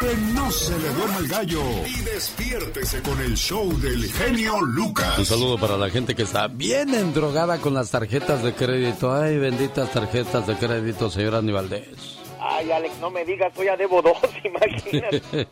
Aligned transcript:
Que 0.00 0.16
no 0.34 0.50
se 0.50 0.78
le 0.78 0.88
duerma 0.94 1.18
el 1.18 1.28
gallo 1.28 1.60
y 1.86 2.00
despiértese 2.00 3.02
con 3.02 3.20
el 3.20 3.36
show 3.36 3.70
del 3.80 4.10
genio 4.10 4.58
Lucas. 4.62 5.18
Un 5.18 5.26
saludo 5.26 5.58
para 5.58 5.76
la 5.76 5.90
gente 5.90 6.14
que 6.14 6.22
está 6.22 6.48
bien 6.48 6.94
endrogada 6.94 7.58
con 7.58 7.74
las 7.74 7.90
tarjetas 7.90 8.42
de 8.42 8.54
crédito. 8.54 9.12
Ay, 9.12 9.36
benditas 9.38 9.92
tarjetas 9.92 10.46
de 10.46 10.56
crédito, 10.56 11.10
señor 11.10 11.34
Aníbaldez. 11.34 12.16
Ay, 12.40 12.72
Alex, 12.72 12.94
no 12.98 13.10
me 13.10 13.26
digas, 13.26 13.52
hoy 13.58 13.66
ya 13.66 13.76
debo 13.76 14.00
dos, 14.00 14.16
imagínate. 14.44 15.20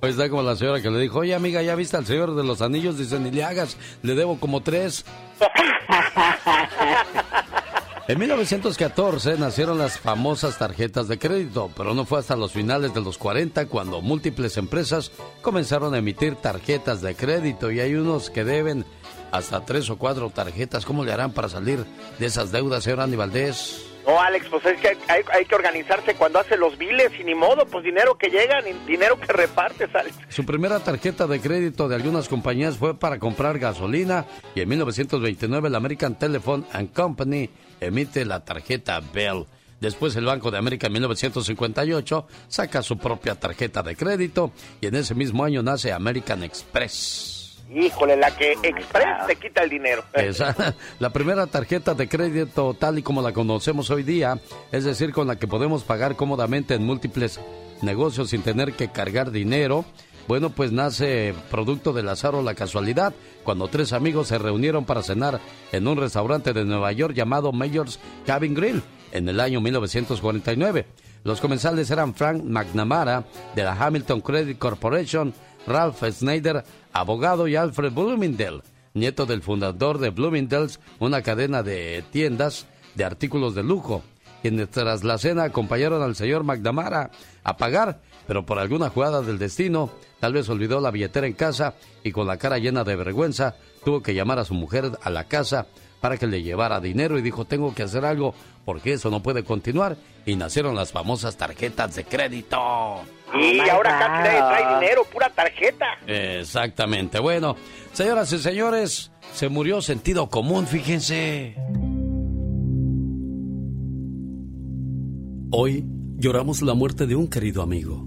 Hoy 0.00 0.10
está 0.10 0.30
como 0.30 0.44
la 0.44 0.54
señora 0.54 0.80
que 0.80 0.88
le 0.88 1.00
dijo, 1.00 1.18
oye 1.18 1.34
amiga, 1.34 1.60
¿ya 1.60 1.74
viste 1.74 1.96
al 1.96 2.06
señor 2.06 2.36
de 2.36 2.44
los 2.44 2.62
anillos? 2.62 2.96
Dice, 2.96 3.18
ni 3.18 3.32
le 3.32 3.42
hagas, 3.42 3.76
le 4.02 4.14
debo 4.14 4.38
como 4.38 4.62
tres. 4.62 5.04
En 8.10 8.18
1914 8.18 9.38
nacieron 9.38 9.78
las 9.78 10.00
famosas 10.00 10.58
tarjetas 10.58 11.06
de 11.06 11.16
crédito, 11.16 11.70
pero 11.76 11.94
no 11.94 12.04
fue 12.04 12.18
hasta 12.18 12.34
los 12.34 12.50
finales 12.50 12.92
de 12.92 13.00
los 13.00 13.18
40 13.18 13.66
cuando 13.66 14.00
múltiples 14.00 14.56
empresas 14.56 15.12
comenzaron 15.42 15.94
a 15.94 15.98
emitir 15.98 16.34
tarjetas 16.34 17.02
de 17.02 17.14
crédito 17.14 17.70
y 17.70 17.78
hay 17.78 17.94
unos 17.94 18.28
que 18.28 18.42
deben 18.42 18.84
hasta 19.30 19.64
tres 19.64 19.90
o 19.90 19.96
cuatro 19.96 20.28
tarjetas. 20.28 20.84
¿Cómo 20.84 21.04
le 21.04 21.12
harán 21.12 21.30
para 21.30 21.48
salir 21.48 21.84
de 22.18 22.26
esas 22.26 22.50
deudas, 22.50 22.82
señor 22.82 22.98
Andy 22.98 23.14
Valdés? 23.14 23.89
No, 24.06 24.20
Alex, 24.20 24.46
pues 24.50 24.64
es 24.66 24.80
que 24.80 24.96
hay, 25.08 25.44
que 25.44 25.54
organizarse 25.54 26.14
cuando 26.14 26.38
hace 26.38 26.56
los 26.56 26.76
biles 26.78 27.12
y 27.18 27.24
ni 27.24 27.34
modo, 27.34 27.66
pues 27.66 27.84
dinero 27.84 28.16
que 28.16 28.28
llega, 28.28 28.60
ni 28.60 28.72
dinero 28.86 29.18
que 29.20 29.32
repartes, 29.32 29.94
Alex. 29.94 30.16
Su 30.28 30.44
primera 30.44 30.80
tarjeta 30.80 31.26
de 31.26 31.40
crédito 31.40 31.88
de 31.88 31.96
algunas 31.96 32.28
compañías 32.28 32.76
fue 32.76 32.98
para 32.98 33.18
comprar 33.18 33.58
gasolina 33.58 34.26
y 34.54 34.60
en 34.60 34.68
1929 34.68 35.70
la 35.70 35.76
American 35.76 36.18
Telephone 36.18 36.64
and 36.72 36.92
Company 36.92 37.50
emite 37.80 38.24
la 38.24 38.44
tarjeta 38.44 39.00
Bell. 39.12 39.46
Después 39.80 40.14
el 40.16 40.26
Banco 40.26 40.50
de 40.50 40.58
América 40.58 40.88
en 40.88 40.92
1958 40.94 42.26
saca 42.48 42.82
su 42.82 42.98
propia 42.98 43.34
tarjeta 43.34 43.82
de 43.82 43.96
crédito 43.96 44.52
y 44.80 44.86
en 44.86 44.94
ese 44.94 45.14
mismo 45.14 45.44
año 45.44 45.62
nace 45.62 45.92
American 45.92 46.42
Express. 46.42 47.39
Híjole, 47.72 48.16
la 48.16 48.34
que 48.34 48.52
Express 48.62 49.26
te 49.26 49.36
quita 49.36 49.62
el 49.62 49.70
dinero. 49.70 50.02
Esa, 50.14 50.74
la 50.98 51.10
primera 51.10 51.46
tarjeta 51.46 51.94
de 51.94 52.08
crédito 52.08 52.74
tal 52.74 52.98
y 52.98 53.02
como 53.02 53.22
la 53.22 53.32
conocemos 53.32 53.90
hoy 53.90 54.02
día, 54.02 54.40
es 54.72 54.84
decir, 54.84 55.12
con 55.12 55.28
la 55.28 55.36
que 55.36 55.46
podemos 55.46 55.84
pagar 55.84 56.16
cómodamente 56.16 56.74
en 56.74 56.84
múltiples 56.84 57.40
negocios 57.82 58.30
sin 58.30 58.42
tener 58.42 58.72
que 58.72 58.88
cargar 58.88 59.30
dinero. 59.30 59.84
Bueno, 60.26 60.50
pues 60.50 60.70
nace 60.70 61.34
producto 61.50 61.92
del 61.92 62.08
azar 62.08 62.34
o 62.34 62.42
la 62.42 62.54
casualidad, 62.54 63.12
cuando 63.42 63.68
tres 63.68 63.92
amigos 63.92 64.28
se 64.28 64.38
reunieron 64.38 64.84
para 64.84 65.02
cenar 65.02 65.40
en 65.72 65.88
un 65.88 65.96
restaurante 65.96 66.52
de 66.52 66.64
Nueva 66.64 66.92
York 66.92 67.14
llamado 67.14 67.52
Mayor's 67.52 67.98
Cabin 68.26 68.54
Grill 68.54 68.82
en 69.12 69.28
el 69.28 69.40
año 69.40 69.60
1949. 69.60 70.86
Los 71.24 71.40
comensales 71.40 71.90
eran 71.90 72.14
Frank 72.14 72.42
McNamara 72.44 73.24
de 73.54 73.64
la 73.64 73.72
Hamilton 73.72 74.20
Credit 74.20 74.58
Corporation, 74.58 75.34
Ralph 75.66 76.02
Snyder, 76.10 76.64
abogado, 76.92 77.48
y 77.48 77.56
Alfred 77.56 77.92
Bloomingdale, 77.92 78.62
nieto 78.94 79.26
del 79.26 79.42
fundador 79.42 79.98
de 79.98 80.10
Bloomingdale's, 80.10 80.80
una 80.98 81.22
cadena 81.22 81.62
de 81.62 82.04
tiendas 82.10 82.66
de 82.94 83.04
artículos 83.04 83.54
de 83.54 83.62
lujo, 83.62 84.02
quienes 84.42 84.70
tras 84.70 85.04
la 85.04 85.18
cena 85.18 85.44
acompañaron 85.44 86.02
al 86.02 86.16
señor 86.16 86.44
McNamara 86.44 87.10
a 87.44 87.56
pagar, 87.56 88.00
pero 88.26 88.46
por 88.46 88.58
alguna 88.58 88.90
jugada 88.90 89.22
del 89.22 89.38
destino, 89.38 89.90
tal 90.18 90.32
vez 90.32 90.48
olvidó 90.48 90.80
la 90.80 90.90
billetera 90.90 91.26
en 91.26 91.32
casa 91.34 91.74
y 92.02 92.12
con 92.12 92.26
la 92.26 92.36
cara 92.36 92.58
llena 92.58 92.84
de 92.84 92.96
vergüenza 92.96 93.56
tuvo 93.84 94.02
que 94.02 94.14
llamar 94.14 94.38
a 94.38 94.44
su 94.44 94.54
mujer 94.54 94.92
a 95.02 95.10
la 95.10 95.24
casa 95.24 95.66
para 96.00 96.16
que 96.16 96.26
le 96.26 96.42
llevara 96.42 96.80
dinero 96.80 97.18
y 97.18 97.22
dijo 97.22 97.44
tengo 97.44 97.74
que 97.74 97.82
hacer 97.82 98.04
algo 98.04 98.34
porque 98.64 98.94
eso 98.94 99.10
no 99.10 99.22
puede 99.22 99.44
continuar 99.44 99.96
y 100.26 100.36
nacieron 100.36 100.74
las 100.74 100.92
famosas 100.92 101.36
tarjetas 101.36 101.94
de 101.94 102.04
crédito. 102.04 102.56
Y 103.34 103.60
ahora 103.68 103.96
acá 103.96 104.22
trae 104.22 104.74
dinero, 104.74 105.04
pura 105.04 105.30
tarjeta. 105.30 105.86
Exactamente. 106.06 107.18
Bueno, 107.20 107.56
señoras 107.92 108.32
y 108.32 108.38
señores, 108.38 109.12
se 109.32 109.48
murió 109.48 109.80
sentido 109.80 110.28
común, 110.28 110.66
fíjense. 110.66 111.54
Hoy 115.52 115.84
lloramos 116.16 116.62
la 116.62 116.74
muerte 116.74 117.06
de 117.06 117.16
un 117.16 117.28
querido 117.28 117.62
amigo. 117.62 118.06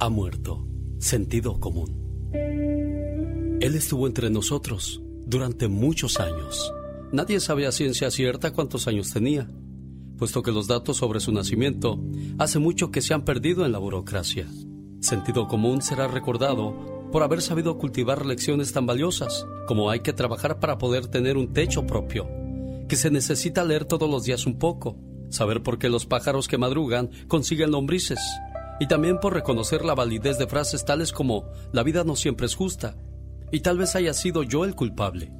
Ha 0.00 0.08
muerto 0.08 0.66
sentido 0.98 1.58
común. 1.60 2.30
Él 3.60 3.74
estuvo 3.74 4.06
entre 4.06 4.30
nosotros 4.30 5.02
durante 5.26 5.68
muchos 5.68 6.20
años. 6.20 6.72
Nadie 7.12 7.40
sabe 7.40 7.70
ciencia 7.72 8.10
cierta 8.10 8.52
cuántos 8.52 8.86
años 8.86 9.12
tenía, 9.12 9.50
puesto 10.16 10.42
que 10.42 10.52
los 10.52 10.68
datos 10.68 10.96
sobre 10.96 11.20
su 11.20 11.32
nacimiento 11.32 12.00
hace 12.38 12.58
mucho 12.58 12.90
que 12.90 13.02
se 13.02 13.12
han 13.12 13.24
perdido 13.24 13.66
en 13.66 13.72
la 13.72 13.78
burocracia. 13.78 14.46
Sentido 15.00 15.46
común 15.46 15.82
será 15.82 16.08
recordado 16.08 17.08
por 17.12 17.22
haber 17.22 17.42
sabido 17.42 17.76
cultivar 17.78 18.24
lecciones 18.24 18.72
tan 18.72 18.86
valiosas 18.86 19.46
como 19.66 19.90
hay 19.90 20.00
que 20.00 20.12
trabajar 20.12 20.58
para 20.60 20.78
poder 20.78 21.08
tener 21.08 21.36
un 21.36 21.52
techo 21.52 21.86
propio, 21.86 22.28
que 22.88 22.96
se 22.96 23.10
necesita 23.10 23.64
leer 23.64 23.84
todos 23.84 24.08
los 24.08 24.24
días 24.24 24.46
un 24.46 24.58
poco, 24.58 24.96
saber 25.28 25.62
por 25.62 25.78
qué 25.78 25.88
los 25.88 26.06
pájaros 26.06 26.48
que 26.48 26.58
madrugan 26.58 27.10
consiguen 27.28 27.72
lombrices, 27.72 28.20
y 28.78 28.86
también 28.86 29.18
por 29.20 29.34
reconocer 29.34 29.84
la 29.84 29.94
validez 29.94 30.38
de 30.38 30.46
frases 30.46 30.84
tales 30.84 31.12
como 31.12 31.46
la 31.72 31.82
vida 31.82 32.04
no 32.04 32.16
siempre 32.16 32.46
es 32.46 32.54
justa, 32.54 32.96
y 33.52 33.60
tal 33.60 33.78
vez 33.78 33.94
haya 33.96 34.12
sido 34.12 34.42
yo 34.42 34.64
el 34.64 34.74
culpable. 34.74 35.32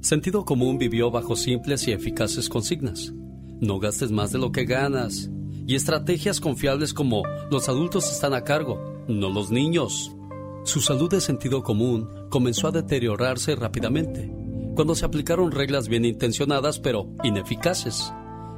Sentido 0.00 0.44
común 0.44 0.78
vivió 0.78 1.10
bajo 1.10 1.36
simples 1.36 1.88
y 1.88 1.92
eficaces 1.92 2.48
consignas. 2.48 3.12
No 3.60 3.78
gastes 3.78 4.10
más 4.10 4.32
de 4.32 4.38
lo 4.38 4.52
que 4.52 4.64
ganas. 4.64 5.30
Y 5.66 5.74
estrategias 5.74 6.40
confiables 6.40 6.94
como 6.94 7.24
los 7.50 7.68
adultos 7.68 8.10
están 8.12 8.34
a 8.34 8.44
cargo, 8.44 9.04
no 9.08 9.30
los 9.30 9.50
niños. 9.50 10.12
Su 10.64 10.80
salud 10.80 11.10
de 11.10 11.20
sentido 11.20 11.62
común 11.62 12.08
comenzó 12.28 12.68
a 12.68 12.72
deteriorarse 12.72 13.56
rápidamente 13.56 14.32
cuando 14.74 14.94
se 14.94 15.06
aplicaron 15.06 15.52
reglas 15.52 15.88
bien 15.88 16.04
intencionadas 16.04 16.78
pero 16.78 17.08
ineficaces. 17.24 18.12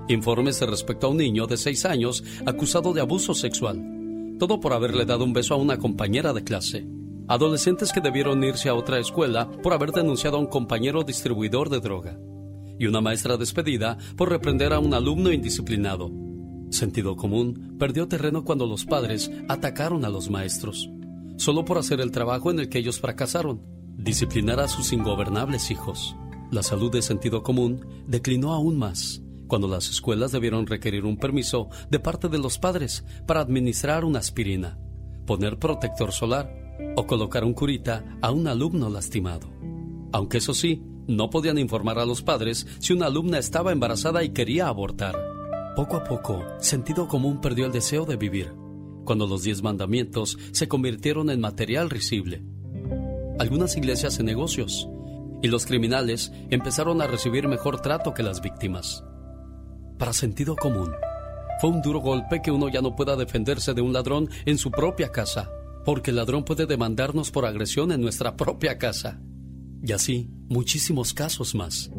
Informes 0.09 0.60
respecto 0.60 1.06
a 1.06 1.10
un 1.10 1.19
niño 1.19 1.47
de 1.47 1.56
6 1.56 1.84
años 1.84 2.25
acusado 2.44 2.92
de 2.92 3.00
abuso 3.00 3.34
sexual, 3.34 4.36
todo 4.38 4.59
por 4.59 4.72
haberle 4.72 5.06
dado 5.06 5.25
un 5.25 5.33
beso 5.33 5.54
a 5.54 5.59
una 5.59 5.78
compañera 5.78 6.33
de 6.33 6.44
clase 6.44 6.97
adolescentes 7.28 7.92
que 7.92 8.01
debieron 8.01 8.42
irse 8.42 8.69
a 8.69 8.75
otra 8.75 8.98
escuela 8.98 9.51
por 9.63 9.72
haber 9.75 9.92
denunciado 9.92 10.39
a 10.39 10.41
un 10.41 10.47
compañero 10.47 11.04
distribuidor 11.04 11.69
de 11.69 11.80
droga, 11.80 12.19
y 12.78 12.86
una 12.86 13.01
maestra 13.01 13.36
despedida 13.36 13.98
por 14.16 14.30
reprender 14.30 14.72
a 14.72 14.78
un 14.78 14.95
alumno 14.95 15.30
indisciplinado. 15.30 16.10
Sentido 16.71 17.16
común 17.16 17.77
perdió 17.78 18.09
terreno 18.09 18.45
cuando 18.45 18.66
los 18.66 18.84
padres 18.84 19.30
atacaron 19.48 20.04
a 20.04 20.09
los 20.09 20.30
maestros, 20.30 20.91
solo 21.36 21.65
por 21.65 21.78
hacer 21.78 22.01
el 22.01 22.10
trabajo 22.10 22.51
en 22.51 22.60
el 22.60 22.69
que 22.69 22.78
ellos 22.78 23.01
fracasaron, 23.01 23.63
disciplinar 23.97 24.60
a 24.60 24.69
sus 24.69 24.92
ingobernables 24.92 25.71
hijos. 25.71 26.16
La 26.51 26.63
salud 26.63 26.91
de 26.91 27.03
sentido 27.03 27.42
común 27.42 27.84
declinó 28.07 28.53
aún 28.53 28.78
más 28.78 29.22
cuando 29.48 29.66
las 29.66 29.89
escuelas 29.89 30.30
debieron 30.30 30.66
requerir 30.66 31.04
un 31.04 31.16
permiso 31.16 31.69
de 31.91 31.98
parte 31.98 32.28
de 32.28 32.39
los 32.39 32.59
padres 32.59 33.04
para 33.27 33.41
administrar 33.41 34.04
una 34.04 34.19
aspirina, 34.19 34.78
poner 35.27 35.59
protector 35.59 36.13
solar 36.13 36.67
o 36.97 37.07
colocar 37.07 37.45
un 37.45 37.54
curita 37.54 38.04
a 38.21 38.30
un 38.30 38.47
alumno 38.47 38.89
lastimado. 38.91 39.48
Aunque 40.13 40.39
eso 40.39 40.54
sí, 40.54 40.83
no 41.07 41.30
podían 41.30 41.59
informar 41.59 41.98
a 41.98 42.04
los 42.04 42.22
padres 42.22 42.66
si 42.78 42.92
una 42.92 43.07
alumna 43.07 43.39
estaba 43.39 43.72
embarazada 43.72 44.22
y 44.22 44.30
quería 44.30 44.69
abortar. 44.69 45.15
Poco 45.75 45.97
a 45.97 46.04
poco, 46.04 46.45
sentido 46.59 47.09
común 47.09 47.41
perdió 47.41 47.66
el 47.66 47.72
deseo 47.72 48.04
de 48.04 48.16
vivir, 48.16 48.53
cuando 49.04 49.27
los 49.27 49.42
diez 49.42 49.63
mandamientos 49.63 50.39
se 50.53 50.69
convirtieron 50.69 51.30
en 51.30 51.41
material 51.41 51.89
risible. 51.89 52.42
Algunas 53.39 53.77
iglesias 53.77 54.19
en 54.19 54.27
negocios 54.27 54.89
y 55.42 55.48
los 55.48 55.66
criminales 55.66 56.33
empezaron 56.51 57.01
a 57.01 57.07
recibir 57.07 57.48
mejor 57.48 57.80
trato 57.80 58.13
que 58.13 58.22
las 58.22 58.41
víctimas. 58.41 59.04
Para 59.98 60.13
sentido 60.13 60.57
común, 60.57 60.91
fue 61.60 61.71
un 61.71 61.83
duro 61.83 62.01
golpe 62.01 62.42
que 62.42 62.51
uno 62.51 62.69
ya 62.69 62.83
no 62.83 62.95
pueda 62.95 63.16
defenderse 63.16 63.75
de 63.75 63.80
un 63.80 63.92
ladrón 63.92 64.28
en 64.47 64.59
su 64.59 64.71
propia 64.71 65.10
casa, 65.10 65.51
porque 65.84 66.10
el 66.10 66.16
ladrón 66.16 66.45
puede 66.45 66.66
demandarnos 66.66 67.30
por 67.30 67.47
agresión 67.47 67.92
en 67.92 68.01
nuestra 68.01 68.36
propia 68.36 68.78
casa. 68.78 69.21
Y 69.83 69.92
así, 69.92 70.30
muchísimos 70.48 71.15
casos 71.15 71.54
más. 71.54 71.91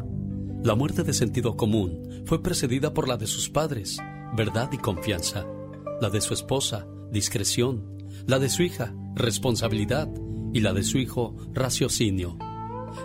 La 0.64 0.76
muerte 0.76 1.04
de 1.04 1.14
sentido 1.14 1.56
común 1.56 2.24
fue 2.26 2.44
precedida 2.44 2.94
por 2.94 3.08
la 3.08 3.18
de 3.18 3.28
sus 3.28 3.50
padres, 3.50 3.98
verdad 4.36 4.70
y 4.74 4.78
confianza, 4.78 5.46
la 6.02 6.10
de 6.10 6.22
su 6.22 6.34
esposa, 6.34 6.86
discreción, 7.12 7.98
la 8.28 8.40
de 8.40 8.50
su 8.50 8.64
hija, 8.64 8.94
responsabilidad, 9.16 10.10
y 10.54 10.62
la 10.62 10.74
de 10.74 10.84
su 10.84 10.98
hijo, 10.98 11.36
raciocinio. 11.54 12.38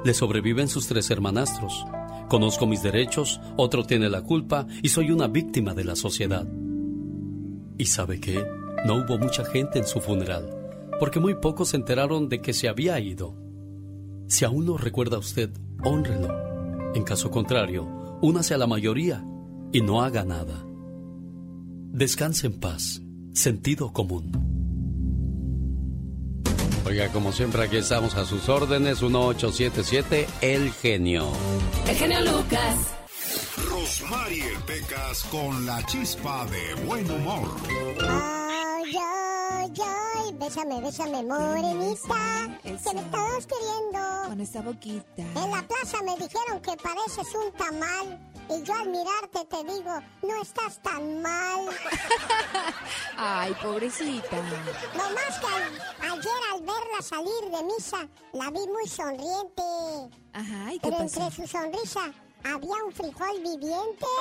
Le 0.05 0.15
sobreviven 0.15 0.69
sus 0.69 0.87
tres 0.87 1.11
hermanastros. 1.11 1.85
Conozco 2.29 2.67
mis 2.67 2.82
derechos, 2.82 3.41
otro 3.56 3.85
tiene 3.85 4.09
la 4.09 4.23
culpa 4.23 4.67
y 4.82 4.88
soy 4.88 5.11
una 5.11 5.29
víctima 5.29 5.75
de 5.75 5.85
la 5.85 5.94
sociedad. 5.94 6.47
¿Y 7.76 7.87
sabe 7.87 8.21
qué? 8.21 8.44
No 8.87 8.97
hubo 8.97 9.19
mucha 9.19 9.44
gente 9.44 9.79
en 9.79 9.87
su 9.87 10.00
funeral, 10.00 10.63
porque 11.05 11.21
muy 11.21 11.35
pocos 11.35 11.69
se 11.69 11.77
enteraron 11.77 12.31
de 12.31 12.41
que 12.41 12.55
se 12.55 12.67
había 12.67 12.99
ido. 12.99 13.37
Si 14.27 14.47
aún 14.47 14.65
no 14.65 14.79
recuerda 14.79 15.19
usted, 15.19 15.51
honrelo. 15.85 16.95
En 16.95 17.03
caso 17.03 17.31
contrario, 17.31 17.85
únase 18.23 18.55
a 18.55 18.56
la 18.56 18.67
mayoría 18.67 19.23
y 19.71 19.83
no 19.83 20.01
haga 20.01 20.25
nada. 20.25 20.65
Descanse 21.93 22.47
en 22.47 22.59
paz. 22.59 23.03
Sentido 23.35 23.93
común. 23.93 24.33
Oiga, 26.87 27.12
como 27.12 27.33
siempre, 27.33 27.65
aquí 27.65 27.77
estamos 27.77 28.15
a 28.15 28.25
sus 28.25 28.49
órdenes. 28.49 29.03
1877 29.03 30.27
El 30.41 30.73
Genio. 30.73 31.29
El 31.87 31.97
Genio 31.97 32.21
Lucas. 32.23 32.95
Rosmarie 33.69 34.57
Pecas 34.67 35.23
con 35.25 35.67
la 35.67 35.85
chispa 35.85 36.47
de 36.47 36.83
buen 36.87 37.11
humor. 37.11 38.44
Ay, 39.82 40.32
bésame, 40.35 40.81
bésame, 40.81 41.23
morenita. 41.23 42.49
Que 42.62 42.71
me 42.71 42.76
estás 42.76 43.47
queriendo. 43.47 44.29
Con 44.29 44.41
esa 44.41 44.62
boquita. 44.62 45.23
En 45.23 45.50
la 45.50 45.62
plaza 45.67 46.03
me 46.03 46.17
dijeron 46.17 46.61
que 46.62 46.76
pareces 46.76 47.35
un 47.35 47.53
tamal. 47.53 48.31
Y 48.50 48.62
yo 48.62 48.75
al 48.75 48.88
mirarte 48.91 49.44
te 49.47 49.65
digo, 49.65 50.00
no 50.23 50.43
estás 50.43 50.79
tan 50.82 51.23
mal. 51.23 51.67
Ay, 53.17 53.55
pobrecita. 53.62 54.37
No 54.94 55.03
más 55.11 55.38
que 55.41 56.06
ayer 56.06 56.41
al 56.53 56.61
verla 56.61 57.00
salir 57.03 57.50
de 57.50 57.62
misa, 57.65 58.06
la 58.32 58.50
vi 58.50 58.67
muy 58.69 58.87
sonriente. 58.87 59.62
Ajá, 60.35 60.73
¿y 60.75 60.79
qué 60.79 60.91
Pero 60.91 60.99
pasó? 60.99 61.21
entre 61.23 61.37
su 61.37 61.47
sonrisa 61.50 62.12
había 62.44 62.85
un 62.85 62.93
frijol 62.93 63.41
viviente. 63.43 64.06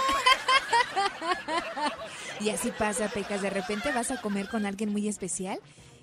Y 2.39 2.49
así 2.49 2.71
pasa, 2.71 3.07
Pecas. 3.09 3.41
De 3.41 3.49
repente 3.49 3.91
vas 3.91 4.11
a 4.11 4.19
comer 4.19 4.49
con 4.49 4.65
alguien 4.65 4.91
muy 4.91 5.07
especial. 5.07 5.59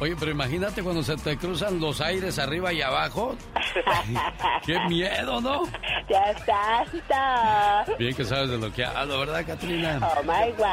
Oye, 0.00 0.16
pero 0.18 0.30
imagínate 0.30 0.82
cuando 0.82 1.02
se 1.02 1.16
te 1.16 1.36
cruzan 1.36 1.80
los 1.80 2.00
aires 2.00 2.38
arriba 2.38 2.72
y 2.72 2.82
abajo. 2.82 3.36
¡Qué 4.66 4.78
miedo, 4.88 5.40
¿no? 5.40 5.64
¡Ya 6.08 6.30
está! 6.30 6.84
Bien 7.98 8.14
que 8.14 8.24
sabes 8.24 8.50
de 8.50 8.58
lo 8.58 8.72
que 8.72 8.84
hablo, 8.84 9.20
¿verdad, 9.20 9.44
Katrina? 9.46 10.00
Oh 10.02 10.22
my 10.22 10.52
wow. 10.56 10.66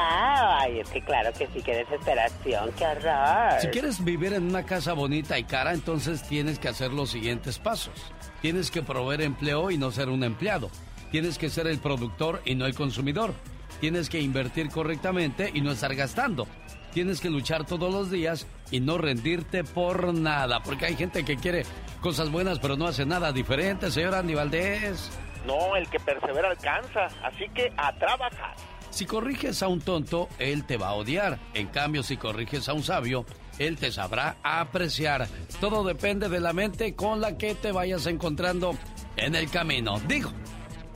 Ay, 0.60 0.80
es 0.80 0.89
que 0.89 1.01
claro 1.01 1.31
que 1.33 1.48
sí, 1.48 1.62
qué 1.62 1.78
desesperación, 1.78 2.71
qué 2.78 2.86
horror. 2.86 3.60
Si 3.60 3.68
quieres 3.68 4.04
vivir 4.04 4.33
en 4.33 4.44
una 4.44 4.63
casa 4.63 4.94
bonita 4.94 5.38
y 5.38 5.44
cara, 5.44 5.74
entonces 5.74 6.24
tienes 6.24 6.60
que 6.60 6.69
hacer 6.69 6.92
los 6.92 7.10
siguientes 7.10 7.60
pasos. 7.60 7.94
Tienes 8.42 8.71
que 8.71 8.81
proveer 8.81 9.21
empleo 9.21 9.71
y 9.71 9.78
no 9.78 9.92
ser 9.92 10.10
un 10.10 10.24
empleado. 10.24 10.69
Tienes 11.12 11.38
que 11.38 11.50
ser 11.50 11.68
el 11.68 11.80
productor 11.80 12.42
y 12.46 12.56
no 12.56 12.66
el 12.66 12.75
consumidor. 12.75 13.34
Tienes 13.80 14.10
que 14.10 14.22
invertir 14.22 14.69
correctamente 14.69 15.52
y 15.54 15.62
no 15.62 15.72
estar 15.72 15.94
gastando. 15.96 16.48
Tienes 16.94 17.19
que 17.19 17.30
luchar 17.30 17.66
todos 17.66 17.94
los 17.94 18.10
días 18.10 18.48
y 18.72 18.80
no 18.80 18.98
rendirte 18.98 19.63
por 19.63 20.13
nada. 20.13 20.63
Porque 20.63 20.86
hay 20.86 20.96
gente 20.96 21.25
que 21.25 21.36
quiere 21.36 21.66
cosas 22.02 22.31
buenas 22.31 22.60
pero 22.60 22.78
no 22.78 22.88
hace 22.88 23.06
nada 23.06 23.31
diferente, 23.31 23.92
señor 23.92 24.16
Andy 24.16 24.34
Valdés. 24.34 25.12
No, 25.46 25.75
el 25.75 25.88
que 25.90 26.00
persevera 26.00 26.50
alcanza, 26.50 27.07
así 27.24 27.48
que 27.54 27.72
a 27.78 27.94
trabajar. 27.98 28.56
Si 28.90 29.06
corriges 29.06 29.62
a 29.62 29.68
un 29.68 29.81
tonto, 29.81 30.30
él 30.40 30.63
te 30.66 30.78
va 30.78 30.88
a 30.88 30.94
odiar. 30.94 31.38
En 31.54 31.68
cambio, 31.68 32.02
si 32.02 32.16
corriges 32.16 32.69
a 32.69 32.74
un 32.74 32.81
sabio, 32.81 33.25
él 33.60 33.78
te 33.78 33.92
sabrá 33.92 34.38
apreciar. 34.42 35.28
Todo 35.60 35.84
depende 35.84 36.30
de 36.30 36.40
la 36.40 36.54
mente 36.54 36.96
con 36.96 37.19
la 37.19 37.38
que 37.38 37.56
te 37.56 37.74
vayas 37.74 38.06
encontrando 38.06 38.74
en 39.18 39.36
el 39.36 39.50
camino. 39.50 40.00
Digo, 40.07 40.31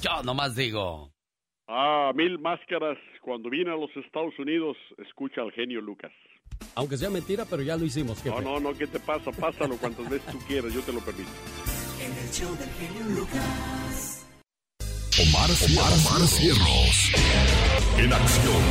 yo 0.02 0.24
nomás 0.24 0.56
digo. 0.56 1.12
Ah, 1.68 2.12
mil 2.16 2.40
máscaras. 2.40 2.98
Cuando 3.22 3.50
vine 3.50 3.72
a 3.72 3.76
los 3.76 3.96
Estados 3.96 4.34
Unidos, 4.40 4.76
escucha 4.98 5.42
al 5.42 5.52
genio 5.52 5.82
Lucas. 5.82 6.12
Aunque 6.76 6.98
sea 6.98 7.10
mentira, 7.10 7.46
pero 7.50 7.62
ya 7.62 7.78
lo 7.78 7.86
hicimos, 7.86 8.22
jefe. 8.22 8.42
No, 8.42 8.60
no, 8.60 8.72
no, 8.72 8.78
¿qué 8.78 8.88
te 8.88 9.00
pasa? 9.00 9.32
Pásalo 9.32 9.78
cuantas 9.78 10.10
veces 10.10 10.32
tú 10.32 10.40
quieras, 10.48 10.74
yo 10.74 10.82
te 10.82 10.94
lo 10.94 11.00
permito. 11.00 11.30
En 12.02 12.12
el 12.12 12.32
show 12.32 12.56
del 12.56 12.70
genio 12.70 13.20
Lucas. 13.20 14.26
Omar, 15.22 15.50
Omar, 15.50 15.92
Omar 15.94 16.28
Cierros. 16.28 17.12
En 17.98 18.14
acción. 18.14 18.64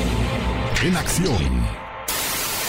En 0.83 0.97
acción. 0.97 1.89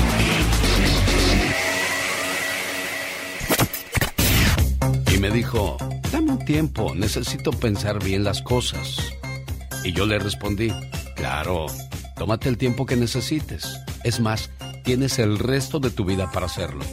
Y 5.13 5.17
me 5.17 5.29
dijo, 5.29 5.75
dame 6.13 6.31
un 6.31 6.45
tiempo, 6.45 6.95
necesito 6.95 7.51
pensar 7.51 8.01
bien 8.01 8.23
las 8.23 8.41
cosas. 8.41 8.97
Y 9.83 9.91
yo 9.91 10.05
le 10.05 10.19
respondí, 10.19 10.71
claro, 11.17 11.65
tómate 12.15 12.47
el 12.47 12.57
tiempo 12.57 12.85
que 12.85 12.95
necesites. 12.95 13.77
Es 14.05 14.21
más, 14.21 14.51
tienes 14.85 15.19
el 15.19 15.37
resto 15.37 15.81
de 15.81 15.89
tu 15.89 16.05
vida 16.05 16.31
para 16.31 16.45
hacerlo. 16.45 16.85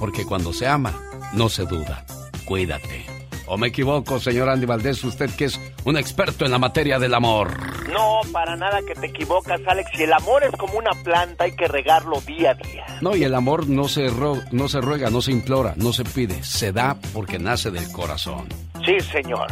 Porque 0.00 0.24
cuando 0.24 0.52
se 0.52 0.66
ama, 0.66 1.00
no 1.34 1.48
se 1.48 1.64
duda. 1.64 2.04
Cuídate. 2.44 3.06
¿O 3.46 3.58
me 3.58 3.66
equivoco, 3.68 4.18
señor 4.20 4.48
Andy 4.48 4.64
Valdés, 4.64 5.04
usted 5.04 5.28
que 5.30 5.44
es 5.44 5.60
un 5.84 5.98
experto 5.98 6.46
en 6.46 6.50
la 6.50 6.58
materia 6.58 6.98
del 6.98 7.12
amor? 7.12 7.54
No, 7.92 8.20
para 8.32 8.56
nada 8.56 8.80
que 8.86 8.94
te 8.94 9.06
equivocas, 9.08 9.60
Alex. 9.68 9.90
Si 9.94 10.02
el 10.04 10.12
amor 10.14 10.44
es 10.44 10.52
como 10.52 10.78
una 10.78 10.92
planta, 11.02 11.44
hay 11.44 11.54
que 11.54 11.68
regarlo 11.68 12.20
día 12.22 12.52
a 12.52 12.54
día. 12.54 12.86
No, 13.02 13.14
y 13.14 13.22
el 13.24 13.34
amor 13.34 13.68
no 13.68 13.86
se, 13.86 14.08
ro- 14.08 14.40
no 14.50 14.68
se 14.68 14.80
ruega, 14.80 15.10
no 15.10 15.20
se 15.20 15.32
implora, 15.32 15.74
no 15.76 15.92
se 15.92 16.04
pide. 16.04 16.42
Se 16.42 16.72
da 16.72 16.96
porque 17.12 17.38
nace 17.38 17.70
del 17.70 17.90
corazón. 17.92 18.48
Sí, 18.84 19.00
señor. 19.00 19.46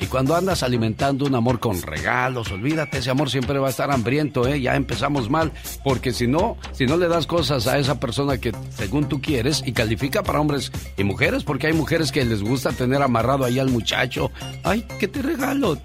Y 0.00 0.06
cuando 0.06 0.34
andas 0.36 0.62
alimentando 0.62 1.26
un 1.26 1.34
amor 1.34 1.58
con 1.58 1.82
regalos, 1.82 2.50
olvídate, 2.52 2.98
ese 2.98 3.10
amor 3.10 3.30
siempre 3.30 3.58
va 3.58 3.66
a 3.66 3.70
estar 3.70 3.90
hambriento, 3.90 4.46
¿eh? 4.46 4.60
Ya 4.60 4.76
empezamos 4.76 5.28
mal, 5.28 5.52
porque 5.82 6.12
si 6.12 6.26
no, 6.26 6.56
si 6.72 6.86
no 6.86 6.96
le 6.96 7.08
das 7.08 7.26
cosas 7.26 7.66
a 7.66 7.78
esa 7.78 7.98
persona 7.98 8.38
que 8.38 8.52
según 8.70 9.08
tú 9.08 9.20
quieres, 9.20 9.62
y 9.66 9.72
califica 9.72 10.22
para 10.22 10.40
hombres 10.40 10.72
y 10.96 11.04
mujeres, 11.04 11.42
porque 11.42 11.66
hay 11.66 11.72
mujeres 11.72 12.12
que 12.12 12.24
les 12.24 12.42
gusta 12.42 12.70
tener 12.72 13.02
amarrado 13.02 13.44
ahí 13.44 13.58
al 13.58 13.70
muchacho. 13.70 14.30
Ay, 14.62 14.86
¿qué 15.00 15.08
te 15.08 15.20
regalo? 15.20 15.78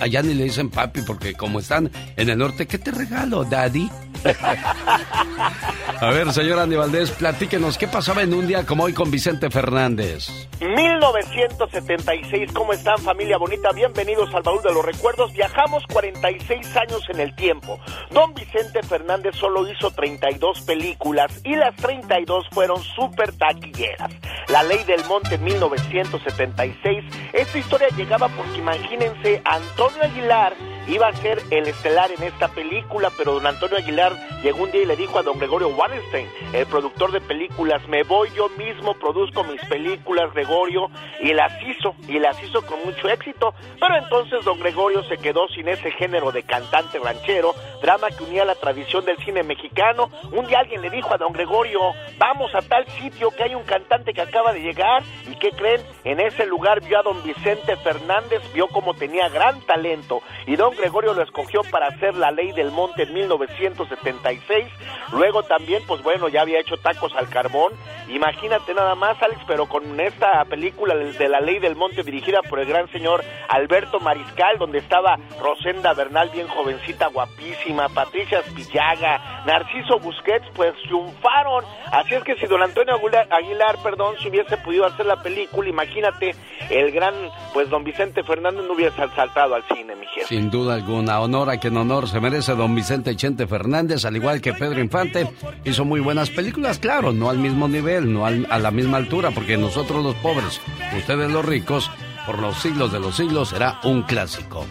Allá 0.00 0.22
ni 0.22 0.32
le 0.34 0.44
dicen 0.44 0.70
papi, 0.70 1.02
porque 1.02 1.34
como 1.34 1.60
están 1.60 1.90
en 2.16 2.30
el 2.30 2.38
norte, 2.38 2.66
¿qué 2.66 2.78
te 2.78 2.90
regalo, 2.90 3.44
daddy? 3.44 3.90
A 6.00 6.06
ver, 6.06 6.32
señor 6.32 6.58
Andy 6.58 6.76
Valdés, 6.76 7.10
platíquenos, 7.10 7.76
¿qué 7.76 7.86
pasaba 7.86 8.22
en 8.22 8.32
un 8.32 8.46
día 8.46 8.64
como 8.64 8.84
hoy 8.84 8.94
con 8.94 9.10
Vicente 9.10 9.50
Fernández? 9.50 10.28
1976, 10.60 12.52
¿cómo 12.54 12.72
están 12.72 12.98
familia 12.98 13.36
bonita? 13.36 13.70
Bienvenidos 13.72 14.34
al 14.34 14.42
baúl 14.42 14.62
de 14.62 14.72
los 14.72 14.84
recuerdos. 14.84 15.32
Viajamos 15.32 15.84
46 15.92 16.76
años 16.76 17.02
en 17.08 17.20
el 17.20 17.34
tiempo. 17.34 17.78
Don 18.10 18.32
Vicente 18.34 18.82
Fernández 18.82 19.34
solo 19.36 19.70
hizo 19.70 19.90
32 19.90 20.62
películas 20.62 21.40
y 21.44 21.56
las 21.56 21.74
32 21.76 22.46
fueron 22.50 22.82
súper 22.82 23.32
taquilleras. 23.32 24.10
La 24.48 24.62
Ley 24.62 24.82
del 24.84 25.04
Monte 25.04 25.34
en 25.34 25.44
1976. 25.44 27.04
Esta 27.32 27.58
historia 27.58 27.88
llegaba 27.96 28.28
porque 28.28 28.58
imagínense, 28.58 29.42
Antonio 29.44 29.89
Aguilar 29.98 30.54
iba 30.90 31.06
a 31.06 31.12
ser 31.14 31.40
el 31.50 31.68
estelar 31.68 32.10
en 32.10 32.22
esta 32.24 32.48
película, 32.48 33.10
pero 33.16 33.34
don 33.34 33.46
Antonio 33.46 33.76
Aguilar 33.76 34.12
llegó 34.42 34.64
un 34.64 34.72
día 34.72 34.82
y 34.82 34.86
le 34.86 34.96
dijo 34.96 35.18
a 35.18 35.22
don 35.22 35.38
Gregorio 35.38 35.68
Wallenstein, 35.68 36.28
el 36.52 36.66
productor 36.66 37.12
de 37.12 37.20
películas, 37.20 37.86
me 37.86 38.02
voy 38.02 38.28
yo 38.34 38.48
mismo, 38.50 38.94
produzco 38.94 39.44
mis 39.44 39.60
películas, 39.66 40.32
Gregorio, 40.34 40.90
y 41.20 41.32
las 41.32 41.52
hizo, 41.62 41.94
y 42.08 42.18
las 42.18 42.42
hizo 42.42 42.62
con 42.66 42.84
mucho 42.84 43.08
éxito, 43.08 43.54
pero 43.78 43.96
entonces 43.96 44.44
don 44.44 44.58
Gregorio 44.58 45.04
se 45.04 45.16
quedó 45.18 45.46
sin 45.48 45.68
ese 45.68 45.92
género 45.92 46.32
de 46.32 46.42
cantante 46.42 46.98
ranchero, 46.98 47.54
drama 47.80 48.08
que 48.10 48.24
unía 48.24 48.44
la 48.44 48.56
tradición 48.56 49.04
del 49.04 49.16
cine 49.18 49.42
mexicano. 49.42 50.10
Un 50.32 50.46
día 50.46 50.58
alguien 50.58 50.82
le 50.82 50.90
dijo 50.90 51.14
a 51.14 51.18
don 51.18 51.32
Gregorio, 51.32 51.80
vamos 52.18 52.52
a 52.54 52.62
tal 52.62 52.86
sitio 52.98 53.30
que 53.30 53.44
hay 53.44 53.54
un 53.54 53.62
cantante 53.62 54.12
que 54.12 54.22
acaba 54.22 54.52
de 54.52 54.60
llegar, 54.60 55.02
y 55.30 55.36
¿qué 55.36 55.50
creen? 55.50 55.80
En 56.04 56.18
ese 56.18 56.46
lugar 56.46 56.80
vio 56.80 56.98
a 56.98 57.02
don 57.02 57.22
Vicente 57.22 57.76
Fernández, 57.76 58.42
vio 58.52 58.66
como 58.68 58.94
tenía 58.94 59.28
gran 59.28 59.60
talento, 59.62 60.22
y 60.46 60.56
don 60.56 60.79
Gregorio 60.80 61.12
lo 61.12 61.22
escogió 61.22 61.62
para 61.70 61.88
hacer 61.88 62.14
la 62.14 62.30
ley 62.30 62.52
del 62.52 62.70
monte 62.70 63.02
en 63.02 63.12
1976. 63.12 64.66
Luego 65.12 65.42
también, 65.42 65.82
pues 65.86 66.02
bueno, 66.02 66.28
ya 66.28 66.42
había 66.42 66.60
hecho 66.60 66.76
tacos 66.76 67.14
al 67.14 67.28
carbón. 67.28 67.72
Imagínate 68.08 68.74
nada 68.74 68.94
más, 68.94 69.20
Alex, 69.22 69.40
pero 69.46 69.66
con 69.66 70.00
esta 70.00 70.44
película 70.46 70.94
de 70.94 71.28
la 71.28 71.40
ley 71.40 71.58
del 71.58 71.76
monte 71.76 72.02
dirigida 72.02 72.40
por 72.42 72.60
el 72.60 72.66
gran 72.66 72.90
señor 72.90 73.22
Alberto 73.48 74.00
Mariscal, 74.00 74.58
donde 74.58 74.78
estaba 74.78 75.18
Rosenda 75.40 75.92
Bernal, 75.92 76.30
bien 76.30 76.48
jovencita, 76.48 77.08
guapísima, 77.08 77.88
Patricia 77.88 78.42
Spillaga, 78.42 79.44
Narciso 79.46 79.98
Busquets, 79.98 80.46
pues 80.54 80.74
triunfaron. 80.82 81.64
Así 81.92 82.14
es 82.14 82.24
que 82.24 82.36
si 82.36 82.46
don 82.46 82.62
Antonio 82.62 82.94
Aguilar, 82.94 83.28
Aguilar, 83.30 83.76
perdón, 83.82 84.16
si 84.20 84.28
hubiese 84.28 84.56
podido 84.58 84.86
hacer 84.86 85.06
la 85.06 85.22
película, 85.22 85.68
imagínate, 85.68 86.34
el 86.70 86.90
gran, 86.92 87.14
pues 87.52 87.68
don 87.68 87.84
Vicente 87.84 88.22
Fernández 88.22 88.64
no 88.64 88.74
hubiese 88.74 88.96
saltado 89.14 89.54
al 89.54 89.64
cine, 89.64 89.94
mi 89.96 90.06
jefe. 90.06 90.26
Sin 90.26 90.50
duda 90.50 90.59
alguna, 90.68 91.20
honor 91.20 91.48
a 91.50 91.58
quien 91.58 91.76
honor 91.76 92.08
se 92.08 92.20
merece 92.20 92.54
don 92.54 92.74
Vicente 92.74 93.16
Chente 93.16 93.46
Fernández, 93.46 94.04
al 94.04 94.16
igual 94.16 94.40
que 94.40 94.52
Pedro 94.52 94.80
Infante, 94.80 95.28
hizo 95.64 95.84
muy 95.84 96.00
buenas 96.00 96.28
películas, 96.30 96.78
claro, 96.78 97.12
no 97.12 97.30
al 97.30 97.38
mismo 97.38 97.68
nivel, 97.68 98.12
no 98.12 98.26
al- 98.26 98.46
a 98.50 98.58
la 98.58 98.70
misma 98.70 98.98
altura, 98.98 99.30
porque 99.30 99.56
nosotros 99.56 100.02
los 100.04 100.14
pobres, 100.16 100.60
ustedes 100.96 101.30
los 101.30 101.44
ricos, 101.44 101.90
por 102.26 102.38
los 102.40 102.56
siglos 102.58 102.92
de 102.92 103.00
los 103.00 103.16
siglos, 103.16 103.48
será 103.48 103.80
un 103.84 104.02
clásico. 104.02 104.66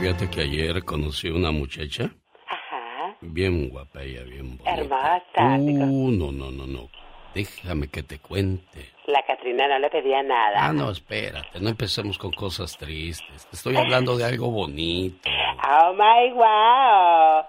Fíjate 0.00 0.28
que 0.30 0.42
ayer 0.42 0.84
conocí 0.84 1.28
una 1.28 1.50
muchacha, 1.50 2.04
Ajá. 2.46 3.16
bien 3.22 3.68
guapa 3.70 4.02
ella, 4.02 4.22
bien 4.22 4.56
bonita. 4.58 4.70
Hermosa. 4.70 5.58
Uh, 5.58 6.10
no, 6.12 6.30
no, 6.32 6.50
no, 6.50 6.66
no, 6.66 6.88
déjame 7.34 7.88
que 7.88 8.02
te 8.02 8.18
cuente. 8.18 8.90
La 9.06 9.22
Catrina 9.26 9.68
no 9.68 9.78
le 9.78 9.90
pedía 9.90 10.22
nada. 10.22 10.66
Ah, 10.66 10.72
no, 10.72 10.90
espérate, 10.90 11.60
no 11.60 11.68
empecemos 11.68 12.16
con 12.18 12.32
cosas 12.32 12.76
tristes, 12.78 13.46
te 13.50 13.56
estoy 13.56 13.76
hablando 13.76 14.16
de 14.16 14.24
algo 14.24 14.50
bonito. 14.50 15.28
Oh 15.66 15.92
my 15.94 16.30
wow. 16.34 17.42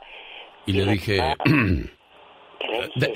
Y 0.65 0.71
le 0.73 0.85
dije, 0.93 1.19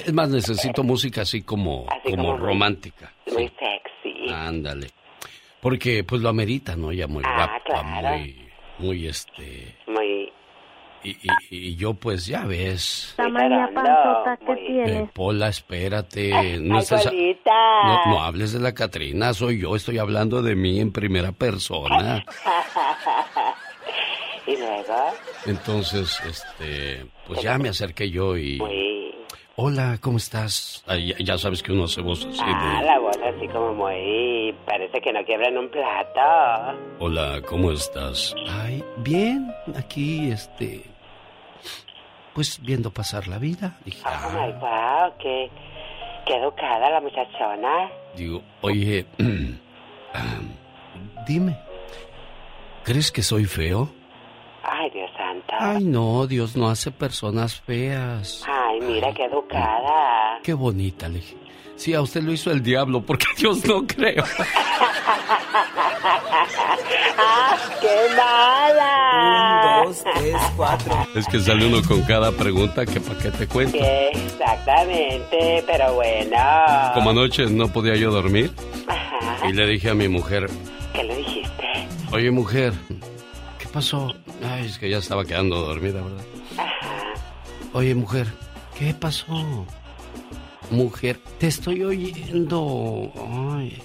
es 0.06 0.14
más, 0.14 0.30
necesito 0.30 0.84
música 0.84 1.22
así 1.22 1.42
como, 1.42 1.86
Así 1.90 2.12
como 2.16 2.38
romántica. 2.38 3.12
Muy 3.32 3.50
sexy. 3.60 4.30
Ándale. 4.32 4.88
Porque 5.62 6.04
pues 6.04 6.22
lo 6.22 6.30
amerita, 6.30 6.76
¿no? 6.76 6.92
Ella 6.92 7.08
muy 7.08 7.24
Ah, 7.26 7.36
guapa, 7.36 7.64
claro. 7.66 8.18
muy, 8.18 8.50
muy 8.80 9.08
este... 9.08 9.76
Muy. 9.88 10.29
Y, 11.04 11.12
y- 11.12 11.18
y 11.50 11.76
yo 11.78 11.94
pues 11.94 12.26
ya 12.26 12.44
ves, 12.46 13.14
Tamaña 13.16 13.70
panzota 13.74 14.38
que 14.46 14.84
eh, 14.84 15.10
Pola, 15.14 15.48
espérate, 15.48 16.58
no, 16.60 16.80
Ay, 16.80 16.86
hables 18.20 18.52
de 18.54 18.60
la 18.60 18.74
Catrina, 18.74 19.34
soy 19.34 19.60
yo, 19.62 19.76
estoy 19.76 19.98
hablando 19.98 20.42
de 20.42 20.56
mí 20.56 20.80
en 20.82 20.92
primera 20.92 21.32
persona. 21.32 22.24
y 24.48 24.58
luego. 24.58 24.96
Entonces, 25.46 26.20
este, 26.28 27.06
pues 27.28 27.42
ya 27.42 27.58
me 27.58 27.70
acerqué 27.70 28.10
yo 28.10 28.38
y... 28.38 28.58
Hola, 29.62 29.98
¿cómo 30.00 30.18
estás? 30.18 30.86
Ay, 30.88 31.08
ya, 31.08 31.16
ya 31.20 31.38
sabes 31.38 31.62
que 31.62 31.74
uno 31.74 31.84
hace 31.84 32.00
voz 32.00 32.26
así 32.26 32.40
Ah, 32.42 32.80
de... 32.80 32.86
la 32.86 32.98
voz 33.00 33.18
así 33.18 33.46
como 33.50 33.74
muy. 33.74 34.56
Parece 34.66 35.02
que 35.02 35.12
no 35.12 35.22
quiebran 35.26 35.58
un 35.58 35.68
plato. 35.70 36.78
Hola, 37.00 37.42
¿cómo 37.46 37.70
estás? 37.74 38.34
Ay, 38.50 38.82
bien, 39.00 39.54
aquí, 39.76 40.32
este... 40.32 40.86
Pues 42.34 42.62
viendo 42.62 42.90
pasar 42.92 43.28
la 43.28 43.38
vida. 43.38 43.78
Dije, 43.84 44.02
Oh 44.06 44.10
ah, 44.10 44.30
my 44.48 44.54
wow, 44.62 45.14
qué. 45.20 45.50
Qué 46.26 46.36
educada 46.38 46.90
la 46.92 47.02
muchachona. 47.02 47.90
digo, 48.16 48.42
oye, 48.62 49.06
ah, 50.14 50.40
dime, 51.28 51.58
¿crees 52.86 53.12
que 53.12 53.24
soy 53.24 53.44
feo? 53.44 53.90
Ay, 54.64 54.90
Dios 54.92 55.10
santo. 55.18 55.54
Ay, 55.60 55.84
no, 55.84 56.28
Dios 56.28 56.56
no 56.56 56.70
hace 56.70 56.92
personas 56.92 57.60
feas. 57.60 58.46
Ay, 58.80 58.86
mira 58.88 59.14
qué 59.14 59.26
educada. 59.26 60.40
Qué 60.44 60.54
bonita, 60.54 61.08
le 61.10 61.20
dije. 61.20 61.36
Sí, 61.76 61.94
a 61.94 62.02
usted 62.02 62.22
lo 62.24 62.32
hizo 62.34 62.52
el 62.52 62.62
diablo, 62.62 63.02
porque 63.02 63.26
Dios 63.38 63.64
no 63.66 63.86
creo. 63.88 64.24
¡Ah, 67.18 67.58
qué 67.82 68.16
mala! 68.16 69.84
Un, 69.86 69.86
dos, 69.88 70.04
tres, 70.16 70.36
cuatro. 70.58 71.08
Es 71.16 71.26
que 71.28 71.40
sale 71.40 71.66
uno 71.68 71.82
con 71.88 72.02
cada 72.04 72.32
pregunta 72.32 72.86
que 72.86 73.00
para 73.00 73.20
qué 73.20 73.32
te 73.32 73.48
cuento. 73.48 73.78
Exactamente, 73.80 75.64
pero 75.66 75.94
bueno. 75.94 76.38
Como 76.94 77.10
anoche 77.12 77.46
no 77.46 77.68
podía 77.72 77.96
yo 77.96 78.12
dormir 78.12 78.52
Ajá. 78.88 79.48
y 79.48 79.54
le 79.54 79.66
dije 79.68 79.90
a 79.90 79.94
mi 79.94 80.08
mujer, 80.10 80.50
¿Qué 80.94 81.04
le 81.04 81.16
dijiste? 81.18 81.88
oye 82.12 82.32
mujer, 82.32 82.74
¿qué 83.58 83.68
pasó? 83.72 84.14
Ay, 84.44 84.66
es 84.66 84.78
que 84.80 84.90
ya 84.90 84.98
estaba 84.98 85.24
quedando 85.26 85.62
dormida, 85.62 86.02
¿verdad? 86.02 86.24
Oye 87.74 87.94
mujer, 87.96 88.28
¿Qué 88.80 88.94
pasó? 88.94 89.66
Mujer, 90.72 91.20
te 91.38 91.48
estoy 91.48 91.84
oyendo. 91.84 93.12
Ay. 93.58 93.78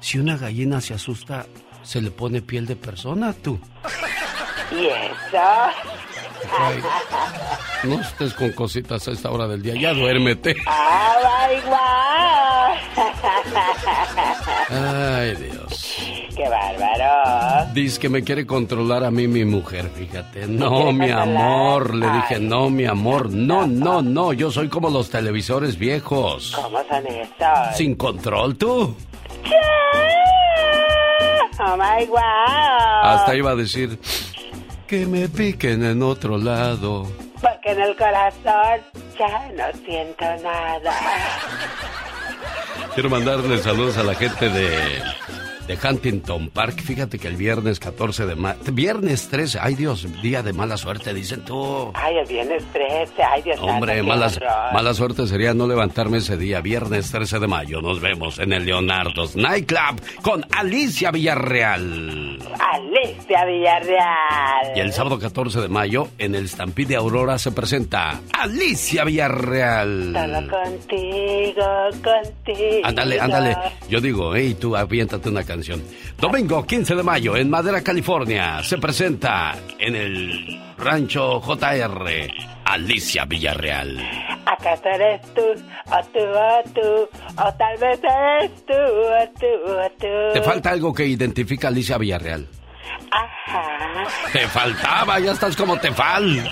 Si 0.00 0.18
una 0.18 0.36
gallina 0.36 0.80
se 0.80 0.94
asusta, 0.94 1.46
se 1.84 2.00
le 2.00 2.10
pone 2.10 2.42
piel 2.42 2.66
de 2.66 2.74
persona, 2.74 3.32
tú. 3.32 3.60
¿Y 4.72 4.86
eso? 4.86 5.38
Ay, 6.58 6.82
no 7.84 8.00
estés 8.00 8.34
con 8.34 8.50
cositas 8.50 9.06
a 9.06 9.12
esta 9.12 9.30
hora 9.30 9.46
del 9.46 9.62
día. 9.62 9.74
Ya 9.80 9.92
duérmete. 9.92 10.56
¡Ay, 10.66 11.60
guau! 11.64 12.74
Ay, 14.68 15.34
Dios. 15.36 15.85
¡Qué 16.36 16.46
bárbaro! 16.48 17.72
Dice 17.72 17.98
que 17.98 18.08
me 18.10 18.22
quiere 18.22 18.46
controlar 18.46 19.04
a 19.04 19.10
mí 19.10 19.26
mi 19.26 19.46
mujer, 19.46 19.88
fíjate. 19.88 20.46
No, 20.46 20.92
mi 20.92 21.10
amor. 21.10 21.94
Le 21.94 22.10
dije, 22.10 22.38
no, 22.38 22.68
mi 22.68 22.84
amor. 22.84 23.30
No, 23.30 23.66
no, 23.66 24.02
no. 24.02 24.34
Yo 24.34 24.50
soy 24.50 24.68
como 24.68 24.90
los 24.90 25.08
televisores 25.08 25.78
viejos. 25.78 26.52
¿Cómo 26.54 26.78
son 26.88 27.06
esos? 27.06 27.76
Sin 27.76 27.94
control, 27.94 28.56
tú. 28.56 28.94
¡Oh, 31.58 31.76
my 31.76 32.06
wow! 32.06 32.18
Hasta 33.02 33.34
iba 33.34 33.52
a 33.52 33.56
decir 33.56 33.98
que 34.86 35.06
me 35.06 35.28
piquen 35.30 35.82
en 35.84 36.02
otro 36.02 36.36
lado. 36.36 37.10
Porque 37.40 37.72
en 37.72 37.80
el 37.80 37.96
corazón 37.96 38.80
ya 39.18 39.50
no 39.56 39.64
siento 39.86 40.24
nada. 40.42 40.92
Quiero 42.94 43.08
mandarle 43.08 43.58
saludos 43.58 43.96
a 43.96 44.02
la 44.02 44.14
gente 44.14 44.48
de, 44.48 45.02
de 45.66 45.76
Huntington 45.82 46.50
Park. 46.50 46.80
Fíjate 46.80 47.18
que 47.18 47.28
el 47.28 47.36
viernes 47.36 47.80
14 47.80 48.26
de 48.26 48.36
mayo, 48.36 48.58
viernes 48.72 49.28
13, 49.28 49.58
ay 49.60 49.74
Dios, 49.74 50.06
día 50.22 50.42
de 50.42 50.52
mala 50.52 50.76
suerte, 50.76 51.12
dicen 51.12 51.44
tú. 51.44 51.90
Ay, 51.94 52.16
el 52.16 52.26
viernes 52.26 52.64
13, 52.72 53.22
ay 53.22 53.42
Dios 53.42 53.58
Hombre, 53.60 54.02
mala, 54.02 54.30
mala 54.72 54.94
suerte 54.94 55.26
sería 55.26 55.54
no 55.54 55.66
levantarme 55.66 56.18
ese 56.18 56.36
día, 56.36 56.60
viernes 56.60 57.10
13 57.10 57.40
de 57.40 57.46
mayo. 57.46 57.80
Nos 57.80 58.00
vemos 58.00 58.38
en 58.38 58.52
el 58.52 58.64
Leonardo's 58.64 59.36
Nightclub 59.36 60.00
con 60.22 60.44
Alicia 60.52 61.10
Villarreal. 61.10 62.38
Alicia 62.72 63.44
Villarreal. 63.44 64.76
Y 64.76 64.80
el 64.80 64.92
sábado 64.92 65.18
14 65.18 65.60
de 65.60 65.68
mayo, 65.68 66.08
en 66.18 66.34
el 66.34 66.48
Stampede 66.48 66.96
Aurora 66.96 67.38
se 67.38 67.52
presenta 67.52 68.20
Alicia 68.32 69.04
Villarreal. 69.04 70.12
Solo 70.12 70.48
contigo, 70.48 71.64
contigo. 72.02 72.80
Ándale, 72.84 73.20
ándale. 73.20 73.56
Yo 73.88 74.00
digo, 74.00 74.34
hey, 74.34 74.56
tú 74.58 74.76
aviéntate 74.76 75.28
una 75.28 75.42
canción. 75.42 75.55
Domingo 76.18 76.64
15 76.64 76.94
de 76.94 77.02
mayo, 77.02 77.36
en 77.36 77.50
Madera, 77.50 77.82
California, 77.82 78.62
se 78.62 78.78
presenta 78.78 79.56
en 79.78 79.94
el 79.94 80.60
Rancho 80.78 81.40
JR 81.40 82.08
Alicia 82.64 83.24
Villarreal. 83.24 83.98
¿Acaso 84.46 84.88
eres 84.92 85.22
tú, 85.34 85.42
o 85.42 86.04
tú, 86.12 86.18
o 86.18 86.70
tú, 86.74 87.08
o 87.42 87.54
tal 87.54 87.76
vez 87.78 88.00
eres 88.02 88.66
tú, 88.66 88.74
o 88.74 89.28
tú, 89.38 89.70
o 89.70 89.90
tú? 89.98 90.32
Te 90.34 90.42
falta 90.42 90.70
algo 90.70 90.92
que 90.92 91.06
identifica 91.06 91.68
a 91.68 91.70
Alicia 91.70 91.98
Villarreal. 91.98 92.46
Ajá. 93.10 94.04
Te 94.32 94.46
faltaba, 94.48 95.18
ya 95.20 95.32
estás 95.32 95.54
como 95.56 95.78
Tefal. 95.78 96.48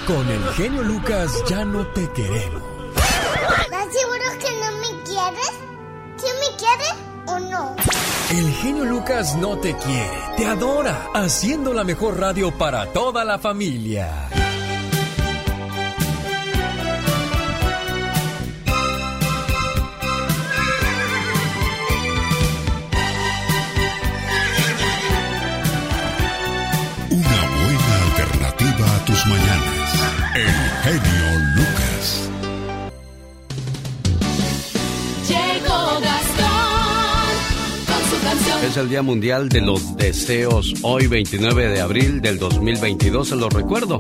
Con 0.06 0.30
el 0.30 0.44
genio 0.54 0.84
Lucas 0.84 1.44
ya 1.50 1.66
no 1.66 1.84
te 1.88 2.08
queremos. 2.12 2.62
¿Estás 3.34 3.88
seguro 3.94 4.26
que 4.40 4.52
no 4.60 4.72
me 4.80 5.04
quieres? 5.04 5.52
¿Quién 6.20 6.36
me 6.40 6.58
quiere 6.58 6.90
o 7.28 7.40
no? 7.40 7.76
El 8.32 8.54
genio 8.54 8.86
Lucas 8.86 9.36
no 9.36 9.58
te 9.58 9.76
quiere, 9.76 10.18
te 10.38 10.46
adora, 10.46 11.10
haciendo 11.14 11.74
la 11.74 11.84
mejor 11.84 12.20
radio 12.20 12.58
para 12.58 12.86
toda 12.94 13.26
la 13.26 13.40
familia. 13.40 14.30
Una 27.10 27.42
buena 27.64 27.94
alternativa 28.06 28.96
a 28.96 29.06
tus 29.06 29.26
mañanas. 29.26 29.90
El 30.36 30.54
genio 30.84 31.21
Es 38.72 38.78
el 38.78 38.88
Día 38.88 39.02
Mundial 39.02 39.50
de 39.50 39.60
los 39.60 39.98
Deseos. 39.98 40.76
Hoy, 40.82 41.08
29 41.08 41.68
de 41.68 41.82
abril 41.82 42.22
del 42.22 42.40
2022, 42.40 43.28
se 43.28 43.36
lo 43.36 43.50
recuerdo. 43.50 44.00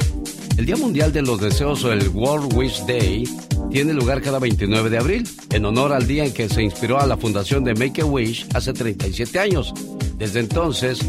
El 0.55 0.65
Día 0.65 0.77
Mundial 0.77 1.12
de 1.12 1.21
los 1.21 1.41
Deseos 1.41 1.84
o 1.84 1.91
el 1.91 2.07
World 2.07 2.53
Wish 2.53 2.86
Day 2.86 3.25
tiene 3.69 3.93
lugar 3.93 4.21
cada 4.21 4.39
29 4.39 4.89
de 4.89 4.97
abril, 4.97 5.29
en 5.49 5.65
honor 5.65 5.91
al 5.91 6.07
día 6.07 6.23
en 6.23 6.34
que 6.34 6.47
se 6.47 6.63
inspiró 6.63 7.01
a 7.01 7.05
la 7.05 7.17
fundación 7.17 7.65
de 7.65 7.73
Make 7.73 8.01
a 8.01 8.05
Wish 8.05 8.47
hace 8.53 8.71
37 8.71 9.39
años. 9.39 9.73
Desde 10.17 10.39
entonces, 10.39 11.01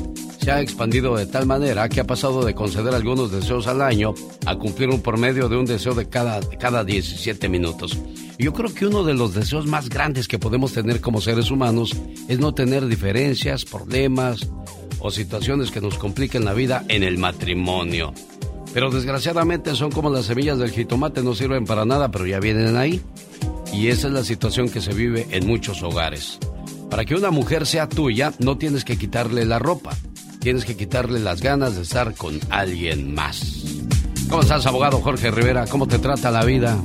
se 0.42 0.50
ha 0.50 0.60
expandido 0.60 1.16
de 1.16 1.26
tal 1.26 1.46
manera 1.46 1.88
que 1.88 2.00
ha 2.00 2.04
pasado 2.04 2.44
de 2.44 2.52
conceder 2.52 2.92
algunos 2.94 3.30
deseos 3.30 3.68
al 3.68 3.80
año 3.80 4.12
a 4.44 4.56
cumplir 4.56 4.88
un 4.88 5.00
promedio 5.00 5.48
de 5.48 5.56
un 5.56 5.66
deseo 5.66 5.94
de 5.94 6.08
cada, 6.08 6.40
cada 6.58 6.82
17 6.82 7.48
minutos. 7.48 7.96
Yo 8.40 8.52
creo 8.52 8.74
que 8.74 8.86
uno 8.86 9.04
de 9.04 9.14
los 9.14 9.34
deseos 9.34 9.66
más 9.66 9.88
grandes 9.88 10.26
que 10.26 10.40
podemos 10.40 10.72
tener 10.72 11.00
como 11.00 11.20
seres 11.20 11.52
humanos 11.52 11.94
es 12.26 12.40
no 12.40 12.54
tener 12.54 12.86
diferencias, 12.86 13.64
problemas 13.64 14.48
o 14.98 15.12
situaciones 15.12 15.70
que 15.70 15.80
nos 15.80 15.96
compliquen 15.96 16.44
la 16.44 16.54
vida 16.54 16.84
en 16.88 17.04
el 17.04 17.18
matrimonio. 17.18 18.12
Pero 18.74 18.90
desgraciadamente 18.90 19.76
son 19.76 19.92
como 19.92 20.10
las 20.10 20.24
semillas 20.24 20.58
del 20.58 20.72
jitomate, 20.72 21.22
no 21.22 21.36
sirven 21.36 21.66
para 21.66 21.84
nada, 21.84 22.10
pero 22.10 22.26
ya 22.26 22.40
vienen 22.40 22.76
ahí. 22.76 23.00
Y 23.72 23.88
esa 23.88 24.08
es 24.08 24.12
la 24.12 24.24
situación 24.24 24.68
que 24.68 24.80
se 24.80 24.92
vive 24.92 25.24
en 25.30 25.46
muchos 25.46 25.84
hogares. 25.84 26.40
Para 26.90 27.04
que 27.04 27.14
una 27.14 27.30
mujer 27.30 27.64
sea 27.64 27.88
tuya, 27.88 28.32
no 28.40 28.58
tienes 28.58 28.84
que 28.84 28.98
quitarle 28.98 29.46
la 29.46 29.58
ropa, 29.58 29.96
tienes 30.42 30.64
que 30.64 30.76
quitarle 30.76 31.20
las 31.20 31.40
ganas 31.40 31.76
de 31.76 31.82
estar 31.82 32.14
con 32.14 32.40
alguien 32.50 33.14
más. 33.14 33.64
¿Cómo 34.28 34.42
estás, 34.42 34.66
abogado 34.66 35.00
Jorge 35.00 35.30
Rivera? 35.30 35.66
¿Cómo 35.66 35.86
te 35.86 35.98
trata 35.98 36.30
la 36.30 36.44
vida? 36.44 36.76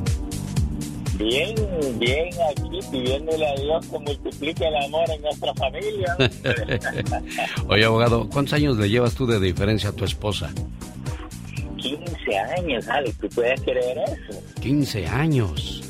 Bien, 1.17 1.56
bien, 1.98 2.30
aquí 2.52 2.80
pidiéndole 2.91 3.48
a 3.48 3.56
Dios 3.56 3.86
que 3.88 3.98
multiplique 3.98 4.67
el 4.67 4.76
amor 4.76 5.10
en 5.10 5.22
nuestra 5.24 5.54
familia. 5.56 6.15
Oye, 7.67 7.86
abogado, 7.86 8.30
¿cuántos 8.30 8.54
años 8.54 8.78
le 8.78 8.89
llevas 8.89 9.15
tú 9.15 9.26
de 9.26 9.39
diferencia 9.39 9.89
a 9.89 9.93
tu 9.93 10.06
esposa? 10.06 10.52
15 11.78 12.38
años, 12.58 12.88
Alex, 12.88 13.17
¿tú 13.17 13.30
puedes 13.30 13.60
creer 13.62 13.98
eso? 13.98 14.39
15 14.62 15.08
años. 15.08 15.87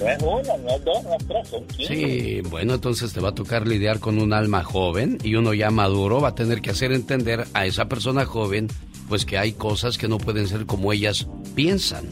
No 0.00 0.08
es 0.08 0.22
no 0.22 0.40
es 0.40 0.84
dos, 0.84 1.04
no 1.04 1.14
es 1.14 1.26
tres, 1.26 1.48
son 1.48 1.66
15. 1.66 1.94
Sí, 1.94 2.40
bueno, 2.48 2.74
entonces 2.74 3.12
te 3.12 3.20
va 3.20 3.30
a 3.30 3.34
tocar 3.34 3.66
lidiar 3.66 4.00
con 4.00 4.18
un 4.18 4.32
alma 4.32 4.64
joven 4.64 5.18
y 5.22 5.34
uno 5.34 5.52
ya 5.52 5.70
maduro 5.70 6.20
va 6.20 6.28
a 6.28 6.34
tener 6.34 6.62
que 6.62 6.70
hacer 6.70 6.92
entender 6.92 7.46
a 7.52 7.66
esa 7.66 7.88
persona 7.88 8.24
joven 8.24 8.68
pues 9.08 9.26
que 9.26 9.36
hay 9.36 9.52
cosas 9.52 9.98
que 9.98 10.08
no 10.08 10.18
pueden 10.18 10.48
ser 10.48 10.66
como 10.66 10.92
ellas 10.92 11.26
piensan. 11.54 12.04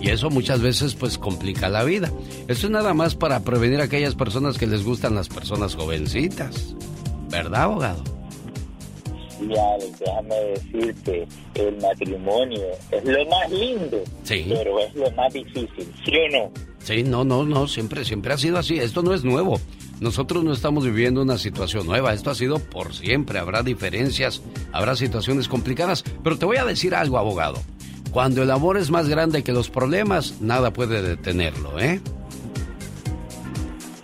Y 0.00 0.10
eso 0.10 0.30
muchas 0.30 0.60
veces 0.60 0.94
pues 0.94 1.18
complica 1.18 1.68
la 1.68 1.82
vida. 1.82 2.12
Esto 2.46 2.66
es 2.66 2.70
nada 2.70 2.94
más 2.94 3.14
para 3.14 3.40
prevenir 3.40 3.80
a 3.80 3.84
aquellas 3.84 4.14
personas 4.14 4.58
que 4.58 4.66
les 4.66 4.84
gustan 4.84 5.14
las 5.14 5.28
personas 5.28 5.74
jovencitas. 5.74 6.76
¿Verdad, 7.30 7.62
abogado? 7.62 8.15
Y 9.40 9.56
Alex, 9.56 9.98
déjame 9.98 10.34
decirte, 10.34 11.26
el 11.54 11.76
matrimonio 11.78 12.62
es 12.90 13.04
lo 13.04 13.26
más 13.26 13.50
lindo, 13.50 13.98
Sí. 14.22 14.46
pero 14.48 14.78
es 14.80 14.94
lo 14.94 15.10
más 15.12 15.32
difícil, 15.32 15.92
¿sí 16.04 16.12
o 16.16 16.28
no? 16.38 16.50
Sí, 16.80 17.02
no, 17.02 17.24
no, 17.24 17.44
no, 17.44 17.66
siempre, 17.68 18.04
siempre 18.04 18.32
ha 18.32 18.38
sido 18.38 18.58
así. 18.58 18.78
Esto 18.78 19.02
no 19.02 19.12
es 19.12 19.24
nuevo. 19.24 19.60
Nosotros 20.00 20.44
no 20.44 20.52
estamos 20.52 20.84
viviendo 20.84 21.22
una 21.22 21.38
situación 21.38 21.86
nueva. 21.86 22.12
Esto 22.12 22.30
ha 22.30 22.34
sido 22.34 22.58
por 22.58 22.94
siempre. 22.94 23.38
Habrá 23.38 23.62
diferencias, 23.62 24.42
habrá 24.72 24.94
situaciones 24.94 25.48
complicadas. 25.48 26.04
Pero 26.22 26.38
te 26.38 26.44
voy 26.46 26.58
a 26.58 26.64
decir 26.64 26.94
algo, 26.94 27.18
abogado. 27.18 27.60
Cuando 28.12 28.42
el 28.42 28.50
amor 28.50 28.76
es 28.76 28.90
más 28.90 29.08
grande 29.08 29.42
que 29.42 29.52
los 29.52 29.68
problemas, 29.68 30.40
nada 30.40 30.72
puede 30.72 31.02
detenerlo, 31.02 31.78
¿eh? 31.80 32.00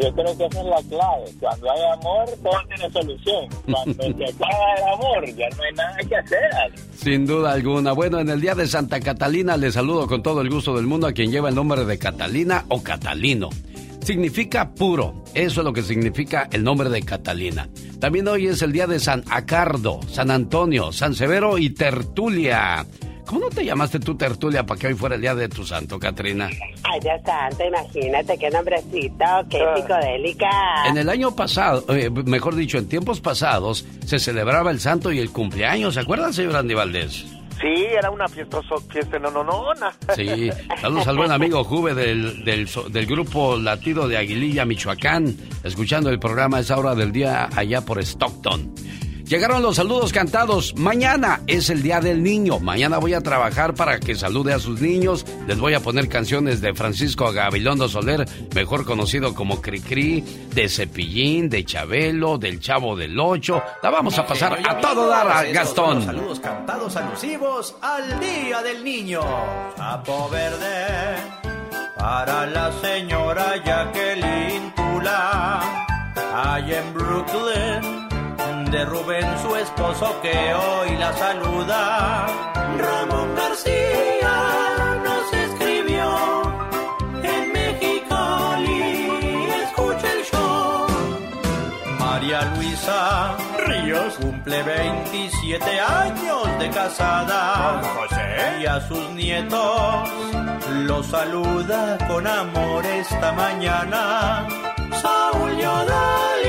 Yo 0.02 0.12
creo 0.14 0.36
que 0.36 0.46
esa 0.46 0.60
es 0.60 0.66
la 0.66 0.82
clave. 0.88 1.24
Cuando 1.38 1.70
hay 1.70 1.80
amor, 1.92 2.26
todo 2.42 2.58
tiene 2.66 2.92
solución. 2.92 3.48
Cuando 3.70 4.02
se 4.02 4.24
acaba 4.34 4.74
el 4.76 4.94
amor, 4.94 5.26
ya 5.36 5.48
no 5.50 5.62
hay 5.62 5.72
nada 5.74 5.96
que 6.08 6.16
hacer. 6.16 6.72
Sin 6.96 7.24
duda 7.24 7.52
alguna. 7.52 7.92
Bueno, 7.92 8.18
en 8.18 8.28
el 8.28 8.40
día 8.40 8.56
de 8.56 8.66
Santa 8.66 8.98
Catalina 8.98 9.56
le 9.56 9.70
saludo 9.70 10.08
con 10.08 10.22
todo 10.22 10.40
el 10.40 10.50
gusto 10.50 10.74
del 10.74 10.88
mundo 10.88 11.06
a 11.06 11.12
quien 11.12 11.30
lleva 11.30 11.50
el 11.50 11.54
nombre 11.54 11.84
de 11.84 11.98
Catalina 11.98 12.64
o 12.68 12.82
Catalino. 12.82 13.50
Significa 14.00 14.74
puro. 14.74 15.22
Eso 15.34 15.60
es 15.60 15.64
lo 15.64 15.72
que 15.72 15.82
significa 15.82 16.48
el 16.50 16.64
nombre 16.64 16.90
de 16.90 17.02
Catalina. 17.02 17.68
También 18.00 18.26
hoy 18.26 18.48
es 18.48 18.60
el 18.62 18.72
día 18.72 18.88
de 18.88 18.98
San 18.98 19.22
Acardo, 19.30 20.00
San 20.08 20.32
Antonio, 20.32 20.90
San 20.90 21.14
Severo 21.14 21.58
y 21.58 21.70
Tertulia. 21.70 22.84
¿Cómo 23.26 23.40
no 23.40 23.48
te 23.48 23.64
llamaste 23.64 24.00
tú 24.00 24.16
Tertulia 24.16 24.64
para 24.64 24.78
que 24.78 24.88
hoy 24.88 24.94
fuera 24.94 25.14
el 25.14 25.20
día 25.20 25.34
de 25.34 25.48
tu 25.48 25.64
santo, 25.64 25.98
Katrina? 25.98 26.46
Ay, 26.46 27.00
Dios 27.00 27.20
santo, 27.24 27.64
imagínate 27.64 28.36
qué 28.38 28.50
nombrecito, 28.50 29.24
qué 29.48 29.64
psicodélica. 29.76 30.50
En 30.86 30.98
el 30.98 31.08
año 31.08 31.34
pasado, 31.34 31.84
eh, 31.94 32.10
mejor 32.10 32.54
dicho, 32.54 32.78
en 32.78 32.88
tiempos 32.88 33.20
pasados, 33.20 33.86
se 34.04 34.18
celebraba 34.18 34.70
el 34.70 34.80
santo 34.80 35.12
y 35.12 35.18
el 35.18 35.30
cumpleaños. 35.30 35.94
¿Se 35.94 36.00
acuerdan, 36.00 36.32
señor 36.32 36.56
Andy 36.56 36.74
Valdés? 36.74 37.24
Sí, 37.60 37.84
era 37.96 38.10
una 38.10 38.26
fiesta, 38.26 38.60
fiesta 38.90 39.18
no, 39.20 39.30
no, 39.30 39.44
no, 39.44 39.72
no. 39.74 39.90
Sí, 40.16 40.50
saludos 40.80 41.06
al 41.06 41.16
buen 41.16 41.30
amigo 41.30 41.62
Juve 41.62 41.94
del, 41.94 42.44
del, 42.44 42.68
del, 42.90 43.06
grupo 43.06 43.56
Latido 43.56 44.08
de 44.08 44.16
Aguililla, 44.16 44.64
Michoacán, 44.64 45.36
escuchando 45.62 46.10
el 46.10 46.18
programa 46.18 46.56
a 46.56 46.60
esa 46.60 46.76
hora 46.76 46.96
del 46.96 47.12
día 47.12 47.48
allá 47.54 47.82
por 47.82 48.00
Stockton. 48.02 48.74
Llegaron 49.26 49.62
los 49.62 49.76
saludos 49.76 50.12
cantados. 50.12 50.74
Mañana 50.76 51.40
es 51.46 51.70
el 51.70 51.82
Día 51.82 52.00
del 52.00 52.22
Niño. 52.22 52.58
Mañana 52.58 52.98
voy 52.98 53.14
a 53.14 53.20
trabajar 53.20 53.74
para 53.74 53.98
que 53.98 54.14
salude 54.14 54.52
a 54.52 54.58
sus 54.58 54.80
niños. 54.80 55.24
Les 55.46 55.58
voy 55.58 55.74
a 55.74 55.80
poner 55.80 56.08
canciones 56.08 56.60
de 56.60 56.74
Francisco 56.74 57.32
Gabilondo 57.32 57.88
Soler, 57.88 58.28
mejor 58.54 58.84
conocido 58.84 59.34
como 59.34 59.60
Cricri, 59.60 60.22
de 60.54 60.68
Cepillín, 60.68 61.48
de 61.48 61.64
Chabelo, 61.64 62.38
del 62.38 62.60
Chavo 62.60 62.96
del 62.96 63.18
Ocho. 63.18 63.62
La 63.82 63.90
vamos 63.90 64.18
a 64.18 64.26
pasar 64.26 64.58
a 64.68 64.80
todo 64.80 65.08
dar 65.08 65.28
a 65.28 65.42
Gastón. 65.44 66.04
Saludos 66.04 66.40
cantados 66.40 66.96
alusivos 66.96 67.76
al 67.80 68.20
Día 68.20 68.62
del 68.62 68.84
Niño. 68.84 69.22
Chapo 69.76 70.28
Verde 70.30 71.42
para 71.98 72.46
la 72.46 72.72
señora 72.80 73.62
Jacqueline 73.64 74.74
Tula. 74.74 75.86
Allá 76.34 76.80
en 76.80 76.94
Brooklyn 76.94 78.11
de 78.70 78.84
Rubén, 78.84 79.26
su 79.42 79.56
esposo, 79.56 80.20
que 80.22 80.54
hoy 80.54 80.96
la 80.96 81.12
saluda. 81.12 82.26
Ramón 82.78 83.34
García 83.34 85.00
nos 85.04 85.32
escribió 85.32 86.42
en 87.22 87.52
Mexicali, 87.52 89.08
escucha 89.64 90.12
el 90.12 90.24
show. 90.24 90.86
María 91.98 92.42
Luisa 92.56 93.36
Ríos 93.66 94.14
cumple 94.14 94.62
27 94.62 95.80
años 95.80 96.58
de 96.58 96.70
casada. 96.70 97.80
Y 98.60 98.66
a 98.66 98.80
sus 98.86 99.10
nietos 99.10 100.08
los 100.86 101.06
saluda 101.06 101.98
con 102.08 102.26
amor 102.26 102.84
esta 102.86 103.32
mañana. 103.32 104.46
Saúl 105.00 105.56
Yodalis, 105.58 106.41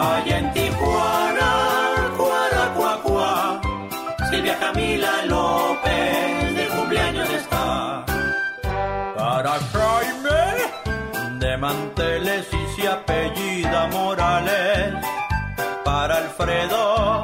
Allá 0.00 0.38
en 0.38 0.50
Tijuana, 0.54 2.10
Cuaracuacua, 2.16 3.60
Silvia 4.30 4.58
Camila 4.58 5.26
López, 5.26 6.54
de 6.56 6.68
cumpleaños 6.68 7.28
está. 7.28 8.06
Para 9.14 9.58
Jaime, 9.72 11.38
de 11.38 11.56
manteles 11.58 12.48
y 12.50 12.80
se 12.80 12.88
apellida 12.88 13.88
Morales. 13.88 14.94
Para 15.84 16.16
Alfredo, 16.16 17.22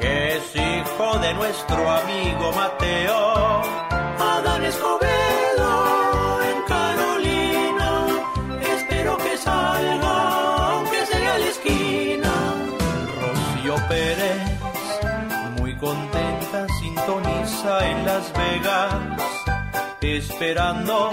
que 0.00 0.36
es 0.38 0.56
hijo 0.56 1.18
de 1.20 1.34
nuestro 1.34 1.90
amigo 1.90 2.50
Mateo. 2.56 3.33
Esperando 20.44 21.10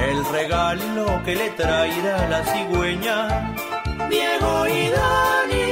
el 0.00 0.24
regalo 0.32 1.22
que 1.24 1.34
le 1.34 1.50
traerá 1.50 2.28
la 2.28 2.42
cigüeña. 2.44 3.54
Diego 4.08 4.66
y 4.66 4.88
Dani, 4.88 5.68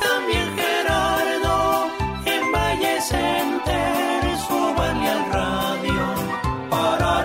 también 0.00 0.48
Gerardo, 0.56 1.86
en 2.24 2.52
Valle 2.52 3.00
Center, 3.00 4.38
súbanle 4.48 5.08
al 5.08 5.32
radio. 5.32 6.04
Para 6.70 7.22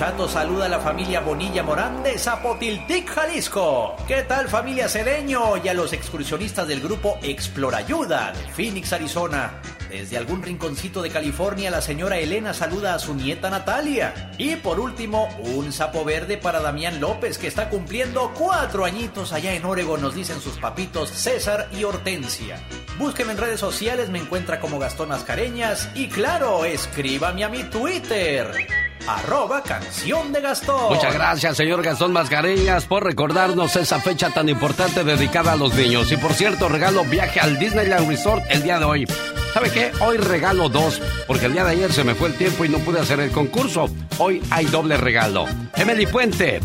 Chato 0.00 0.26
saluda 0.26 0.64
a 0.64 0.68
la 0.70 0.80
familia 0.80 1.20
Bonilla 1.20 1.62
Morán 1.62 2.02
de 2.02 2.16
Zapotiltic, 2.16 3.06
Jalisco. 3.06 3.96
¿Qué 4.08 4.22
tal 4.22 4.48
familia 4.48 4.88
Cedeño? 4.88 5.58
Y 5.62 5.68
a 5.68 5.74
los 5.74 5.92
excursionistas 5.92 6.66
del 6.66 6.80
grupo 6.80 7.18
Explorayuda 7.22 8.32
de 8.32 8.50
Phoenix, 8.50 8.94
Arizona. 8.94 9.60
Desde 9.90 10.16
algún 10.16 10.42
rinconcito 10.42 11.02
de 11.02 11.10
California, 11.10 11.70
la 11.70 11.82
señora 11.82 12.16
Elena 12.16 12.54
saluda 12.54 12.94
a 12.94 12.98
su 12.98 13.14
nieta 13.14 13.50
Natalia. 13.50 14.32
Y 14.38 14.56
por 14.56 14.80
último, 14.80 15.28
un 15.40 15.70
sapo 15.70 16.02
verde 16.02 16.38
para 16.38 16.60
Damián 16.60 16.98
López, 16.98 17.36
que 17.36 17.48
está 17.48 17.68
cumpliendo 17.68 18.32
cuatro 18.32 18.86
añitos 18.86 19.34
allá 19.34 19.52
en 19.52 19.66
Oregon, 19.66 20.00
nos 20.00 20.14
dicen 20.14 20.40
sus 20.40 20.56
papitos 20.56 21.10
César 21.10 21.68
y 21.78 21.84
Hortensia. 21.84 22.58
Búsqueme 22.98 23.32
en 23.32 23.38
redes 23.38 23.60
sociales, 23.60 24.08
me 24.08 24.20
encuentra 24.20 24.60
como 24.60 24.78
Gastón 24.78 25.10
Mascareñas. 25.10 25.90
Y 25.94 26.08
claro, 26.08 26.64
escríbame 26.64 27.44
a 27.44 27.50
mi 27.50 27.64
Twitter. 27.64 28.89
Arroba 29.14 29.60
canción 29.62 30.32
de 30.32 30.40
Gastón. 30.40 30.94
Muchas 30.94 31.12
gracias, 31.12 31.56
señor 31.56 31.82
Gastón 31.82 32.12
Mascareñas, 32.12 32.86
por 32.86 33.02
recordarnos 33.02 33.74
esa 33.74 33.98
fecha 33.98 34.30
tan 34.30 34.48
importante 34.48 35.02
dedicada 35.02 35.52
a 35.52 35.56
los 35.56 35.74
niños. 35.74 36.12
Y 36.12 36.16
por 36.16 36.32
cierto, 36.32 36.68
regalo 36.68 37.04
viaje 37.04 37.40
al 37.40 37.58
Disneyland 37.58 38.08
Resort 38.08 38.44
el 38.48 38.62
día 38.62 38.78
de 38.78 38.84
hoy. 38.84 39.06
¿Sabe 39.52 39.70
qué? 39.72 39.90
Hoy 40.00 40.16
regalo 40.16 40.68
dos, 40.68 41.02
porque 41.26 41.46
el 41.46 41.54
día 41.54 41.64
de 41.64 41.72
ayer 41.72 41.92
se 41.92 42.04
me 42.04 42.14
fue 42.14 42.28
el 42.28 42.34
tiempo 42.34 42.64
y 42.64 42.68
no 42.68 42.78
pude 42.78 43.00
hacer 43.00 43.18
el 43.18 43.32
concurso. 43.32 43.90
Hoy 44.18 44.40
hay 44.48 44.66
doble 44.66 44.96
regalo. 44.96 45.46
Emily 45.74 46.06
Puente, 46.06 46.60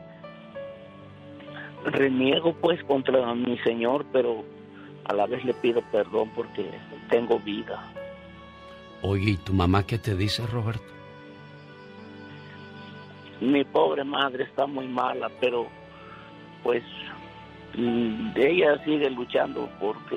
reniego 1.84 2.54
pues 2.54 2.82
contra 2.84 3.34
mi 3.34 3.58
Señor, 3.58 4.04
pero 4.12 4.44
a 5.04 5.14
la 5.14 5.26
vez 5.26 5.44
le 5.44 5.54
pido 5.54 5.82
perdón 5.92 6.30
porque 6.34 6.70
tengo 7.08 7.38
vida. 7.38 7.82
Oye, 9.02 9.32
¿y 9.32 9.36
tu 9.36 9.52
mamá 9.52 9.86
qué 9.86 9.98
te 9.98 10.14
dice, 10.14 10.46
Roberto? 10.46 10.82
Mi 13.40 13.64
pobre 13.64 14.04
madre 14.04 14.44
está 14.44 14.66
muy 14.66 14.86
mala, 14.86 15.30
pero 15.40 15.66
pues 16.62 16.82
mm, 17.76 18.30
ella 18.36 18.82
sigue 18.84 19.10
luchando 19.10 19.68
porque 19.78 20.16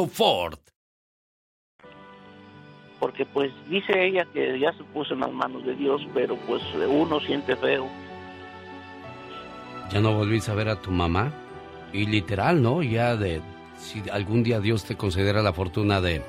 Ford. 0.07 0.59
porque 3.01 3.25
pues 3.25 3.51
dice 3.67 4.05
ella 4.05 4.27
que 4.31 4.59
ya 4.59 4.71
se 4.73 4.83
puso 4.83 5.15
en 5.15 5.21
las 5.21 5.31
manos 5.31 5.65
de 5.65 5.73
Dios, 5.73 5.99
pero 6.13 6.35
pues 6.45 6.61
uno 6.87 7.19
siente 7.19 7.55
feo. 7.55 7.89
¿Ya 9.91 9.99
no 9.99 10.13
volviste 10.13 10.51
a 10.51 10.53
ver 10.53 10.69
a 10.69 10.79
tu 10.79 10.91
mamá? 10.91 11.33
Y 11.91 12.05
literal, 12.05 12.61
¿no? 12.61 12.83
Ya 12.83 13.15
de... 13.15 13.41
Si 13.77 14.07
algún 14.11 14.43
día 14.43 14.59
Dios 14.59 14.85
te 14.85 14.95
considera 14.95 15.41
la 15.41 15.51
fortuna 15.51 15.99
de, 15.99 16.21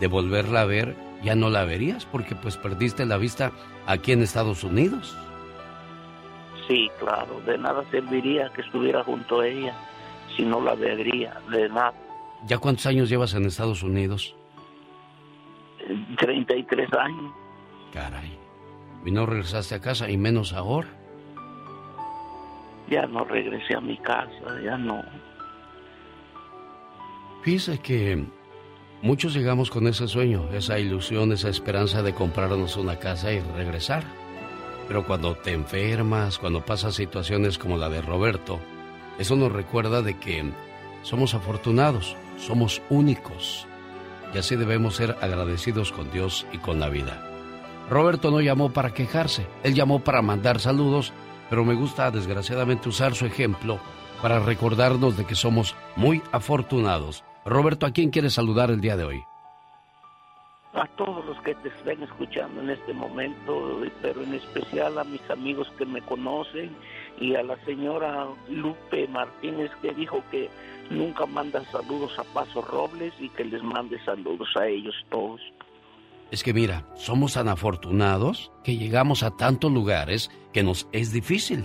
de 0.00 0.06
volverla 0.06 0.60
a 0.60 0.64
ver, 0.66 0.94
ya 1.22 1.34
no 1.34 1.48
la 1.48 1.64
verías 1.64 2.04
porque 2.04 2.34
pues 2.34 2.58
perdiste 2.58 3.06
la 3.06 3.16
vista 3.16 3.50
aquí 3.86 4.12
en 4.12 4.20
Estados 4.20 4.62
Unidos. 4.62 5.16
Sí, 6.68 6.90
claro, 6.98 7.40
de 7.46 7.56
nada 7.56 7.82
serviría 7.90 8.50
que 8.50 8.60
estuviera 8.60 9.02
junto 9.02 9.40
a 9.40 9.48
ella 9.48 9.74
si 10.36 10.44
no 10.44 10.60
la 10.60 10.74
vería, 10.74 11.40
de 11.50 11.70
nada. 11.70 11.94
¿Ya 12.46 12.58
cuántos 12.58 12.86
años 12.86 13.08
llevas 13.08 13.34
en 13.34 13.46
Estados 13.46 13.82
Unidos? 13.82 14.34
33 16.18 16.88
años. 16.94 17.32
Caray. 17.92 18.38
Y 19.04 19.10
no 19.10 19.26
regresaste 19.26 19.74
a 19.74 19.80
casa 19.80 20.10
y 20.10 20.16
menos 20.16 20.52
ahora. 20.52 20.88
Ya 22.90 23.06
no 23.06 23.24
regresé 23.24 23.74
a 23.74 23.80
mi 23.80 23.96
casa, 23.98 24.60
ya 24.64 24.76
no. 24.78 25.02
Fíjese 27.42 27.78
que 27.78 28.24
muchos 29.02 29.34
llegamos 29.34 29.70
con 29.70 29.86
ese 29.86 30.08
sueño, 30.08 30.48
esa 30.52 30.78
ilusión, 30.78 31.32
esa 31.32 31.48
esperanza 31.48 32.02
de 32.02 32.14
comprarnos 32.14 32.76
una 32.76 32.98
casa 32.98 33.32
y 33.32 33.40
regresar. 33.40 34.04
Pero 34.88 35.04
cuando 35.06 35.36
te 35.36 35.52
enfermas, 35.52 36.38
cuando 36.38 36.64
pasas 36.64 36.94
situaciones 36.94 37.58
como 37.58 37.76
la 37.76 37.90
de 37.90 38.00
Roberto, 38.00 38.58
eso 39.18 39.36
nos 39.36 39.52
recuerda 39.52 40.00
de 40.00 40.18
que 40.18 40.50
somos 41.02 41.34
afortunados, 41.34 42.16
somos 42.38 42.80
únicos. 42.90 43.66
Y 44.34 44.38
así 44.38 44.56
debemos 44.56 44.96
ser 44.96 45.16
agradecidos 45.20 45.92
con 45.92 46.10
Dios 46.10 46.46
y 46.52 46.58
con 46.58 46.80
la 46.80 46.88
vida. 46.88 47.24
Roberto 47.90 48.30
no 48.30 48.40
llamó 48.40 48.70
para 48.70 48.92
quejarse, 48.92 49.46
él 49.62 49.74
llamó 49.74 50.00
para 50.00 50.20
mandar 50.20 50.60
saludos, 50.60 51.12
pero 51.48 51.64
me 51.64 51.74
gusta 51.74 52.10
desgraciadamente 52.10 52.88
usar 52.88 53.14
su 53.14 53.24
ejemplo 53.24 53.78
para 54.20 54.40
recordarnos 54.40 55.16
de 55.16 55.24
que 55.24 55.34
somos 55.34 55.74
muy 55.96 56.22
afortunados. 56.32 57.24
Roberto, 57.44 57.86
¿a 57.86 57.92
quién 57.92 58.10
quieres 58.10 58.34
saludar 58.34 58.70
el 58.70 58.80
día 58.80 58.96
de 58.96 59.04
hoy? 59.04 59.22
A 60.74 60.86
todos 60.96 61.24
los 61.24 61.40
que 61.42 61.54
te 61.54 61.68
estén 61.68 62.02
escuchando 62.02 62.60
en 62.60 62.70
este 62.70 62.92
momento, 62.92 63.80
pero 64.02 64.22
en 64.22 64.34
especial 64.34 64.98
a 64.98 65.04
mis 65.04 65.28
amigos 65.30 65.66
que 65.78 65.86
me 65.86 66.02
conocen 66.02 66.76
y 67.18 67.34
a 67.34 67.42
la 67.42 67.56
señora 67.64 68.26
Lupe 68.48 69.08
Martínez 69.08 69.70
que 69.80 69.92
dijo 69.94 70.22
que 70.30 70.50
nunca 70.90 71.26
manda 71.26 71.64
saludos 71.70 72.18
a 72.18 72.24
Paso 72.24 72.62
Robles 72.62 73.12
y 73.18 73.28
que 73.30 73.44
les 73.44 73.62
mande 73.62 74.02
saludos 74.04 74.48
a 74.56 74.66
ellos 74.66 74.94
todos. 75.10 75.40
Es 76.30 76.42
que 76.42 76.52
mira, 76.52 76.84
somos 76.94 77.34
tan 77.34 77.48
afortunados 77.48 78.52
que 78.62 78.76
llegamos 78.76 79.22
a 79.22 79.30
tantos 79.30 79.72
lugares 79.72 80.30
que 80.52 80.62
nos 80.62 80.88
es 80.92 81.12
difícil. 81.12 81.64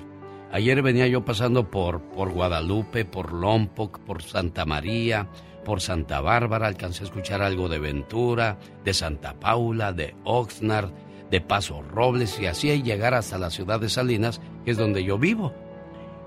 Ayer 0.52 0.82
venía 0.82 1.08
yo 1.08 1.26
pasando 1.26 1.70
por, 1.70 2.02
por 2.12 2.32
Guadalupe, 2.32 3.06
por 3.06 3.34
Lompoc, 3.34 4.00
por 4.00 4.22
Santa 4.22 4.66
María, 4.66 5.28
por 5.66 5.82
Santa 5.82 6.22
Bárbara, 6.22 6.68
alcancé 6.68 7.04
a 7.04 7.08
escuchar 7.08 7.42
algo 7.42 7.68
de 7.68 7.80
Ventura, 7.80 8.58
de 8.84 8.94
Santa 8.94 9.34
Paula, 9.40 9.92
de 9.94 10.16
Oxnard, 10.24 10.92
de 11.32 11.42
Paso 11.42 11.82
Robles 11.82 12.40
y 12.40 12.46
así 12.46 12.84
llegar 12.84 13.16
hasta 13.16 13.38
la 13.38 13.50
ciudad 13.50 13.80
de 13.80 13.90
Salinas, 13.90 14.40
que 14.64 14.72
es 14.72 14.78
donde 14.78 15.04
yo 15.04 15.18
vivo. 15.18 15.54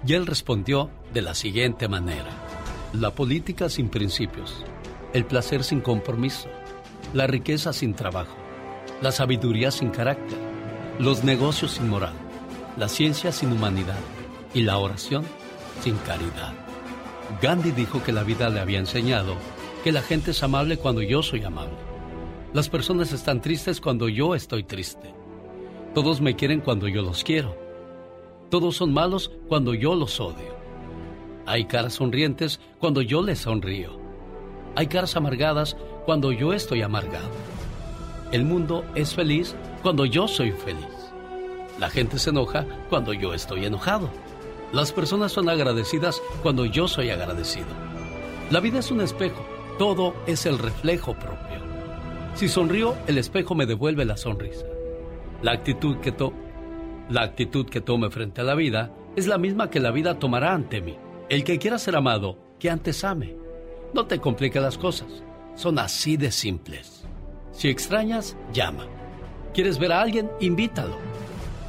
Y 0.05 0.15
él 0.15 0.27
respondió 0.27 0.91
de 1.15 1.23
la 1.23 1.37
siguiente 1.37 1.87
manera. 1.87 2.31
La 2.95 3.13
política 3.13 3.69
sin 3.69 3.91
principios, 3.91 4.65
el 5.13 5.25
placer 5.25 5.63
sin 5.63 5.81
compromiso, 5.81 6.49
la 7.13 7.27
riqueza 7.27 7.73
sin 7.73 7.95
trabajo, 7.95 8.37
la 9.03 9.13
sabiduría 9.13 9.71
sin 9.71 9.91
carácter, 9.91 10.39
los 10.99 11.25
negocios 11.25 11.73
sin 11.73 11.91
moral, 11.91 12.15
la 12.77 12.89
ciencia 12.89 13.33
sin 13.33 13.53
humanidad 13.53 13.99
y 14.55 14.63
la 14.63 14.79
oración 14.79 15.25
sin 15.83 15.97
caridad. 15.99 16.55
Gandhi 17.43 17.71
dijo 17.73 18.03
que 18.03 18.13
la 18.13 18.23
vida 18.23 18.49
le 18.49 18.61
había 18.61 18.79
enseñado 18.79 19.35
que 19.85 19.93
la 19.93 20.01
gente 20.01 20.31
es 20.31 20.43
amable 20.43 20.79
cuando 20.79 21.03
yo 21.03 21.23
soy 21.23 21.45
amable. 21.45 21.77
Las 22.55 22.69
personas 22.69 23.13
están 23.13 23.41
tristes 23.41 23.81
cuando 23.81 24.09
yo 24.09 24.35
estoy 24.35 24.65
triste. 24.65 25.15
Todos 25.95 26.21
me 26.21 26.37
quieren 26.37 26.61
cuando 26.61 26.89
yo 26.89 27.03
los 27.03 27.25
quiero. 27.25 27.57
Todos 28.51 28.77
son 28.77 28.93
malos 28.93 29.31
cuando 29.49 29.75
yo 29.75 29.95
los 29.95 30.21
odio. 30.21 30.57
Hay 31.47 31.65
caras 31.65 31.95
sonrientes 31.95 32.61
cuando 32.79 33.03
yo 33.03 33.23
les 33.23 33.41
sonrío. 33.41 34.02
Hay 34.75 34.87
caras 34.87 35.17
amargadas 35.17 35.77
cuando 36.07 36.33
yo 36.33 36.53
estoy 36.53 36.83
amargado. 36.83 37.29
El 38.33 38.45
mundo 38.45 38.85
es 38.95 39.15
feliz 39.15 39.55
cuando 39.83 40.07
yo 40.07 40.27
soy 40.27 40.53
feliz. 40.53 40.87
La 41.79 41.91
gente 41.91 42.19
se 42.19 42.31
enoja 42.31 42.65
cuando 42.89 43.13
yo 43.13 43.35
estoy 43.35 43.67
enojado. 43.67 44.09
Las 44.73 44.93
personas 44.93 45.33
son 45.33 45.51
agradecidas 45.51 46.23
cuando 46.43 46.65
yo 46.65 46.89
soy 46.89 47.11
agradecido. 47.11 47.67
La 48.51 48.61
vida 48.61 48.79
es 48.79 48.91
un 48.91 49.03
espejo, 49.03 49.45
todo 49.79 50.15
es 50.27 50.47
el 50.47 50.59
reflejo 50.59 51.15
propio. 51.15 51.61
Si 52.35 52.49
sonrío, 52.49 52.95
el 53.07 53.19
espejo 53.19 53.55
me 53.55 53.67
devuelve 53.67 54.07
la 54.07 54.17
sonrisa. 54.17 54.65
La 55.43 55.53
actitud 55.53 55.99
que, 55.99 56.13
to 56.13 56.33
la 57.11 57.23
actitud 57.23 57.67
que 57.67 57.83
tome 57.83 58.11
frente 58.11 58.41
a 58.41 58.45
la 58.45 58.55
vida 58.55 58.91
es 59.17 59.27
la 59.27 59.37
misma 59.37 59.69
que 59.69 59.81
la 59.81 59.91
vida 59.91 60.19
tomará 60.19 60.55
ante 60.55 60.81
mí. 60.81 60.97
El 61.29 61.45
que 61.45 61.59
quiera 61.59 61.79
ser 61.79 61.97
amado, 61.97 62.39
que 62.59 62.71
antes 62.71 63.05
ame. 63.05 63.42
No 63.93 64.07
te 64.07 64.19
complique 64.19 64.61
las 64.61 64.79
cosas, 64.79 65.23
son 65.55 65.79
así 65.79 66.17
de 66.17 66.31
simples. 66.31 67.05
Si 67.53 67.69
extrañas, 67.69 68.37
llama. 68.53 68.87
¿Quieres 69.53 69.79
ver 69.79 69.93
a 69.93 70.01
alguien? 70.01 70.31
Invítalo. 70.41 70.97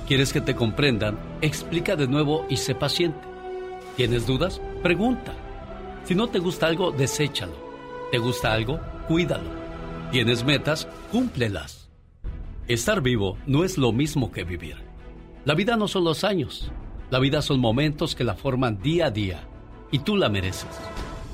¿Quieres 0.08 0.32
que 0.32 0.40
te 0.40 0.56
comprendan? 0.56 1.20
Explica 1.42 1.98
de 1.98 2.08
nuevo 2.08 2.46
y 2.50 2.58
sé 2.58 2.76
paciente. 2.76 3.20
¿Tienes 3.98 4.26
dudas? 4.26 4.62
Pregunta. 4.82 5.34
Si 6.06 6.16
no 6.16 6.28
te 6.28 6.40
gusta 6.40 6.68
algo, 6.68 6.92
deséchalo. 6.92 7.56
¿Te 8.10 8.18
gusta 8.20 8.54
algo? 8.54 8.80
Cuídalo. 9.08 9.50
¿Tienes 10.12 10.46
metas? 10.46 10.88
Cúmplelas. 11.12 11.90
Estar 12.68 13.02
vivo 13.02 13.38
no 13.46 13.66
es 13.66 13.78
lo 13.78 13.92
mismo 13.92 14.32
que 14.32 14.46
vivir. 14.46 14.78
La 15.44 15.56
vida 15.56 15.76
no 15.76 15.90
son 15.90 16.06
los 16.06 16.24
años. 16.24 16.72
La 17.10 17.20
vida 17.20 17.42
son 17.42 17.60
momentos 17.60 18.16
que 18.16 18.24
la 18.24 18.36
forman 18.36 18.82
día 18.82 19.08
a 19.08 19.12
día. 19.12 19.48
Y 19.92 20.00
tú 20.00 20.16
la 20.16 20.30
mereces. 20.30 20.70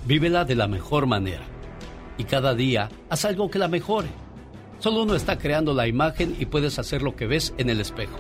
Vívela 0.06 0.46
de 0.46 0.56
la 0.56 0.68
mejor 0.68 1.06
manera. 1.06 1.44
Y 2.18 2.24
cada 2.24 2.56
día 2.56 2.90
haz 3.10 3.26
algo 3.26 3.50
que 3.50 3.60
la 3.60 3.68
mejore. 3.68 4.10
Solo 4.80 5.04
uno 5.04 5.16
está 5.16 5.38
creando 5.38 5.74
la 5.74 5.88
imagen 5.88 6.36
y 6.40 6.46
puedes 6.46 6.80
hacer 6.80 7.02
lo 7.02 7.16
que 7.16 7.28
ves 7.28 7.54
en 7.58 7.70
el 7.70 7.82
espejo. 7.82 8.18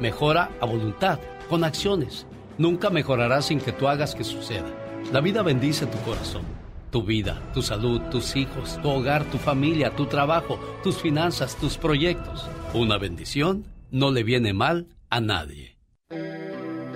Mejora 0.00 0.50
a 0.60 0.66
voluntad, 0.66 1.18
con 1.48 1.64
acciones. 1.64 2.26
Nunca 2.58 2.90
mejorará 2.90 3.40
sin 3.40 3.60
que 3.60 3.72
tú 3.72 3.88
hagas 3.88 4.14
que 4.14 4.24
suceda. 4.24 4.66
La 5.12 5.20
vida 5.20 5.42
bendice 5.42 5.86
tu 5.86 5.98
corazón, 5.98 6.42
tu 6.90 7.02
vida, 7.02 7.40
tu 7.54 7.62
salud, 7.62 8.00
tus 8.10 8.36
hijos, 8.36 8.78
tu 8.82 8.88
hogar, 8.88 9.24
tu 9.24 9.38
familia, 9.38 9.94
tu 9.94 10.06
trabajo, 10.06 10.58
tus 10.82 10.96
finanzas, 10.96 11.56
tus 11.56 11.76
proyectos. 11.76 12.46
Una 12.74 12.98
bendición 12.98 13.64
no 13.90 14.10
le 14.10 14.22
viene 14.24 14.52
mal 14.52 14.88
a 15.08 15.20
nadie. 15.20 15.76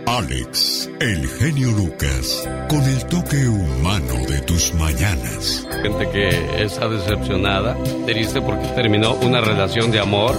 Alex, 0.06 0.88
el 1.00 1.26
genio 1.28 1.72
Lucas, 1.72 2.48
con 2.68 2.80
el 2.84 3.04
toque 3.06 3.48
humano 3.48 4.14
de 4.28 4.40
tus 4.42 4.72
mañanas. 4.74 5.66
Gente 5.82 6.08
que 6.10 6.62
está 6.62 6.88
decepcionada, 6.88 7.76
triste 8.06 8.40
porque 8.40 8.66
terminó 8.68 9.14
una 9.14 9.40
relación 9.40 9.90
de 9.90 9.98
amor 9.98 10.36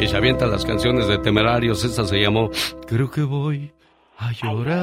y 0.00 0.08
se 0.08 0.16
avienta 0.16 0.46
las 0.46 0.64
canciones 0.64 1.08
de 1.08 1.18
temerarios. 1.18 1.84
Esta 1.84 2.06
se 2.06 2.16
llamó 2.20 2.50
Creo 2.86 3.10
que 3.10 3.22
voy 3.22 3.70
a 4.18 4.32
llorar. 4.32 4.82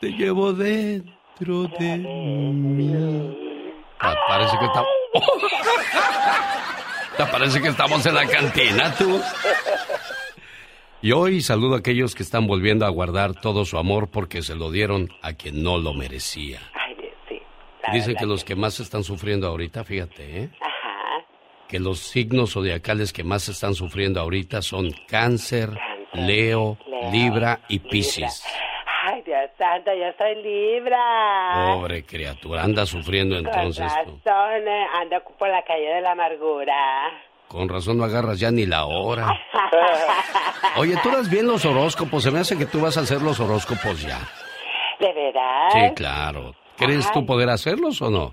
Te 0.00 0.10
llevo 0.10 0.52
dentro 0.52 1.64
de 1.78 1.96
mí. 1.96 3.36
Ah, 3.98 4.14
Parece 4.28 4.56
que 4.56 4.64
está. 4.66 4.84
¿Te 7.16 7.24
parece 7.32 7.60
que 7.60 7.68
estamos 7.68 8.06
en 8.06 8.14
la 8.14 8.26
cantina, 8.26 8.94
tú? 8.94 9.20
Y 11.02 11.12
hoy 11.12 11.40
saludo 11.40 11.76
a 11.76 11.78
aquellos 11.78 12.14
que 12.14 12.22
están 12.22 12.46
volviendo 12.46 12.84
a 12.84 12.90
guardar 12.90 13.32
todo 13.34 13.64
su 13.64 13.78
amor 13.78 14.10
porque 14.10 14.42
se 14.42 14.54
lo 14.54 14.70
dieron 14.70 15.08
a 15.22 15.32
quien 15.32 15.62
no 15.62 15.78
lo 15.78 15.94
merecía. 15.94 16.60
Ay, 16.74 16.94
sí. 17.26 17.40
la 17.82 17.94
Dicen 17.94 18.16
que 18.16 18.26
los 18.26 18.44
que 18.44 18.54
más 18.54 18.80
están 18.80 19.02
sufriendo 19.02 19.46
ahorita, 19.46 19.82
fíjate, 19.82 20.42
¿eh? 20.42 20.50
Ajá. 20.60 21.24
que 21.68 21.78
los 21.78 22.00
signos 22.00 22.52
zodiacales 22.52 23.14
que 23.14 23.24
más 23.24 23.48
están 23.48 23.74
sufriendo 23.74 24.20
ahorita 24.20 24.60
son 24.60 24.90
cáncer, 25.08 25.70
Leo, 26.12 26.76
Leo, 26.86 27.10
Libra 27.10 27.60
y 27.68 27.78
Piscis. 27.78 28.44
Ay, 29.02 29.22
Dios 29.22 29.50
santo, 29.56 29.90
yo 29.94 30.12
soy 30.18 30.34
Libra. 30.42 31.76
Pobre 31.76 32.04
criatura, 32.04 32.62
anda 32.62 32.84
sufriendo 32.84 33.38
entonces. 33.38 33.90
Tú. 34.04 34.20
eh, 34.26 34.86
ando 35.00 35.22
por 35.38 35.48
la 35.48 35.62
calle 35.64 35.94
de 35.94 36.00
la 36.02 36.12
amargura. 36.12 37.29
Con 37.50 37.68
razón 37.68 37.98
no 37.98 38.04
agarras 38.04 38.38
ya 38.38 38.52
ni 38.52 38.64
la 38.64 38.84
hora. 38.84 39.26
Oye, 40.76 40.94
tú 41.02 41.10
das 41.10 41.28
bien 41.28 41.48
los 41.48 41.64
horóscopos, 41.64 42.22
se 42.22 42.30
me 42.30 42.38
hace 42.38 42.56
que 42.56 42.64
tú 42.64 42.80
vas 42.80 42.96
a 42.96 43.00
hacer 43.00 43.20
los 43.22 43.40
horóscopos 43.40 44.02
ya. 44.02 44.18
¿De 45.00 45.12
verdad? 45.12 45.68
Sí, 45.72 45.94
claro. 45.96 46.54
¿Crees 46.76 47.10
tú 47.10 47.26
poder 47.26 47.50
hacerlos 47.50 48.00
o 48.02 48.08
no? 48.08 48.30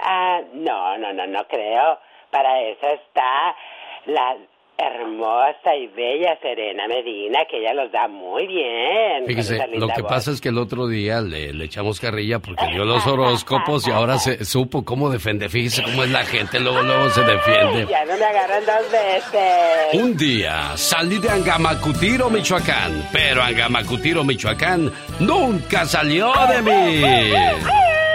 Ah, 0.00 0.40
no, 0.52 0.98
no, 0.98 1.14
no, 1.14 1.26
no 1.26 1.48
creo. 1.48 1.98
Para 2.30 2.60
eso 2.60 2.86
está 2.88 3.56
la 4.04 4.36
hermosa 4.78 5.74
y 5.74 5.88
bella 5.88 6.38
Serena 6.40 6.86
Medina, 6.86 7.40
que 7.50 7.58
ella 7.58 7.74
los 7.74 7.90
da 7.90 8.06
muy 8.06 8.46
bien. 8.46 9.26
Fíjese, 9.26 9.58
lo 9.74 9.88
que 9.88 10.02
voz. 10.02 10.10
pasa 10.10 10.30
es 10.30 10.40
que 10.40 10.50
el 10.50 10.58
otro 10.58 10.86
día 10.86 11.20
le, 11.20 11.52
le 11.52 11.64
echamos 11.64 11.98
carrilla 11.98 12.38
porque 12.38 12.64
dio 12.72 12.84
los 12.84 13.04
horóscopos 13.04 13.88
y 13.88 13.90
ahora 13.90 14.18
se 14.18 14.44
supo 14.44 14.84
cómo 14.84 15.10
defender. 15.10 15.50
Fíjese 15.50 15.82
cómo 15.82 16.04
es 16.04 16.10
la 16.10 16.24
gente, 16.24 16.60
luego, 16.60 16.82
luego 16.82 17.10
se 17.10 17.22
defiende. 17.22 17.86
Ya 17.90 18.04
no 18.04 18.16
me 18.16 18.24
agarran 18.24 18.62
dos 18.64 18.92
veces. 18.92 19.94
Un 19.94 20.16
día 20.16 20.76
salí 20.76 21.18
de 21.18 21.28
Angamacutiro, 21.28 22.30
Michoacán, 22.30 23.08
pero 23.12 23.42
Angamacutiro, 23.42 24.22
Michoacán 24.22 24.92
nunca 25.18 25.84
salió 25.86 26.32
de 26.48 26.62
mí. 26.62 27.02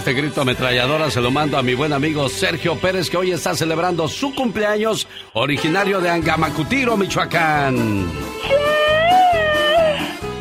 Este 0.00 0.14
grito 0.14 0.40
ametralladora 0.40 1.10
se 1.10 1.20
lo 1.20 1.30
mando 1.30 1.58
a 1.58 1.62
mi 1.62 1.74
buen 1.74 1.92
amigo 1.92 2.26
Sergio 2.30 2.74
Pérez, 2.76 3.10
que 3.10 3.18
hoy 3.18 3.32
está 3.32 3.54
celebrando 3.54 4.08
su 4.08 4.34
cumpleaños, 4.34 5.06
originario 5.34 6.00
de 6.00 6.08
Angamacutiro, 6.08 6.96
Michoacán. 6.96 8.06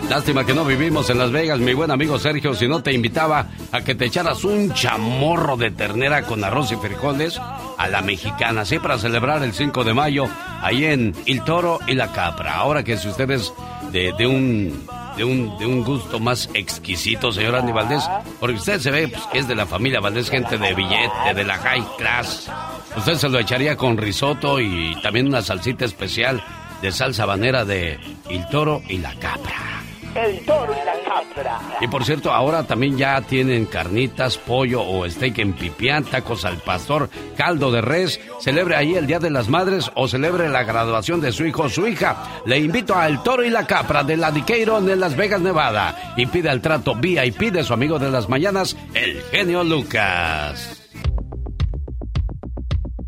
Lástima 0.10 0.45
que 0.45 0.54
no 0.54 0.63
vivimos 0.63 1.10
en 1.10 1.17
Las 1.17 1.32
Vegas, 1.32 1.60
mi 1.60 1.74
buen 1.74 1.91
amigo 1.91 2.17
Sergio, 2.17 2.54
si 2.54 2.69
no 2.69 2.82
te 2.82 2.93
invitaba 2.93 3.48
a 3.74 3.82
que 3.82 3.95
te 3.95 4.06
echaras 4.06 4.45
un 4.45 4.74
chamorro 4.74 5.58
de 5.58 5.72
ternera 5.72 6.22
con 6.22 6.41
arroz 6.41 6.72
y 6.72 6.78
frijoles 6.78 7.38
a 7.78 7.88
la 7.89 8.02
mexicana, 8.02 8.62
así 8.62 8.80
para 8.80 8.98
celebrar 8.98 9.43
el 9.43 9.54
5 9.54 9.84
de 9.84 9.93
mayo, 9.93 10.30
ahí 10.62 10.86
en 10.86 11.13
El 11.26 11.43
Toro 11.43 11.80
y 11.86 11.95
la 11.95 12.13
Capra. 12.13 12.56
Ahora 12.56 12.84
que 12.84 12.95
si 12.95 13.10
ustedes 13.10 13.52
de, 13.91 14.13
de 14.17 14.28
un 14.28 14.88
de 15.17 15.25
un, 15.25 15.58
de 15.58 15.65
un 15.65 15.84
gusto 15.84 16.19
más 16.19 16.49
exquisito, 16.54 17.32
señor 17.32 17.56
Andy 17.56 17.73
Valdés, 17.73 18.04
porque 18.39 18.56
usted 18.56 18.80
se 18.80 18.89
ve 18.89 19.10
pues, 19.10 19.21
que 19.32 19.39
es 19.39 19.47
de 19.47 19.56
la 19.56 19.65
familia 19.65 19.99
Valdés, 19.99 20.30
gente 20.30 20.58
de 20.58 20.73
billete, 20.73 21.34
de 21.36 21.43
la 21.43 21.58
high 21.58 21.84
class. 21.97 22.49
Usted 22.95 23.15
se 23.15 23.30
lo 23.30 23.38
echaría 23.39 23.75
con 23.75 23.97
risotto 23.97 24.60
y 24.60 24.95
también 25.02 25.28
una 25.28 25.41
salsita 25.41 25.84
especial 25.84 26.41
de 26.82 26.91
salsa 26.91 27.23
habanera 27.23 27.65
de 27.65 27.99
El 28.30 28.47
Toro 28.47 28.82
y 28.88 28.97
la 28.99 29.13
Capra. 29.15 29.80
El 30.15 30.39
toro 30.45 30.74
y 30.74 30.86
la 30.86 30.93
capra. 31.06 31.60
Y 31.82 31.88
por 31.88 32.04
cierto, 32.04 32.32
ahora 32.32 32.63
también 32.63 32.98
ya 32.98 33.22
tienen 33.22 33.65
carnitas, 33.65 34.38
pollo 34.38 34.82
o 34.82 35.10
steak 35.10 35.39
en 35.39 35.54
pipián, 35.54 36.04
tacos 36.04 36.45
al 36.45 36.58
pastor, 36.58 37.10
caldo 37.38 37.72
de 37.72 37.82
res. 37.82 38.19
Celebre 38.39 38.76
ahí 38.76 38.95
el 38.95 39.08
Día 39.08 39.19
de 39.19 39.30
las 39.30 39.50
Madres 39.50 39.91
o 39.95 40.08
celebre 40.08 40.50
la 40.50 40.63
graduación 40.63 41.21
de 41.21 41.31
su 41.31 41.46
hijo 41.46 41.63
o 41.63 41.69
su 41.69 41.88
hija. 41.88 42.42
Le 42.46 42.58
invito 42.58 42.96
a 42.96 43.08
El 43.08 43.21
Toro 43.21 43.44
y 43.44 43.50
la 43.50 43.67
Capra 43.67 44.04
de 44.04 44.17
la 44.17 44.31
Diqueiro 44.31 44.79
en 44.79 45.00
Las 45.00 45.15
Vegas, 45.15 45.42
Nevada. 45.42 46.13
Y 46.17 46.25
pide 46.25 46.50
el 46.50 46.62
trato 46.62 46.96
VIP 46.96 47.52
de 47.52 47.63
su 47.63 47.73
amigo 47.73 48.00
de 48.00 48.12
las 48.12 48.29
mañanas, 48.29 48.75
el 48.94 49.21
genio 49.31 49.63
Lucas. 49.63 50.75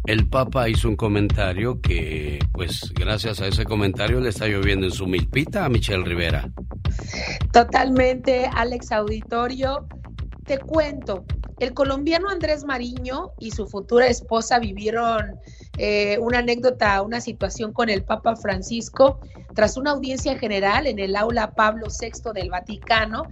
El 0.06 0.28
Papa 0.28 0.68
hizo 0.68 0.90
un 0.90 0.96
comentario 0.96 1.80
que, 1.80 2.40
pues, 2.52 2.92
gracias 2.94 3.40
a 3.40 3.48
ese 3.48 3.66
comentario 3.66 4.20
le 4.20 4.30
está 4.30 4.48
lloviendo 4.48 4.88
en 4.88 4.92
su 4.92 5.06
milpita 5.06 5.64
a 5.64 5.70
Michelle 5.70 6.04
Rivera. 6.04 6.52
Totalmente, 7.52 8.50
Alex 8.56 8.92
Auditorio. 8.92 9.86
Te 10.46 10.58
cuento, 10.58 11.26
el 11.60 11.74
colombiano 11.74 12.30
Andrés 12.30 12.64
Mariño 12.64 13.34
y 13.40 13.52
su 13.52 13.68
futura 13.68 14.08
esposa 14.08 14.58
vivieron 14.58 15.40
eh, 15.78 16.18
una 16.20 16.40
anécdota, 16.40 17.02
una 17.02 17.22
situación 17.22 17.74
con 17.74 17.90
el 17.90 18.04
Papa 18.04 18.36
Francisco 18.36 19.20
tras 19.54 19.78
una 19.78 19.92
audiencia 19.92 20.38
general 20.40 20.88
en 20.88 20.98
el 20.98 21.16
aula 21.16 21.52
Pablo 21.52 21.88
VI 21.88 22.32
del 22.34 22.50
Vaticano. 22.50 23.24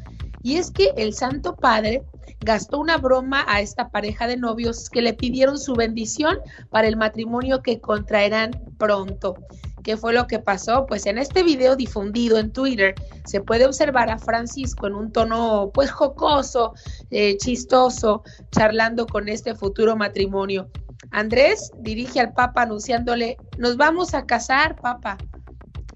Y 0.42 0.58
es 0.58 0.72
que 0.72 0.94
el 0.98 1.14
Santo 1.14 1.56
Padre 1.56 2.04
gastó 2.42 2.80
una 2.80 2.98
broma 2.98 3.46
a 3.48 3.62
esta 3.62 3.90
pareja 3.90 4.28
de 4.28 4.38
novios 4.38 4.90
que 4.90 5.02
le 5.02 5.14
pidieron 5.14 5.58
su 5.58 5.76
bendición 5.76 6.40
para 6.70 6.88
el 6.88 6.96
matrimonio 6.96 7.62
que 7.62 7.82
contraerán 7.82 8.52
pronto. 8.78 9.36
¿Qué 9.84 9.98
fue 9.98 10.14
lo 10.14 10.28
que 10.28 10.40
pasó? 10.40 10.86
Pues 10.86 11.06
en 11.06 11.18
este 11.18 11.44
video 11.44 11.76
difundido 11.76 12.38
en 12.38 12.52
Twitter 12.52 12.96
se 13.26 13.42
puede 13.42 13.66
observar 13.66 14.10
a 14.10 14.20
Francisco 14.20 14.88
en 14.88 14.96
un 14.96 15.12
tono 15.12 15.72
pues 15.74 15.92
jocoso, 15.92 16.74
eh, 17.12 17.38
chistoso, 17.38 18.24
charlando 18.52 19.08
con 19.08 19.30
este 19.30 19.56
futuro 19.56 19.96
matrimonio. 19.96 20.70
Andrés 21.12 21.72
dirige 21.80 22.20
al 22.20 22.34
Papa 22.34 22.64
anunciándole, 22.64 23.38
nos 23.58 23.78
vamos 23.78 24.14
a 24.14 24.26
casar, 24.26 24.76
Papa. 24.76 25.18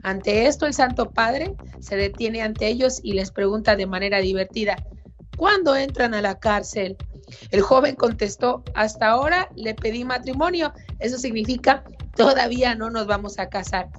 Ante 0.04 0.47
esto, 0.47 0.66
el 0.66 0.74
Santo 0.74 1.12
Padre 1.12 1.56
se 1.80 1.95
detiene 1.95 2.41
ante 2.41 2.68
ellos 2.68 2.99
y 3.01 3.14
les 3.14 3.32
pregunta 3.32 3.76
de 3.76 3.88
manera 3.88 4.20
divertida, 4.20 4.76
¿cuándo 5.38 5.76
entran 5.76 6.14
a 6.14 6.22
la 6.22 6.39
cárcel? 6.39 6.97
El 7.51 7.62
joven 7.62 7.95
contestó, 7.95 8.64
hasta 8.76 9.08
ahora 9.08 9.49
le 9.56 9.74
pedí 9.74 10.04
matrimonio. 10.04 10.74
Eso 10.99 11.18
significa, 11.18 11.86
todavía 12.16 12.76
no 12.76 12.89
nos 12.89 13.08
vamos 13.08 13.39
a 13.39 13.47
casar. 13.47 13.89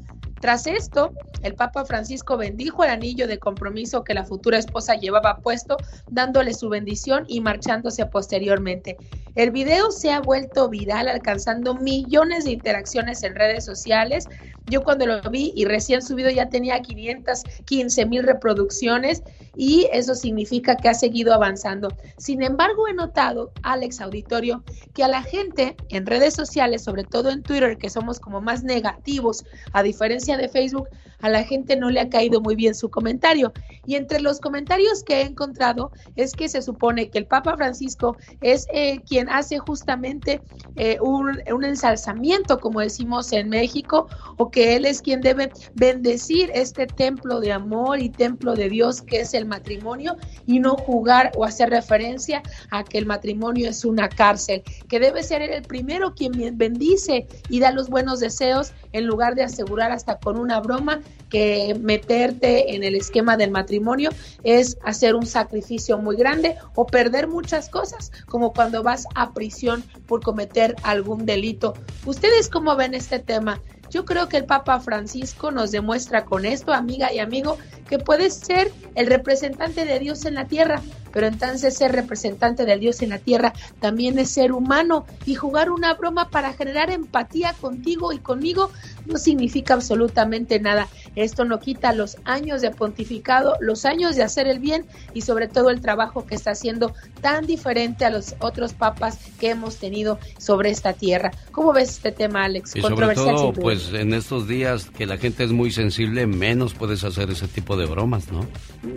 Tras 0.41 0.67
esto, 0.67 1.15
el 1.43 1.55
Papa 1.55 1.87
Francisco 1.87 2.37
bendijo 2.37 2.85
el 2.85 2.91
anillo 2.91 3.27
de 3.27 3.39
compromiso 3.39 4.05
que 4.05 4.13
la 4.13 4.25
futura 4.25 4.59
esposa 4.59 4.95
llevaba 4.95 5.39
puesto, 5.39 5.79
dándole 6.11 6.53
su 6.53 6.69
bendición 6.69 7.25
y 7.29 7.41
marchándose 7.41 8.05
posteriormente. 8.05 8.99
El 9.35 9.51
video 9.51 9.91
se 9.91 10.13
ha 10.13 10.21
vuelto 10.21 10.69
viral, 10.69 11.09
alcanzando 11.09 11.75
millones 11.75 12.45
de 12.45 12.53
interacciones 12.53 13.25
en 13.25 13.35
redes 13.35 13.65
sociales. 13.65 14.29
Yo 14.67 14.85
cuando 14.85 15.07
lo 15.07 15.21
vi 15.29 15.53
y 15.57 15.65
recién 15.65 16.03
subido 16.03 16.31
ya 16.31 16.49
tenía 16.49 16.81
515 16.81 18.07
mil 18.07 18.23
reproducciones 18.23 19.25
y 19.57 19.89
eso 19.93 20.15
significa 20.15 20.77
que 20.77 20.89
ha 20.89 20.95
seguido 20.95 21.35
avanzando. 21.35 21.89
Sin 22.17 22.43
embargo, 22.43 22.87
he 22.87 22.95
notado, 22.95 23.53
Alex 23.63 24.01
Auditorio, 24.01 24.63
que 24.95 25.03
a 25.03 25.09
la 25.09 25.23
gente 25.23 25.77
en 25.89 26.07
redes 26.07 26.35
sociales, 26.35 26.85
sobre 26.85 27.03
todo 27.03 27.31
en 27.31 27.43
Twitter, 27.43 27.77
que 27.77 27.91
somos 27.91 28.21
como 28.21 28.41
más 28.41 28.63
negativos, 28.63 29.45
a 29.73 29.83
diferencia 29.83 30.37
de 30.37 30.49
Facebook, 30.49 30.89
a 31.25 31.31
la 31.31 31.43
gente 31.43 31.75
no 31.75 31.89
le 31.89 32.01
ha 32.01 32.11
caído 32.11 32.43
muy 32.43 32.55
bien 32.55 32.75
su 32.75 32.91
comentario. 32.91 33.55
Y 33.87 33.95
entre 33.95 34.21
los 34.21 34.41
comentarios 34.41 35.03
que 35.03 35.23
he 35.23 35.23
encontrado 35.23 35.91
es 36.17 36.35
que 36.35 36.51
se 36.51 36.61
supone 36.61 37.09
que 37.09 37.17
el 37.17 37.25
Papa 37.25 37.57
Francisco 37.57 38.19
es 38.43 38.67
eh, 38.75 39.01
quien 39.09 39.31
hace 39.31 39.59
justamente 39.59 40.43
eh, 40.77 40.99
un, 41.01 41.41
un 41.51 41.65
ensalzamiento, 41.65 42.61
como 42.61 42.81
decimos 42.81 43.33
en 43.33 43.49
México, 43.49 44.07
o 44.37 44.51
que 44.51 44.77
Él 44.77 44.85
es 44.85 45.01
quien 45.01 45.23
debe 45.23 45.51
bendecir 45.73 46.51
este 46.53 46.87
templo 46.87 47.41
de 47.41 47.53
amor 47.53 48.01
y 48.01 48.11
templo 48.11 48.55
de 48.55 48.69
Dios 48.69 49.01
que 49.01 49.23
es 49.23 49.33
el 49.33 49.47
matrimonio 49.47 50.17
y 50.45 50.61
no 50.61 50.77
jugar 50.77 51.33
o 51.37 51.45
hacer 51.45 51.71
referencia 51.71 52.43
a 52.71 52.85
que 52.85 52.99
el 52.99 53.07
matrimonio 53.07 53.71
es 53.71 53.87
una 53.87 54.11
cárcel, 54.11 54.63
que 54.91 55.01
debe 55.01 55.23
ser 55.23 55.41
Él 55.41 55.53
el 55.53 55.63
primero 55.63 56.15
quien 56.15 56.59
bendice 56.59 57.27
y 57.49 57.61
da 57.61 57.71
los 57.71 57.89
buenos 57.89 58.21
deseos 58.21 58.75
en 58.93 59.07
lugar 59.07 59.35
de 59.37 59.45
asegurar 59.45 59.91
hasta 59.91 60.19
con 60.19 60.39
una 60.39 60.61
broma 60.61 61.01
que 61.31 61.77
meterte 61.81 62.77
en 62.77 62.85
el 62.85 62.95
esquema 62.95 63.37
del 63.37 63.51
matrimonio 63.51 64.11
es 64.45 64.79
hacer 64.85 65.17
un 65.17 65.27
sacrificio 65.27 65.99
muy 65.99 66.17
grande 66.17 66.57
o 66.77 66.87
perder 66.87 67.27
muchas 67.27 67.69
cosas, 67.69 68.13
como 68.27 68.53
cuando 68.53 68.83
vas 68.83 69.07
a 69.17 69.33
prisión 69.33 69.83
por 70.07 70.23
cometer 70.23 70.77
algún 70.85 71.27
delito. 71.27 71.75
¿Ustedes 72.07 72.49
cómo 72.49 72.77
ven 72.77 72.95
este 72.95 73.19
tema? 73.19 73.61
Yo 73.91 74.05
creo 74.05 74.29
que 74.29 74.37
el 74.37 74.45
Papa 74.45 74.81
Francisco 74.81 75.51
nos 75.51 75.71
demuestra 75.71 76.25
con 76.25 76.47
esto, 76.47 76.73
amiga 76.73 77.13
y 77.13 77.19
amigo, 77.19 77.59
que 77.89 77.99
puedes 77.99 78.35
ser 78.35 78.73
el 78.95 79.07
representante 79.07 79.85
de 79.85 79.99
Dios 79.99 80.25
en 80.25 80.35
la 80.35 80.47
tierra, 80.47 80.83
pero 81.15 81.29
entonces 81.29 81.77
ser 81.77 81.93
representante 81.93 82.67
de 82.67 82.77
Dios 82.77 83.01
en 83.01 83.11
la 83.11 83.19
tierra 83.19 83.55
también 83.81 84.19
es 84.19 84.31
ser 84.31 84.53
humano 84.53 85.07
y 85.25 85.37
jugar 85.37 85.71
una 85.71 85.95
broma 85.95 86.29
para 86.29 86.53
generar 86.53 86.91
empatía 86.91 87.55
contigo 87.59 88.13
y 88.13 88.19
conmigo 88.19 88.71
no 89.07 89.17
significa 89.17 89.75
absolutamente 89.75 90.59
nada. 90.59 90.89
Esto 91.15 91.45
no 91.45 91.61
quita 91.61 91.93
los 91.93 92.17
años 92.25 92.61
de 92.63 92.73
pontificado, 92.73 93.55
los 93.61 93.85
años 93.85 94.17
de 94.17 94.25
hacer 94.25 94.49
el 94.49 94.59
bien 94.59 94.87
y 95.15 95.21
sobre 95.21 95.47
todo 95.47 95.71
el 95.71 95.81
trabajo 95.81 96.27
que 96.27 96.35
está 96.35 96.51
haciendo 96.51 96.93
tan 97.21 97.47
diferente 97.47 98.05
a 98.05 98.11
los 98.11 98.35
otros 98.41 98.73
papas 98.73 99.19
que 99.39 99.51
hemos 99.51 99.77
tenido 99.77 100.19
sobre 100.39 100.71
esta 100.71 100.95
tierra. 100.95 101.31
¿Cómo 101.53 101.73
ves 101.73 101.91
este 101.91 102.11
tema, 102.11 102.45
Alex? 102.45 102.75
Y 102.75 102.81
sobre 102.81 103.15
todo, 103.15 103.53
pues 103.53 103.93
en 103.93 104.15
estos 104.15 104.49
días 104.49 104.87
que 104.87 105.07
la 105.07 105.17
gente 105.19 105.45
es 105.45 105.53
muy 105.53 105.71
sensible, 105.71 106.27
menos 106.27 106.75
puedes 106.75 107.05
hacer 107.05 107.31
ese 107.31 107.47
tipo 107.47 107.77
de 107.77 107.87
bromas, 107.87 108.33
¿no? 108.33 108.45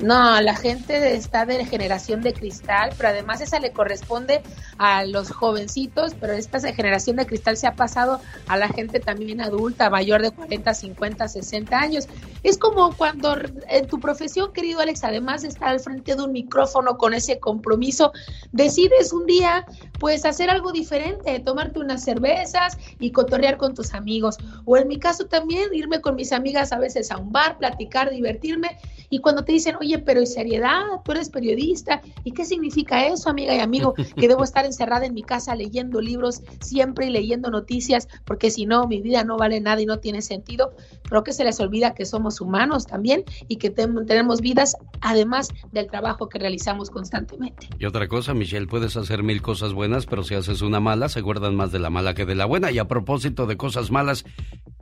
No, 0.02 0.42
la 0.42 0.56
gente 0.56 1.16
está 1.16 1.46
de 1.46 1.64
generación 1.66 2.07
de 2.08 2.34
cristal, 2.34 2.92
pero 2.96 3.10
además 3.10 3.42
esa 3.42 3.60
le 3.60 3.74
corresponde 3.74 4.42
a 4.78 5.04
los 5.04 5.30
jovencitos, 5.30 6.14
pero 6.20 6.34
esta 6.34 6.60
generación 6.74 7.18
de 7.18 7.26
cristal 7.26 7.58
se 7.58 7.68
ha 7.68 7.76
pasado 7.76 8.22
a 8.48 8.58
la 8.58 8.70
gente 8.70 9.00
también 9.00 9.42
adulta, 9.42 9.90
mayor 9.90 10.22
de 10.22 10.32
40, 10.32 10.74
50, 10.74 11.28
60 11.28 11.78
años. 11.78 12.08
Es 12.44 12.58
como 12.58 12.96
cuando 12.96 13.36
en 13.68 13.88
tu 13.88 14.00
profesión, 14.00 14.54
querido 14.54 14.80
Alex, 14.80 15.04
además 15.04 15.42
de 15.42 15.50
estar 15.50 15.70
al 15.70 15.82
frente 15.82 16.16
de 16.16 16.24
un 16.24 16.32
micrófono 16.32 16.98
con 16.98 17.14
ese 17.14 17.40
compromiso, 17.40 18.14
decides 18.54 19.12
un 19.12 19.26
día 19.26 19.66
pues 20.00 20.24
hacer 20.26 20.50
algo 20.50 20.72
diferente, 20.72 21.40
tomarte 21.40 21.80
unas 21.80 22.04
cervezas 22.04 22.78
y 23.00 23.12
cotorrear 23.12 23.58
con 23.58 23.74
tus 23.74 23.94
amigos. 23.94 24.38
O 24.66 24.78
en 24.78 24.88
mi 24.88 24.98
caso 24.98 25.26
también 25.26 25.74
irme 25.74 26.00
con 26.00 26.16
mis 26.16 26.32
amigas 26.32 26.72
a 26.72 26.80
veces 26.80 27.12
a 27.12 27.18
un 27.18 27.32
bar, 27.32 27.58
platicar, 27.58 28.10
divertirme. 28.10 28.78
Y 29.10 29.20
cuando 29.20 29.44
te 29.44 29.54
dicen, 29.54 29.76
oye, 29.80 30.00
pero 30.00 30.22
¿y 30.22 30.26
seriedad? 30.26 30.84
Tú 31.04 31.14
eres 31.14 31.30
periodista. 31.30 31.97
¿Y 32.24 32.32
qué 32.32 32.46
significa 32.46 33.08
eso, 33.08 33.30
amiga 33.30 33.56
y 33.56 33.60
amigo? 33.60 33.94
Que 33.94 34.28
debo 34.28 34.44
estar 34.44 34.66
encerrada 34.66 35.06
en 35.06 35.14
mi 35.14 35.24
casa 35.24 35.56
leyendo 35.56 36.02
libros 36.02 36.42
siempre 36.62 37.08
y 37.08 37.10
leyendo 37.10 37.50
noticias, 37.50 38.08
porque 38.26 38.52
si 38.52 38.66
no, 38.66 38.88
mi 38.88 39.02
vida 39.02 39.24
no 39.24 39.38
vale 39.38 39.60
nada 39.62 39.82
y 39.82 39.86
no 39.86 40.00
tiene 40.00 40.22
sentido. 40.22 40.74
Creo 41.04 41.24
que 41.24 41.34
se 41.34 41.44
les 41.44 41.60
olvida 41.60 41.94
que 41.94 42.06
somos 42.06 42.42
humanos 42.42 42.86
también 42.86 43.24
y 43.48 43.58
que 43.58 43.70
tenemos 43.70 44.42
vidas 44.42 44.76
además 45.02 45.50
del 45.72 45.88
trabajo 45.88 46.30
que 46.30 46.40
realizamos 46.40 46.90
constantemente. 46.90 47.70
Y 47.80 47.86
otra 47.86 48.08
cosa, 48.08 48.34
Michelle, 48.34 48.68
puedes 48.68 48.98
hacer 48.98 49.24
mil 49.24 49.42
cosas 49.42 49.74
buenas, 49.74 50.06
pero 50.06 50.24
si 50.24 50.36
haces 50.36 50.62
una 50.62 50.80
mala, 50.80 51.10
se 51.10 51.22
guardan 51.22 51.56
más 51.56 51.72
de 51.72 51.80
la 51.80 51.90
mala 51.90 52.14
que 52.14 52.26
de 52.26 52.36
la 52.36 52.46
buena. 52.46 52.72
Y 52.72 52.80
a 52.80 52.88
propósito 52.88 53.46
de 53.46 53.58
cosas 53.58 53.92
malas, 53.92 54.26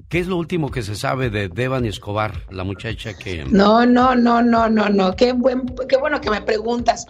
¿qué 0.10 0.20
es 0.20 0.28
lo 0.28 0.38
último 0.38 0.72
que 0.72 0.82
se 0.82 0.95
sabe 0.95 1.30
de 1.30 1.49
Devan 1.49 1.86
Escobar, 1.86 2.43
la 2.49 2.64
muchacha 2.64 3.14
que... 3.14 3.45
No, 3.45 3.86
no, 3.86 4.16
no, 4.16 4.41
no, 4.41 4.70
no, 4.70 4.89
no. 4.89 5.16
Qué, 5.16 5.34
buen, 5.34 5.66
qué 5.88 5.97
bueno 5.97 6.22
que 6.22 6.30
me 6.30 6.41
preguntas. 6.41 7.06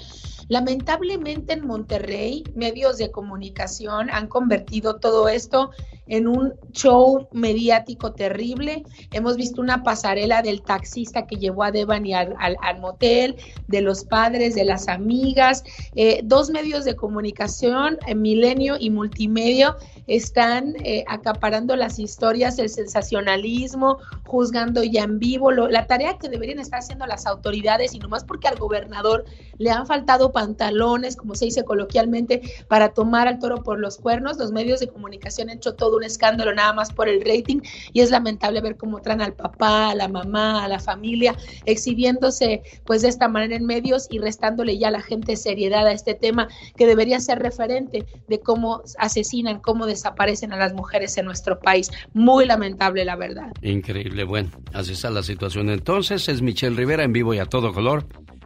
Lamentablemente 0.47 1.53
en 1.53 1.65
Monterrey, 1.65 2.43
medios 2.55 2.97
de 2.97 3.11
comunicación 3.11 4.09
han 4.11 4.27
convertido 4.27 4.97
todo 4.97 5.27
esto 5.27 5.71
en 6.07 6.27
un 6.27 6.53
show 6.71 7.27
mediático 7.31 8.13
terrible. 8.13 8.83
Hemos 9.11 9.35
visto 9.37 9.61
una 9.61 9.83
pasarela 9.83 10.41
del 10.41 10.61
taxista 10.61 11.25
que 11.25 11.37
llevó 11.37 11.63
a 11.63 11.71
Devani 11.71 12.13
al, 12.13 12.35
al, 12.39 12.79
motel, 12.79 13.35
de 13.67 13.81
los 13.81 14.03
padres, 14.03 14.55
de 14.55 14.65
las 14.65 14.87
amigas. 14.87 15.63
Eh, 15.95 16.21
dos 16.23 16.49
medios 16.49 16.85
de 16.85 16.95
comunicación, 16.95 17.97
eh, 18.07 18.15
Milenio 18.15 18.75
y 18.79 18.89
Multimedia, 18.89 19.75
están 20.07 20.75
eh, 20.83 21.03
acaparando 21.07 21.75
las 21.75 21.97
historias, 21.97 22.59
el 22.59 22.69
sensacionalismo, 22.69 23.97
juzgando 24.25 24.83
ya 24.83 25.03
en 25.03 25.19
vivo. 25.19 25.51
la 25.51 25.87
tarea 25.87 26.17
que 26.17 26.29
deberían 26.29 26.59
estar 26.59 26.79
haciendo 26.79 27.05
las 27.07 27.25
autoridades, 27.25 27.93
y 27.93 27.99
nomás 27.99 28.23
porque 28.23 28.47
al 28.47 28.57
gobernador 28.57 29.25
le 29.57 29.71
han 29.71 29.87
faltado 29.87 30.31
pantalones, 30.31 31.15
como 31.15 31.35
se 31.35 31.45
dice 31.45 31.63
coloquialmente, 31.63 32.41
para 32.67 32.89
tomar 32.89 33.27
al 33.27 33.39
toro 33.39 33.63
por 33.63 33.79
los 33.79 33.97
cuernos, 33.97 34.37
los 34.37 34.51
medios 34.51 34.79
de 34.79 34.87
comunicación 34.87 35.49
han 35.49 35.57
hecho 35.57 35.75
todo 35.75 35.94
un 35.95 36.03
escándalo 36.03 36.53
nada 36.53 36.73
más 36.73 36.91
por 36.91 37.09
el 37.09 37.21
rating 37.21 37.61
y 37.93 38.01
es 38.01 38.11
lamentable 38.11 38.61
ver 38.61 38.77
cómo 38.77 39.01
traen 39.01 39.21
al 39.21 39.33
papá, 39.33 39.89
a 39.89 39.95
la 39.95 40.07
mamá, 40.07 40.63
a 40.63 40.67
la 40.67 40.79
familia 40.79 41.35
exhibiéndose 41.65 42.61
pues 42.85 43.01
de 43.01 43.09
esta 43.09 43.27
manera 43.27 43.55
en 43.55 43.65
medios 43.65 44.07
y 44.09 44.19
restándole 44.19 44.77
ya 44.77 44.89
a 44.89 44.91
la 44.91 45.01
gente 45.01 45.35
seriedad 45.35 45.87
a 45.87 45.91
este 45.91 46.13
tema 46.13 46.47
que 46.75 46.85
debería 46.85 47.19
ser 47.19 47.39
referente 47.39 48.05
de 48.27 48.39
cómo 48.39 48.81
asesinan, 48.97 49.59
cómo 49.59 49.85
desaparecen 49.85 50.53
a 50.53 50.57
las 50.57 50.73
mujeres 50.73 51.17
en 51.17 51.25
nuestro 51.25 51.59
país. 51.59 51.91
Muy 52.13 52.45
lamentable 52.45 53.05
la 53.05 53.15
verdad. 53.15 53.51
Increíble, 53.61 54.23
bueno, 54.23 54.49
así 54.73 54.93
está 54.93 55.09
la 55.09 55.23
situación. 55.23 55.69
Entonces 55.69 56.27
es 56.29 56.41
Michelle 56.41 56.75
Rivera 56.75 57.03
en 57.03 57.13
vivo 57.13 57.33
y 57.33 57.39
a 57.39 57.45
todo 57.45 57.73
color. 57.73 58.05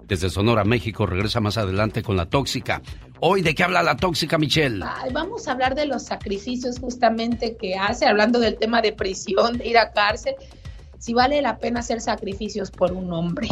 Desde 0.09 0.31
Sonora, 0.31 0.63
México, 0.63 1.05
regresa 1.05 1.39
más 1.39 1.59
adelante 1.59 2.01
con 2.01 2.17
la 2.17 2.25
tóxica. 2.25 2.81
Hoy, 3.19 3.43
¿de 3.43 3.53
qué 3.53 3.63
habla 3.63 3.83
la 3.83 3.95
tóxica, 3.95 4.39
Michelle? 4.39 4.83
vamos 5.13 5.47
a 5.47 5.51
hablar 5.51 5.75
de 5.75 5.85
los 5.85 6.03
sacrificios 6.03 6.79
justamente 6.79 7.55
que 7.55 7.75
hace, 7.75 8.07
hablando 8.07 8.39
del 8.39 8.57
tema 8.57 8.81
de 8.81 8.91
prisión, 8.91 9.59
de 9.59 9.67
ir 9.67 9.77
a 9.77 9.91
cárcel. 9.91 10.33
Si 10.97 11.13
vale 11.13 11.43
la 11.43 11.59
pena 11.59 11.81
hacer 11.81 12.01
sacrificios 12.01 12.71
por 12.71 12.91
un 12.91 13.13
hombre. 13.13 13.47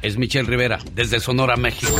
Es 0.00 0.16
Michelle 0.16 0.48
Rivera, 0.48 0.78
desde 0.94 1.20
Sonora, 1.20 1.56
México. 1.56 1.92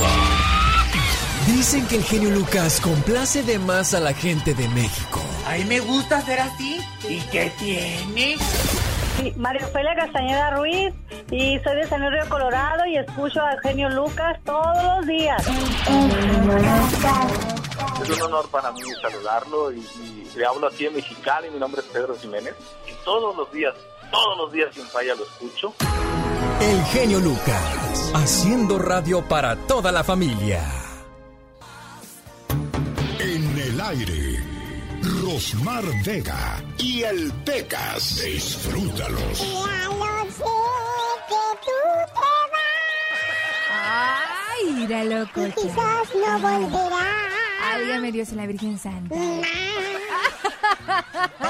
Dicen 1.46 1.86
que 1.86 1.96
el 1.96 2.03
genio 2.03 2.30
Lucas 2.30 2.80
complace 2.80 3.42
de 3.42 3.59
más 3.59 3.92
a 3.92 4.01
la 4.01 4.14
gente 4.14 4.55
de 4.55 4.66
México. 4.68 5.20
A 5.46 5.59
mí 5.59 5.64
me 5.64 5.80
gusta 5.80 6.22
ser 6.22 6.40
así. 6.40 6.80
¿Y 7.07 7.18
qué 7.30 7.53
tiene? 7.59 8.36
Sí, 9.20 9.34
María 9.36 9.66
Ofelia 9.66 9.94
Castañeda 9.94 10.50
Ruiz 10.52 10.94
y 11.30 11.58
soy 11.58 11.76
de 11.76 11.86
San 11.88 12.00
Luis 12.00 12.12
Río 12.12 12.28
Colorado 12.28 12.86
y 12.86 12.96
escucho 12.96 13.42
a 13.42 13.52
Eugenio 13.52 13.90
Lucas 13.90 14.38
todos 14.44 14.82
los 14.82 15.06
días. 15.06 15.46
Es 18.02 18.10
un 18.10 18.22
honor 18.22 18.48
para 18.50 18.72
mí 18.72 18.80
saludarlo 19.02 19.72
y, 19.72 19.78
y 19.78 20.30
le 20.36 20.46
hablo 20.46 20.68
aquí 20.68 20.86
en 20.86 20.94
Mexicali. 20.94 21.50
Mi 21.50 21.58
nombre 21.58 21.82
es 21.82 21.86
Pedro 21.88 22.16
Jiménez 22.18 22.54
y 22.88 23.04
todos 23.04 23.36
los 23.36 23.52
días, 23.52 23.74
todos 24.10 24.38
los 24.38 24.52
días 24.52 24.74
sin 24.74 24.86
falla 24.86 25.14
lo 25.14 25.24
escucho. 25.24 25.74
El 26.60 26.82
genio 26.86 27.18
Lucas, 27.20 28.12
haciendo 28.14 28.78
radio 28.78 29.22
para 29.28 29.56
toda 29.66 29.92
la 29.92 30.02
familia. 30.02 30.62
En 33.18 33.58
el 33.58 33.80
aire, 33.80 34.42
Rosmar 35.03 35.82
Vega 36.05 36.62
y 36.78 37.03
el 37.03 37.32
Pecas. 37.44 38.22
Disfrútalos. 38.24 39.40
Ya 39.40 39.88
lo 39.88 40.24
sé 40.30 40.44
que 41.28 41.44
tú 41.64 41.78
te 42.14 42.30
vas. 42.53 43.72
Ay, 43.72 44.62
míralo, 44.72 45.22
Y 45.22 45.26
cocha. 45.28 45.55
quizás 45.55 46.09
no 46.14 46.38
volverás. 46.38 47.32
Álgame 47.72 48.12
Dios 48.12 48.28
en 48.30 48.36
la 48.36 48.46
Virgen 48.46 48.78
Santa. 48.78 49.14
Estoy 49.14 49.42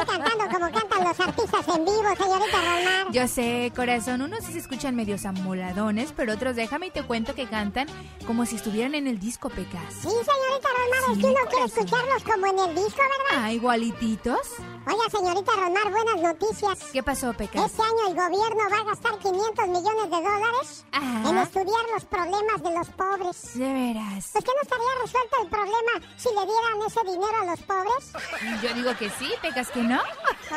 cantando 0.06 0.46
como 0.52 0.70
los 1.10 1.20
artistas 1.20 1.66
en 1.68 1.84
vivo, 1.84 2.02
señorita 2.16 2.58
Romar. 2.58 3.12
Yo 3.12 3.26
sé, 3.26 3.72
corazón, 3.74 4.22
unos 4.22 4.44
sí 4.44 4.52
se 4.52 4.58
escuchan 4.60 4.94
medios 4.94 5.24
amoladones, 5.24 6.12
pero 6.16 6.32
otros 6.34 6.54
déjame 6.54 6.86
y 6.86 6.90
te 6.90 7.02
cuento 7.02 7.34
que 7.34 7.46
cantan 7.46 7.88
como 8.26 8.46
si 8.46 8.56
estuvieran 8.56 8.94
en 8.94 9.06
el 9.08 9.18
disco 9.18 9.48
Pecas. 9.50 9.92
Sí, 9.94 10.08
señorita 10.08 10.68
Romar, 10.68 11.12
es 11.12 11.18
que 11.18 11.26
uno 11.26 11.50
quiere 11.50 11.64
escucharlos 11.66 12.22
como 12.22 12.46
en 12.46 12.58
el 12.70 12.74
disco, 12.76 13.00
¿verdad? 13.02 13.44
Ah, 13.44 13.52
igualititos. 13.52 14.38
Oiga, 14.86 15.10
señorita 15.10 15.52
Romar, 15.52 15.90
buenas 15.90 16.16
noticias. 16.38 16.78
¿Qué 16.92 17.02
pasó, 17.02 17.32
Pecas? 17.32 17.66
Este 17.66 17.82
año 17.82 18.08
el 18.08 18.14
gobierno 18.14 18.70
va 18.70 18.78
a 18.78 18.84
gastar 18.84 19.18
500 19.18 19.66
millones 19.66 20.04
de 20.04 20.16
dólares 20.16 20.84
Ajá. 20.92 21.28
en 21.30 21.38
estudiar 21.38 21.84
los 21.94 22.04
problemas 22.04 22.62
de 22.62 22.70
los 22.70 22.88
pobres. 22.90 23.58
De 23.58 23.72
veras. 23.72 24.30
Pues 24.32 24.44
que 24.44 24.50
no 24.54 24.62
estaría 24.62 25.02
resuelto 25.02 25.36
el 25.42 25.48
problema 25.48 25.92
si 26.16 26.28
le 26.28 26.46
dieran 26.46 26.86
ese 26.86 27.00
dinero 27.04 27.36
a 27.42 27.44
los 27.46 27.60
pobres. 27.62 28.62
Yo 28.62 28.74
digo 28.74 28.96
que 28.96 29.10
sí, 29.10 29.30
Pecas 29.42 29.68
que 29.70 29.82
no. 29.82 30.00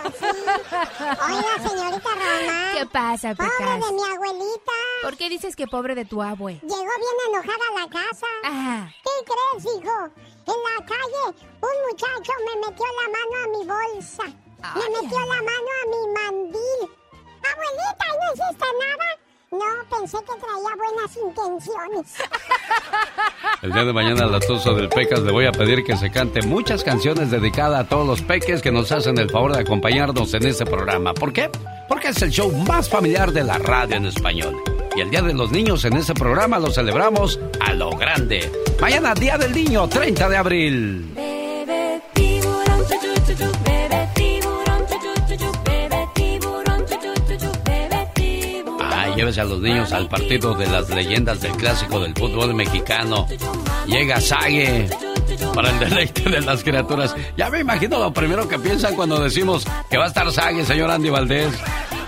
Pues 0.02 0.16
sí. 0.20 0.26
Oiga, 0.44 1.70
señorita 1.70 2.10
Romar. 2.10 2.78
¿Qué 2.78 2.86
pasa, 2.88 3.36
Pobre 3.36 3.50
Pecas? 3.58 3.88
de 3.88 3.94
mi 3.94 4.04
abuelita. 4.04 4.72
¿Por 5.02 5.18
qué 5.18 5.30
dices 5.30 5.56
que 5.56 5.68
pobre 5.68 5.96
de 5.96 6.06
tu 6.06 6.22
abue? 6.22 6.54
Llegó 6.62 6.74
bien 6.76 7.18
enojada 7.30 7.66
a 7.76 7.80
la 7.82 7.90
casa. 7.90 8.28
Ajá. 8.44 8.94
¿Qué 9.04 9.26
crees, 9.26 9.66
hijo? 9.78 10.10
En 10.46 10.60
la 10.64 10.86
calle, 10.86 11.38
un 11.62 11.90
muchacho 11.90 12.32
me 12.46 12.68
metió 12.68 12.86
la 12.86 13.10
mano 13.10 13.36
a 13.44 13.48
mi 13.58 13.66
bolsa. 13.96 14.24
Ay, 14.62 14.82
me 14.82 15.02
metió 15.02 15.18
ay. 15.20 15.30
la 15.30 15.36
mano 15.36 15.70
a 15.82 15.88
mi 15.88 16.14
mandil. 16.14 16.82
Abuelita, 17.44 18.06
¿y 18.08 18.18
no 18.18 18.34
hiciste 18.34 18.66
nada? 18.80 19.08
No, 19.54 19.98
pensé 19.98 20.18
que 20.18 20.34
traía 20.40 20.76
buenas 20.76 21.16
intenciones. 21.16 22.16
El 23.62 23.72
día 23.72 23.86
de 23.86 23.94
mañana 23.94 24.24
a 24.24 24.28
la 24.28 24.40
Tusa 24.40 24.72
del 24.72 24.90
Pecas 24.90 25.20
le 25.20 25.32
voy 25.32 25.46
a 25.46 25.52
pedir 25.52 25.84
que 25.84 25.96
se 25.96 26.10
cante 26.10 26.42
muchas 26.42 26.84
canciones 26.84 27.30
dedicadas 27.30 27.82
a 27.82 27.88
todos 27.88 28.08
los 28.08 28.24
peques 28.24 28.64
que 28.64 28.72
nos 28.72 28.92
hacen 28.92 29.16
el 29.20 29.30
favor 29.30 29.54
de 29.54 29.62
acompañarnos 29.62 30.34
en 30.34 30.48
este 30.48 30.66
programa. 30.66 31.14
¿Por 31.14 31.32
qué? 31.32 31.52
Porque 31.88 32.08
es 32.08 32.22
el 32.24 32.32
show 32.32 32.52
más 32.52 32.90
familiar 32.90 33.32
de 33.32 33.44
la 33.44 33.60
radio 33.60 33.98
en 33.98 34.08
español. 34.08 34.60
Y 34.96 35.02
el 35.02 35.12
Día 35.12 35.22
de 35.22 35.36
los 35.36 35.52
Niños 35.52 35.86
en 35.86 35.98
este 35.98 36.16
programa 36.16 36.58
lo 36.58 36.72
celebramos 36.72 37.40
a 37.60 37.74
lo 37.74 37.92
grande. 37.92 38.52
Mañana, 38.82 39.14
Día 39.14 39.38
del 39.38 39.54
Niño, 39.54 39.88
30 39.88 40.30
de 40.30 40.38
abril. 40.38 41.33
Llévese 49.24 49.40
a 49.40 49.46
los 49.46 49.62
niños 49.62 49.94
al 49.94 50.10
partido 50.10 50.54
de 50.54 50.68
las 50.68 50.90
leyendas 50.90 51.40
del 51.40 51.54
clásico 51.54 51.98
del 52.02 52.14
fútbol 52.14 52.54
mexicano. 52.54 53.26
Llega 53.86 54.20
Sague 54.20 54.90
para 55.56 55.70
el 55.70 55.80
deleite 55.80 56.30
de 56.30 56.42
las 56.42 56.62
criaturas. 56.62 57.16
Ya 57.38 57.50
me 57.50 57.62
imagino 57.62 58.00
lo 58.00 58.12
primero 58.12 58.50
que 58.50 58.60
piensan 58.60 58.96
cuando 58.96 59.18
decimos 59.24 59.66
que 59.90 59.98
va 59.98 60.06
a 60.06 60.08
estar 60.08 60.30
Sague, 60.30 60.66
señor 60.66 60.92
Andy 60.92 61.10
Valdés. 61.10 61.54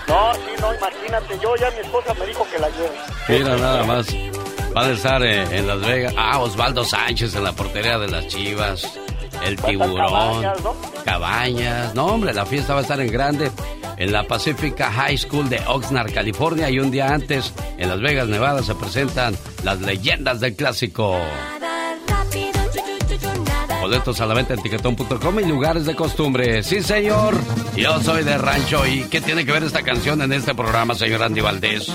No, 0.10 0.34
sí, 0.34 0.42
no, 0.60 0.76
imagínate. 0.76 1.40
Yo 1.42 1.56
ya 1.56 1.72
mi 1.72 1.80
esposa 1.80 2.14
me 2.16 2.26
dijo 2.26 2.46
que 2.52 2.60
la 2.60 2.70
lleve. 2.70 2.92
Mira 3.30 3.56
nada 3.56 3.84
más. 3.86 4.08
Va 4.76 4.88
a 4.88 4.92
estar 4.92 5.24
eh, 5.24 5.58
en 5.58 5.68
Las 5.68 5.80
Vegas. 5.80 6.14
Ah, 6.18 6.40
Osvaldo 6.40 6.84
Sánchez 6.84 7.34
en 7.34 7.46
la 7.46 7.54
portería 7.54 7.98
de 7.98 8.10
las 8.10 8.28
Chivas. 8.28 9.00
El 9.44 9.58
tiburón. 9.58 9.98
Cabañas, 9.98 10.64
¿no? 10.64 10.76
Cabañas. 11.04 11.96
No, 11.96 12.06
hombre, 12.06 12.34
la 12.34 12.46
fiesta 12.46 12.74
va 12.74 12.80
a 12.80 12.82
estar 12.84 13.00
en 13.00 13.12
grande 13.12 13.52
en 13.98 14.12
la 14.12 14.24
Pacifica 14.24 14.92
High 14.92 15.18
School 15.18 15.50
de 15.50 15.62
Oxnard, 15.68 16.14
California. 16.14 16.70
Y 16.70 16.80
un 16.80 16.92
día 16.92 17.14
antes, 17.14 17.54
en 17.78 17.90
Las 17.90 18.02
Vegas, 18.02 18.28
Nevada, 18.28 18.64
se 18.64 18.76
presentan 18.76 19.36
las 19.64 19.82
leyendas 19.82 20.40
del 20.40 20.56
clásico. 20.56 21.18
Boletos 23.82 24.20
a 24.20 24.26
la 24.26 24.34
venta 24.34 24.56
en 24.56 24.62
tiquetón.com 24.64 25.40
y 25.40 25.46
lugares 25.46 25.86
de 25.86 25.96
costumbre. 25.96 26.64
Sí, 26.64 26.82
señor. 26.82 27.36
Yo 27.76 28.02
soy 28.02 28.24
de 28.24 28.38
rancho. 28.38 28.86
¿Y 28.88 29.04
qué 29.04 29.22
tiene 29.22 29.46
que 29.46 29.52
ver 29.52 29.64
esta 29.64 29.84
canción 29.84 30.22
en 30.24 30.34
este 30.34 30.56
programa, 30.56 30.96
señor 30.96 31.22
Andy 31.22 31.42
Valdés? 31.42 31.92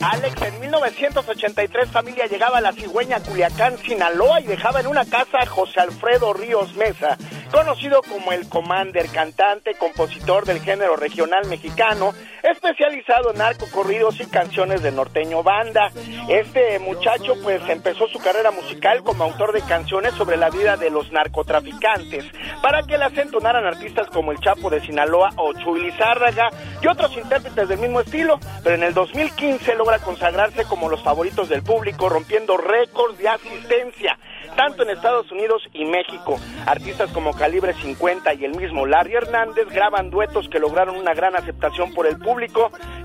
Alex, 0.00 0.40
en 0.42 0.60
1983 0.60 1.90
familia 1.90 2.26
llegaba 2.26 2.58
a 2.58 2.60
la 2.60 2.72
cigüeña 2.72 3.20
Culiacán, 3.20 3.76
Sinaloa 3.78 4.40
y 4.40 4.46
dejaba 4.46 4.78
en 4.78 4.86
una 4.86 5.04
casa 5.04 5.38
a 5.42 5.46
José 5.46 5.80
Alfredo 5.80 6.32
Ríos 6.32 6.74
Mesa, 6.74 7.18
conocido 7.50 8.02
como 8.02 8.30
el 8.30 8.48
Commander, 8.48 9.08
cantante, 9.08 9.74
compositor 9.74 10.44
del 10.46 10.60
género 10.60 10.94
regional 10.94 11.46
mexicano, 11.48 12.14
especializado 12.50 13.30
en 13.30 13.38
narcocorridos 13.38 14.20
y 14.20 14.26
canciones 14.26 14.82
de 14.82 14.92
norteño 14.92 15.42
banda. 15.42 15.90
Este 16.28 16.78
muchacho 16.78 17.34
pues 17.42 17.60
empezó 17.68 18.08
su 18.08 18.18
carrera 18.18 18.50
musical 18.50 19.02
como 19.02 19.24
autor 19.24 19.52
de 19.52 19.62
canciones 19.62 20.14
sobre 20.14 20.36
la 20.36 20.50
vida 20.50 20.76
de 20.76 20.90
los 20.90 21.12
narcotraficantes, 21.12 22.24
para 22.62 22.82
que 22.82 22.98
las 22.98 23.16
entonaran 23.16 23.64
artistas 23.64 24.08
como 24.08 24.32
el 24.32 24.38
Chapo 24.40 24.70
de 24.70 24.80
Sinaloa 24.80 25.30
o 25.36 25.52
Chuy 25.52 25.82
Lizárraga 25.82 26.50
y 26.82 26.86
otros 26.86 27.16
intérpretes 27.16 27.68
del 27.68 27.78
mismo 27.78 28.00
estilo, 28.00 28.38
pero 28.62 28.76
en 28.76 28.82
el 28.82 28.94
2015 28.94 29.74
logra 29.74 29.98
consagrarse 29.98 30.64
como 30.64 30.88
los 30.88 31.02
favoritos 31.02 31.48
del 31.48 31.62
público, 31.62 32.08
rompiendo 32.08 32.56
récords 32.56 33.18
de 33.18 33.28
asistencia, 33.28 34.18
tanto 34.56 34.82
en 34.82 34.90
Estados 34.90 35.30
Unidos 35.30 35.62
y 35.72 35.84
México. 35.84 36.38
Artistas 36.66 37.10
como 37.12 37.32
Calibre 37.32 37.74
50 37.74 38.34
y 38.34 38.44
el 38.44 38.56
mismo 38.56 38.86
Larry 38.86 39.14
Hernández 39.14 39.68
graban 39.70 40.10
duetos 40.10 40.48
que 40.48 40.58
lograron 40.58 40.96
una 40.96 41.14
gran 41.14 41.36
aceptación 41.36 41.92
por 41.94 42.06
el 42.06 42.18
público. 42.18 42.37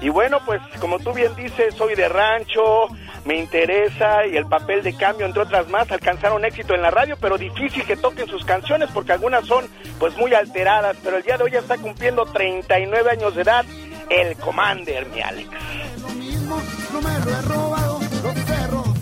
Y 0.02 0.10
bueno, 0.10 0.40
pues 0.46 0.62
como 0.80 1.00
tú 1.00 1.14
bien 1.14 1.36
dices, 1.36 1.74
soy 1.76 1.96
de 1.96 2.10
rancho, 2.10 2.88
me 3.26 3.38
interesa 3.38 4.26
y 4.28 4.36
el 4.36 4.46
papel 4.46 4.84
de 4.84 4.96
cambio, 4.96 5.26
entre 5.26 5.44
otras 5.44 5.70
más, 5.70 5.92
alcanzaron 5.92 6.46
éxito 6.46 6.74
en 6.74 6.82
la 6.82 6.92
radio, 6.92 7.18
pero 7.20 7.38
difícil 7.38 7.84
que 7.84 7.96
toquen 7.96 8.28
sus 8.28 8.44
canciones 8.46 8.90
porque 8.94 9.14
algunas 9.14 9.46
son 9.46 9.66
pues 10.00 10.16
muy 10.18 10.34
alteradas. 10.34 10.98
Pero 11.04 11.18
el 11.18 11.24
día 11.24 11.38
de 11.38 11.44
hoy 11.46 11.52
ya 11.52 11.60
está 11.60 11.78
cumpliendo 11.78 12.26
39 12.26 13.10
años 13.10 13.36
de 13.36 13.42
edad 13.42 13.66
el 14.10 14.36
Commander, 14.38 15.08
mi 15.08 15.22
Alex. 15.22 15.50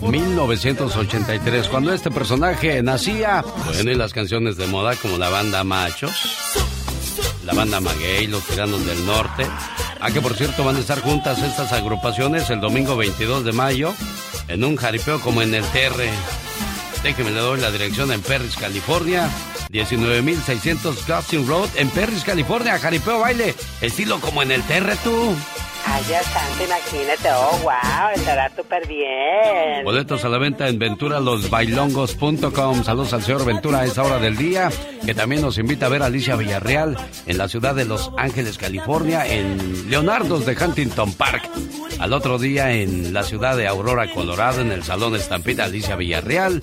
1983, 0.00 1.68
cuando 1.68 1.92
este 1.92 2.10
personaje 2.10 2.82
nacía, 2.82 3.44
bueno, 3.66 3.90
y 3.90 3.94
las 3.94 4.12
canciones 4.12 4.56
de 4.56 4.66
moda 4.66 4.94
como 4.96 5.16
la 5.16 5.28
banda 5.28 5.64
Machos, 5.64 6.38
la 7.44 7.54
banda 7.54 7.80
Maguey, 7.80 8.26
los 8.26 8.44
Tiranos 8.44 8.84
del 8.86 9.04
Norte. 9.06 9.46
Ah, 10.00 10.10
que 10.10 10.20
por 10.20 10.34
cierto 10.34 10.64
van 10.64 10.76
a 10.76 10.80
estar 10.80 11.00
juntas 11.00 11.42
estas 11.42 11.72
agrupaciones 11.72 12.50
el 12.50 12.60
domingo 12.60 12.96
22 12.96 13.44
de 13.44 13.52
mayo 13.52 13.94
en 14.48 14.64
un 14.64 14.76
jaripeo 14.76 15.20
como 15.20 15.42
en 15.42 15.54
el 15.54 15.64
TR. 15.64 16.02
Déjeme 17.02 17.30
le 17.30 17.40
doy 17.40 17.60
la 17.60 17.70
dirección 17.70 18.12
en 18.12 18.20
Perris, 18.22 18.56
California. 18.56 19.28
19.600 19.70 20.94
Crossing 21.04 21.46
Road 21.46 21.68
en 21.76 21.88
Perris, 21.90 22.24
California. 22.24 22.78
Jaripeo 22.78 23.20
baile, 23.20 23.54
estilo 23.80 24.20
como 24.20 24.42
en 24.42 24.52
el 24.52 24.62
TR 24.62 24.96
tú. 25.02 25.34
Ay, 25.84 26.02
Dios 26.06 26.24
santo, 26.26 26.64
imagínate. 26.64 27.28
Oh, 27.32 27.58
wow, 27.62 28.10
estará 28.14 28.50
súper 28.54 28.86
bien. 28.86 29.84
Boletos 29.84 30.24
a 30.24 30.28
la 30.28 30.38
venta 30.38 30.68
en 30.68 30.78
venturalosbailongos.com. 30.78 32.84
Saludos 32.84 33.12
al 33.12 33.22
señor 33.22 33.44
Ventura 33.44 33.80
a 33.80 33.84
esa 33.84 34.02
hora 34.02 34.18
del 34.18 34.36
día, 34.36 34.70
que 35.04 35.14
también 35.14 35.42
nos 35.42 35.58
invita 35.58 35.86
a 35.86 35.88
ver 35.88 36.02
a 36.02 36.06
Alicia 36.06 36.36
Villarreal 36.36 36.96
en 37.26 37.38
la 37.38 37.48
ciudad 37.48 37.74
de 37.74 37.84
Los 37.84 38.10
Ángeles, 38.16 38.58
California, 38.58 39.26
en 39.26 39.90
Leonardo's 39.90 40.46
de 40.46 40.56
Huntington 40.56 41.12
Park. 41.14 41.48
Al 41.98 42.12
otro 42.12 42.38
día 42.38 42.72
en 42.72 43.12
la 43.12 43.22
ciudad 43.22 43.56
de 43.56 43.66
Aurora, 43.66 44.10
Colorado, 44.12 44.60
en 44.60 44.72
el 44.72 44.82
Salón 44.82 45.14
Estampida 45.16 45.64
Alicia 45.64 45.96
Villarreal. 45.96 46.62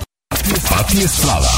Pati 0.71 1.03
Estrada. 1.03 1.51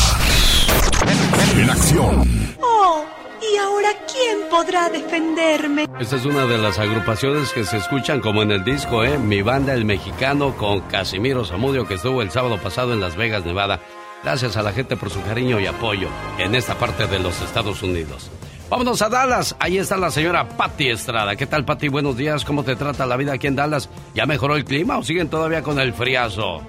En 1.56 1.70
acción. 1.70 2.56
Oh, 2.60 3.04
¿y 3.40 3.56
ahora 3.56 3.90
quién 4.12 4.38
podrá 4.50 4.88
defenderme? 4.88 5.86
Esta 6.00 6.16
es 6.16 6.24
una 6.24 6.46
de 6.46 6.58
las 6.58 6.80
agrupaciones 6.80 7.52
que 7.52 7.62
se 7.64 7.76
escuchan 7.76 8.18
como 8.20 8.42
en 8.42 8.50
el 8.50 8.64
disco, 8.64 9.04
¿eh? 9.04 9.18
Mi 9.18 9.40
banda 9.42 9.72
El 9.72 9.84
Mexicano 9.84 10.56
con 10.56 10.80
Casimiro 10.82 11.44
Zamudio 11.44 11.86
que 11.86 11.94
estuvo 11.94 12.22
el 12.22 12.32
sábado 12.32 12.58
pasado 12.60 12.92
en 12.92 12.98
Las 13.00 13.14
Vegas, 13.14 13.44
Nevada. 13.44 13.78
Gracias 14.24 14.56
a 14.56 14.62
la 14.62 14.72
gente 14.72 14.96
por 14.96 15.10
su 15.10 15.22
cariño 15.22 15.60
y 15.60 15.66
apoyo 15.66 16.08
en 16.38 16.54
esta 16.54 16.74
parte 16.76 17.06
de 17.06 17.18
los 17.18 17.42
Estados 17.42 17.82
Unidos. 17.82 18.30
Vámonos 18.70 19.02
a 19.02 19.10
Dallas. 19.10 19.54
Ahí 19.58 19.76
está 19.76 19.98
la 19.98 20.10
señora 20.10 20.48
Patti 20.48 20.88
Estrada. 20.88 21.36
¿Qué 21.36 21.46
tal, 21.46 21.66
Patti? 21.66 21.88
Buenos 21.88 22.16
días. 22.16 22.44
¿Cómo 22.44 22.64
te 22.64 22.74
trata 22.74 23.04
la 23.04 23.18
vida 23.18 23.34
aquí 23.34 23.46
en 23.46 23.56
Dallas? 23.56 23.90
¿Ya 24.14 24.24
mejoró 24.24 24.56
el 24.56 24.64
clima 24.64 24.96
o 24.96 25.02
siguen 25.02 25.28
todavía 25.28 25.62
con 25.62 25.78
el 25.78 25.92
friazo? 25.92 26.62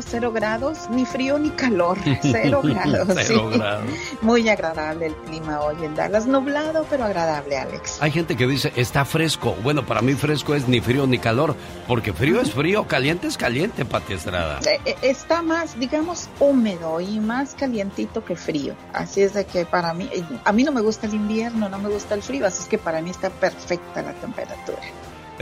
Cero 0.00 0.32
grados, 0.32 0.88
ni 0.90 1.04
frío 1.04 1.38
ni 1.38 1.50
calor, 1.50 1.98
cero 2.22 2.60
grados. 2.62 3.08
Cero 3.26 3.50
sí. 3.52 3.58
grados. 3.58 3.90
Muy 4.22 4.48
agradable 4.48 5.06
el 5.06 5.14
clima 5.14 5.60
hoy 5.60 5.84
en 5.84 5.94
Dallas, 5.94 6.26
nublado 6.26 6.86
pero 6.88 7.04
agradable, 7.04 7.56
Alex. 7.56 7.98
Hay 8.00 8.10
gente 8.10 8.36
que 8.36 8.46
dice, 8.46 8.72
está 8.76 9.04
fresco. 9.04 9.56
Bueno, 9.62 9.84
para 9.84 10.02
mí 10.02 10.14
fresco 10.14 10.54
es 10.54 10.68
ni 10.68 10.80
frío 10.80 11.06
ni 11.06 11.18
calor, 11.18 11.54
porque 11.86 12.12
frío 12.12 12.40
es 12.40 12.52
frío, 12.52 12.86
caliente 12.86 13.26
es 13.26 13.36
caliente, 13.36 13.84
Pati 13.84 14.14
Estrada. 14.14 14.60
Eh, 14.66 14.80
eh, 14.84 14.96
Está 15.02 15.42
más, 15.42 15.78
digamos, 15.78 16.28
húmedo 16.40 17.00
y 17.00 17.20
más 17.20 17.54
calientito 17.54 18.24
que 18.24 18.36
frío. 18.36 18.74
Así 18.92 19.22
es 19.22 19.34
de 19.34 19.44
que 19.44 19.66
para 19.66 19.92
mí, 19.94 20.08
eh, 20.12 20.22
a 20.44 20.52
mí 20.52 20.64
no 20.64 20.72
me 20.72 20.80
gusta 20.80 21.06
el 21.06 21.14
invierno, 21.14 21.68
no 21.68 21.78
me 21.78 21.88
gusta 21.88 22.14
el 22.14 22.22
frío, 22.22 22.46
así 22.46 22.62
es 22.62 22.68
que 22.68 22.78
para 22.78 23.00
mí 23.02 23.10
está 23.10 23.30
perfecta 23.30 24.02
la 24.02 24.12
temperatura. 24.14 24.80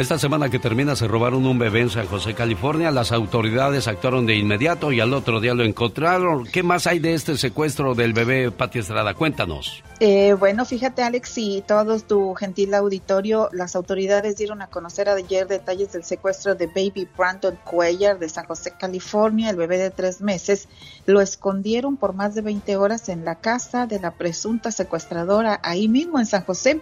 Esta 0.01 0.19
semana 0.19 0.49
que 0.49 0.59
termina 0.59 0.97
se 0.97 1.07
robaron 1.07 1.45
un 1.45 1.59
bebé 1.59 1.83
en 1.83 1.91
San 1.91 2.07
José, 2.07 2.33
California. 2.33 2.91
Las 2.91 3.13
autoridades 3.13 3.87
actuaron 3.87 4.25
de 4.25 4.35
inmediato 4.35 4.93
y 4.93 5.01
al 5.01 5.13
otro 5.13 5.41
día 5.41 5.53
lo 5.53 5.63
encontraron. 5.63 6.47
¿Qué 6.47 6.63
más 6.63 6.87
hay 6.87 7.01
de 7.01 7.13
este 7.13 7.37
secuestro 7.37 7.95
del 7.95 8.15
bebé 8.15 8.51
Pati 8.51 8.79
Estrada? 8.79 9.13
Cuéntanos. 9.13 9.85
Eh, 10.03 10.33
bueno, 10.33 10.65
fíjate 10.65 11.03
Alex 11.03 11.37
y 11.37 11.63
todo 11.67 12.01
tu 12.01 12.33
gentil 12.33 12.73
auditorio, 12.73 13.51
las 13.53 13.77
autoridades 13.77 14.39
dieron 14.39 14.63
a 14.63 14.69
conocer 14.69 15.11
ayer 15.11 15.47
detalles 15.47 15.93
del 15.93 16.05
secuestro 16.05 16.55
de 16.55 16.69
Baby 16.69 17.07
Brandon 17.15 17.59
Cuellar 17.63 18.19
de 18.19 18.31
San 18.31 18.47
José, 18.47 18.73
California, 18.81 19.51
el 19.51 19.57
bebé 19.57 19.77
de 19.77 19.91
tres 19.91 20.23
meses. 20.23 20.69
Lo 21.05 21.21
escondieron 21.21 21.99
por 21.99 22.15
más 22.15 22.35
de 22.35 22.41
20 22.41 22.79
horas 22.79 23.11
en 23.11 23.27
la 23.27 23.35
casa 23.35 23.87
de 23.87 24.01
la 24.01 24.13
presunta 24.13 24.71
secuestradora 24.71 25.61
ahí 25.63 25.89
mismo 25.89 26.19
en 26.19 26.25
San 26.25 26.47
José. 26.47 26.81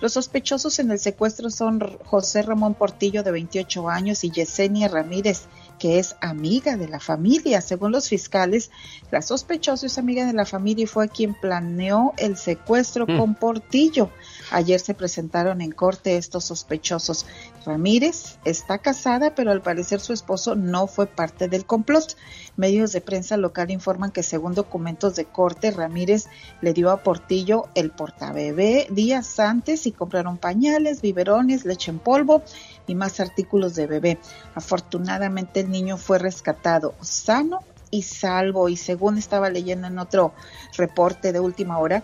Los 0.00 0.14
sospechosos 0.14 0.78
en 0.78 0.90
el 0.90 0.98
secuestro 0.98 1.50
son 1.50 1.80
José 2.04 2.42
Ramón 2.42 2.74
Portillo, 2.74 3.22
de 3.22 3.30
28 3.32 3.88
años, 3.88 4.24
y 4.24 4.30
Yesenia 4.30 4.88
Ramírez, 4.88 5.42
que 5.78 5.98
es 5.98 6.16
amiga 6.20 6.76
de 6.76 6.88
la 6.88 7.00
familia. 7.00 7.60
Según 7.60 7.92
los 7.92 8.08
fiscales, 8.08 8.70
la 9.10 9.20
sospechosa 9.22 9.86
es 9.86 9.98
amiga 9.98 10.26
de 10.26 10.32
la 10.32 10.46
familia 10.46 10.84
y 10.84 10.86
fue 10.86 11.08
quien 11.08 11.34
planeó 11.34 12.14
el 12.16 12.36
secuestro 12.36 13.06
Mm. 13.06 13.18
con 13.18 13.34
Portillo. 13.34 14.10
Ayer 14.50 14.80
se 14.80 14.94
presentaron 14.94 15.60
en 15.60 15.72
corte 15.72 16.16
estos 16.16 16.44
sospechosos. 16.44 17.26
Ramírez 17.64 18.38
está 18.44 18.78
casada, 18.78 19.34
pero 19.34 19.50
al 19.50 19.60
parecer 19.60 20.00
su 20.00 20.12
esposo 20.12 20.54
no 20.54 20.86
fue 20.86 21.06
parte 21.06 21.48
del 21.48 21.66
complot. 21.66 22.16
Medios 22.56 22.92
de 22.92 23.00
prensa 23.00 23.36
local 23.36 23.70
informan 23.70 24.10
que 24.10 24.22
según 24.22 24.54
documentos 24.54 25.16
de 25.16 25.26
corte, 25.26 25.70
Ramírez 25.70 26.28
le 26.60 26.72
dio 26.72 26.90
a 26.90 27.02
Portillo 27.02 27.68
el 27.74 27.90
portabebé 27.90 28.86
días 28.90 29.38
antes 29.38 29.86
y 29.86 29.92
compraron 29.92 30.38
pañales, 30.38 31.02
biberones, 31.02 31.64
leche 31.64 31.90
en 31.90 31.98
polvo 31.98 32.42
y 32.86 32.94
más 32.94 33.20
artículos 33.20 33.74
de 33.74 33.86
bebé. 33.86 34.18
Afortunadamente 34.54 35.60
el 35.60 35.70
niño 35.70 35.96
fue 35.96 36.18
rescatado 36.18 36.94
sano 37.00 37.60
y 37.90 38.02
salvo 38.02 38.68
y 38.68 38.76
según 38.76 39.18
estaba 39.18 39.50
leyendo 39.50 39.86
en 39.86 39.98
otro 39.98 40.32
reporte 40.76 41.32
de 41.32 41.40
última 41.40 41.78
hora, 41.78 42.02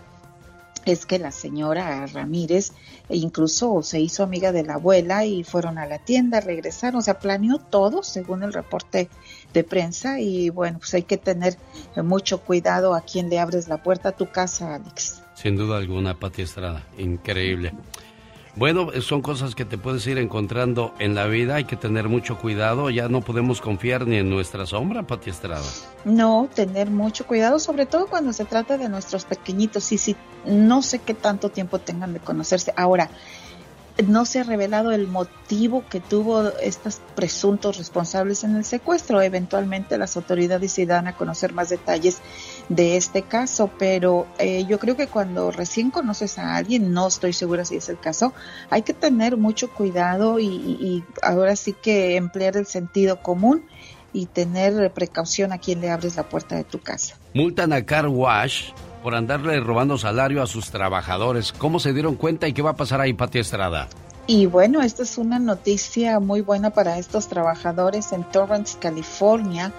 es 0.86 1.04
que 1.04 1.18
la 1.18 1.32
señora 1.32 2.06
Ramírez 2.06 2.72
incluso 3.08 3.82
se 3.82 4.00
hizo 4.00 4.22
amiga 4.22 4.52
de 4.52 4.62
la 4.62 4.74
abuela 4.74 5.24
y 5.24 5.44
fueron 5.44 5.78
a 5.78 5.86
la 5.86 5.98
tienda, 5.98 6.40
regresaron, 6.40 7.00
o 7.00 7.02
sea, 7.02 7.18
planeó 7.18 7.58
todo 7.58 8.02
según 8.02 8.42
el 8.42 8.52
reporte 8.52 9.08
de 9.52 9.64
prensa 9.64 10.20
y 10.20 10.50
bueno, 10.50 10.78
pues 10.78 10.94
hay 10.94 11.02
que 11.02 11.16
tener 11.16 11.56
mucho 11.96 12.40
cuidado 12.40 12.94
a 12.94 13.02
quien 13.02 13.28
le 13.28 13.38
abres 13.38 13.68
la 13.68 13.82
puerta 13.82 14.10
a 14.10 14.12
tu 14.12 14.30
casa, 14.30 14.76
Alex. 14.76 15.22
Sin 15.34 15.56
duda 15.56 15.76
alguna, 15.76 16.18
Pati 16.18 16.42
Estrada. 16.42 16.86
Increíble. 16.98 17.72
Bueno, 18.56 18.88
son 19.02 19.20
cosas 19.20 19.54
que 19.54 19.66
te 19.66 19.76
puedes 19.76 20.06
ir 20.06 20.16
encontrando 20.16 20.94
en 20.98 21.14
la 21.14 21.26
vida. 21.26 21.56
Hay 21.56 21.64
que 21.64 21.76
tener 21.76 22.08
mucho 22.08 22.38
cuidado. 22.38 22.88
Ya 22.88 23.06
no 23.06 23.20
podemos 23.20 23.60
confiar 23.60 24.06
ni 24.06 24.16
en 24.16 24.30
nuestra 24.30 24.64
sombra, 24.64 25.02
Pati 25.02 25.28
Estrada. 25.28 25.66
No, 26.06 26.48
tener 26.54 26.88
mucho 26.88 27.26
cuidado, 27.26 27.58
sobre 27.58 27.84
todo 27.84 28.06
cuando 28.06 28.32
se 28.32 28.46
trata 28.46 28.78
de 28.78 28.88
nuestros 28.88 29.26
pequeñitos. 29.26 29.92
Y 29.92 29.98
si 29.98 30.16
no 30.46 30.80
sé 30.80 31.00
qué 31.00 31.12
tanto 31.12 31.50
tiempo 31.50 31.80
tengan 31.80 32.14
de 32.14 32.20
conocerse. 32.20 32.72
Ahora, 32.78 33.10
no 34.06 34.24
se 34.24 34.40
ha 34.40 34.42
revelado 34.42 34.92
el 34.92 35.06
motivo 35.06 35.84
que 35.88 36.00
tuvo 36.00 36.48
estos 36.60 37.00
presuntos 37.14 37.76
responsables 37.76 38.42
en 38.42 38.56
el 38.56 38.64
secuestro. 38.64 39.20
Eventualmente 39.20 39.98
las 39.98 40.16
autoridades 40.16 40.72
se 40.72 40.86
dan 40.86 41.06
a 41.06 41.16
conocer 41.16 41.52
más 41.52 41.68
detalles 41.68 42.18
de 42.68 42.96
este 42.96 43.22
caso, 43.22 43.70
pero 43.78 44.26
eh, 44.38 44.64
yo 44.68 44.78
creo 44.78 44.96
que 44.96 45.06
cuando 45.06 45.50
recién 45.50 45.90
conoces 45.90 46.38
a 46.38 46.56
alguien, 46.56 46.92
no 46.92 47.06
estoy 47.06 47.32
segura 47.32 47.64
si 47.64 47.76
es 47.76 47.88
el 47.88 47.98
caso, 47.98 48.32
hay 48.70 48.82
que 48.82 48.92
tener 48.92 49.36
mucho 49.36 49.70
cuidado 49.70 50.38
y, 50.40 50.46
y- 50.46 51.04
ahora 51.22 51.54
sí 51.56 51.72
que 51.80 52.16
emplear 52.16 52.56
el 52.56 52.66
sentido 52.66 53.22
común 53.22 53.64
y 54.12 54.26
tener 54.26 54.90
precaución 54.92 55.52
a 55.52 55.58
quien 55.58 55.80
le 55.80 55.90
abres 55.90 56.16
la 56.16 56.28
puerta 56.28 56.56
de 56.56 56.64
tu 56.64 56.80
casa. 56.80 57.16
Multan 57.34 57.72
a 57.72 57.84
Car 57.84 58.08
Wash 58.08 58.70
por 59.02 59.14
andarle 59.14 59.60
robando 59.60 59.96
salario 59.98 60.42
a 60.42 60.46
sus 60.46 60.70
trabajadores. 60.70 61.52
¿Cómo 61.52 61.78
se 61.78 61.92
dieron 61.92 62.16
cuenta 62.16 62.48
y 62.48 62.52
qué 62.52 62.62
va 62.62 62.70
a 62.70 62.76
pasar 62.76 63.00
ahí, 63.00 63.12
Pati 63.12 63.38
Estrada? 63.38 63.88
Y 64.26 64.46
bueno, 64.46 64.82
esta 64.82 65.04
es 65.04 65.18
una 65.18 65.38
noticia 65.38 66.18
muy 66.18 66.40
buena 66.40 66.70
para 66.70 66.98
estos 66.98 67.28
trabajadores 67.28 68.10
en 68.10 68.24
Torrance, 68.24 68.76
California. 68.80 69.72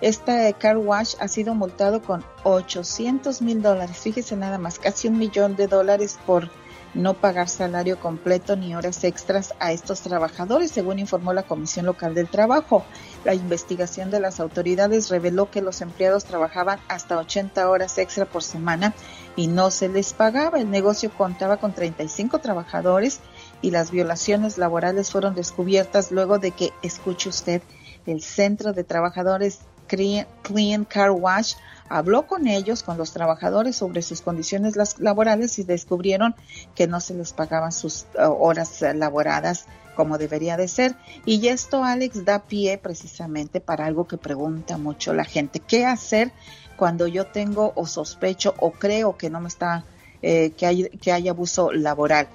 Esta 0.00 0.52
car 0.54 0.78
wash 0.78 1.14
ha 1.20 1.28
sido 1.28 1.54
multado 1.54 2.02
con 2.02 2.24
800 2.44 3.42
mil 3.42 3.60
dólares. 3.60 3.98
Fíjese 3.98 4.36
nada 4.36 4.58
más, 4.58 4.78
casi 4.78 5.08
un 5.08 5.18
millón 5.18 5.56
de 5.56 5.66
dólares 5.66 6.18
por 6.26 6.50
no 6.94 7.14
pagar 7.14 7.48
salario 7.48 8.00
completo 8.00 8.56
ni 8.56 8.74
horas 8.74 9.04
extras 9.04 9.54
a 9.60 9.72
estos 9.72 10.00
trabajadores, 10.00 10.70
según 10.70 10.98
informó 10.98 11.32
la 11.32 11.44
Comisión 11.44 11.86
Local 11.86 12.14
del 12.14 12.28
Trabajo. 12.28 12.84
La 13.24 13.34
investigación 13.34 14.10
de 14.10 14.20
las 14.20 14.40
autoridades 14.40 15.08
reveló 15.08 15.50
que 15.50 15.60
los 15.60 15.82
empleados 15.82 16.24
trabajaban 16.24 16.80
hasta 16.88 17.18
80 17.18 17.68
horas 17.68 17.98
extra 17.98 18.24
por 18.24 18.42
semana 18.42 18.94
y 19.36 19.46
no 19.46 19.70
se 19.70 19.88
les 19.88 20.12
pagaba. 20.12 20.58
El 20.58 20.70
negocio 20.70 21.10
contaba 21.16 21.58
con 21.58 21.74
35 21.74 22.38
trabajadores 22.38 23.20
y 23.62 23.70
las 23.70 23.90
violaciones 23.90 24.58
laborales 24.58 25.10
fueron 25.10 25.34
descubiertas 25.34 26.10
luego 26.10 26.38
de 26.38 26.50
que, 26.52 26.72
escuche 26.82 27.28
usted, 27.28 27.62
el 28.06 28.22
Centro 28.22 28.72
de 28.72 28.82
Trabajadores 28.82 29.60
Clean 29.90 30.84
Car 30.84 31.10
Wash 31.10 31.54
habló 31.88 32.26
con 32.26 32.46
ellos, 32.46 32.82
con 32.82 32.96
los 32.96 33.12
trabajadores, 33.12 33.76
sobre 33.76 34.02
sus 34.02 34.20
condiciones 34.20 34.76
laborales 34.98 35.58
y 35.58 35.64
descubrieron 35.64 36.34
que 36.74 36.86
no 36.86 37.00
se 37.00 37.14
les 37.14 37.32
pagaban 37.32 37.72
sus 37.72 38.02
eh, 38.14 38.22
horas 38.24 38.80
laboradas 38.94 39.66
como 39.96 40.16
debería 40.16 40.56
de 40.56 40.68
ser. 40.68 40.94
Y 41.26 41.48
esto, 41.48 41.84
Alex, 41.84 42.24
da 42.24 42.38
pie 42.38 42.78
precisamente 42.78 43.60
para 43.60 43.86
algo 43.86 44.06
que 44.06 44.16
pregunta 44.16 44.78
mucho 44.78 45.12
la 45.12 45.24
gente. 45.24 45.60
¿Qué 45.60 45.84
hacer 45.84 46.32
cuando 46.76 47.06
yo 47.06 47.26
tengo 47.26 47.72
o 47.74 47.86
sospecho 47.86 48.54
o 48.58 48.70
creo 48.70 49.18
que 49.18 49.28
no 49.28 49.40
me 49.40 49.48
está, 49.48 49.84
eh, 50.22 50.52
que, 50.56 50.66
hay, 50.66 50.88
que 50.88 51.12
hay 51.12 51.28
abuso 51.28 51.72
laboral? 51.72 52.28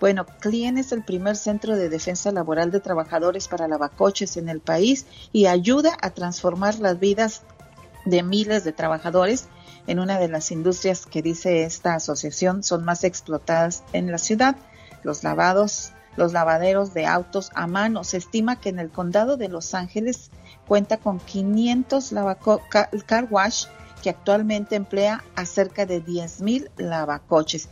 Bueno, 0.00 0.26
CLIEN 0.40 0.78
es 0.78 0.92
el 0.92 1.02
primer 1.02 1.36
centro 1.36 1.74
de 1.76 1.88
defensa 1.88 2.30
laboral 2.30 2.70
de 2.70 2.80
trabajadores 2.80 3.48
para 3.48 3.66
lavacoches 3.66 4.36
en 4.36 4.48
el 4.48 4.60
país 4.60 5.06
y 5.32 5.46
ayuda 5.46 5.96
a 6.00 6.10
transformar 6.10 6.78
las 6.78 7.00
vidas 7.00 7.42
de 8.04 8.22
miles 8.22 8.62
de 8.64 8.72
trabajadores 8.72 9.48
en 9.88 9.98
una 9.98 10.18
de 10.18 10.28
las 10.28 10.52
industrias 10.52 11.04
que 11.06 11.20
dice 11.22 11.64
esta 11.64 11.94
asociación 11.94 12.62
son 12.62 12.84
más 12.84 13.02
explotadas 13.04 13.82
en 13.92 14.10
la 14.12 14.18
ciudad, 14.18 14.56
los 15.02 15.24
lavados, 15.24 15.92
los 16.16 16.32
lavaderos 16.32 16.94
de 16.94 17.06
autos 17.06 17.50
a 17.54 17.66
mano. 17.66 18.04
Se 18.04 18.18
estima 18.18 18.60
que 18.60 18.68
en 18.68 18.78
el 18.78 18.90
condado 18.90 19.36
de 19.36 19.48
Los 19.48 19.74
Ángeles 19.74 20.30
cuenta 20.68 20.98
con 20.98 21.18
500 21.18 22.12
lavaco- 22.12 22.60
ca- 22.68 22.90
car 23.06 23.26
wash 23.30 23.66
que 24.02 24.10
actualmente 24.10 24.76
emplea 24.76 25.24
a 25.34 25.44
cerca 25.44 25.86
de 25.86 26.00
10 26.00 26.40
mil 26.40 26.70
lavacoches. 26.76 27.68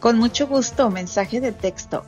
Con 0.00 0.18
mucho 0.18 0.46
gusto, 0.46 0.90
mensaje 0.90 1.40
de 1.40 1.52
texto 1.52 2.04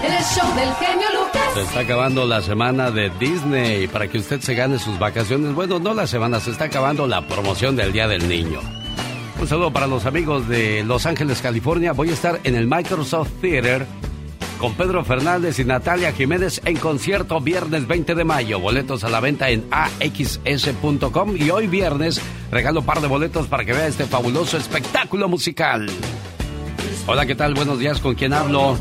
El 0.03 0.25
show 0.25 0.55
del 0.57 0.75
genio 0.75 1.07
Lucas. 1.15 1.55
Se 1.55 1.63
está 1.63 1.81
acabando 1.81 2.27
la 2.27 2.43
semana 2.43 2.91
de 2.91 3.11
Disney 3.21 3.87
para 3.87 4.09
que 4.09 4.19
usted 4.19 4.41
se 4.41 4.55
gane 4.55 4.81
sus 4.81 4.99
vacaciones. 4.99 5.55
Bueno, 5.55 5.79
no 5.79 5.95
la 5.95 6.09
semana, 6.09 6.41
se 6.41 6.51
está 6.51 6.65
acabando 6.65 7.07
la 7.07 7.27
promoción 7.29 7.77
del 7.77 7.93
Día 7.93 8.09
del 8.09 8.29
Niño. 8.29 8.61
Un 9.41 9.47
saludo 9.47 9.73
para 9.73 9.87
los 9.87 10.05
amigos 10.05 10.49
de 10.49 10.83
Los 10.83 11.07
Ángeles, 11.07 11.41
California. 11.41 11.93
Voy 11.93 12.11
a 12.11 12.15
estar 12.15 12.41
en 12.43 12.57
el 12.57 12.67
Microsoft 12.67 13.31
Theater 13.41 13.87
con 14.59 14.75
Pedro 14.75 15.05
Fernández 15.05 15.61
y 15.61 15.65
Natalia 15.65 16.13
Jiménez 16.13 16.61
en 16.65 16.79
concierto 16.79 17.41
viernes 17.41 17.87
20 17.87 18.17
de 18.17 18.25
mayo. 18.25 18.59
Boletos 18.59 19.05
a 19.05 19.09
la 19.09 19.21
venta 19.21 19.51
en 19.51 19.67
axs.com 19.71 21.37
y 21.37 21.51
hoy 21.51 21.69
viernes 21.69 22.21
regalo 22.51 22.83
par 22.83 23.01
de 23.01 23.07
boletos 23.07 23.47
para 23.47 23.65
que 23.65 23.73
vea 23.73 23.87
este 23.87 24.05
fabuloso 24.05 24.57
espectáculo 24.57 25.29
musical. 25.29 25.89
Hola, 27.07 27.25
¿qué 27.25 27.37
tal? 27.37 27.55
Buenos 27.55 27.79
días, 27.79 28.01
¿con 28.01 28.15
quién 28.15 28.33
hablo? 28.33 28.79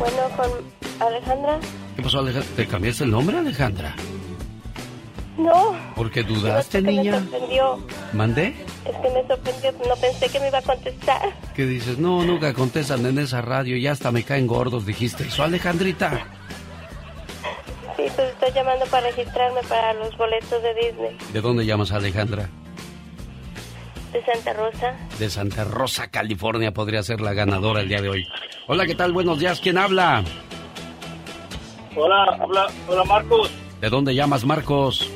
Bueno, 0.00 0.30
con 0.34 1.06
Alejandra. 1.06 1.58
¿Qué 1.94 2.02
pasó, 2.02 2.20
Alejandra? 2.20 2.50
¿Te 2.56 2.66
cambiaste 2.66 3.04
el 3.04 3.10
nombre, 3.10 3.36
Alejandra? 3.36 3.94
No. 5.36 5.76
¿Porque 5.94 6.22
dudaste, 6.22 6.78
es 6.78 6.84
que 6.84 6.90
niña? 6.90 7.12
Me 7.12 7.18
sorprendió. 7.20 7.86
¿Mandé? 8.14 8.54
Es 8.86 8.96
que 8.96 9.10
me 9.10 9.26
sorprendió. 9.28 9.72
No 9.86 9.96
pensé 9.96 10.30
que 10.30 10.40
me 10.40 10.48
iba 10.48 10.56
a 10.56 10.62
contestar. 10.62 11.20
¿Qué 11.54 11.66
dices? 11.66 11.98
No, 11.98 12.24
nunca 12.24 12.54
contestan 12.54 13.04
en 13.04 13.18
esa 13.18 13.42
radio 13.42 13.76
y 13.76 13.86
hasta 13.86 14.10
me 14.10 14.22
caen 14.22 14.46
gordos, 14.46 14.86
dijiste. 14.86 15.24
¿Eso, 15.24 15.42
Alejandrita? 15.42 16.26
Sí, 17.98 18.04
pues 18.16 18.30
estoy 18.30 18.52
llamando 18.54 18.86
para 18.86 19.08
registrarme 19.08 19.60
para 19.68 19.92
los 19.92 20.16
boletos 20.16 20.62
de 20.62 20.74
Disney. 20.76 21.18
¿De 21.34 21.42
dónde 21.42 21.66
llamas, 21.66 21.92
Alejandra? 21.92 22.48
De 24.14 24.24
Santa 24.24 24.54
Rosa. 24.54 24.94
De 25.18 25.28
Santa 25.28 25.64
Rosa, 25.64 26.08
California, 26.08 26.72
podría 26.72 27.02
ser 27.02 27.20
la 27.20 27.34
ganadora 27.34 27.82
el 27.82 27.88
día 27.88 28.00
de 28.00 28.08
hoy. 28.08 28.26
Hola, 28.72 28.86
¿qué 28.86 28.94
tal? 28.94 29.10
Buenos 29.10 29.40
días, 29.40 29.58
¿quién 29.58 29.76
habla? 29.76 30.22
Hola, 31.96 32.38
habla, 32.40 32.66
hola 32.86 33.02
Marcos, 33.02 33.50
¿De 33.80 33.90
dónde 33.90 34.14
llamas, 34.14 34.44
Marcos? 34.44 35.10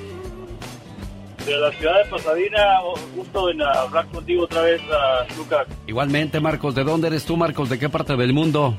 de 1.47 1.57
la 1.59 1.71
ciudad 1.71 2.03
de 2.03 2.11
Pasadena. 2.11 2.81
Gusto 3.15 3.51
en 3.51 3.63
hablar 3.63 4.09
contigo 4.09 4.43
otra 4.43 4.63
vez, 4.63 4.81
ah, 4.91 5.25
Lucas, 5.37 5.69
Igualmente, 5.87 6.41
Marcos, 6.41 6.75
¿de 6.75 6.83
dónde 6.83 7.07
eres 7.07 7.25
tú, 7.25 7.37
Marcos? 7.37 7.69
¿De 7.69 7.79
qué 7.79 7.89
parte 7.89 8.17
del 8.17 8.33
mundo? 8.33 8.75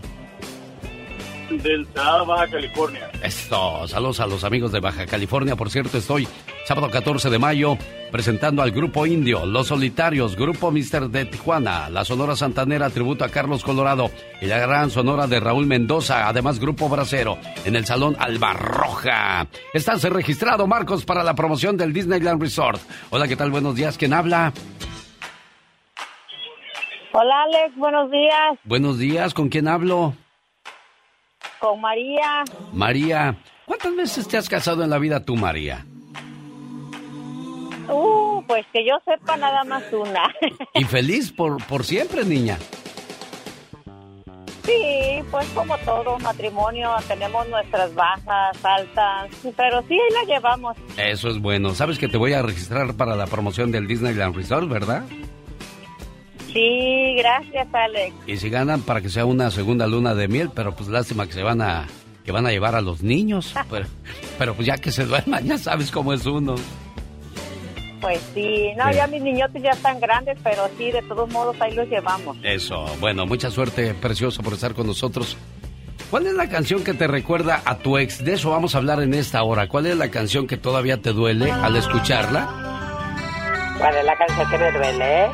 Del 1.50 1.88
Baja 1.94 2.48
California. 2.48 3.12
Esto, 3.24 3.88
saludos 3.88 4.20
a 4.20 4.28
los 4.28 4.44
amigos 4.44 4.72
de 4.72 4.80
Baja 4.80 5.06
California. 5.06 5.56
Por 5.56 5.70
cierto, 5.70 5.98
estoy 5.98 6.28
sábado 6.66 6.90
14 6.90 7.30
de 7.30 7.40
mayo 7.40 7.78
presentando 8.12 8.62
al 8.62 8.72
Grupo 8.72 9.06
Indio, 9.06 9.46
Los 9.46 9.68
Solitarios, 9.68 10.36
Grupo 10.36 10.72
Mister 10.72 11.10
de 11.10 11.26
Tijuana, 11.26 11.90
la 11.90 12.06
Sonora 12.06 12.36
Santanera, 12.36 12.90
tributo 12.90 13.26
a 13.26 13.30
Carlos 13.30 13.64
Colorado 13.64 14.10
y 14.42 14.46
la 14.46 14.58
gran 14.58 14.90
Sonora 14.90 15.28
de 15.28 15.40
Raúl 15.40 15.66
Mendoza, 15.66 16.28
además 16.28 16.60
Grupo 16.60 16.90
Bracero, 16.90 17.38
en 17.66 17.76
el 17.76 17.86
Salón 17.86 18.16
Albarroja. 18.20 19.48
Estás 19.74 20.04
registrado, 20.04 20.66
Marcos, 20.66 21.06
para 21.06 21.24
la 21.24 21.36
promoción 21.36 21.78
del 21.78 21.94
Disneyland 21.94 22.42
Resort. 22.42 22.82
Hola, 23.10 23.28
¿qué 23.28 23.36
tal? 23.36 23.52
Buenos 23.52 23.76
días, 23.76 23.98
¿quién 23.98 24.14
habla? 24.14 24.54
Hola 27.12 27.44
Alex, 27.44 27.78
buenos 27.78 28.12
días. 28.12 28.60
Buenos 28.66 28.98
días, 28.98 29.34
¿con 29.34 29.50
quién 29.50 29.68
hablo? 29.68 30.16
Con 31.60 31.82
María. 31.82 32.44
María. 32.74 33.36
¿Cuántas 33.66 33.96
veces 33.96 34.28
te 34.28 34.38
has 34.38 34.48
casado 34.50 34.84
en 34.84 34.90
la 34.90 35.00
vida 35.00 35.24
tú, 35.24 35.36
María? 35.36 35.86
Uh, 37.90 38.42
pues 38.48 38.66
que 38.74 38.86
yo 38.86 38.96
sepa 39.06 39.38
nada 39.38 39.64
más 39.64 39.84
una. 39.94 40.24
Y 40.74 40.84
feliz 40.86 41.32
por, 41.32 41.64
por 41.68 41.84
siempre, 41.84 42.24
niña. 42.26 42.58
sí, 44.64 45.22
pues 45.30 45.48
como 45.50 45.78
todo 45.80 46.18
matrimonio 46.20 46.92
tenemos 47.08 47.48
nuestras 47.50 47.94
bajas, 47.94 48.58
altas, 48.66 49.30
pero 49.56 49.82
sí 49.88 49.94
ahí 49.94 50.14
la 50.28 50.34
llevamos. 50.36 50.76
Eso 50.98 51.30
es 51.30 51.40
bueno. 51.40 51.76
Sabes 51.76 52.00
que 52.00 52.08
te 52.08 52.18
voy 52.18 52.34
a 52.34 52.42
registrar 52.42 52.96
para 52.96 53.16
la 53.16 53.28
promoción 53.28 53.72
del 53.72 53.88
Disneyland 53.88 54.36
Resort, 54.36 54.68
¿verdad? 54.68 55.04
Sí, 56.56 57.16
gracias 57.18 57.68
Alex. 57.74 58.16
Y 58.28 58.38
si 58.38 58.50
ganan 58.50 58.82
para 58.82 59.02
que 59.02 59.10
sea 59.10 59.26
una 59.26 59.52
segunda 59.52 59.86
luna 59.88 60.16
de 60.16 60.30
miel, 60.30 60.50
pero 60.56 60.74
pues 60.74 60.88
lástima 60.90 61.28
que 61.28 61.34
se 61.34 61.44
van 61.44 61.62
a 61.62 61.86
que 62.24 62.32
van 62.32 62.48
a 62.48 62.50
llevar 62.52 62.74
a 62.76 62.82
los 62.82 63.04
niños, 63.04 63.54
pero, 63.70 63.86
pero 64.40 64.56
pues 64.56 64.66
ya 64.66 64.78
que 64.78 64.92
se 64.92 65.06
duerman, 65.06 65.44
ya 65.46 65.58
sabes 65.58 65.92
cómo 65.92 66.14
es 66.14 66.26
uno. 66.26 66.56
Pues 68.02 68.20
sí, 68.34 68.70
no, 68.78 68.90
Sí. 68.90 68.96
ya 68.96 69.08
mis 69.08 69.22
niñotes 69.22 69.62
ya 69.62 69.72
están 69.72 70.00
grandes, 70.00 70.38
pero 70.44 70.70
sí, 70.78 70.92
de 70.92 71.02
todos 71.04 71.30
modos 71.30 71.56
ahí 71.60 71.74
los 71.76 71.88
llevamos. 71.90 72.38
Eso, 72.44 72.86
bueno, 73.00 73.26
mucha 73.26 73.52
suerte, 73.52 73.94
precioso, 73.94 74.42
por 74.44 74.54
estar 74.54 74.74
con 74.74 74.88
nosotros. 74.88 75.36
¿Cuál 76.10 76.28
es 76.28 76.34
la 76.34 76.48
canción 76.50 76.84
que 76.84 76.94
te 76.94 77.08
recuerda 77.08 77.62
a 77.66 77.80
tu 77.80 77.98
ex? 77.98 78.24
De 78.24 78.34
eso 78.34 78.52
vamos 78.52 78.76
a 78.76 78.78
hablar 78.78 79.02
en 79.02 79.14
esta 79.14 79.44
hora. 79.44 79.68
¿Cuál 79.68 79.88
es 79.88 79.98
la 79.98 80.10
canción 80.10 80.46
que 80.48 80.56
todavía 80.56 81.02
te 81.02 81.12
duele 81.14 81.52
al 81.52 81.76
escucharla? 81.76 82.48
¿Cuál 83.78 83.98
es 83.98 84.06
la 84.06 84.16
canción 84.16 84.50
que 84.52 84.58
me 84.58 84.72
duele? 84.72 85.28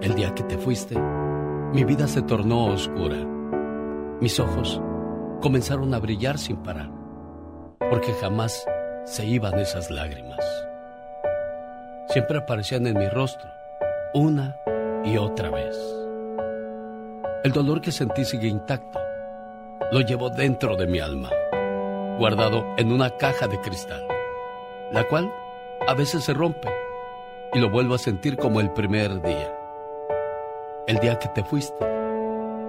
El 0.00 0.16
día 0.16 0.34
que 0.34 0.42
te 0.42 0.58
fuiste, 0.58 1.00
mi 1.72 1.84
vida 1.84 2.08
se 2.08 2.22
tornó 2.22 2.66
oscura. 2.66 3.16
Mis 4.20 4.40
ojos 4.40 4.82
comenzaron 5.40 5.94
a 5.94 6.00
brillar 6.00 6.36
sin 6.38 6.56
parar, 6.56 6.90
porque 7.78 8.12
jamás 8.14 8.66
se 9.04 9.26
iban 9.26 9.58
esas 9.58 9.90
lágrimas. 9.90 10.40
Siempre 12.08 12.38
aparecían 12.38 12.86
en 12.86 12.98
mi 12.98 13.08
rostro, 13.08 13.48
una 14.12 14.56
y 15.04 15.16
otra 15.16 15.50
vez. 15.50 15.76
El 17.44 17.52
dolor 17.52 17.80
que 17.80 17.92
sentí 17.92 18.24
sigue 18.24 18.48
intacto. 18.48 18.98
Lo 19.92 20.00
llevo 20.00 20.30
dentro 20.30 20.76
de 20.76 20.86
mi 20.86 20.98
alma, 20.98 21.30
guardado 22.18 22.64
en 22.76 22.90
una 22.90 23.10
caja 23.10 23.46
de 23.46 23.60
cristal, 23.60 24.06
la 24.92 25.04
cual 25.04 25.32
a 25.86 25.94
veces 25.94 26.24
se 26.24 26.32
rompe 26.32 26.68
y 27.52 27.58
lo 27.58 27.70
vuelvo 27.70 27.94
a 27.94 27.98
sentir 27.98 28.36
como 28.36 28.60
el 28.60 28.70
primer 28.72 29.20
día. 29.20 29.52
El 30.86 30.98
día 30.98 31.18
que 31.18 31.28
te 31.28 31.44
fuiste, 31.44 31.86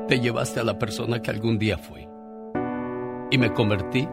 te 0.08 0.20
llevaste 0.20 0.60
a 0.60 0.64
la 0.64 0.78
persona 0.78 1.22
que 1.22 1.32
algún 1.32 1.58
día 1.58 1.78
fui 1.78 2.08
y 3.32 3.38
me 3.38 3.52
convertí 3.54 4.08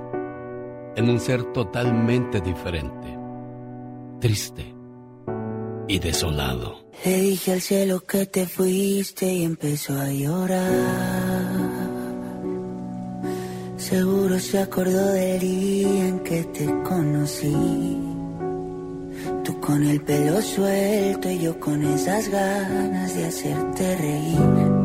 un 1.01 1.21
ser 1.21 1.43
totalmente 1.53 2.41
diferente, 2.41 3.19
triste 4.21 4.75
y 5.89 5.99
desolado. 5.99 6.83
Le 7.05 7.17
dije 7.17 7.53
al 7.53 7.61
cielo 7.61 8.01
que 8.01 8.27
te 8.27 8.47
fuiste 8.47 9.33
y 9.33 9.45
empezó 9.45 9.99
a 9.99 10.09
llorar. 10.09 11.33
Seguro 13.77 14.39
se 14.39 14.59
acordó 14.59 15.07
del 15.13 15.41
día 15.41 16.09
en 16.09 16.21
que 16.21 16.45
te 16.45 16.67
conocí. 16.83 17.99
Tú 19.45 19.61
con 19.61 19.85
el 19.85 20.01
pelo 20.03 20.41
suelto 20.41 21.29
y 21.29 21.41
yo 21.41 21.59
con 21.59 21.83
esas 21.83 22.29
ganas 22.29 23.15
de 23.15 23.27
hacerte 23.27 23.97
reír. 23.97 24.82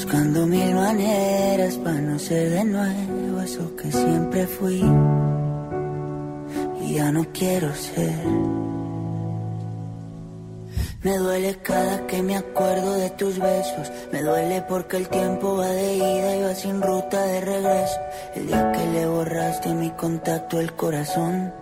Buscando 0.00 0.46
mil 0.46 0.76
maneras 0.76 1.74
para 1.78 2.00
no 2.00 2.20
ser 2.20 2.50
de 2.50 2.64
nuevo 2.64 3.40
eso 3.42 3.74
que 3.74 3.90
siempre 3.90 4.46
fui. 4.46 4.80
Y 6.80 6.94
ya 6.94 7.10
no 7.10 7.26
quiero 7.32 7.74
ser. 7.74 8.14
Me 11.02 11.18
duele 11.18 11.56
cada 11.56 12.06
que 12.06 12.22
me 12.22 12.36
acuerdo 12.36 12.94
de 12.94 13.10
tus 13.10 13.40
besos. 13.40 13.90
Me 14.12 14.22
duele 14.22 14.62
porque 14.68 14.98
el 14.98 15.08
tiempo 15.08 15.56
va 15.56 15.66
de 15.66 15.96
ida 15.96 16.36
y 16.36 16.42
va 16.42 16.54
sin 16.54 16.80
ruta 16.80 17.20
de 17.20 17.40
regreso. 17.40 17.98
El 18.36 18.46
día 18.46 18.70
que 18.70 18.86
le 18.86 19.04
borraste 19.04 19.74
mi 19.74 19.90
contacto 19.90 20.60
el 20.60 20.74
corazón. 20.74 21.52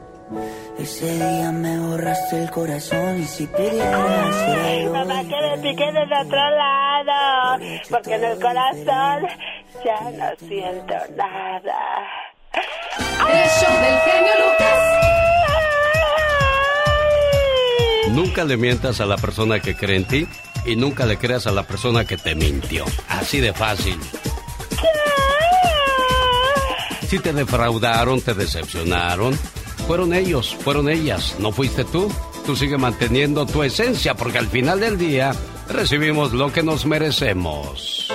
Ese 0.79 1.07
día 1.15 1.53
me 1.53 1.79
borraste 1.79 2.43
el 2.43 2.51
corazón 2.51 3.21
y 3.21 3.25
si 3.25 3.47
pudieras 3.47 4.35
Ay, 4.59 4.87
mamá, 4.89 5.23
que 5.23 5.41
me 5.41 5.59
piquen 5.63 5.95
del 5.95 6.13
otro 6.13 6.37
lado, 6.37 6.86
porque 7.91 8.15
en 8.15 8.25
el 8.25 8.41
corazón 8.41 9.29
ya 9.85 10.11
no 10.11 10.49
siento 10.49 10.95
nada. 11.17 12.07
El 12.53 13.49
show 13.51 13.75
del 13.83 13.99
genio 14.01 14.33
Lucas. 14.47 15.07
Nunca 18.11 18.45
le 18.45 18.57
mientas 18.57 19.01
a 19.01 19.07
la 19.07 19.17
persona 19.17 19.61
que 19.61 19.75
cree 19.77 19.97
en 19.97 20.05
ti 20.07 20.27
y 20.65 20.77
nunca 20.77 21.05
le 21.07 21.19
creas 21.19 21.47
a 21.47 21.53
la 21.53 21.65
persona 21.65 22.05
que 22.05 22.17
te 22.17 22.35
mintió. 22.35 22.85
Así 23.09 23.41
de 23.41 23.53
fácil. 23.53 23.99
Si 27.09 27.19
te 27.21 27.33
defraudaron, 27.33 28.21
te 28.21 28.35
decepcionaron, 28.35 29.39
fueron 29.87 30.13
ellos, 30.13 30.57
fueron 30.57 30.89
ellas, 30.89 31.37
no 31.39 31.53
fuiste 31.53 31.85
tú. 31.85 32.11
Tú 32.45 32.57
sigue 32.57 32.79
manteniendo 32.79 33.47
tu 33.47 33.63
esencia 33.63 34.15
porque 34.15 34.39
al 34.39 34.49
final 34.49 34.81
del 34.81 34.99
día 34.99 35.33
recibimos 35.69 36.33
lo 36.33 36.53
que 36.53 36.63
nos 36.63 36.87
merecemos. 36.87 38.09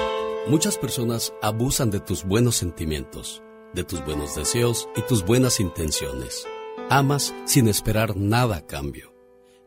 Muchas 0.47 0.77
personas 0.77 1.33
abusan 1.41 1.91
de 1.91 1.99
tus 1.99 2.23
buenos 2.23 2.55
sentimientos, 2.55 3.41
de 3.73 3.83
tus 3.83 4.03
buenos 4.03 4.35
deseos 4.35 4.89
y 4.95 5.01
tus 5.01 5.23
buenas 5.25 5.59
intenciones. 5.59 6.47
Amas 6.89 7.33
sin 7.45 7.67
esperar 7.67 8.17
nada 8.17 8.57
a 8.57 8.67
cambio. 8.67 9.13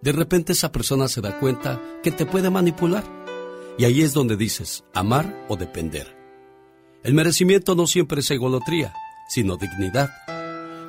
De 0.02 0.12
repente 0.12 0.52
esa 0.52 0.72
persona 0.72 1.08
se 1.08 1.20
da 1.20 1.38
cuenta 1.38 1.80
que 2.02 2.10
te 2.10 2.26
puede 2.26 2.50
manipular. 2.50 3.04
Y 3.78 3.86
ahí 3.86 4.02
es 4.02 4.12
donde 4.12 4.36
dices 4.36 4.84
amar 4.92 5.46
o 5.48 5.56
depender. 5.56 6.16
El 7.02 7.14
merecimiento 7.14 7.74
no 7.74 7.86
siempre 7.86 8.20
es 8.20 8.30
egolotría, 8.30 8.92
sino 9.28 9.56
dignidad. 9.56 10.10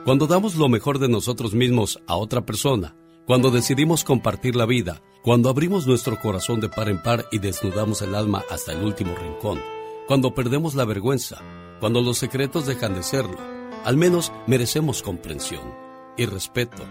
Cuando 0.04 0.28
damos 0.28 0.56
lo 0.56 0.70
mejor 0.70 1.00
de 1.00 1.08
nosotros 1.08 1.54
mismos 1.54 2.00
a 2.08 2.16
otra 2.16 2.46
persona, 2.46 2.96
cuando 3.26 3.50
decidimos 3.50 4.04
compartir 4.04 4.56
la 4.56 4.68
vida, 4.68 5.02
cuando 5.24 5.50
abrimos 5.50 5.88
nuestro 5.88 6.20
corazón 6.20 6.60
de 6.60 6.70
par 6.70 6.90
en 6.90 7.02
par 7.02 7.26
y 7.32 7.40
desnudamos 7.40 8.04
el 8.04 8.14
alma 8.14 8.44
hasta 8.52 8.72
el 8.72 8.84
último 8.84 9.16
rincón, 9.16 9.60
cuando 10.08 10.36
perdemos 10.36 10.76
la 10.76 10.86
vergüenza, 10.86 11.42
cuando 11.80 12.02
los 12.02 12.20
secretos 12.20 12.68
dejan 12.68 12.94
de 12.94 13.02
serlo, 13.02 13.38
al 13.84 13.98
menos 13.98 14.32
merecemos 14.46 15.02
comprensión 15.02 15.74
y 16.18 16.28
respeto. 16.28 16.84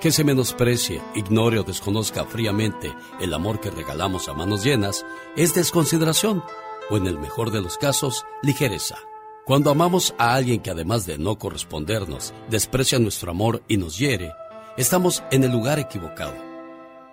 Que 0.00 0.10
se 0.10 0.24
menosprecie, 0.24 1.02
ignore 1.14 1.58
o 1.58 1.64
desconozca 1.64 2.24
fríamente 2.24 2.94
el 3.20 3.34
amor 3.34 3.60
que 3.60 3.70
regalamos 3.70 4.28
a 4.28 4.32
manos 4.32 4.64
llenas 4.64 5.04
es 5.36 5.54
desconsideración 5.54 6.42
o 6.88 6.96
en 6.96 7.06
el 7.06 7.18
mejor 7.18 7.50
de 7.50 7.60
los 7.60 7.76
casos, 7.76 8.24
ligereza. 8.42 8.96
Cuando 9.44 9.70
amamos 9.70 10.14
a 10.18 10.34
alguien 10.34 10.60
que 10.60 10.70
además 10.70 11.04
de 11.04 11.18
no 11.18 11.36
correspondernos, 11.36 12.32
desprecia 12.48 12.98
nuestro 12.98 13.30
amor 13.30 13.62
y 13.66 13.76
nos 13.76 13.98
hiere, 13.98 14.32
estamos 14.78 15.24
en 15.30 15.44
el 15.44 15.50
lugar 15.50 15.78
equivocado. 15.78 16.34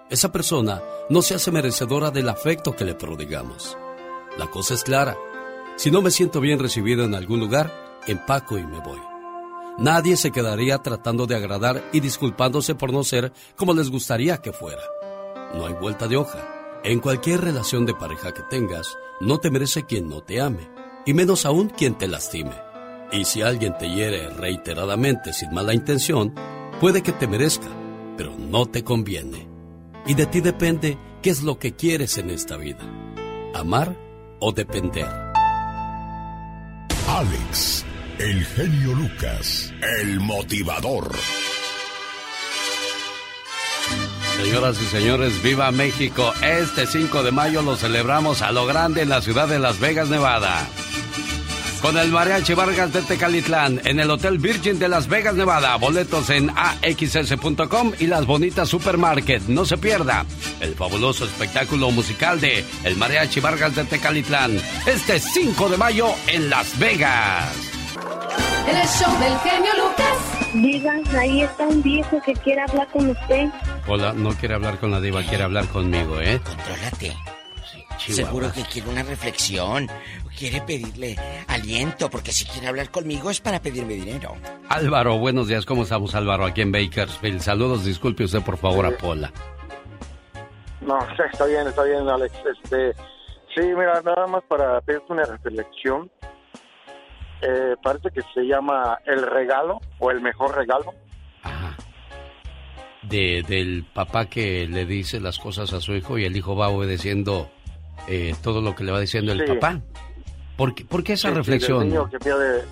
Esa 0.09 0.31
persona 0.31 0.81
no 1.09 1.21
se 1.23 1.33
hace 1.33 1.51
merecedora 1.51 2.11
del 2.11 2.29
afecto 2.29 2.75
que 2.75 2.85
le 2.85 2.93
prodigamos. 2.93 3.75
La 4.37 4.47
cosa 4.47 4.75
es 4.75 4.83
clara. 4.83 5.17
Si 5.75 5.89
no 5.89 6.01
me 6.01 6.11
siento 6.11 6.39
bien 6.39 6.59
recibido 6.59 7.03
en 7.03 7.15
algún 7.15 7.39
lugar, 7.39 7.73
empaco 8.05 8.57
y 8.57 8.65
me 8.65 8.79
voy. 8.79 8.99
Nadie 9.79 10.15
se 10.15 10.31
quedaría 10.31 10.77
tratando 10.77 11.25
de 11.25 11.35
agradar 11.35 11.83
y 11.91 11.99
disculpándose 11.99 12.75
por 12.75 12.93
no 12.93 13.03
ser 13.03 13.33
como 13.55 13.73
les 13.73 13.89
gustaría 13.89 14.37
que 14.37 14.53
fuera. 14.53 14.83
No 15.55 15.65
hay 15.65 15.73
vuelta 15.73 16.07
de 16.07 16.17
hoja. 16.17 16.47
En 16.83 16.99
cualquier 16.99 17.41
relación 17.41 17.85
de 17.85 17.95
pareja 17.95 18.31
que 18.31 18.43
tengas, 18.43 18.95
no 19.19 19.39
te 19.39 19.49
merece 19.49 19.85
quien 19.85 20.07
no 20.07 20.21
te 20.21 20.39
ame, 20.39 20.69
y 21.05 21.13
menos 21.13 21.45
aún 21.45 21.69
quien 21.69 21.97
te 21.97 22.07
lastime. 22.07 22.53
Y 23.11 23.25
si 23.25 23.41
alguien 23.41 23.75
te 23.77 23.89
hiere 23.89 24.29
reiteradamente 24.29 25.33
sin 25.33 25.51
mala 25.51 25.73
intención, 25.73 26.33
puede 26.85 27.01
que 27.01 27.13
te 27.13 27.27
merezca, 27.27 27.65
pero 28.15 28.35
no 28.37 28.67
te 28.67 28.83
conviene. 28.83 29.47
Y 30.05 30.13
de 30.13 30.27
ti 30.27 30.39
depende 30.39 30.99
qué 31.23 31.31
es 31.31 31.41
lo 31.41 31.57
que 31.57 31.75
quieres 31.75 32.19
en 32.19 32.29
esta 32.29 32.57
vida, 32.57 32.87
amar 33.55 33.97
o 34.39 34.51
depender. 34.51 35.07
Alex, 37.07 37.83
el 38.19 38.45
genio 38.45 38.93
Lucas, 38.93 39.73
el 39.99 40.19
motivador. 40.19 41.11
Señoras 44.43 44.79
y 44.79 44.85
señores, 44.85 45.41
viva 45.41 45.71
México. 45.71 46.33
Este 46.43 46.85
5 46.85 47.23
de 47.23 47.31
mayo 47.31 47.63
lo 47.63 47.77
celebramos 47.77 48.43
a 48.43 48.51
lo 48.51 48.67
grande 48.67 49.01
en 49.01 49.09
la 49.09 49.23
ciudad 49.23 49.47
de 49.47 49.57
Las 49.57 49.79
Vegas, 49.79 50.09
Nevada. 50.09 50.67
Con 51.81 51.97
el 51.97 52.09
Mariachi 52.09 52.53
Vargas 52.55 52.91
de 52.93 53.01
Tecalitlán 53.03 53.79
en 53.85 53.99
el 53.99 54.09
Hotel 54.09 54.39
Virgin 54.39 54.79
de 54.79 54.87
Las 54.87 55.07
Vegas, 55.07 55.35
Nevada. 55.35 55.75
Boletos 55.75 56.29
en 56.31 56.49
axs.com 56.49 57.91
y 57.99 58.07
las 58.07 58.25
bonitas 58.25 58.67
supermarket. 58.69 59.43
No 59.47 59.65
se 59.65 59.77
pierda 59.77 60.25
el 60.61 60.73
fabuloso 60.73 61.25
espectáculo 61.25 61.91
musical 61.91 62.41
de 62.41 62.65
El 62.83 62.95
Mariachi 62.97 63.39
Vargas 63.39 63.75
de 63.75 63.83
Tecalitlán. 63.83 64.59
Este 64.87 65.19
5 65.19 65.69
de 65.69 65.77
mayo 65.77 66.07
en 66.27 66.49
Las 66.49 66.77
Vegas. 66.79 67.53
El 68.67 68.87
show 68.87 69.19
del 69.19 69.37
genio 69.39 69.71
Lucas. 69.77 70.53
Diga, 70.55 70.93
ahí 71.19 71.41
está 71.43 71.67
un 71.67 71.83
viejo 71.83 72.19
que 72.25 72.33
quiere 72.33 72.61
hablar 72.61 72.87
con 72.91 73.09
usted. 73.09 73.47
Hola, 73.87 74.13
no 74.13 74.29
quiere 74.31 74.55
hablar 74.55 74.79
con 74.79 74.89
la 74.89 74.99
diva, 74.99 75.21
quiere 75.23 75.43
hablar 75.43 75.67
conmigo, 75.67 76.19
¿eh? 76.19 76.39
Contrólate. 76.43 77.15
Chihuahua. 77.97 78.25
Seguro 78.25 78.51
que 78.53 78.63
quiere 78.63 78.89
una 78.89 79.03
reflexión. 79.03 79.87
Quiere 80.37 80.61
pedirle 80.61 81.15
aliento, 81.47 82.09
porque 82.09 82.31
si 82.31 82.45
quiere 82.45 82.67
hablar 82.67 82.91
conmigo 82.91 83.29
es 83.29 83.39
para 83.39 83.61
pedirme 83.61 83.93
dinero. 83.93 84.35
Álvaro, 84.67 85.17
buenos 85.17 85.47
días. 85.47 85.65
¿Cómo 85.65 85.83
estamos, 85.83 86.13
Álvaro? 86.13 86.45
Aquí 86.45 86.61
en 86.61 86.71
Bakersfield. 86.71 87.39
Saludos, 87.39 87.85
disculpe 87.85 88.25
usted, 88.25 88.41
por 88.41 88.57
favor, 88.57 88.85
a 88.85 88.91
Pola. 88.91 89.31
No, 90.81 90.99
está 91.17 91.45
bien, 91.45 91.67
está 91.67 91.83
bien, 91.83 92.07
Alex. 92.07 92.33
Este, 92.63 92.93
sí, 93.55 93.61
mira, 93.61 94.01
nada 94.01 94.27
más 94.27 94.43
para 94.43 94.81
pedirte 94.81 95.13
una 95.13 95.23
reflexión. 95.23 96.11
Eh, 97.41 97.75
parece 97.81 98.09
que 98.11 98.21
se 98.33 98.41
llama 98.41 98.97
El 99.05 99.21
Regalo 99.25 99.79
o 99.99 100.11
El 100.11 100.21
Mejor 100.21 100.55
Regalo. 100.55 100.93
De, 103.03 103.43
del 103.47 103.85
papá 103.93 104.25
que 104.25 104.67
le 104.67 104.85
dice 104.85 105.19
las 105.19 105.37
cosas 105.37 105.71
a 105.73 105.79
su 105.79 105.93
hijo 105.93 106.17
y 106.17 106.25
el 106.25 106.35
hijo 106.35 106.55
va 106.55 106.69
obedeciendo 106.69 107.51
eh, 108.07 108.35
todo 108.41 108.61
lo 108.61 108.75
que 108.75 108.83
le 108.83 108.91
va 108.91 108.99
diciendo 108.99 109.31
el 109.31 109.45
papá. 109.45 109.81
¿Por 110.57 110.73
qué, 110.75 110.85
por 110.85 111.03
qué 111.03 111.13
esa 111.13 111.29
Sí, 111.29 111.35
reflexión? 111.35 111.79
del 111.79 111.89
niño 111.89 112.09
que 112.09 112.19
pierde. 112.19 112.63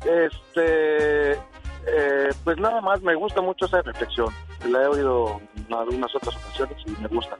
Este, 0.00 1.32
eh, 1.32 2.28
pues 2.44 2.58
nada 2.58 2.80
más 2.80 3.02
me 3.02 3.14
gusta 3.14 3.40
mucho 3.40 3.66
esa 3.66 3.82
reflexión. 3.82 4.28
La 4.68 4.82
he 4.82 4.86
oído 4.86 5.40
en 5.68 5.74
algunas 5.74 6.14
otras 6.14 6.34
ocasiones 6.36 6.76
y 6.86 6.90
me 7.02 7.08
gusta 7.08 7.36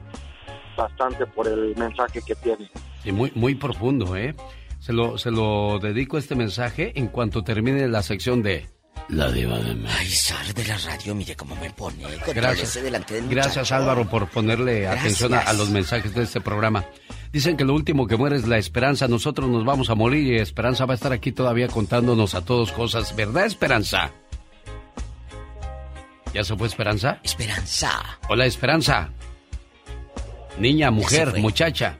bastante 0.77 1.25
por 1.27 1.47
el 1.47 1.75
mensaje 1.75 2.21
que 2.25 2.35
tiene. 2.35 2.69
Sí, 3.03 3.11
muy, 3.11 3.31
muy 3.35 3.55
profundo, 3.55 4.15
¿eh? 4.15 4.35
Se 4.79 4.93
lo, 4.93 5.17
se 5.17 5.31
lo 5.31 5.79
dedico 5.79 6.17
este 6.17 6.35
mensaje 6.35 6.91
en 6.97 7.07
cuanto 7.07 7.43
termine 7.43 7.87
la 7.87 8.01
sección 8.01 8.41
de 8.41 8.67
La 9.09 9.29
Diva 9.31 9.57
de 9.59 9.73
México. 9.75 9.97
Ay, 9.99 10.07
sal 10.09 10.53
de 10.53 10.65
la 10.65 10.77
radio, 10.77 11.15
mire 11.15 11.35
cómo 11.35 11.55
me 11.57 11.69
pone. 11.71 11.97
Gracias. 12.03 12.35
Gracias. 12.35 12.73
delante 12.83 13.13
del 13.15 13.27
Gracias 13.27 13.57
muchacho. 13.57 13.75
Álvaro 13.75 14.09
por 14.09 14.29
ponerle 14.29 14.81
Gracias. 14.81 14.99
atención 15.01 15.33
a, 15.33 15.39
a 15.39 15.53
los 15.53 15.69
mensajes 15.69 16.13
de 16.13 16.23
este 16.23 16.39
programa. 16.39 16.85
Dicen 17.33 17.57
que 17.57 17.65
lo 17.65 17.73
último 17.73 18.07
que 18.07 18.15
muere 18.15 18.37
es 18.37 18.47
la 18.47 18.57
esperanza. 18.57 19.07
Nosotros 19.07 19.49
nos 19.49 19.65
vamos 19.65 19.89
a 19.89 19.95
morir 19.95 20.27
y 20.33 20.37
Esperanza 20.37 20.85
va 20.85 20.93
a 20.93 20.95
estar 20.95 21.11
aquí 21.11 21.31
todavía 21.31 21.67
contándonos 21.67 22.35
a 22.35 22.41
todos 22.45 22.71
cosas. 22.71 23.15
¿Verdad, 23.15 23.45
Esperanza? 23.45 24.11
¿Ya 26.33 26.43
se 26.43 26.55
fue 26.55 26.67
Esperanza? 26.67 27.19
Esperanza. 27.23 28.19
Hola, 28.29 28.45
Esperanza. 28.45 29.09
Niña, 30.57 30.91
mujer, 30.91 31.37
muchacha. 31.39 31.97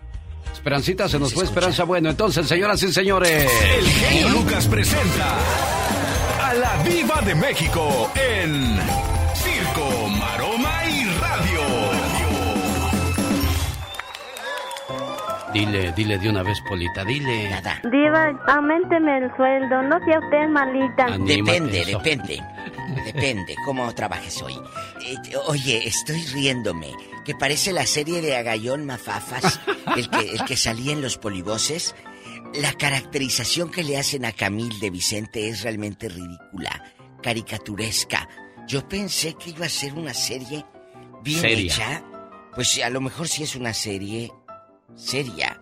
Esperancita, 0.54 1.10
se 1.10 1.20
nos 1.20 1.34
fue 1.34 1.44
Esperanza. 1.46 1.84
Bueno, 1.84 2.10
entonces, 2.10 2.48
señoras 2.48 2.82
y 2.84 2.92
señores. 2.94 3.50
El 3.78 3.88
genio 3.88 4.30
Lucas 4.30 4.68
presenta 4.68 5.38
de 7.26 7.36
México 7.36 8.12
en 8.16 8.78
Circo, 9.36 10.08
Maroma 10.10 10.86
y 10.86 11.06
Radio. 11.20 11.62
Dile, 15.54 15.92
dile 15.92 16.18
de 16.18 16.30
una 16.30 16.44
vez, 16.44 16.60
Polita, 16.68 17.04
dile. 17.06 17.50
Diva, 17.92 18.30
aumenteme 18.48 19.18
el 19.18 19.36
sueldo, 19.36 19.82
no 19.84 20.00
sea 20.06 20.20
usted 20.20 20.48
malita. 20.50 21.18
Depende, 21.20 21.86
depende. 21.86 22.42
Depende 23.06 23.56
cómo 23.66 23.94
trabajes 23.94 24.42
hoy. 24.42 24.54
Eh, 25.06 25.16
oye, 25.48 25.88
estoy 25.88 26.22
riéndome. 26.34 26.92
Que 27.24 27.36
parece 27.36 27.72
la 27.72 27.86
serie 27.86 28.22
de 28.22 28.36
Agallón 28.36 28.86
Mafafas, 28.86 29.62
el 29.96 30.10
que, 30.10 30.32
el 30.34 30.44
que 30.44 30.58
salía 30.58 30.92
en 30.92 31.02
los 31.02 31.18
polivoces. 31.18 31.96
La 32.56 32.74
caracterización 32.74 33.72
que 33.72 33.84
le 33.84 33.98
hacen 33.98 34.26
a 34.26 34.34
Camil 34.34 34.78
de 34.82 34.90
Vicente 34.90 35.48
es 35.48 35.64
realmente 35.64 36.10
ridícula, 36.10 36.84
caricaturesca. 37.22 38.28
Yo 38.68 38.88
pensé 38.88 39.34
que 39.36 39.52
iba 39.52 39.66
a 39.66 39.70
ser 39.70 39.94
una 39.94 40.14
serie 40.14 40.66
bien 41.24 41.40
Seria. 41.42 41.74
hecha. 41.74 42.04
Pues 42.56 42.82
a 42.84 42.90
lo 42.90 43.02
mejor 43.02 43.28
sí 43.28 43.44
es 43.44 43.56
una 43.56 43.74
serie 43.74 44.32
seria, 44.96 45.60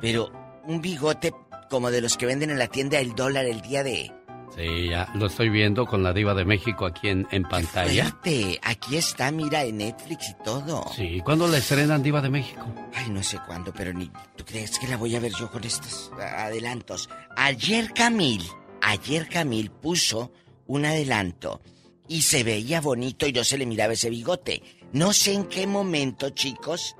pero 0.00 0.30
un 0.66 0.80
bigote 0.80 1.34
como 1.68 1.90
de 1.90 2.00
los 2.00 2.16
que 2.16 2.26
venden 2.26 2.50
en 2.50 2.58
la 2.58 2.68
tienda 2.68 2.98
El 3.00 3.14
Dólar 3.14 3.44
el 3.44 3.60
día 3.60 3.82
de... 3.82 4.12
Sí, 4.56 4.88
ya 4.88 5.10
lo 5.14 5.26
estoy 5.26 5.50
viendo 5.50 5.84
con 5.84 6.02
la 6.02 6.12
diva 6.12 6.34
de 6.34 6.44
México 6.44 6.86
aquí 6.86 7.08
en, 7.08 7.26
en 7.30 7.42
pantalla. 7.42 8.04
Fuerte. 8.08 8.58
Aquí 8.62 8.96
está, 8.96 9.30
mira, 9.30 9.62
en 9.62 9.76
Netflix 9.78 10.30
y 10.30 10.42
todo. 10.42 10.84
Sí, 10.96 11.20
¿cuándo 11.24 11.46
la 11.48 11.58
estrenan 11.58 12.02
Diva 12.02 12.20
de 12.22 12.30
México? 12.30 12.64
Ay, 12.94 13.10
no 13.10 13.22
sé 13.22 13.38
cuándo, 13.46 13.72
pero 13.76 13.92
ni... 13.92 14.10
¿Tú 14.36 14.44
crees 14.46 14.78
que 14.78 14.88
la 14.88 14.96
voy 14.96 15.14
a 15.14 15.20
ver 15.20 15.32
yo 15.38 15.50
con 15.50 15.62
estos 15.64 16.10
adelantos? 16.18 17.10
Ayer 17.36 17.92
Camil, 17.92 18.42
ayer 18.80 19.28
Camil 19.28 19.70
puso 19.70 20.32
un 20.68 20.84
adelanto 20.84 21.60
y 22.06 22.22
se 22.22 22.44
veía 22.44 22.80
bonito 22.80 23.26
y 23.26 23.32
no 23.32 23.42
se 23.42 23.58
le 23.58 23.66
miraba 23.66 23.94
ese 23.94 24.08
bigote. 24.10 24.62
No 24.92 25.12
sé 25.12 25.34
en 25.34 25.44
qué 25.46 25.66
momento, 25.66 26.30
chicos, 26.30 26.94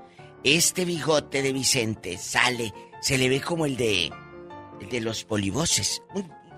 este 0.45 0.85
bigote 0.85 1.41
de 1.43 1.53
Vicente 1.53 2.19
sale, 2.19 2.73
se 3.01 3.17
le 3.17 3.29
ve 3.29 3.41
como 3.41 3.65
el 3.67 3.77
de... 3.77 4.11
el 4.81 4.89
de 4.91 5.01
los 5.01 5.25
polivoces. 5.25 6.03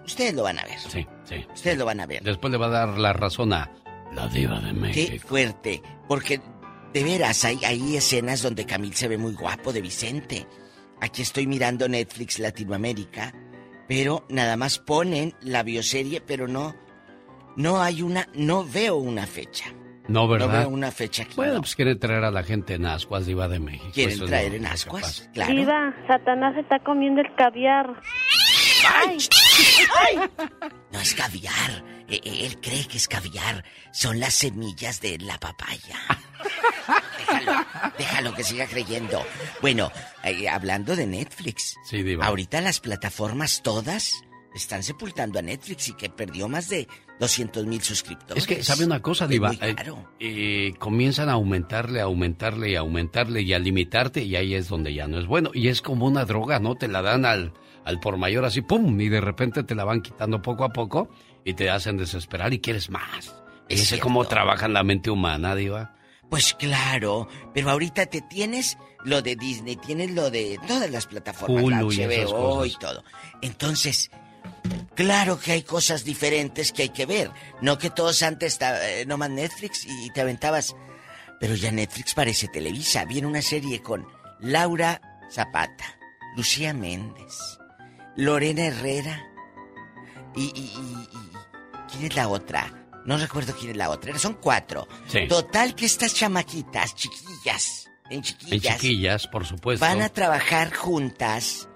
Ustedes 0.04 0.34
lo 0.34 0.42
van 0.44 0.58
a 0.58 0.64
ver. 0.64 0.78
Sí, 0.80 1.06
sí. 1.24 1.44
Ustedes 1.54 1.78
lo 1.78 1.84
van 1.84 2.00
a 2.00 2.06
ver. 2.06 2.22
Después 2.22 2.50
le 2.50 2.56
va 2.58 2.66
a 2.66 2.70
dar 2.70 2.98
la 2.98 3.12
razón 3.12 3.52
a 3.52 3.70
la 4.14 4.26
Diva 4.28 4.58
de 4.60 4.68
Qué 4.68 4.74
México. 4.74 5.28
fuerte. 5.28 5.82
Porque 6.08 6.40
de 6.92 7.04
veras 7.04 7.44
hay, 7.44 7.64
hay 7.64 7.96
escenas 7.96 8.42
donde 8.42 8.66
Camil 8.66 8.94
se 8.94 9.06
ve 9.06 9.18
muy 9.18 9.34
guapo 9.34 9.72
de 9.72 9.80
Vicente. 9.82 10.46
Aquí 11.00 11.22
estoy 11.22 11.46
mirando 11.46 11.88
Netflix 11.88 12.38
Latinoamérica, 12.40 13.32
pero 13.88 14.26
nada 14.28 14.56
más 14.56 14.78
ponen 14.78 15.34
la 15.40 15.62
bioserie, 15.62 16.20
pero 16.20 16.48
no, 16.48 16.74
no 17.56 17.80
hay 17.82 18.02
una, 18.02 18.28
no 18.34 18.64
veo 18.64 18.96
una 18.96 19.26
fecha. 19.26 19.66
No, 20.08 20.22
No 20.22 20.28
¿verdad? 20.28 20.60
veo 20.60 20.68
una 20.70 20.90
fecha 20.90 21.22
aquí. 21.22 21.34
Bueno, 21.36 21.60
pues 21.60 21.76
quiere 21.76 21.94
traer 21.94 22.24
a 22.24 22.30
la 22.32 22.42
gente 22.42 22.74
en 22.74 22.84
ascuas, 22.86 23.26
Diva 23.26 23.46
de 23.46 23.60
México. 23.60 23.90
Quieren 23.94 24.14
Eso 24.16 24.24
traer 24.26 24.54
en 24.54 24.66
ascuas, 24.66 25.28
claro. 25.32 25.54
Diva, 25.54 25.94
Satanás 26.08 26.56
está 26.56 26.80
comiendo 26.80 27.20
el 27.20 27.32
caviar. 27.36 27.94
¡Ay! 28.96 29.18
No 30.92 31.00
es 31.00 31.14
caviar. 31.14 31.84
Eh, 32.08 32.20
eh, 32.24 32.46
Él 32.46 32.60
cree 32.60 32.86
que 32.88 32.96
es 32.96 33.06
caviar. 33.06 33.64
Son 33.92 34.18
las 34.18 34.34
semillas 34.34 35.00
de 35.00 35.18
la 35.18 35.38
papaya. 35.38 35.98
Déjalo, 37.18 37.66
déjalo 37.98 38.34
que 38.34 38.42
siga 38.42 38.66
creyendo. 38.66 39.22
Bueno, 39.60 39.92
eh, 40.24 40.48
hablando 40.48 40.96
de 40.96 41.06
Netflix. 41.06 41.76
Sí, 41.84 42.02
Diva. 42.02 42.26
Ahorita 42.26 42.60
las 42.60 42.80
plataformas 42.80 43.62
todas 43.62 44.22
están 44.54 44.82
sepultando 44.82 45.38
a 45.38 45.42
Netflix 45.42 45.88
y 45.88 45.92
que 45.92 46.08
perdió 46.10 46.48
más 46.48 46.68
de 46.68 46.88
200 47.20 47.66
mil 47.66 47.80
suscriptores. 47.82 48.42
Es 48.42 48.46
que, 48.46 48.62
¿sabe 48.62 48.84
una 48.84 49.00
cosa, 49.00 49.26
Diva? 49.26 49.52
Eh, 49.60 49.74
caro. 49.74 50.10
eh, 50.18 50.72
comienzan 50.78 51.28
a 51.28 51.32
aumentarle, 51.32 52.00
a 52.00 52.04
aumentarle 52.04 52.70
y 52.70 52.76
a 52.76 52.80
aumentarle 52.80 53.42
y 53.42 53.52
a 53.52 53.58
limitarte 53.58 54.22
y 54.22 54.36
ahí 54.36 54.54
es 54.54 54.68
donde 54.68 54.92
ya 54.94 55.06
no 55.06 55.18
es 55.18 55.26
bueno. 55.26 55.50
Y 55.54 55.68
es 55.68 55.82
como 55.82 56.06
una 56.06 56.24
droga, 56.24 56.58
¿no? 56.58 56.74
Te 56.74 56.88
la 56.88 57.02
dan 57.02 57.24
al, 57.26 57.52
al 57.84 58.00
por 58.00 58.16
mayor 58.16 58.44
así, 58.44 58.60
¡pum! 58.62 59.00
Y 59.00 59.08
de 59.08 59.20
repente 59.20 59.62
te 59.62 59.74
la 59.74 59.84
van 59.84 60.00
quitando 60.02 60.42
poco 60.42 60.64
a 60.64 60.70
poco 60.72 61.08
y 61.44 61.54
te 61.54 61.70
hacen 61.70 61.96
desesperar 61.96 62.52
y 62.52 62.60
quieres 62.60 62.90
más. 62.90 63.34
Es 63.68 63.82
Ese 63.82 64.00
cómo 64.00 64.24
trabaja 64.24 64.66
la 64.66 64.82
mente 64.82 65.10
humana, 65.10 65.54
Diva. 65.54 65.94
Pues 66.28 66.54
claro, 66.54 67.28
pero 67.54 67.70
ahorita 67.70 68.06
te 68.06 68.20
tienes 68.20 68.78
lo 69.04 69.20
de 69.20 69.34
Disney, 69.36 69.76
tienes 69.76 70.12
lo 70.12 70.30
de 70.30 70.58
todas 70.66 70.88
las 70.90 71.06
plataformas, 71.06 71.64
la 71.64 71.84
Hulu 71.84 71.90
HBO 71.92 72.66
y 72.66 72.74
todo. 72.76 73.02
Entonces, 73.42 74.10
claro 74.94 75.38
que 75.38 75.52
hay 75.52 75.62
cosas 75.62 76.04
diferentes 76.04 76.72
que 76.72 76.82
hay 76.82 76.88
que 76.90 77.06
ver. 77.06 77.30
No 77.60 77.78
que 77.78 77.90
todos 77.90 78.22
antes 78.22 78.58
eh, 78.60 79.04
nomás 79.06 79.30
Netflix 79.30 79.84
y 79.86 80.10
te 80.10 80.20
aventabas. 80.20 80.74
Pero 81.40 81.54
ya 81.54 81.70
Netflix 81.72 82.12
parece 82.14 82.48
Televisa. 82.48 83.04
Viene 83.06 83.26
una 83.26 83.40
serie 83.42 83.80
con 83.80 84.06
Laura 84.40 85.00
Zapata, 85.32 85.98
Lucía 86.36 86.74
Méndez, 86.74 87.34
Lorena 88.16 88.66
Herrera 88.66 89.26
y, 90.36 90.42
y- 90.42 90.48
y- 90.76 91.16
y- 91.16 91.30
¿quién 91.90 92.04
es 92.04 92.16
la 92.16 92.28
otra? 92.28 92.76
No 93.06 93.16
recuerdo 93.16 93.54
quién 93.56 93.70
es 93.70 93.76
la 93.78 93.88
otra. 93.88 94.16
Son 94.18 94.34
cuatro. 94.34 94.86
Sí. 95.08 95.26
Total 95.28 95.74
que 95.74 95.86
estas 95.86 96.12
chamaquitas, 96.14 96.94
chiquillas, 96.94 97.88
en 98.10 98.18
En 98.18 98.22
chiquillas, 98.22 98.76
chiquillas, 98.78 99.26
por 99.28 99.46
supuesto. 99.46 99.84
van 99.84 100.02
a 100.02 100.10
trabajar 100.10 100.74
juntas 100.74 101.69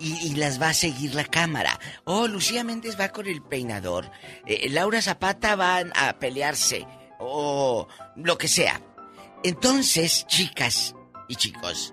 y, 0.00 0.34
las 0.34 0.60
va 0.60 0.70
a 0.70 0.74
seguir 0.74 1.14
la 1.14 1.24
cámara. 1.24 1.78
Oh, 2.04 2.26
Lucía 2.26 2.64
Méndez 2.64 2.98
va 2.98 3.10
con 3.10 3.26
el 3.26 3.42
peinador. 3.42 4.10
eh, 4.46 4.68
Laura 4.70 5.00
Zapata 5.02 5.54
van 5.56 5.92
a 5.94 6.18
pelearse. 6.18 6.86
O 7.18 7.86
lo 8.16 8.38
que 8.38 8.48
sea. 8.48 8.80
Entonces, 9.44 10.26
chicas 10.26 10.94
y 11.28 11.36
chicos, 11.36 11.92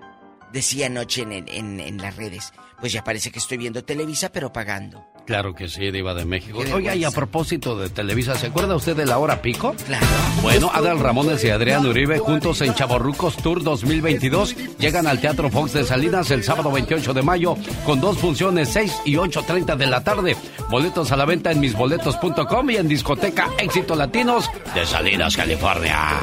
decía 0.52 0.86
anoche 0.86 1.22
en, 1.22 1.32
en- 1.32 1.80
en 1.80 1.98
las 1.98 2.16
redes, 2.16 2.52
pues 2.80 2.92
ya 2.92 3.04
parece 3.04 3.30
que 3.30 3.38
estoy 3.38 3.58
viendo 3.58 3.84
Televisa, 3.84 4.30
pero 4.30 4.52
pagando. 4.52 5.06
Claro 5.28 5.54
que 5.54 5.68
sí, 5.68 5.90
Diva 5.90 6.14
de 6.14 6.24
México. 6.24 6.60
Oiga, 6.72 6.96
y 6.96 7.04
a 7.04 7.10
propósito 7.10 7.78
de 7.78 7.90
Televisa, 7.90 8.34
¿se 8.34 8.46
acuerda 8.46 8.74
usted 8.74 8.96
de 8.96 9.04
la 9.04 9.18
hora 9.18 9.42
pico? 9.42 9.74
Claro. 9.84 10.06
Bueno, 10.40 10.70
Adal 10.72 10.98
Ramones 10.98 11.44
y 11.44 11.50
Adrián 11.50 11.84
Uribe 11.84 12.18
juntos 12.18 12.62
en 12.62 12.74
Chaborrucos 12.74 13.36
Tour 13.36 13.62
2022 13.62 14.56
llegan 14.78 15.06
al 15.06 15.20
Teatro 15.20 15.50
Fox 15.50 15.74
de 15.74 15.84
Salinas 15.84 16.30
el 16.30 16.44
sábado 16.44 16.72
28 16.72 17.12
de 17.12 17.20
mayo 17.20 17.58
con 17.84 18.00
dos 18.00 18.16
funciones 18.16 18.70
6 18.70 19.02
y 19.04 19.16
8.30 19.16 19.76
de 19.76 19.86
la 19.86 20.02
tarde. 20.02 20.34
Boletos 20.70 21.12
a 21.12 21.16
la 21.18 21.26
venta 21.26 21.52
en 21.52 21.60
misboletos.com 21.60 22.70
y 22.70 22.76
en 22.76 22.88
discoteca 22.88 23.50
Éxito 23.58 23.96
Latinos 23.96 24.48
de 24.74 24.86
Salinas, 24.86 25.36
California. 25.36 26.20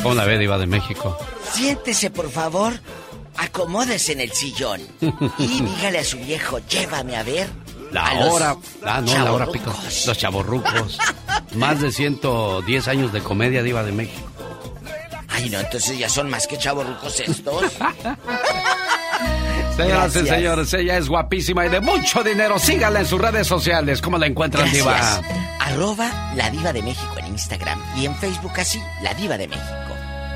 ¿Cómo 0.00 0.14
la 0.14 0.26
ve, 0.26 0.38
Diva 0.38 0.58
de 0.58 0.68
México? 0.68 1.18
Siéntese, 1.50 2.10
por 2.10 2.30
favor, 2.30 2.72
acomódese 3.36 4.12
en 4.12 4.20
el 4.20 4.30
sillón 4.30 4.80
y 5.38 5.60
dígale 5.60 5.98
a 5.98 6.04
su 6.04 6.18
viejo, 6.18 6.60
llévame 6.68 7.16
a 7.16 7.24
ver. 7.24 7.61
La 7.92 8.06
a 8.06 8.14
los 8.14 8.28
hora, 8.32 8.56
ah, 8.84 9.00
no, 9.02 9.24
la 9.24 9.32
hora 9.32 9.46
pico. 9.46 9.70
chavorrucos". 9.70 10.06
Los 10.06 10.18
chaborrucos. 10.18 10.98
Más 11.56 11.80
de 11.80 11.92
110 11.92 12.88
años 12.88 13.12
de 13.12 13.20
comedia, 13.20 13.62
Diva 13.62 13.82
de 13.82 13.92
México. 13.92 14.26
Ay, 15.28 15.48
no, 15.50 15.60
entonces 15.60 15.98
ya 15.98 16.08
son 16.08 16.28
más 16.30 16.46
que 16.46 16.58
chavorrucos 16.58 17.20
estos. 17.20 17.64
Señoras 19.76 20.14
y 20.14 20.18
Gracias. 20.18 20.28
señores, 20.28 20.74
ella 20.74 20.98
es 20.98 21.08
guapísima 21.08 21.64
y 21.64 21.68
de 21.70 21.80
mucho 21.80 22.22
dinero. 22.22 22.58
Síganla 22.58 23.00
en 23.00 23.06
sus 23.06 23.18
redes 23.20 23.46
sociales. 23.46 24.02
¿Cómo 24.02 24.18
la 24.18 24.26
encuentran, 24.26 24.64
Gracias. 24.70 25.22
Diva? 25.22 25.56
Arroba 25.60 26.32
La 26.36 26.50
Diva 26.50 26.72
de 26.74 26.82
México 26.82 27.14
en 27.18 27.26
Instagram 27.28 27.80
y 27.96 28.04
en 28.04 28.14
Facebook 28.16 28.52
así, 28.58 28.80
La 29.02 29.14
Diva 29.14 29.38
de 29.38 29.48
México. 29.48 29.66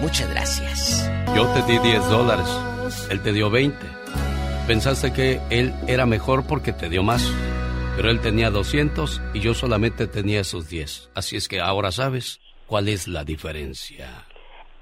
Muchas 0.01 0.29
gracias. 0.31 1.11
Yo 1.35 1.47
te 1.49 1.63
di 1.71 1.79
10 1.79 2.05
dólares. 2.09 2.47
Él 3.11 3.21
te 3.23 3.33
dio 3.33 3.51
20. 3.51 3.77
Pensaste 4.67 5.13
que 5.13 5.41
él 5.51 5.73
era 5.87 6.07
mejor 6.07 6.45
porque 6.49 6.73
te 6.73 6.89
dio 6.89 7.05
más, 7.05 7.33
pero 7.95 8.11
él 8.11 8.21
tenía 8.21 8.51
200 8.51 9.23
y 9.33 9.39
yo 9.39 9.55
solamente 9.55 10.09
tenía 10.09 10.41
esos 10.41 10.69
10. 10.69 11.11
Así 11.15 11.37
es 11.37 11.47
que 11.47 11.61
ahora 11.61 11.93
sabes 11.93 12.41
cuál 12.67 12.89
es 12.89 13.07
la 13.07 13.23
diferencia. 13.23 14.09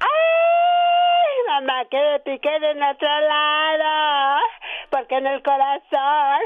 ¡Ay, 0.00 1.36
mamá, 1.48 1.84
que 1.90 1.98
me 1.98 2.18
piqué 2.20 2.48
en 2.56 2.82
otro 2.82 3.08
lado! 3.28 4.40
Porque 4.88 5.16
en 5.16 5.26
el 5.26 5.42
corazón 5.42 6.40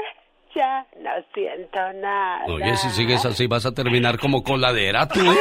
ya 0.53 0.85
no 1.01 1.11
siento 1.33 1.79
nada. 2.01 2.43
Oye, 2.47 2.75
si 2.75 2.89
sigues 2.89 3.23
así 3.23 3.47
vas 3.47 3.65
a 3.65 3.71
terminar 3.71 4.19
como 4.19 4.43
coladera 4.43 5.07
tú. 5.07 5.21
¿eh? 5.21 5.37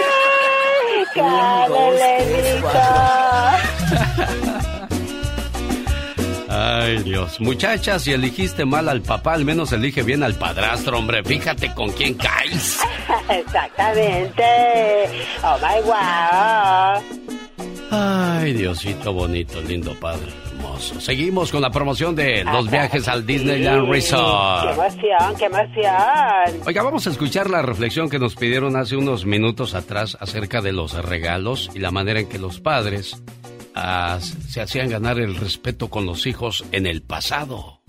Ay, 6.60 6.98
Dios. 7.04 7.38
Muchachas, 7.40 8.02
si 8.02 8.12
eligiste 8.12 8.64
mal 8.64 8.88
al 8.88 9.00
papá, 9.02 9.34
al 9.34 9.44
menos 9.44 9.70
elige 9.72 10.02
bien 10.02 10.22
al 10.24 10.34
padrastro, 10.34 10.98
hombre. 10.98 11.22
Fíjate 11.22 11.72
con 11.74 11.90
quién 11.92 12.14
caes. 12.14 12.80
Exactamente. 13.28 14.44
Oh 15.44 15.56
my 15.58 15.82
wow. 15.84 17.02
Ay, 17.90 18.52
Diosito 18.54 19.12
bonito, 19.12 19.60
lindo 19.62 19.94
padre, 19.94 20.26
hermoso. 20.52 21.00
Seguimos 21.00 21.50
con 21.50 21.62
la 21.62 21.70
promoción 21.70 22.14
de 22.14 22.44
los 22.44 22.70
viajes 22.70 23.08
al 23.08 23.24
Disneyland 23.24 23.86
¡Qué 23.86 23.92
Resort. 23.92 24.72
emoción, 24.72 25.36
qué 25.38 25.44
emoción! 25.46 26.62
Oiga, 26.66 26.82
vamos 26.82 27.06
a 27.06 27.10
escuchar 27.10 27.48
la 27.48 27.62
reflexión 27.62 28.10
que 28.10 28.18
nos 28.18 28.34
pidieron 28.34 28.76
hace 28.76 28.96
unos 28.96 29.24
minutos 29.24 29.74
atrás 29.74 30.18
acerca 30.20 30.60
de 30.60 30.72
los 30.72 30.92
regalos 31.02 31.70
y 31.74 31.78
la 31.78 31.90
manera 31.90 32.20
en 32.20 32.28
que 32.28 32.38
los 32.38 32.60
padres 32.60 33.22
ah, 33.78 34.20
se 34.20 34.60
hacían 34.60 34.90
ganar 34.90 35.18
el 35.18 35.36
respeto 35.36 35.88
con 35.88 36.06
los 36.06 36.26
hijos 36.26 36.64
en 36.72 36.86
el 36.86 37.02
pasado. 37.02 37.82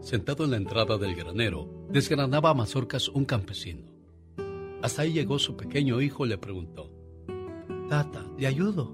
Sentado 0.00 0.44
en 0.44 0.50
la 0.50 0.56
entrada 0.56 0.98
del 0.98 1.14
granero, 1.14 1.86
desgranaba 1.90 2.50
a 2.50 2.54
mazorcas 2.54 3.08
un 3.08 3.24
campesino. 3.24 3.92
Hasta 4.82 5.02
ahí 5.02 5.12
llegó 5.12 5.38
su 5.38 5.56
pequeño 5.56 6.00
hijo 6.00 6.26
y 6.26 6.28
le 6.28 6.38
preguntó, 6.38 6.90
Tata, 7.88 8.24
¿le 8.38 8.46
ayudo? 8.46 8.92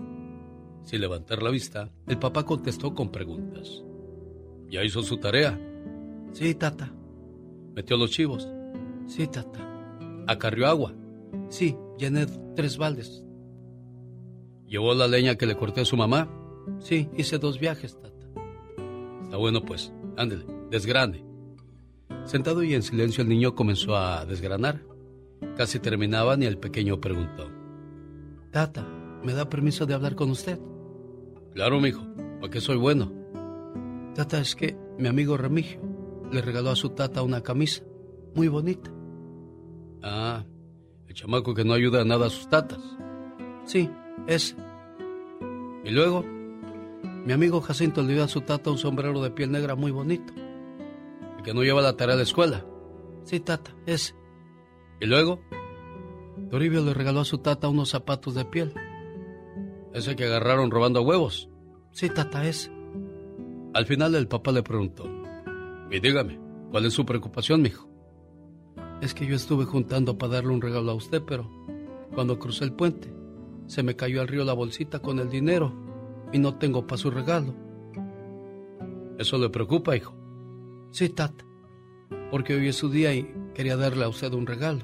Sin 0.84 1.00
levantar 1.00 1.42
la 1.42 1.50
vista, 1.50 1.90
el 2.06 2.18
papá 2.18 2.44
contestó 2.44 2.94
con 2.94 3.10
preguntas. 3.10 3.82
¿Ya 4.70 4.84
hizo 4.84 5.02
su 5.02 5.18
tarea? 5.18 5.58
Sí, 6.32 6.54
tata. 6.54 6.92
¿Metió 7.74 7.96
los 7.96 8.10
chivos? 8.10 8.48
Sí, 9.06 9.26
tata. 9.26 9.60
¿Acarrió 10.26 10.66
agua? 10.66 10.94
Sí, 11.48 11.76
llené 11.98 12.26
tres 12.54 12.76
baldes. 12.76 13.24
¿Llevó 14.68 14.94
la 14.94 15.08
leña 15.08 15.36
que 15.36 15.46
le 15.46 15.56
corté 15.56 15.80
a 15.80 15.84
su 15.86 15.96
mamá? 15.96 16.28
Sí, 16.78 17.08
hice 17.16 17.38
dos 17.38 17.58
viajes, 17.58 17.98
tata. 17.98 18.26
Está 19.24 19.38
bueno, 19.38 19.62
pues. 19.62 19.92
Ándele, 20.16 20.44
desgrane. 20.70 21.24
Sentado 22.24 22.62
y 22.62 22.74
en 22.74 22.82
silencio, 22.82 23.22
el 23.22 23.30
niño 23.30 23.54
comenzó 23.54 23.96
a 23.96 24.26
desgranar. 24.26 24.82
Casi 25.56 25.78
terminaban 25.78 26.42
y 26.42 26.46
el 26.46 26.58
pequeño 26.58 27.00
preguntó: 27.00 27.50
Tata, 28.50 28.86
¿me 29.24 29.32
da 29.32 29.48
permiso 29.48 29.86
de 29.86 29.94
hablar 29.94 30.14
con 30.14 30.30
usted? 30.30 30.58
Claro, 31.54 31.80
mijo, 31.80 32.06
porque 32.40 32.60
soy 32.60 32.76
bueno. 32.76 33.10
Tata, 34.14 34.38
es 34.38 34.54
que 34.54 34.76
mi 34.98 35.08
amigo 35.08 35.38
Remigio 35.38 35.80
le 36.30 36.42
regaló 36.42 36.70
a 36.70 36.76
su 36.76 36.90
tata 36.90 37.22
una 37.22 37.42
camisa 37.42 37.84
muy 38.34 38.48
bonita. 38.48 38.90
Ah, 40.02 40.44
el 41.06 41.14
chamaco 41.14 41.54
que 41.54 41.64
no 41.64 41.72
ayuda 41.72 42.02
a 42.02 42.04
nada 42.04 42.26
a 42.26 42.30
sus 42.30 42.48
tatas. 42.48 42.80
Sí, 43.64 43.88
ese. 44.26 44.56
Y 45.84 45.90
luego, 45.90 46.24
mi 47.24 47.32
amigo 47.32 47.60
Jacinto 47.60 48.02
le 48.02 48.14
dio 48.14 48.24
a 48.24 48.28
su 48.28 48.40
tata 48.40 48.70
un 48.70 48.78
sombrero 48.78 49.22
de 49.22 49.30
piel 49.30 49.50
negra 49.50 49.74
muy 49.74 49.90
bonito. 49.90 50.32
El 51.36 51.42
que 51.42 51.54
no 51.54 51.62
lleva 51.62 51.82
la 51.82 51.96
tarea 51.96 52.16
la 52.16 52.22
escuela. 52.22 52.64
Sí, 53.24 53.40
tata, 53.40 53.74
ese. 53.86 54.14
Y 55.00 55.06
luego, 55.06 55.40
Toribio 56.50 56.82
le 56.82 56.94
regaló 56.94 57.20
a 57.20 57.24
su 57.24 57.38
tata 57.38 57.68
unos 57.68 57.90
zapatos 57.90 58.34
de 58.34 58.44
piel. 58.44 58.72
Ese 59.92 60.16
que 60.16 60.24
agarraron 60.24 60.70
robando 60.70 61.02
huevos. 61.02 61.48
Sí, 61.92 62.08
tata, 62.08 62.46
ese. 62.46 62.70
Al 63.74 63.86
final 63.86 64.14
el 64.14 64.28
papá 64.28 64.50
le 64.50 64.62
preguntó, 64.62 65.04
y 65.90 66.00
dígame, 66.00 66.40
¿cuál 66.70 66.86
es 66.86 66.94
su 66.94 67.04
preocupación, 67.04 67.62
mijo? 67.62 67.88
Es 69.00 69.14
que 69.14 69.26
yo 69.26 69.36
estuve 69.36 69.64
juntando 69.64 70.18
para 70.18 70.34
darle 70.34 70.52
un 70.52 70.60
regalo 70.60 70.90
a 70.90 70.94
usted, 70.94 71.22
pero 71.22 71.48
cuando 72.14 72.38
crucé 72.38 72.64
el 72.64 72.72
puente, 72.72 73.12
se 73.68 73.82
me 73.82 73.94
cayó 73.94 74.20
al 74.20 74.28
río 74.28 74.44
la 74.44 74.54
bolsita 74.54 74.98
con 74.98 75.20
el 75.20 75.30
dinero 75.30 75.72
y 76.32 76.38
no 76.38 76.56
tengo 76.56 76.86
para 76.86 76.98
su 76.98 77.10
regalo. 77.10 77.54
¿Eso 79.18 79.38
le 79.38 79.50
preocupa, 79.50 79.96
hijo? 79.96 80.14
Sí, 80.90 81.10
tata, 81.10 81.44
porque 82.30 82.54
hoy 82.54 82.68
es 82.68 82.76
su 82.76 82.88
día 82.88 83.14
y 83.14 83.32
quería 83.54 83.76
darle 83.76 84.04
a 84.04 84.08
usted 84.08 84.32
un 84.32 84.46
regalo. 84.46 84.80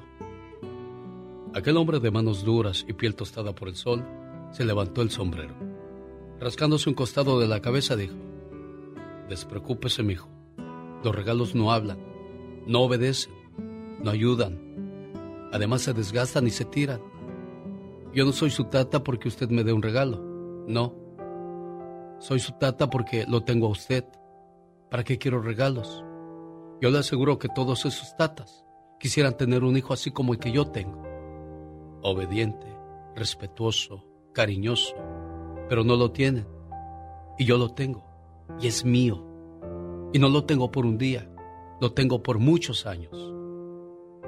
Aquel 1.53 1.77
hombre 1.77 1.99
de 1.99 2.11
manos 2.11 2.43
duras 2.45 2.85
y 2.87 2.93
piel 2.93 3.15
tostada 3.15 3.55
por 3.55 3.67
el 3.69 3.75
sol 3.75 4.05
se 4.51 4.65
levantó 4.65 5.01
el 5.01 5.09
sombrero. 5.09 5.55
Rascándose 6.39 6.89
un 6.89 6.95
costado 6.95 7.39
de 7.39 7.47
la 7.47 7.61
cabeza 7.61 7.95
dijo, 7.95 8.15
Despreocúpese, 9.29 10.03
mijo. 10.03 10.29
Los 11.03 11.15
regalos 11.15 11.55
no 11.55 11.71
hablan, 11.71 11.97
no 12.67 12.81
obedecen, 12.81 13.33
no 14.03 14.11
ayudan. 14.11 14.59
Además 15.51 15.81
se 15.81 15.93
desgastan 15.93 16.45
y 16.45 16.51
se 16.51 16.65
tiran. 16.65 16.99
Yo 18.15 18.23
no 18.23 18.31
soy 18.31 18.49
su 18.49 18.63
tata 18.63 19.03
porque 19.03 19.27
usted 19.27 19.49
me 19.49 19.65
dé 19.65 19.73
un 19.73 19.81
regalo. 19.81 20.23
No. 20.67 20.95
Soy 22.19 22.39
su 22.39 22.53
tata 22.53 22.89
porque 22.89 23.25
lo 23.27 23.43
tengo 23.43 23.67
a 23.67 23.71
usted. 23.71 24.05
¿Para 24.89 25.03
qué 25.03 25.17
quiero 25.17 25.41
regalos? 25.41 26.01
Yo 26.79 26.91
le 26.91 26.99
aseguro 26.99 27.37
que 27.39 27.49
todos 27.49 27.85
esos 27.85 28.15
tatas 28.15 28.65
quisieran 29.01 29.35
tener 29.35 29.65
un 29.65 29.75
hijo 29.75 29.93
así 29.93 30.11
como 30.11 30.31
el 30.31 30.39
que 30.39 30.53
yo 30.53 30.65
tengo. 30.67 31.03
Obediente, 32.03 32.67
respetuoso, 33.17 34.07
cariñoso, 34.31 34.95
pero 35.67 35.83
no 35.83 35.97
lo 35.97 36.11
tienen. 36.11 36.47
Y 37.37 37.43
yo 37.43 37.57
lo 37.57 37.73
tengo. 37.73 38.05
Y 38.61 38.67
es 38.67 38.85
mío. 38.85 39.25
Y 40.13 40.19
no 40.19 40.29
lo 40.29 40.45
tengo 40.45 40.71
por 40.71 40.85
un 40.85 40.97
día, 40.97 41.29
lo 41.81 41.91
tengo 41.91 42.23
por 42.23 42.39
muchos 42.39 42.85
años. 42.85 43.33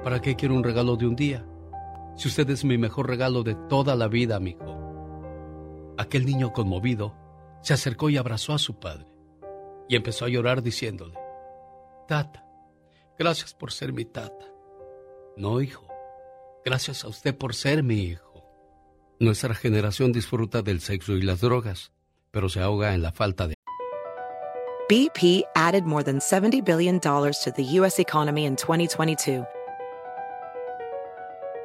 ¿Para 0.04 0.20
qué 0.20 0.36
quiero 0.36 0.54
un 0.54 0.62
regalo 0.62 0.96
de 0.96 1.06
un 1.06 1.16
día? 1.16 1.46
Si 2.18 2.26
usted 2.26 2.50
es 2.50 2.64
mi 2.64 2.78
mejor 2.78 3.06
regalo 3.06 3.44
de 3.44 3.54
toda 3.68 3.94
la 3.94 4.08
vida, 4.08 4.34
amigo. 4.34 5.94
Aquel 5.96 6.26
niño 6.26 6.52
conmovido 6.52 7.14
se 7.62 7.74
acercó 7.74 8.10
y 8.10 8.16
abrazó 8.16 8.54
a 8.54 8.58
su 8.58 8.80
padre 8.80 9.06
y 9.88 9.94
empezó 9.94 10.24
a 10.24 10.28
llorar 10.28 10.60
diciéndole, 10.60 11.14
Tata, 12.08 12.44
gracias 13.16 13.54
por 13.54 13.70
ser 13.70 13.92
mi 13.92 14.04
tata. 14.04 14.46
No, 15.36 15.60
hijo, 15.60 15.86
gracias 16.64 17.04
a 17.04 17.08
usted 17.08 17.38
por 17.38 17.54
ser 17.54 17.84
mi 17.84 18.00
hijo. 18.00 18.44
Nuestra 19.20 19.54
generación 19.54 20.10
disfruta 20.10 20.62
del 20.62 20.80
sexo 20.80 21.12
y 21.12 21.22
las 21.22 21.40
drogas, 21.40 21.92
pero 22.32 22.48
se 22.48 22.60
ahoga 22.60 22.94
en 22.94 23.02
la 23.02 23.12
falta 23.12 23.46
de... 23.46 23.54
BP 24.88 25.44
added 25.54 25.84
more 25.84 26.02
than 26.02 26.18
$70 26.18 26.64
billion 26.64 26.98
to 26.98 27.52
the 27.54 27.78
U.S. 27.78 28.00
economy 28.02 28.44
in 28.44 28.56
2022. 28.56 29.46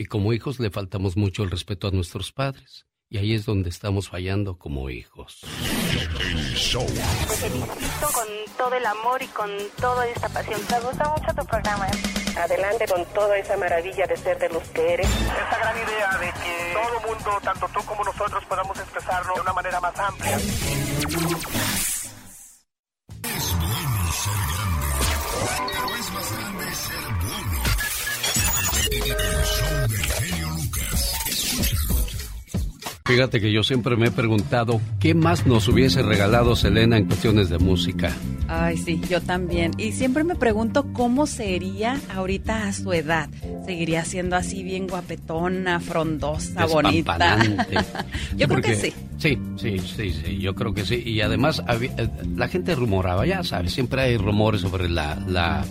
Y 0.00 0.06
como 0.06 0.32
hijos 0.32 0.58
le 0.58 0.70
faltamos 0.70 1.18
mucho 1.18 1.42
el 1.42 1.50
respeto 1.50 1.86
a 1.86 1.90
nuestros 1.90 2.32
padres. 2.32 2.86
Y 3.10 3.18
ahí 3.18 3.34
es 3.34 3.44
donde 3.44 3.68
estamos 3.68 4.08
fallando 4.08 4.56
como 4.56 4.88
hijos. 4.88 5.40
Te 5.42 5.98
felicito 5.98 6.86
con 8.14 8.26
todo 8.56 8.74
el 8.76 8.86
amor 8.86 9.22
y 9.22 9.26
con 9.26 9.50
toda 9.78 10.08
esta 10.08 10.30
pasión. 10.30 10.58
Me 10.70 10.80
gusta 10.80 11.06
mucho 11.06 11.34
tu 11.36 11.44
programa. 11.44 11.86
Adelante 12.34 12.86
con 12.86 13.04
toda 13.12 13.36
esa 13.36 13.58
maravilla 13.58 14.06
de 14.06 14.16
ser 14.16 14.38
de 14.38 14.48
los 14.48 14.66
que 14.70 14.94
eres. 14.94 15.06
Esa 15.06 15.58
gran 15.58 15.76
idea 15.76 16.16
de 16.18 16.32
que 16.40 16.72
todo 16.72 17.00
mundo, 17.06 17.38
tanto 17.44 17.68
tú 17.68 17.84
como 17.84 18.02
nosotros, 18.02 18.42
podamos 18.46 18.78
expresarlo 18.78 19.34
de 19.34 19.40
una 19.42 19.52
manera 19.52 19.82
más 19.82 19.98
amplia. 19.98 20.36
Es 20.36 20.44
bueno 23.52 24.12
ser 24.16 24.32
grande, 24.54 24.96
pero 25.68 25.94
es 25.94 26.10
más 26.10 26.32
grande 26.32 26.74
ser 26.74 27.04
bueno. 27.20 27.60
Fíjate 33.10 33.40
que 33.40 33.52
yo 33.52 33.64
siempre 33.64 33.96
me 33.96 34.06
he 34.06 34.10
preguntado 34.12 34.80
qué 35.00 35.14
más 35.14 35.44
nos 35.44 35.66
hubiese 35.66 36.00
regalado 36.02 36.54
Selena 36.54 36.96
en 36.96 37.06
cuestiones 37.06 37.48
de 37.50 37.58
música. 37.58 38.12
Ay, 38.46 38.76
sí, 38.76 39.00
yo 39.10 39.20
también. 39.20 39.72
Y 39.78 39.92
siempre 39.92 40.22
me 40.22 40.36
pregunto 40.36 40.86
cómo 40.92 41.26
sería 41.26 42.00
ahorita 42.14 42.68
a 42.68 42.72
su 42.72 42.92
edad. 42.92 43.28
¿Seguiría 43.66 44.04
siendo 44.04 44.36
así 44.36 44.62
bien 44.62 44.86
guapetona, 44.86 45.80
frondosa, 45.80 46.66
bonita? 46.66 47.38
Yo 48.36 48.46
creo 48.48 48.62
que 48.62 48.76
sí. 48.76 48.92
Sí, 49.18 49.38
sí, 49.56 49.78
sí, 49.80 50.12
sí, 50.12 50.38
yo 50.38 50.54
creo 50.54 50.72
que 50.72 50.86
sí. 50.86 51.02
Y 51.04 51.20
además 51.20 51.62
había- 51.66 51.90
eh, 51.98 52.08
la 52.36 52.48
gente 52.48 52.74
rumoraba, 52.74 53.26
ya 53.26 53.44
sabes, 53.44 53.72
siempre 53.74 54.00
hay 54.00 54.16
rumores 54.16 54.62
sobre 54.62 54.88
la, 54.88 55.16
la, 55.28 55.62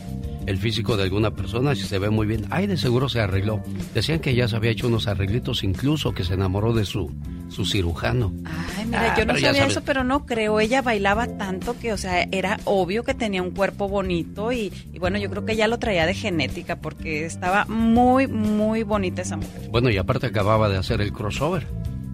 el 0.49 0.57
físico 0.57 0.97
de 0.97 1.03
alguna 1.03 1.29
persona, 1.35 1.75
si 1.75 1.83
se 1.83 1.99
ve 1.99 2.09
muy 2.09 2.25
bien. 2.25 2.45
Ay, 2.49 2.65
de 2.65 2.75
seguro 2.75 3.07
se 3.07 3.19
arregló. 3.21 3.61
Decían 3.93 4.19
que 4.19 4.33
ya 4.33 4.47
se 4.47 4.55
había 4.55 4.71
hecho 4.71 4.87
unos 4.87 5.07
arreglitos, 5.07 5.63
incluso 5.63 6.11
que 6.11 6.23
se 6.23 6.33
enamoró 6.33 6.73
de 6.73 6.85
su, 6.85 7.13
su 7.49 7.65
cirujano. 7.67 8.33
Ay, 8.45 8.85
mira, 8.87 9.13
Ah, 9.13 9.15
yo 9.15 9.25
no 9.25 9.37
sabía 9.37 9.67
eso, 9.67 9.83
pero 9.85 10.03
no 10.03 10.25
creo. 10.25 10.59
Ella 10.59 10.81
bailaba 10.81 11.27
tanto 11.37 11.77
que, 11.79 11.93
o 11.93 11.97
sea, 11.97 12.23
era 12.31 12.59
obvio 12.65 13.03
que 13.03 13.13
tenía 13.13 13.43
un 13.43 13.51
cuerpo 13.51 13.87
bonito 13.87 14.51
y, 14.51 14.73
y 14.91 14.97
bueno, 14.97 15.19
yo 15.19 15.29
creo 15.29 15.45
que 15.45 15.55
ya 15.55 15.67
lo 15.67 15.77
traía 15.77 16.07
de 16.07 16.15
genética 16.15 16.77
porque 16.77 17.25
estaba 17.25 17.65
muy, 17.65 18.25
muy 18.25 18.81
bonita 18.81 19.21
esa 19.21 19.37
mujer. 19.37 19.69
Bueno, 19.69 19.91
y 19.91 19.97
aparte 19.97 20.25
acababa 20.25 20.67
de 20.67 20.77
hacer 20.77 20.99
el 21.01 21.13
crossover. 21.13 21.67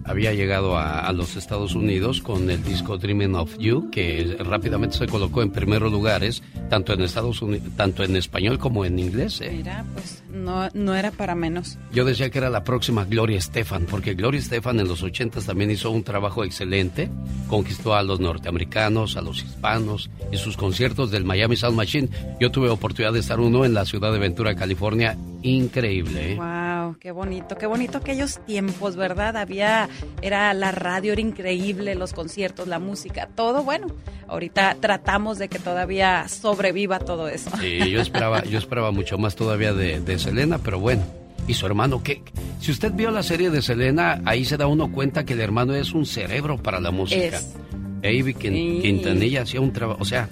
Había 0.06 0.32
llegado 0.32 0.76
a, 0.76 1.00
a 1.00 1.12
los 1.12 1.36
Estados 1.36 1.74
Unidos 1.74 2.20
con 2.22 2.48
el 2.50 2.62
disco 2.62 2.98
Dreaming 2.98 3.34
of 3.34 3.58
You, 3.58 3.90
que 3.90 4.36
rápidamente 4.38 4.96
se 4.96 5.06
colocó 5.06 5.42
en 5.42 5.50
primeros 5.50 5.90
lugares, 5.90 6.42
tanto 6.68 6.92
en 6.92 7.02
Estados 7.02 7.42
Unidos, 7.42 7.68
tanto 7.76 8.04
en 8.04 8.16
español 8.16 8.58
como 8.58 8.84
en 8.84 8.98
inglés. 8.98 9.40
¿eh? 9.40 9.52
Mira, 9.56 9.84
pues 9.94 10.22
no, 10.30 10.68
no 10.74 10.94
era 10.94 11.10
para 11.10 11.34
menos. 11.34 11.78
Yo 11.92 12.04
decía 12.04 12.30
que 12.30 12.38
era 12.38 12.50
la 12.50 12.64
próxima 12.64 13.04
Gloria 13.04 13.38
Estefan, 13.38 13.86
porque 13.86 14.14
Gloria 14.14 14.40
Estefan 14.40 14.80
en 14.80 14.88
los 14.88 15.02
80 15.02 15.40
también 15.40 15.70
hizo 15.70 15.90
un 15.90 16.04
trabajo 16.04 16.44
excelente, 16.44 17.10
conquistó 17.48 17.94
a 17.94 18.02
los 18.02 18.20
norteamericanos, 18.20 19.16
a 19.16 19.22
los 19.22 19.42
hispanos, 19.42 20.10
y 20.32 20.36
sus 20.36 20.56
conciertos 20.56 21.10
del 21.10 21.24
Miami 21.24 21.56
Sound 21.56 21.76
Machine. 21.76 22.08
Yo 22.40 22.50
tuve 22.50 22.68
oportunidad 22.68 23.12
de 23.12 23.20
estar 23.20 23.40
uno 23.40 23.64
en 23.64 23.74
la 23.74 23.84
ciudad 23.84 24.12
de 24.12 24.18
Ventura, 24.18 24.54
California, 24.54 25.16
increíble. 25.42 26.32
¿eh? 26.32 26.36
Wow, 26.36 26.75
qué 26.94 27.10
bonito, 27.10 27.56
qué 27.56 27.66
bonito 27.66 27.98
aquellos 27.98 28.38
tiempos, 28.44 28.96
¿verdad? 28.96 29.36
Había, 29.36 29.88
era 30.22 30.52
la 30.54 30.72
radio, 30.72 31.12
era 31.12 31.20
increíble, 31.20 31.94
los 31.94 32.12
conciertos, 32.12 32.68
la 32.68 32.78
música, 32.78 33.28
todo 33.34 33.64
bueno. 33.64 33.88
Ahorita 34.28 34.76
tratamos 34.80 35.38
de 35.38 35.48
que 35.48 35.58
todavía 35.58 36.28
sobreviva 36.28 36.98
todo 36.98 37.28
eso. 37.28 37.50
Sí, 37.60 37.90
yo 37.90 38.00
esperaba, 38.00 38.44
yo 38.44 38.58
esperaba 38.58 38.90
mucho 38.90 39.18
más 39.18 39.36
todavía 39.36 39.72
de, 39.72 40.00
de 40.00 40.18
Selena, 40.18 40.58
pero 40.58 40.78
bueno. 40.78 41.02
Y 41.48 41.54
su 41.54 41.66
hermano, 41.66 42.02
¿qué? 42.02 42.22
Si 42.60 42.72
usted 42.72 42.92
vio 42.92 43.10
la 43.10 43.22
serie 43.22 43.50
de 43.50 43.62
Selena, 43.62 44.20
ahí 44.24 44.44
se 44.44 44.56
da 44.56 44.66
uno 44.66 44.90
cuenta 44.90 45.24
que 45.24 45.34
el 45.34 45.40
hermano 45.40 45.74
es 45.74 45.92
un 45.92 46.04
cerebro 46.06 46.56
para 46.58 46.80
la 46.80 46.90
música. 46.90 47.36
Es. 47.36 47.54
Avi. 47.98 48.34
Quintanilla 48.34 49.42
hacía 49.42 49.60
un 49.60 49.72
trabajo, 49.72 50.00
o 50.00 50.04
sea, 50.04 50.28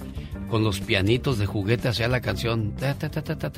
con 0.49 0.63
los 0.63 0.79
pianitos 0.79 1.37
de 1.37 1.45
juguete 1.45 1.87
hacía 1.87 2.07
la 2.07 2.21
canción. 2.21 2.73
ta, 2.75 2.93
ta, 2.93 3.09
ta, 3.09 3.51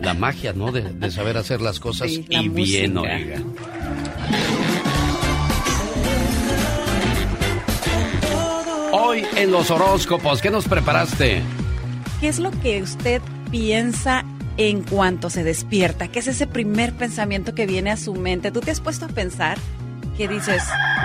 La 0.00 0.14
magia, 0.14 0.52
¿no? 0.52 0.72
De, 0.72 0.82
de 0.82 1.10
saber 1.10 1.36
hacer 1.36 1.60
las 1.60 1.78
cosas 1.78 2.10
Sí, 2.10 2.24
la 2.28 2.42
y 2.42 2.48
bien, 2.48 2.98
oiga. 2.98 3.42
Hoy 8.92 9.24
en 9.36 9.50
los 9.50 9.70
horóscopos, 9.70 10.42
¿qué 10.42 10.50
nos 10.50 10.68
preparaste? 10.68 11.42
¿Qué 12.20 12.28
es 12.28 12.38
lo 12.38 12.50
que 12.50 12.82
usted 12.82 13.22
piensa 13.50 14.24
en 14.56 14.82
cuanto 14.82 15.30
se 15.30 15.44
despierta? 15.44 16.08
¿Qué 16.08 16.18
es 16.18 16.28
ese 16.28 16.46
primer 16.46 16.92
pensamiento 16.92 17.54
que 17.54 17.66
viene 17.66 17.90
a 17.90 17.96
su 17.96 18.14
mente? 18.14 18.50
¿Tú 18.50 18.60
te 18.60 18.70
has 18.70 18.80
puesto 18.80 19.06
a 19.06 19.08
pensar 19.08 19.58
que 20.16 20.28
dices, 20.28 20.62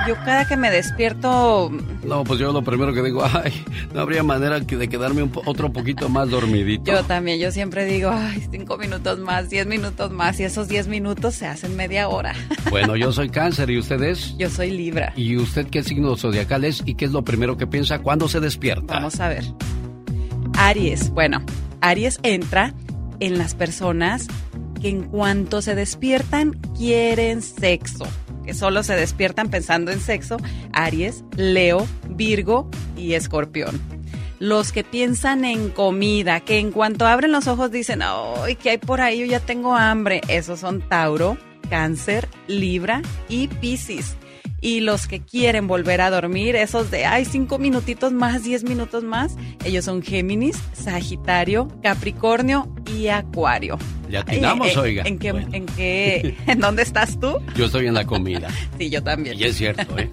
yo 0.07 0.15
cada 0.25 0.45
que 0.47 0.57
me 0.57 0.69
despierto, 0.69 1.71
No, 2.03 2.23
pues 2.23 2.39
yo 2.39 2.51
lo 2.51 2.61
primero 2.61 2.93
que 2.93 3.01
digo, 3.01 3.23
ay, 3.43 3.63
no 3.93 4.01
habría 4.01 4.21
manera 4.23 4.59
que 4.61 4.75
de 4.77 4.89
quedarme 4.89 5.23
un 5.23 5.29
po- 5.29 5.41
otro 5.45 5.71
poquito 5.71 6.09
más 6.09 6.29
dormidito. 6.29 6.91
yo 6.91 7.03
también, 7.03 7.39
yo 7.39 7.51
siempre 7.51 7.85
digo, 7.85 8.09
ay, 8.11 8.45
cinco 8.51 8.77
minutos 8.77 9.19
más, 9.19 9.49
diez 9.49 9.65
minutos 9.65 10.11
más, 10.11 10.39
y 10.39 10.43
esos 10.43 10.67
diez 10.67 10.87
minutos 10.87 11.35
se 11.35 11.47
hacen 11.47 11.75
media 11.75 12.09
hora. 12.09 12.33
Bueno, 12.69 12.97
yo 12.97 13.13
soy 13.13 13.29
cáncer 13.29 13.69
y 13.69 13.77
usted 13.79 14.01
es. 14.03 14.37
Yo 14.37 14.49
soy 14.49 14.71
Libra. 14.71 15.13
¿Y 15.15 15.37
usted 15.37 15.67
qué 15.67 15.83
signo 15.83 16.17
zodiacal 16.17 16.65
es 16.65 16.83
y 16.85 16.95
qué 16.95 17.05
es 17.05 17.11
lo 17.11 17.23
primero 17.23 17.55
que 17.55 17.65
piensa 17.65 17.99
cuando 17.99 18.27
se 18.27 18.41
despierta? 18.41 18.95
Vamos 18.95 19.21
a 19.21 19.29
ver. 19.29 19.45
Aries, 20.57 21.09
bueno, 21.11 21.41
Aries 21.81 22.19
entra 22.23 22.73
en 23.21 23.37
las 23.37 23.55
personas 23.55 24.27
que 24.81 24.89
en 24.89 25.03
cuanto 25.03 25.61
se 25.61 25.75
despiertan 25.75 26.51
quieren 26.77 27.41
sexo, 27.41 28.05
que 28.47 28.53
solo 28.53 28.81
se 28.81 28.95
despiertan 28.95 29.49
pensando 29.49 29.91
en 29.91 29.99
sexo, 29.99 30.37
Aries, 30.71 31.25
Leo, 31.35 31.85
Virgo 32.09 32.69
y 32.95 33.13
Escorpión. 33.13 33.79
Los 34.39 34.71
que 34.71 34.85
piensan 34.85 35.43
en 35.43 35.69
comida, 35.69 36.39
que 36.39 36.57
en 36.57 36.71
cuanto 36.71 37.05
abren 37.05 37.33
los 37.33 37.47
ojos 37.47 37.71
dicen, 37.71 38.01
¡ay, 38.01 38.55
qué 38.55 38.69
hay 38.69 38.77
por 38.77 39.01
ahí! 39.01 39.19
Yo 39.19 39.25
ya 39.25 39.41
tengo 39.41 39.75
hambre. 39.75 40.21
Esos 40.29 40.61
son 40.61 40.79
Tauro, 40.79 41.37
Cáncer, 41.69 42.29
Libra 42.47 43.01
y 43.27 43.49
Piscis. 43.49 44.15
Y 44.59 44.79
los 44.79 45.07
que 45.07 45.21
quieren 45.21 45.67
volver 45.67 46.01
a 46.01 46.09
dormir, 46.09 46.55
esos 46.55 46.89
de, 46.89 47.05
ay, 47.05 47.25
cinco 47.25 47.59
minutitos 47.59 48.11
más, 48.11 48.43
diez 48.43 48.63
minutos 48.63 49.03
más, 49.03 49.35
ellos 49.63 49.85
son 49.85 50.01
Géminis, 50.01 50.57
Sagitario, 50.73 51.67
Capricornio 51.83 52.67
y 52.91 53.07
Acuario. 53.07 53.77
Le 54.09 54.17
atinamos, 54.17 54.67
Ay, 54.69 54.73
eh, 54.75 54.79
oiga. 54.79 55.03
¿En 55.05 55.19
qué, 55.19 55.31
Bueno. 55.31 55.49
en 55.51 55.65
qué, 55.67 56.35
en 56.47 56.59
dónde 56.59 56.81
estás 56.81 57.19
tú? 57.19 57.37
Yo 57.55 57.65
estoy 57.65 57.87
en 57.87 57.93
la 57.93 58.05
comida. 58.05 58.47
Sí, 58.77 58.89
yo 58.91 59.01
también. 59.03 59.37
Y 59.39 59.43
es 59.43 59.57
cierto, 59.57 59.97
¿eh? 59.97 60.09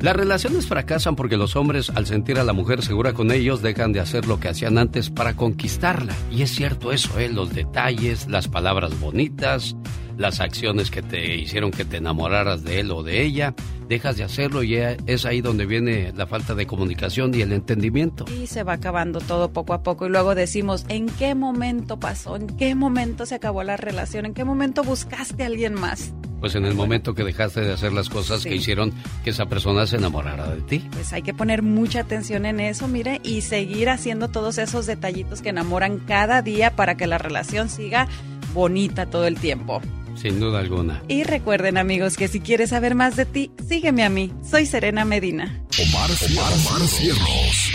Las 0.00 0.16
relaciones 0.16 0.66
fracasan 0.66 1.14
porque 1.16 1.36
los 1.36 1.54
hombres, 1.56 1.90
al 1.90 2.06
sentir 2.06 2.38
a 2.38 2.44
la 2.44 2.52
mujer 2.52 2.82
segura 2.82 3.12
con 3.12 3.30
ellos, 3.30 3.62
dejan 3.62 3.92
de 3.92 4.00
hacer 4.00 4.26
lo 4.26 4.40
que 4.40 4.48
hacían 4.48 4.76
antes 4.78 5.10
para 5.10 5.34
conquistarla. 5.34 6.12
Y 6.30 6.42
es 6.42 6.50
cierto 6.50 6.92
eso, 6.92 7.18
¿eh? 7.20 7.28
Los 7.28 7.54
detalles, 7.54 8.26
las 8.28 8.48
palabras 8.48 8.98
bonitas, 9.00 9.76
las 10.16 10.40
acciones 10.40 10.90
que 10.90 11.02
te 11.02 11.36
hicieron 11.36 11.70
que 11.70 11.84
te 11.84 11.96
enamoraras 11.98 12.62
de 12.64 12.80
él 12.80 12.90
o 12.90 13.02
de 13.02 13.22
ella, 13.22 13.54
dejas 13.88 14.16
de 14.16 14.24
hacerlo 14.24 14.62
y 14.62 14.76
es 14.76 15.26
ahí 15.26 15.40
donde 15.40 15.66
viene 15.66 16.12
la 16.16 16.26
falta 16.26 16.54
de 16.54 16.66
comunicación 16.66 17.34
y 17.34 17.42
el 17.42 17.52
entendimiento. 17.52 18.24
Y 18.40 18.46
se 18.46 18.62
va 18.62 18.74
acabando 18.74 19.20
todo 19.20 19.52
poco 19.52 19.74
a 19.74 19.82
poco 19.82 20.06
y 20.06 20.10
luego 20.10 20.34
decimos, 20.34 20.84
¿en 20.88 21.06
qué 21.06 21.34
momento 21.34 21.98
pasó? 21.98 22.36
¿En 22.36 22.46
qué 22.46 22.74
momento 22.74 23.26
se 23.26 23.34
acabó 23.34 23.62
la 23.62 23.76
relación? 23.76 24.24
¿En 24.26 24.34
qué 24.34 24.44
momento 24.44 24.82
buscaste 24.84 25.42
a 25.42 25.46
alguien 25.46 25.74
más? 25.74 26.12
Pues 26.40 26.54
en 26.56 26.66
el 26.66 26.74
momento 26.74 27.14
que 27.14 27.24
dejaste 27.24 27.62
de 27.62 27.72
hacer 27.72 27.92
las 27.92 28.10
cosas 28.10 28.42
Sí. 28.42 28.50
que 28.50 28.56
hicieron 28.56 28.92
que 29.24 29.30
esa 29.30 29.46
persona 29.46 29.86
se 29.86 29.96
enamorara 29.96 30.48
de 30.54 30.60
ti. 30.62 30.86
Pues 30.92 31.12
hay 31.14 31.22
que 31.22 31.32
poner 31.32 31.62
mucha 31.62 32.00
atención 32.00 32.44
en 32.44 32.60
eso, 32.60 32.86
mire, 32.86 33.20
y 33.24 33.40
seguir 33.40 33.88
haciendo 33.88 34.28
todos 34.28 34.58
esos 34.58 34.84
detallitos 34.86 35.40
que 35.40 35.48
enamoran 35.50 35.98
cada 36.00 36.42
día 36.42 36.70
para 36.76 36.96
que 36.96 37.06
la 37.06 37.16
relación 37.18 37.70
siga 37.70 38.08
bonita 38.52 39.06
todo 39.06 39.26
el 39.26 39.36
tiempo. 39.38 39.80
Sin 40.14 40.40
duda 40.40 40.60
alguna. 40.60 41.02
Y 41.08 41.24
recuerden 41.24 41.76
amigos 41.76 42.16
que 42.16 42.28
si 42.28 42.40
quieres 42.40 42.70
saber 42.70 42.94
más 42.94 43.16
de 43.16 43.26
ti, 43.26 43.50
sígueme 43.68 44.04
a 44.04 44.08
mí. 44.08 44.32
Soy 44.48 44.66
Serena 44.66 45.04
Medina. 45.04 45.60
Omar, 45.80 46.10
Omar, 46.10 46.52
Omar 46.52 46.88
Cierros. 46.88 47.72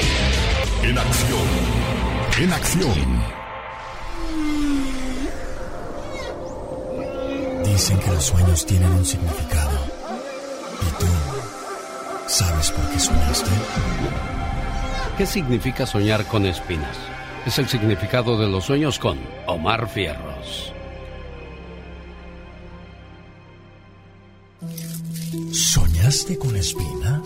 En 0.84 0.98
acción. 0.98 1.48
En 2.41 2.53
acción. 2.53 3.40
Dicen 7.66 7.99
que 7.99 8.11
los 8.11 8.24
sueños 8.24 8.66
tienen 8.66 8.91
un 8.91 9.06
significado. 9.06 9.80
¿Y 10.82 10.99
tú 10.99 11.07
sabes 12.28 12.72
por 12.72 12.90
qué 12.90 12.99
soñaste? 12.99 13.52
¿Qué 15.18 15.26
significa 15.26 15.86
soñar 15.86 16.26
con 16.26 16.45
espinas? 16.45 16.98
Es 17.45 17.60
el 17.60 17.68
significado 17.68 18.38
de 18.38 18.48
los 18.48 18.66
sueños 18.66 18.99
con 18.99 19.20
Omar 19.45 19.90
Fierros. 19.90 20.74
¿Soñaste 25.52 26.40
con 26.40 26.56
espinas? 26.56 27.22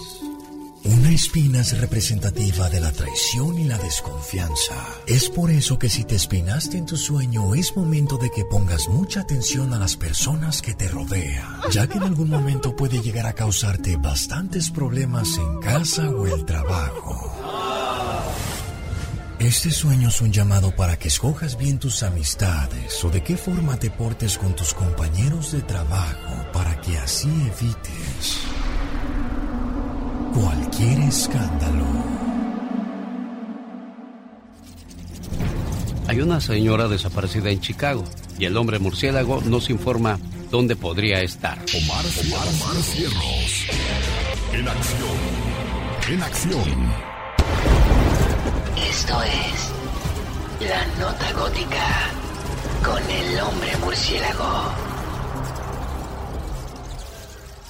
Una 0.84 1.12
espina 1.12 1.62
es 1.62 1.80
representativa 1.80 2.70
de 2.70 2.82
la 2.82 2.92
traición 2.92 3.58
y 3.58 3.64
la 3.64 3.78
desconfianza. 3.78 4.76
Es 5.08 5.30
por 5.30 5.50
eso 5.50 5.80
que 5.80 5.88
si 5.88 6.04
te 6.04 6.16
espinaste 6.16 6.78
en 6.78 6.86
tu 6.86 6.98
sueño 6.98 7.56
es 7.56 7.78
momento 7.78 8.18
de 8.18 8.30
que 8.30 8.44
pongas 8.44 8.90
mucha 8.90 9.22
atención 9.22 9.74
a 9.74 9.80
las 9.80 9.96
personas 9.96 10.62
que 10.62 10.74
te 10.74 10.90
rodean, 10.90 11.62
ya 11.72 11.88
que 11.88 11.98
en 11.98 12.04
algún 12.04 12.30
momento 12.30 12.76
puede 12.76 13.02
llegar 13.02 13.26
a 13.26 13.34
causarte 13.34 13.96
bastantes 13.96 14.70
problemas 14.70 15.38
en 15.38 15.60
casa 15.62 16.10
o 16.10 16.28
el 16.28 16.44
trabajo. 16.44 17.82
Este 19.44 19.72
sueño 19.72 20.07
es 20.07 20.22
un 20.22 20.32
llamado 20.32 20.74
para 20.74 20.98
que 20.98 21.10
escojas 21.10 21.57
bien 21.57 21.78
tus 21.78 22.02
amistades 22.02 23.03
o 23.03 23.10
de 23.10 23.22
qué 23.22 23.36
forma 23.36 23.78
te 23.78 23.91
portes 23.91 24.38
con 24.38 24.56
tus 24.56 24.74
compañeros 24.74 25.52
de 25.52 25.61
trabajo 25.61 26.49
para 26.53 26.80
que 26.80 26.98
así 26.98 27.28
evites 27.28 28.40
cualquier 30.34 30.98
escándalo. 31.02 31.86
Hay 36.07 36.22
una 36.22 36.40
señora 36.40 36.88
desaparecida 36.88 37.49
en 37.49 37.60
Chicago 37.60 38.06
y 38.40 38.45
el 38.45 38.56
hombre 38.56 38.80
murciélago 38.80 39.41
nos 39.41 39.70
informa 39.70 40.20
dónde 40.52 40.78
podría 40.78 41.22
estar. 41.22 41.57
Omar, 41.57 42.06
Omar, 42.26 42.48
Omar 42.48 42.82
Cierros. 42.82 43.68
En 44.53 44.68
acción. 44.70 45.18
En 46.10 46.24
acción. 46.24 47.12
Esto 48.89 49.22
es 49.23 50.68
La 50.68 50.85
Nota 50.99 51.31
Gótica 51.34 52.11
con 52.84 53.10
el 53.10 53.39
hombre 53.39 53.76
murciélago. 53.77 54.73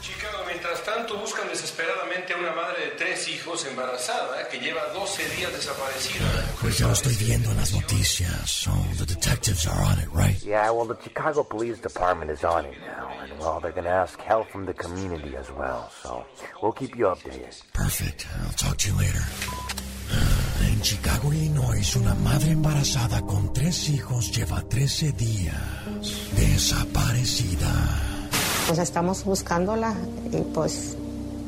Chicago, 0.02 0.44
mientras 0.48 0.84
tanto, 0.84 1.18
buscan 1.18 1.48
desesperadamente 1.48 2.34
a 2.34 2.38
una 2.38 2.54
madre 2.54 2.86
de 2.86 2.92
tres 2.92 3.28
hijos 3.30 3.66
embarazada 3.66 4.48
que 4.50 4.60
lleva 4.60 4.82
12 4.94 5.30
días 5.36 5.52
desaparecida. 5.54 6.26
Pues 6.62 6.78
ya 6.80 6.88
lo 6.88 6.94
estoy 6.94 7.16
viendo 7.16 7.52
en 7.52 7.58
las 7.58 7.74
noticias. 7.74 8.50
So 8.50 8.72
the 8.98 9.06
detectives 9.06 9.68
are 9.68 9.82
on 9.82 10.00
it, 10.00 10.10
right? 10.14 10.42
Yeah, 10.44 10.72
well, 10.72 10.88
the 10.88 11.02
Chicago 11.02 11.44
Police 11.44 11.80
Department 11.80 12.32
is 12.32 12.44
on 12.44 12.66
it 12.66 12.78
now. 12.86 13.10
And, 13.22 13.32
well, 13.40 13.60
they're 13.62 13.72
going 13.72 13.86
to 13.86 13.92
ask 13.92 14.20
help 14.22 14.50
from 14.50 14.66
the 14.66 14.74
community 14.74 15.36
as 15.38 15.50
well. 15.52 15.90
So 16.02 16.26
we'll 16.62 16.74
keep 16.74 16.98
you 16.98 17.06
updated. 17.06 17.62
Perfect. 17.74 18.28
I'll 18.44 18.54
talk 18.54 18.78
to 18.78 18.90
you 18.90 18.98
later. 18.98 19.22
En 20.68 20.82
Chicago, 20.82 21.34
Illinois, 21.34 21.96
una 21.96 22.14
madre 22.16 22.52
embarazada 22.52 23.22
con 23.22 23.52
tres 23.54 23.90
hijos 23.90 24.32
lleva 24.36 24.62
13 24.62 25.12
días 25.14 25.56
desaparecida. 26.36 27.70
Pues 28.68 28.80
estamos 28.80 29.24
buscándola 29.26 29.94
y 30.32 30.38
pues 30.54 30.96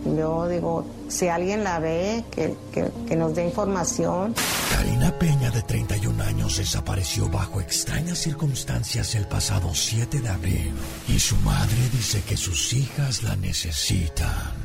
yo 0.05 0.47
digo, 0.47 0.85
si 1.09 1.27
alguien 1.29 1.63
la 1.63 1.79
ve, 1.79 2.23
que, 2.31 2.55
que- 2.73 2.91
que 3.07 3.15
nos 3.15 3.33
dé 3.35 3.45
información. 3.45 4.35
Karina 4.71 5.11
Peña, 5.17 5.49
de 5.49 5.61
31 5.63 6.21
años, 6.23 6.57
desapareció 6.57 7.27
bajo 7.29 7.59
extrañas 7.61 8.17
circunstancias 8.19 9.15
el 9.15 9.25
pasado 9.27 9.73
7 9.73 10.19
de 10.19 10.29
abril. 10.29 10.71
Y 11.07 11.17
su 11.19 11.35
madre 11.37 11.77
dice 11.91 12.21
que 12.21 12.37
sus 12.37 12.73
hijas 12.73 13.23
la 13.23 13.35
necesitan. 13.37 14.64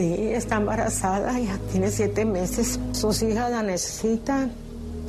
Sí, 0.00 0.30
está 0.32 0.56
embarazada, 0.56 1.38
ya 1.38 1.58
tiene 1.70 1.90
siete 1.90 2.24
meses. 2.24 2.80
Sus 2.92 3.20
hijas 3.20 3.50
la 3.50 3.62
necesitan. 3.62 4.50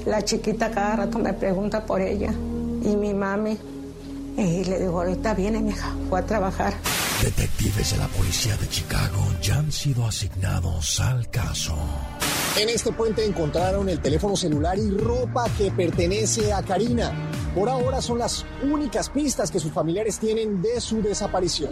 La 0.06 0.22
chiquita 0.22 0.70
cada 0.70 0.98
rato 0.98 1.18
me 1.18 1.32
pregunta 1.32 1.86
por 1.86 2.02
ella. 2.02 2.32
Y 2.84 2.98
mi 2.98 3.14
mami. 3.14 3.58
Y 4.36 4.66
le 4.66 4.80
digo, 4.80 5.00
ahorita 5.00 5.34
viene, 5.34 5.62
mija, 5.62 5.96
fue 6.10 6.20
a 6.20 6.26
trabajar. 6.26 6.74
Detectives 7.24 7.92
de 7.92 8.00
la 8.00 8.08
policía 8.10 8.58
de 8.58 8.68
Chicago 8.68 9.20
ya 9.42 9.60
han 9.60 9.72
sido 9.72 10.06
asignados 10.06 11.00
al 11.00 11.30
caso. 11.30 11.74
En 12.58 12.68
este 12.68 12.92
puente 12.92 13.24
encontraron 13.24 13.88
el 13.88 14.02
teléfono 14.02 14.36
celular 14.36 14.78
y 14.78 14.90
ropa 14.90 15.46
que 15.58 15.72
pertenece 15.72 16.52
a 16.52 16.64
Karina. 16.64 17.14
Por 17.56 17.70
ahora 17.70 18.02
son 18.02 18.20
las 18.20 18.46
únicas 18.70 19.10
pistas 19.10 19.52
que 19.52 19.60
sus 19.62 19.72
familiares 19.72 20.20
tienen 20.20 20.62
de 20.62 20.82
su 20.82 21.02
desaparición. 21.02 21.72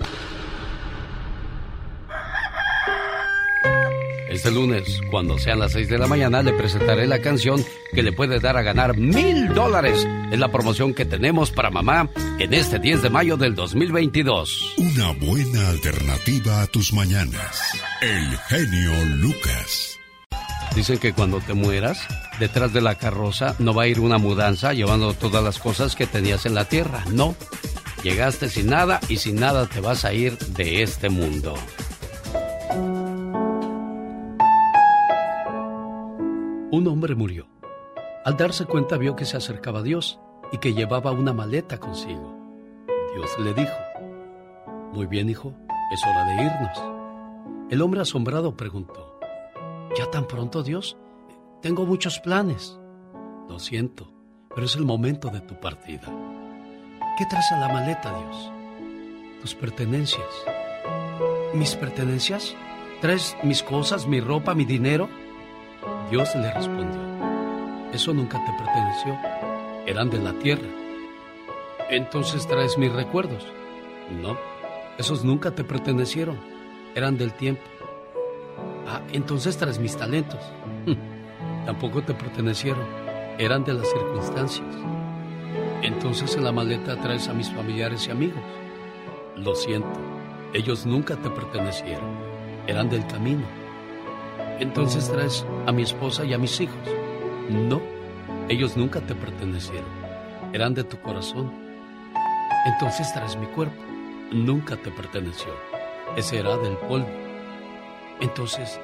Este 4.39 4.51
lunes, 4.51 5.01
cuando 5.11 5.37
sean 5.37 5.59
las 5.59 5.73
6 5.73 5.89
de 5.89 5.97
la 5.97 6.07
mañana, 6.07 6.41
le 6.41 6.53
presentaré 6.53 7.05
la 7.07 7.19
canción 7.19 7.61
que 7.91 8.01
le 8.01 8.13
puede 8.13 8.39
dar 8.39 8.55
a 8.55 8.61
ganar 8.61 8.95
mil 8.95 9.53
dólares. 9.53 10.07
Es 10.31 10.39
la 10.39 10.47
promoción 10.47 10.93
que 10.93 11.03
tenemos 11.03 11.51
para 11.51 11.69
mamá 11.69 12.09
en 12.39 12.53
este 12.53 12.79
10 12.79 13.01
de 13.01 13.09
mayo 13.09 13.35
del 13.35 13.53
2022. 13.53 14.75
Una 14.77 15.11
buena 15.11 15.67
alternativa 15.67 16.61
a 16.61 16.67
tus 16.67 16.93
mañanas. 16.93 17.59
El 18.01 18.37
genio 18.47 18.93
Lucas. 19.17 19.99
Dicen 20.73 20.99
que 20.99 21.11
cuando 21.11 21.41
te 21.41 21.53
mueras, 21.53 21.99
detrás 22.39 22.71
de 22.71 22.79
la 22.79 22.95
carroza 22.95 23.57
no 23.59 23.73
va 23.73 23.83
a 23.83 23.87
ir 23.87 23.99
una 23.99 24.19
mudanza 24.19 24.71
llevando 24.71 25.13
todas 25.15 25.43
las 25.43 25.59
cosas 25.59 25.97
que 25.97 26.07
tenías 26.07 26.45
en 26.45 26.55
la 26.55 26.63
tierra. 26.63 27.03
No. 27.11 27.35
Llegaste 28.03 28.47
sin 28.47 28.67
nada 28.67 29.01
y 29.09 29.17
sin 29.17 29.35
nada 29.35 29.65
te 29.65 29.81
vas 29.81 30.05
a 30.05 30.13
ir 30.13 30.37
de 30.37 30.81
este 30.81 31.09
mundo. 31.09 31.55
Un 36.71 36.87
hombre 36.87 37.15
murió. 37.15 37.47
Al 38.23 38.37
darse 38.37 38.65
cuenta 38.65 38.97
vio 38.97 39.15
que 39.15 39.25
se 39.25 39.35
acercaba 39.35 39.79
a 39.79 39.83
Dios 39.83 40.19
y 40.51 40.59
que 40.59 40.75
llevaba 40.75 41.11
una 41.11 41.33
maleta 41.33 41.79
consigo. 41.79 42.37
Dios 43.15 43.39
le 43.39 43.55
dijo, 43.55 43.75
Muy 44.93 45.07
bien, 45.07 45.29
hijo, 45.29 45.55
es 45.91 46.03
hora 46.03 46.25
de 46.25 46.43
irnos. 46.43 47.71
El 47.71 47.81
hombre 47.81 48.01
asombrado 48.01 48.55
preguntó, 48.55 49.19
¿Ya 49.97 50.11
tan 50.11 50.27
pronto, 50.27 50.61
Dios? 50.61 50.95
Tengo 51.63 51.87
muchos 51.87 52.19
planes. 52.19 52.79
Lo 53.47 53.57
siento, 53.57 54.13
pero 54.53 54.67
es 54.67 54.75
el 54.75 54.85
momento 54.85 55.29
de 55.29 55.41
tu 55.41 55.59
partida. 55.59 56.07
¿Qué 57.17 57.25
traes 57.25 57.51
a 57.51 57.59
la 57.59 57.73
maleta, 57.73 58.15
Dios? 58.15 58.51
Tus 59.41 59.55
pertenencias. 59.55 60.45
¿Mis 61.55 61.75
pertenencias? 61.75 62.55
¿Traes 63.01 63.35
mis 63.41 63.63
cosas, 63.63 64.05
mi 64.05 64.19
ropa, 64.19 64.53
mi 64.53 64.65
dinero? 64.65 65.09
Dios 66.09 66.33
le 66.35 66.51
respondió, 66.51 66.99
eso 67.93 68.15
nunca 68.15 68.43
te 68.43 68.51
perteneció, 68.53 69.15
eran 69.85 70.09
de 70.09 70.17
la 70.17 70.33
tierra. 70.33 70.67
Entonces 71.91 72.47
traes 72.47 72.79
mis 72.79 72.91
recuerdos. 72.91 73.45
No, 74.19 74.35
esos 74.97 75.23
nunca 75.23 75.51
te 75.51 75.63
pertenecieron, 75.63 76.39
eran 76.95 77.15
del 77.15 77.33
tiempo. 77.33 77.61
Ah, 78.87 79.01
entonces 79.11 79.55
traes 79.57 79.77
mis 79.77 79.95
talentos. 79.95 80.39
Tampoco 81.67 82.01
te 82.01 82.15
pertenecieron, 82.15 82.87
eran 83.37 83.63
de 83.63 83.75
las 83.75 83.87
circunstancias. 83.87 84.67
Entonces 85.83 86.35
en 86.35 86.43
la 86.43 86.51
maleta 86.51 86.99
traes 86.99 87.27
a 87.27 87.33
mis 87.33 87.51
familiares 87.51 88.07
y 88.07 88.11
amigos. 88.11 88.41
Lo 89.35 89.53
siento, 89.53 89.99
ellos 90.53 90.87
nunca 90.87 91.15
te 91.17 91.29
pertenecieron, 91.29 92.09
eran 92.65 92.89
del 92.89 93.05
camino. 93.05 93.58
Entonces 94.59 95.09
traes 95.09 95.45
a 95.67 95.71
mi 95.71 95.83
esposa 95.83 96.25
y 96.25 96.33
a 96.33 96.37
mis 96.37 96.59
hijos. 96.59 96.75
No, 97.49 97.81
ellos 98.49 98.75
nunca 98.75 98.99
te 98.99 99.15
pertenecieron, 99.15 99.89
eran 100.51 100.73
de 100.73 100.83
tu 100.83 100.99
corazón. 100.99 101.51
Entonces 102.65 103.11
traes 103.13 103.37
mi 103.37 103.45
cuerpo, 103.47 103.81
nunca 104.31 104.75
te 104.75 104.91
perteneció, 104.91 105.53
ese 106.17 106.39
era 106.39 106.57
del 106.57 106.75
polvo. 106.77 107.07
Entonces, 108.19 108.79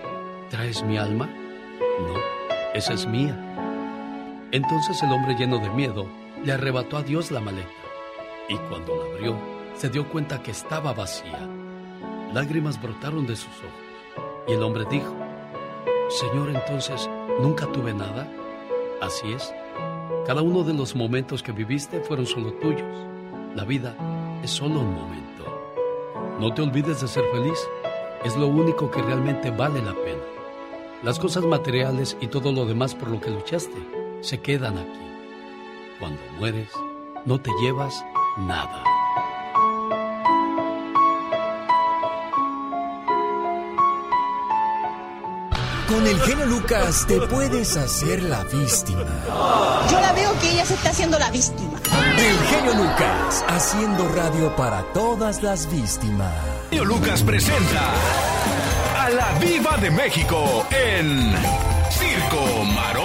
¿traes 0.50 0.82
mi 0.84 0.98
alma? 0.98 1.28
No, 1.28 2.14
esa 2.74 2.94
es 2.94 3.06
mía. 3.06 3.38
Entonces 4.52 5.04
el 5.04 5.12
hombre 5.12 5.36
lleno 5.36 5.58
de 5.58 5.70
miedo 5.72 6.08
le 6.44 6.54
arrebató 6.54 6.98
a 6.98 7.04
Dios 7.04 7.32
la 7.32 7.42
maleta 7.42 7.70
y 8.48 8.56
cuando 8.56 8.96
la 8.96 9.12
abrió 9.12 9.36
se 9.74 9.90
dio 9.90 10.08
cuenta 10.08 10.42
que 10.42 10.52
estaba 10.52 10.94
vacía. 10.94 11.50
Lágrimas 12.34 12.82
brotaron 12.82 13.28
de 13.28 13.36
sus 13.36 13.54
ojos 13.58 14.48
y 14.48 14.54
el 14.54 14.64
hombre 14.64 14.86
dijo, 14.90 15.25
Señor, 16.10 16.50
entonces, 16.50 17.10
¿nunca 17.42 17.66
tuve 17.72 17.94
nada? 17.94 18.32
Así 19.02 19.34
es. 19.34 19.54
Cada 20.28 20.42
uno 20.42 20.64
de 20.64 20.74
los 20.74 20.96
momentos 20.96 21.42
que 21.42 21.52
viviste 21.52 22.00
fueron 22.02 22.26
solo 22.28 22.54
tuyos. 22.54 23.08
La 23.56 23.64
vida 23.64 23.96
es 24.44 24.52
solo 24.52 24.82
un 24.82 24.94
momento. 24.94 25.26
No 26.40 26.54
te 26.54 26.62
olvides 26.62 27.02
de 27.02 27.08
ser 27.08 27.24
feliz. 27.34 27.60
Es 28.24 28.36
lo 28.38 28.48
único 28.48 28.92
que 28.92 29.02
realmente 29.02 29.50
vale 29.50 29.82
la 29.82 29.94
pena. 29.94 30.22
Las 31.04 31.20
cosas 31.20 31.44
materiales 31.44 32.18
y 32.22 32.28
todo 32.28 32.52
lo 32.52 32.66
demás 32.66 32.94
por 32.96 33.10
lo 33.10 33.20
que 33.20 33.32
luchaste 33.32 33.78
se 34.22 34.40
quedan 34.40 34.78
aquí. 34.78 35.06
Cuando 36.00 36.22
mueres, 36.38 36.70
no 37.26 37.40
te 37.40 37.52
llevas 37.62 38.06
nada. 38.38 38.95
Con 45.88 46.08
el 46.08 46.20
genio 46.22 46.46
Lucas 46.48 47.06
te 47.08 47.22
puedes 47.22 47.78
hacer 47.78 48.24
la 48.24 48.44
víctima. 48.46 49.06
Yo 49.92 50.00
la 50.02 50.14
veo 50.14 50.32
que 50.40 50.52
ella 50.52 50.66
se 50.66 50.74
está 50.74 50.90
haciendo 50.90 51.20
la 51.20 51.30
víctima. 51.30 51.80
El 52.18 52.38
genio 52.48 52.74
Lucas, 52.74 53.46
haciendo 53.48 54.08
radio 54.16 54.56
para 54.56 54.82
todas 54.94 55.44
las 55.44 55.72
víctimas. 55.72 56.34
Genio 56.72 56.86
Lucas 56.86 57.22
presenta 57.22 57.94
a 58.98 59.10
la 59.12 59.32
Viva 59.40 59.78
de 59.78 59.92
México 59.92 60.66
en 60.72 61.34
Circo, 61.92 62.64
Maroma 62.74 63.05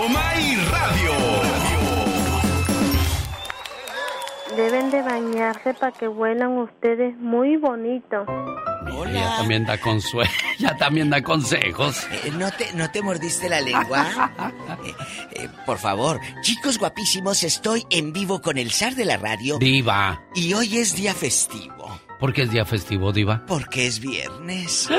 Deben 4.60 4.90
de 4.90 5.00
bañarse 5.02 5.72
para 5.74 5.92
que 5.92 6.06
huelan 6.08 6.58
ustedes 6.58 7.16
muy 7.18 7.56
bonito. 7.56 8.24
Ella 9.08 9.36
también 9.38 9.64
da 9.64 9.78
consuelo, 9.78 10.30
ella 10.58 10.76
también 10.78 11.08
da 11.10 11.22
consejos. 11.22 12.06
Eh, 12.24 12.30
¿No 12.32 12.50
te, 12.50 12.72
¿No 12.74 12.90
te 12.90 13.00
mordiste 13.02 13.48
la 13.48 13.60
lengua? 13.60 14.06
Eh, 14.84 14.94
eh, 15.44 15.48
por 15.66 15.78
favor, 15.78 16.20
chicos 16.42 16.78
guapísimos, 16.78 17.42
estoy 17.42 17.84
en 17.90 18.12
vivo 18.12 18.40
con 18.40 18.56
el 18.56 18.70
zar 18.70 18.94
de 18.94 19.04
la 19.04 19.16
radio. 19.18 19.58
Diva. 19.58 20.22
Y 20.34 20.54
hoy 20.54 20.78
es 20.78 20.94
día 20.96 21.12
festivo. 21.14 22.00
¿Por 22.18 22.32
qué 22.32 22.42
es 22.42 22.50
día 22.50 22.64
festivo, 22.64 23.12
Diva? 23.12 23.44
Porque 23.46 23.86
es 23.86 24.00
viernes. 24.00 24.88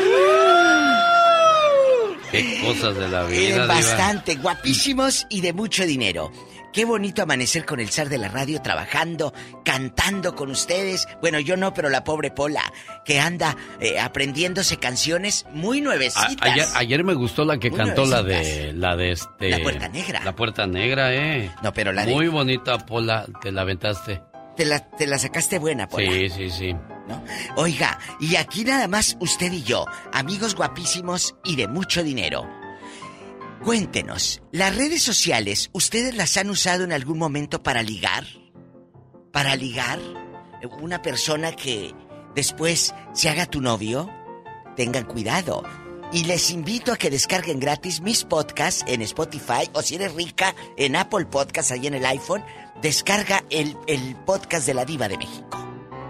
Qué 2.31 2.61
cosas 2.65 2.95
de 2.95 3.07
la 3.09 3.23
Eh, 3.23 3.27
vida, 3.29 3.53
Diva. 3.63 3.65
bastante, 3.67 4.35
guapísimos 4.35 5.25
y 5.29 5.41
de 5.41 5.51
mucho 5.53 5.85
dinero. 5.85 6.31
Qué 6.73 6.85
bonito 6.85 7.22
amanecer 7.23 7.65
con 7.65 7.80
el 7.81 7.89
zar 7.89 8.07
de 8.07 8.18
la 8.18 8.30
radio 8.30 8.61
trabajando, 8.61 9.34
cantando 9.65 10.35
con 10.35 10.49
ustedes. 10.52 11.06
Bueno, 11.19 11.39
yo 11.39 11.57
no, 11.57 11.73
pero 11.73 11.89
la 11.89 12.03
pobre 12.06 12.31
Pola, 12.31 12.61
que 13.03 13.19
anda 13.19 13.57
eh, 13.81 13.99
aprendiéndose 13.99 14.77
canciones 14.77 15.45
muy 15.52 15.80
A- 15.80 15.84
nuevecitas. 15.84 16.38
ayer, 16.39 16.65
ayer 16.76 17.03
me 17.03 17.14
gustó 17.14 17.43
la 17.43 17.57
que 17.57 17.69
Muy 17.69 17.77
cantó 17.80 18.06
la 18.06 18.23
de 18.23 18.72
la 18.73 18.95
de 18.95 19.11
este 19.11 19.49
La 19.49 19.60
Puerta 19.60 19.89
Negra. 19.89 20.22
La 20.23 20.35
puerta 20.35 20.65
negra, 20.68 21.14
eh. 21.14 21.52
No, 21.61 21.73
pero 21.73 21.91
la 21.91 22.06
de- 22.06 22.14
Muy 22.14 22.30
bonita, 22.30 22.77
Pola, 22.85 23.26
te 23.41 23.52
la 23.52 23.61
aventaste. 23.64 24.22
Te 24.56 24.65
la, 24.65 24.80
te 24.91 25.07
la 25.07 25.18
sacaste 25.18 25.60
buena, 25.60 25.88
Pola. 25.89 26.10
Sí, 26.11 26.30
sí, 26.30 26.49
sí. 26.49 26.73
¿no? 27.07 27.22
Oiga, 27.57 27.99
y 28.22 28.35
aquí 28.38 28.64
nada 28.64 28.88
más 28.88 29.18
usted 29.19 29.52
y 29.52 29.64
yo, 29.64 29.85
amigos 30.14 30.56
guapísimos 30.56 31.35
y 31.43 31.56
de 31.57 31.68
mucho 31.68 32.03
dinero. 32.03 32.48
Cuéntenos, 33.63 34.41
¿las 34.51 34.75
redes 34.75 35.03
sociales 35.03 35.69
ustedes 35.71 36.15
las 36.15 36.35
han 36.38 36.49
usado 36.49 36.83
en 36.83 36.91
algún 36.91 37.19
momento 37.19 37.61
para 37.61 37.83
ligar? 37.83 38.25
¿Para 39.31 39.55
ligar? 39.55 39.99
¿Una 40.81 41.03
persona 41.03 41.51
que 41.51 41.93
después 42.33 42.95
se 43.13 43.29
haga 43.29 43.45
tu 43.45 43.61
novio? 43.61 44.09
Tengan 44.75 45.05
cuidado. 45.05 45.63
Y 46.11 46.23
les 46.23 46.49
invito 46.49 46.91
a 46.91 46.97
que 46.97 47.11
descarguen 47.11 47.59
gratis 47.59 48.01
mis 48.01 48.23
podcasts 48.23 48.83
en 48.88 49.03
Spotify 49.03 49.69
o 49.73 49.83
si 49.83 49.93
eres 49.93 50.15
rica 50.15 50.55
en 50.75 50.95
Apple 50.95 51.27
Podcasts 51.27 51.71
ahí 51.71 51.85
en 51.85 51.93
el 51.93 52.05
iPhone, 52.05 52.43
descarga 52.81 53.43
el, 53.51 53.77
el 53.85 54.15
podcast 54.25 54.65
de 54.65 54.73
la 54.73 54.85
Diva 54.85 55.07
de 55.07 55.19
México. 55.19 55.60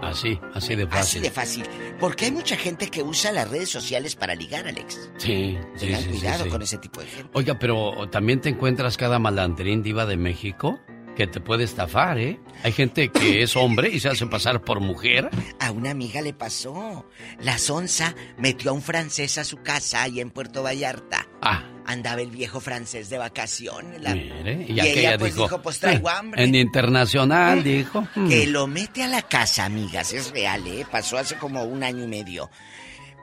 Así, 0.02 0.38
así 0.52 0.74
de 0.74 0.82
Así 0.82 0.90
fácil. 0.90 1.22
de 1.22 1.30
fácil. 1.30 1.64
Porque 2.00 2.26
hay 2.26 2.32
mucha 2.32 2.56
gente 2.56 2.88
que 2.88 3.02
usa 3.02 3.32
las 3.32 3.48
redes 3.48 3.70
sociales 3.70 4.16
para 4.16 4.34
ligar, 4.34 4.66
Alex. 4.66 5.10
Sí, 5.16 5.56
sí, 5.76 5.86
Tengan 5.86 6.02
sí, 6.02 6.08
sí, 6.12 6.18
cuidado 6.18 6.44
sí. 6.44 6.50
con 6.50 6.62
ese 6.62 6.78
tipo 6.78 7.00
de 7.00 7.06
gente. 7.06 7.30
Oiga, 7.34 7.58
pero 7.58 8.08
también 8.10 8.40
te 8.40 8.48
encuentras 8.48 8.96
cada 8.96 9.18
malandrín 9.18 9.82
diva 9.82 10.04
de 10.04 10.16
México 10.16 10.80
que 11.14 11.26
te 11.26 11.40
puede 11.40 11.64
estafar, 11.64 12.18
¿eh? 12.18 12.40
Hay 12.64 12.72
gente 12.72 13.10
que 13.10 13.42
es 13.42 13.54
hombre 13.54 13.90
y 13.90 14.00
se 14.00 14.08
hace 14.08 14.26
pasar 14.26 14.62
por 14.64 14.80
mujer. 14.80 15.30
A 15.60 15.70
una 15.70 15.90
amiga 15.90 16.20
le 16.20 16.32
pasó. 16.32 17.06
La 17.40 17.58
sonza 17.58 18.14
metió 18.38 18.70
a 18.70 18.74
un 18.74 18.82
francés 18.82 19.38
a 19.38 19.44
su 19.44 19.58
casa 19.58 20.02
ahí 20.02 20.20
en 20.20 20.30
Puerto 20.30 20.62
Vallarta. 20.62 21.28
Ah, 21.42 21.64
Andaba 21.86 22.20
el 22.22 22.30
viejo 22.30 22.60
francés 22.60 23.10
de 23.10 23.18
vacaciones. 23.18 24.00
la- 24.00 24.14
mire. 24.14 24.66
Y, 24.68 24.72
Y, 24.72 24.80
ella 24.80 25.18
pues 25.18 25.34
dijo, 25.34 25.44
dijo, 25.46 25.62
pues 25.62 25.78
traigo 25.80 26.08
"Eh, 26.08 26.12
hambre. 26.16 26.44
En 26.44 26.54
internacional, 26.54 27.62
dijo. 27.64 28.06
"Mm". 28.14 28.28
Que 28.28 28.46
lo 28.46 28.66
mete 28.66 29.02
a 29.02 29.08
la 29.08 29.22
casa, 29.22 29.64
amigas. 29.64 30.12
Es 30.12 30.30
real, 30.30 30.66
¿eh? 30.66 30.86
Pasó 30.90 31.18
hace 31.18 31.36
como 31.36 31.64
un 31.64 31.82
año 31.82 32.04
y 32.04 32.06
medio. 32.08 32.50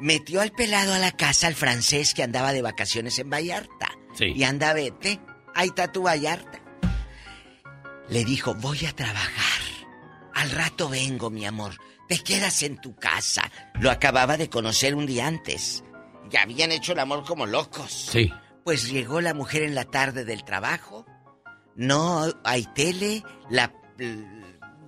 Metió 0.01 0.41
al 0.41 0.51
pelado 0.51 0.93
a 0.93 0.99
la 0.99 1.11
casa, 1.11 1.47
al 1.47 1.55
francés 1.55 2.13
que 2.13 2.23
andaba 2.23 2.53
de 2.53 2.61
vacaciones 2.61 3.17
en 3.19 3.29
Vallarta. 3.29 3.87
Sí. 4.13 4.25
Y 4.35 4.43
anda, 4.43 4.73
vete. 4.73 5.19
Ahí 5.55 5.67
está 5.69 5.91
tu 5.91 6.03
Vallarta. 6.03 6.59
Le 8.09 8.25
dijo, 8.25 8.55
voy 8.55 8.85
a 8.85 8.95
trabajar. 8.95 9.61
Al 10.33 10.51
rato 10.51 10.89
vengo, 10.89 11.29
mi 11.29 11.45
amor. 11.45 11.73
Te 12.07 12.17
quedas 12.19 12.63
en 12.63 12.79
tu 12.81 12.95
casa. 12.95 13.51
Lo 13.79 13.91
acababa 13.91 14.35
de 14.37 14.49
conocer 14.49 14.95
un 14.95 15.05
día 15.05 15.27
antes. 15.27 15.83
Ya 16.31 16.43
habían 16.43 16.71
hecho 16.71 16.93
el 16.93 16.99
amor 16.99 17.23
como 17.25 17.45
locos. 17.45 18.09
Sí. 18.11 18.31
Pues 18.63 18.89
llegó 18.91 19.21
la 19.21 19.33
mujer 19.33 19.63
en 19.63 19.75
la 19.75 19.85
tarde 19.85 20.25
del 20.25 20.43
trabajo. 20.43 21.05
No 21.75 22.25
hay 22.43 22.65
tele, 22.75 23.23
la... 23.49 23.73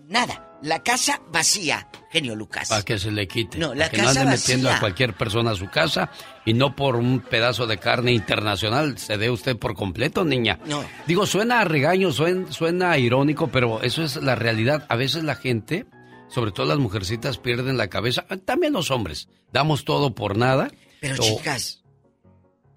Nada. 0.07 0.48
La 0.61 0.84
casa 0.84 1.19
vacía, 1.31 1.88
genio 2.11 2.35
Lucas. 2.35 2.69
Para 2.69 2.84
que 2.84 2.99
se 2.99 3.10
le 3.10 3.27
quite. 3.27 3.57
No, 3.57 3.73
la 3.73 3.85
Para 3.85 3.89
que 3.89 4.02
no 4.03 4.10
ande 4.10 4.26
metiendo 4.26 4.69
a 4.69 4.80
cualquier 4.80 5.15
persona 5.15 5.52
a 5.52 5.56
su 5.56 5.68
casa 5.72 6.11
y 6.45 6.53
no 6.53 6.76
por 6.76 6.98
un 6.98 7.19
pedazo 7.22 7.65
de 7.65 7.80
carne 7.80 8.11
internacional 8.11 8.99
se 8.99 9.18
dé 9.18 9.31
usted 9.31 9.57
por 9.57 9.73
completo, 9.73 10.23
niña. 10.23 10.60
No. 10.68 10.84
Digo, 11.07 11.26
suena 11.26 11.61
a 11.61 11.65
regaño, 11.65 12.11
suena, 12.11 12.52
suena 12.52 12.95
irónico, 12.99 13.48
pero 13.48 13.81
eso 13.81 14.03
es 14.03 14.18
la 14.18 14.35
realidad. 14.35 14.85
A 14.89 14.95
veces 14.95 15.23
la 15.23 15.34
gente, 15.34 15.88
sobre 16.30 16.52
todo 16.52 16.68
las 16.68 16.77
mujercitas, 16.77 17.39
pierden 17.39 17.77
la 17.77 17.88
cabeza. 17.88 18.27
También 18.45 18.73
los 18.73 18.91
hombres. 18.91 19.30
Damos 19.52 19.84
todo 19.84 20.14
por 20.14 20.38
nada. 20.38 20.69
Pero 20.99 21.15
O- 21.15 21.23
chicas, 21.23 21.81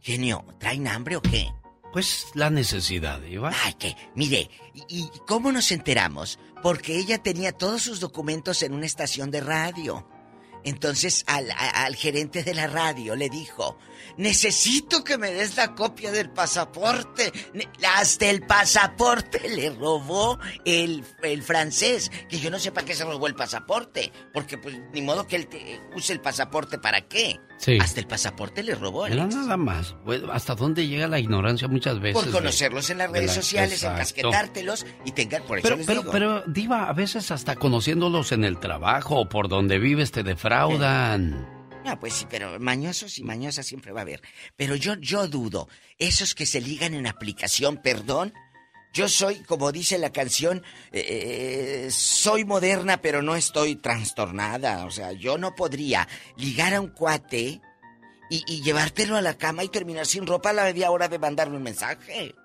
genio, 0.05 0.44
¿traen 0.60 0.86
hambre 0.86 1.16
o 1.16 1.22
qué? 1.22 1.51
Pues 1.93 2.26
la 2.35 2.51
necesidad, 2.51 3.22
Iba. 3.22 3.52
Ay, 3.64 3.74
que, 3.74 3.97
mire, 4.14 4.51
¿y, 4.74 4.85
y 4.89 5.10
cómo 5.26 5.51
nos 5.52 5.70
enteramos? 5.72 6.39
Porque 6.62 6.97
ella 6.97 7.18
tenía 7.22 7.52
todos 7.52 7.82
sus 7.82 8.01
documentos 8.01 8.62
en 8.62 8.74
una 8.74 8.86
estación 8.86 9.31
de 9.31 9.40
radio. 9.40 10.09
Entonces 10.66 11.24
al, 11.26 11.51
a- 11.51 11.85
al 11.85 11.94
gerente 11.94 12.43
de 12.43 12.55
la 12.55 12.66
radio 12.66 13.14
le 13.16 13.28
dijo, 13.28 13.76
necesito 14.16 15.05
que 15.05 15.18
me 15.18 15.31
des 15.31 15.56
la 15.56 15.74
copia 15.74 16.10
del 16.10 16.31
pasaporte. 16.31 17.31
Ne- 17.52 17.68
Hasta 17.97 18.26
el 18.31 18.47
pasaporte 18.47 19.47
le 19.51 19.68
robó 19.70 20.39
el, 20.64 21.05
el 21.22 21.43
francés. 21.43 22.10
Que 22.31 22.40
yo 22.40 22.51
no 22.51 22.59
sé 22.59 22.72
para 22.72 22.86
qué 22.86 22.94
se 22.94 23.05
robó 23.05 23.26
el 23.26 23.35
pasaporte. 23.35 24.10
Porque 24.32 24.56
pues 24.59 24.74
ni 24.94 25.02
modo 25.02 25.26
que 25.26 25.36
él 25.36 25.48
te 25.48 25.81
use 25.94 26.14
el 26.14 26.20
pasaporte 26.22 26.78
para 26.78 27.02
qué. 27.09 27.39
Sí. 27.56 27.78
Hasta 27.81 28.01
el 28.01 28.06
pasaporte 28.06 28.62
le 28.62 28.74
robó. 28.74 29.05
Alex. 29.05 29.35
nada 29.35 29.56
más. 29.56 29.94
¿Hasta 30.32 30.55
dónde 30.55 30.86
llega 30.86 31.06
la 31.09 31.18
ignorancia 31.18 31.66
muchas 31.68 31.98
veces? 32.01 32.14
Por 32.14 32.26
de- 32.26 32.32
conocerlos 32.32 32.90
en 32.90 32.98
las 32.98 33.12
de 33.12 33.18
redes 33.20 33.36
la- 33.36 33.43
sociales, 33.43 33.72
Exacto. 33.74 33.94
encasquetártelos 33.97 34.86
y 35.05 35.12
tengan 35.12 35.43
por 35.44 35.59
eso 35.59 35.64
Pero, 35.68 35.76
les 35.76 35.86
pero, 35.86 36.01
digo. 36.01 36.12
pero, 36.12 36.43
Diva, 36.47 36.89
a 36.89 36.93
veces 36.93 37.31
hasta 37.31 37.56
conociéndolos 37.56 38.32
en 38.32 38.44
el 38.44 38.59
trabajo 38.59 39.16
o 39.20 39.28
por 39.28 39.48
donde 39.48 39.78
vives 39.78 40.10
te 40.12 40.22
defraudan. 40.22 41.48
No, 41.85 42.01
pues 42.01 42.14
sí, 42.14 42.26
pero 42.31 42.59
mañosos 42.59 43.18
y 43.18 43.24
mañosas 43.24 43.66
siempre 43.66 43.93
va 43.93 44.01
a 44.01 44.02
haber. 44.02 44.22
Pero 44.56 44.74
yo, 44.74 44.94
yo 44.94 45.28
dudo. 45.28 45.68
Esos 45.98 46.35
que 46.35 46.47
se 46.47 46.60
ligan 46.60 46.94
en 46.94 47.06
aplicación, 47.06 47.76
perdón. 47.82 48.32
Yo 48.94 49.08
soy, 49.08 49.40
como 49.40 49.72
dice 49.72 49.98
la 49.98 50.12
canción, 50.12 50.62
eh, 50.92 51.88
soy 51.90 52.44
moderna, 52.44 53.02
pero 53.02 53.22
no 53.22 53.34
estoy 53.34 53.74
trastornada. 53.74 54.86
O 54.86 54.90
sea, 54.92 55.10
yo 55.10 55.36
no 55.36 55.56
podría 55.56 56.06
ligar 56.36 56.74
a 56.74 56.80
un 56.80 56.90
cuate 56.90 57.60
y, 58.30 58.44
y 58.46 58.62
llevártelo 58.62 59.16
a 59.16 59.20
la 59.20 59.34
cama 59.34 59.64
y 59.64 59.68
terminar 59.68 60.06
sin 60.06 60.28
ropa 60.28 60.50
a 60.50 60.52
la 60.52 60.64
media 60.64 60.92
hora 60.92 61.08
de 61.08 61.18
mandarme 61.18 61.56
un 61.56 61.64
mensaje. 61.64 62.36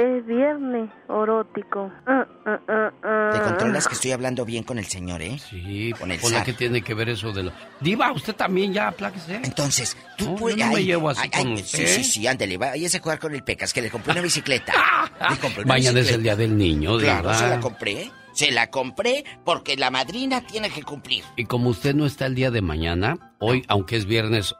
Es 0.00 0.24
viernes 0.24 0.88
erótico. 1.10 1.92
Ah, 2.06 2.26
ah, 2.46 2.90
ah. 3.02 3.30
Te 3.34 3.40
controlas 3.42 3.86
que 3.86 3.92
estoy 3.94 4.12
hablando 4.12 4.46
bien 4.46 4.64
con 4.64 4.78
el 4.78 4.86
señor, 4.86 5.20
¿eh? 5.20 5.38
Sí, 5.38 5.92
Con 5.98 6.10
el 6.10 6.18
zar. 6.18 6.42
¿qué 6.42 6.54
tiene 6.54 6.80
que 6.80 6.94
ver 6.94 7.10
eso 7.10 7.32
de 7.32 7.42
lo...? 7.42 7.52
Diva, 7.80 8.10
usted 8.12 8.34
también 8.34 8.72
ya, 8.72 8.88
apláquese. 8.88 9.36
Entonces, 9.44 9.98
tú 10.16 10.24
No, 10.30 10.34
puedes... 10.36 10.56
yo 10.56 10.64
no 10.64 10.72
me 10.72 10.78
ay, 10.78 10.84
llevo 10.86 11.10
así 11.10 11.20
ay, 11.24 11.30
con 11.42 11.48
ay, 11.52 11.54
usted. 11.62 11.86
Sí, 11.86 12.02
sí, 12.02 12.04
sí, 12.04 12.26
ándale, 12.26 12.56
váyase 12.56 12.96
a 12.96 13.00
jugar 13.00 13.18
con 13.18 13.34
el 13.34 13.42
Pecas, 13.44 13.74
que 13.74 13.82
le 13.82 13.90
compré 13.90 14.12
una 14.12 14.22
bicicleta. 14.22 14.72
le 15.30 15.36
compré 15.36 15.64
una 15.64 15.74
Mañana 15.74 16.00
es 16.00 16.10
el 16.12 16.22
Día 16.22 16.34
del 16.36 16.56
Niño, 16.56 16.96
Claro, 16.96 17.22
Diva. 17.22 17.34
se 17.34 17.48
la 17.48 17.60
compré. 17.60 18.10
Se 18.32 18.50
la 18.52 18.70
compré 18.70 19.24
porque 19.44 19.76
la 19.76 19.90
madrina 19.90 20.40
tiene 20.46 20.70
que 20.70 20.82
cumplir. 20.82 21.24
Y 21.36 21.44
como 21.44 21.68
usted 21.68 21.94
no 21.94 22.06
está 22.06 22.24
el 22.26 22.34
día 22.36 22.50
de 22.50 22.62
mañana, 22.62 23.34
hoy, 23.38 23.64
aunque 23.68 23.96
es 23.96 24.06
viernes... 24.06 24.54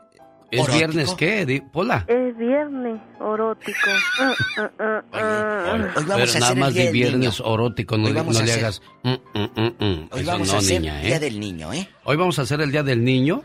¿Es 0.50 0.60
¿Orótico? 0.60 0.76
viernes 0.78 1.14
qué, 1.14 1.62
Pola? 1.72 2.04
Es 2.08 2.36
viernes 2.36 3.00
erótico. 3.20 3.78
Ah, 4.20 4.34
ah, 4.78 5.02
ah. 5.12 5.92
Hoy 5.96 6.04
vamos 6.04 6.04
Pero 6.06 6.12
a 6.12 6.16
nada 6.16 6.24
hacer 6.26 6.52
el 6.52 6.58
más 6.60 6.74
Día 6.74 6.80
de 6.80 6.84
del 6.86 6.92
viernes 6.92 7.38
Niño. 7.38 7.44
orótico, 7.52 7.96
no, 7.98 8.04
Hoy 8.06 8.12
le- 8.12 8.18
vamos 8.18 8.34
no 8.34 8.40
a 8.40 8.42
le 8.44 8.50
hacer- 8.52 8.64
hagas... 8.64 8.82
mm, 9.04 9.10
mm, 9.10 9.84
mm. 9.84 10.08
Hoy 10.12 10.24
vamos 10.24 10.48
no, 10.48 10.54
a 10.54 10.58
hacer 10.58 10.80
niña, 10.80 11.02
¿eh? 11.02 11.06
Día 11.06 11.20
del 11.20 11.40
Niño, 11.40 11.72
¿eh? 11.72 11.88
Hoy 12.04 12.16
vamos 12.16 12.38
a 12.38 12.42
hacer 12.42 12.60
el 12.60 12.72
Día 12.72 12.82
del 12.82 13.04
Niño 13.04 13.42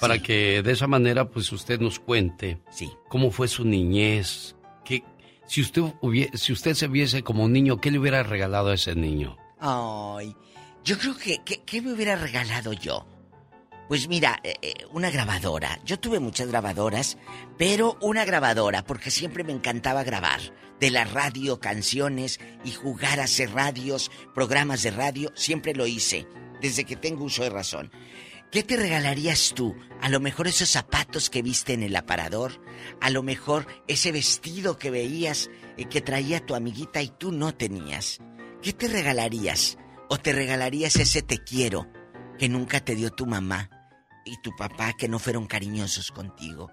para 0.00 0.18
que 0.18 0.62
de 0.62 0.72
esa 0.72 0.86
manera 0.86 1.26
pues 1.26 1.52
usted 1.52 1.78
nos 1.78 1.98
cuente 2.00 2.58
Sí. 2.70 2.90
cómo 3.08 3.30
fue 3.30 3.46
su 3.48 3.66
niñez, 3.66 4.56
qué, 4.82 5.04
si 5.46 5.60
usted 5.60 5.82
hubie- 6.00 6.34
si 6.36 6.54
usted 6.54 6.72
se 6.74 6.88
viese 6.88 7.22
como 7.22 7.44
un 7.44 7.52
niño, 7.52 7.78
¿qué 7.82 7.90
le 7.90 7.98
hubiera 7.98 8.22
regalado 8.22 8.70
a 8.70 8.74
ese 8.74 8.94
niño? 8.94 9.36
Ay, 9.58 10.34
yo 10.84 10.96
creo 10.96 11.14
que, 11.18 11.42
que- 11.44 11.60
¿qué 11.66 11.82
me 11.82 11.92
hubiera 11.92 12.16
regalado 12.16 12.72
yo? 12.72 13.04
Pues 13.90 14.06
mira, 14.06 14.38
eh, 14.44 14.54
eh, 14.62 14.74
una 14.92 15.10
grabadora. 15.10 15.80
Yo 15.84 15.98
tuve 15.98 16.20
muchas 16.20 16.46
grabadoras, 16.46 17.18
pero 17.58 17.98
una 18.00 18.24
grabadora, 18.24 18.84
porque 18.84 19.10
siempre 19.10 19.42
me 19.42 19.52
encantaba 19.52 20.04
grabar. 20.04 20.40
De 20.78 20.92
la 20.92 21.02
radio, 21.02 21.58
canciones 21.58 22.38
y 22.64 22.70
jugar 22.70 23.18
a 23.18 23.24
hacer 23.24 23.50
radios, 23.50 24.12
programas 24.32 24.84
de 24.84 24.92
radio, 24.92 25.32
siempre 25.34 25.74
lo 25.74 25.88
hice, 25.88 26.28
desde 26.60 26.84
que 26.84 26.94
tengo 26.94 27.24
uso 27.24 27.42
de 27.42 27.50
razón. 27.50 27.90
¿Qué 28.52 28.62
te 28.62 28.76
regalarías 28.76 29.54
tú? 29.56 29.74
A 30.00 30.08
lo 30.08 30.20
mejor 30.20 30.46
esos 30.46 30.70
zapatos 30.70 31.28
que 31.28 31.42
viste 31.42 31.72
en 31.72 31.82
el 31.82 31.96
aparador, 31.96 32.64
a 33.00 33.10
lo 33.10 33.24
mejor 33.24 33.66
ese 33.88 34.12
vestido 34.12 34.78
que 34.78 34.92
veías 34.92 35.50
eh, 35.76 35.86
que 35.86 36.00
traía 36.00 36.46
tu 36.46 36.54
amiguita 36.54 37.02
y 37.02 37.08
tú 37.08 37.32
no 37.32 37.56
tenías. 37.56 38.20
¿Qué 38.62 38.72
te 38.72 38.86
regalarías? 38.86 39.78
¿O 40.08 40.16
te 40.16 40.32
regalarías 40.32 40.94
ese 40.94 41.22
te 41.22 41.38
quiero 41.38 41.88
que 42.38 42.48
nunca 42.48 42.78
te 42.78 42.94
dio 42.94 43.10
tu 43.10 43.26
mamá 43.26 43.68
y 44.24 44.36
tu 44.42 44.50
papá 44.56 44.92
que 44.94 45.08
no 45.08 45.18
fueron 45.18 45.46
cariñosos 45.46 46.10
contigo? 46.10 46.70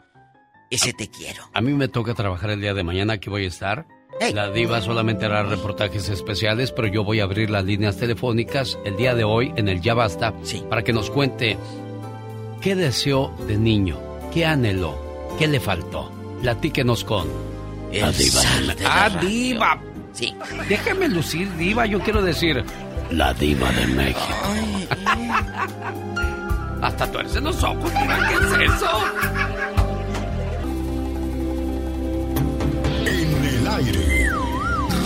Ese 0.70 0.92
te 0.94 1.08
quiero. 1.10 1.44
A 1.54 1.62
mí 1.62 1.72
me 1.74 1.88
toca 1.88 2.14
trabajar 2.14 2.50
el 2.50 2.60
día 2.62 2.74
de 2.74 2.84
mañana, 2.84 3.14
aquí 3.14 3.30
voy 3.30 3.46
a 3.46 3.48
estar. 3.48 3.86
La 4.34 4.50
diva 4.52 4.82
solamente 4.82 5.26
hará 5.26 5.44
reportajes 5.44 6.10
especiales, 6.10 6.72
pero 6.72 6.88
yo 6.88 7.04
voy 7.04 7.20
a 7.20 7.24
abrir 7.24 7.50
las 7.50 7.64
líneas 7.66 7.98
telefónicas 7.98 8.78
el 8.84 8.98
día 8.98 9.14
de 9.16 9.24
hoy 9.24 9.54
en 9.58 9.70
el 9.70 9.80
Ya 9.82 9.94
Basta 9.94 10.34
para 10.70 10.82
que 10.84 10.92
nos 10.92 11.10
cuente 11.12 11.58
qué 12.62 12.76
deseó 12.76 13.32
de 13.48 13.58
niño, 13.58 14.00
qué 14.34 14.46
anheló, 14.46 14.98
qué 15.38 15.48
le 15.48 15.60
faltó. 15.60 16.12
Platíquenos 16.42 17.04
con 17.04 17.28
la 17.94 18.12
diva. 18.12 18.42
de- 18.76 18.86
ah, 18.86 19.10
diva. 19.22 19.82
Sí. 20.14 20.36
Déjame 20.68 21.08
lucir, 21.10 21.56
diva. 21.58 21.86
Yo 21.86 22.00
quiero 22.00 22.22
decir 22.24 22.64
la 23.12 23.34
diva 23.36 23.72
de 23.72 23.88
México. 23.88 24.36
Hasta 26.82 27.12
tuerce 27.12 27.42
los 27.42 27.64
ojos, 27.64 27.92
diva. 27.94 28.18
¿Qué 28.28 28.36
es 28.36 28.72
eso? 28.72 28.90
En 33.06 33.46
el 33.46 33.68
aire, 33.68 34.30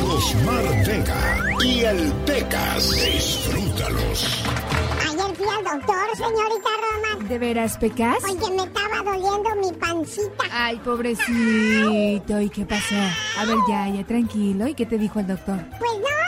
Rosmar 0.04 0.86
Vega 0.86 1.46
y 1.64 1.80
el 1.82 2.12
Pecas. 2.26 2.92
Disfrútalos. 2.92 4.44
Ayer 5.08 5.36
fui 5.36 5.48
al 5.48 5.64
doctor, 5.64 6.08
señorita 6.16 6.70
Roma. 6.82 7.28
¿De 7.30 7.40
veras, 7.40 7.78
Pecas? 7.78 8.18
Oye, 8.26 8.52
me 8.56 8.64
estaba 8.64 9.04
doliendo 9.04 9.56
mi 9.62 9.72
pancita. 9.78 10.44
Ay, 10.52 10.78
pobrecito. 10.84 12.42
¿Y 12.42 12.50
qué 12.50 12.66
pasó? 12.66 12.96
A 13.40 13.46
ver, 13.46 13.58
ya, 13.70 13.88
ya, 13.88 14.04
tranquilo. 14.04 14.68
¿Y 14.68 14.74
qué 14.74 14.86
te 14.86 14.98
dijo 14.98 15.20
el 15.20 15.28
doctor? 15.28 15.58
Pues 15.80 15.92
no, 16.00 16.21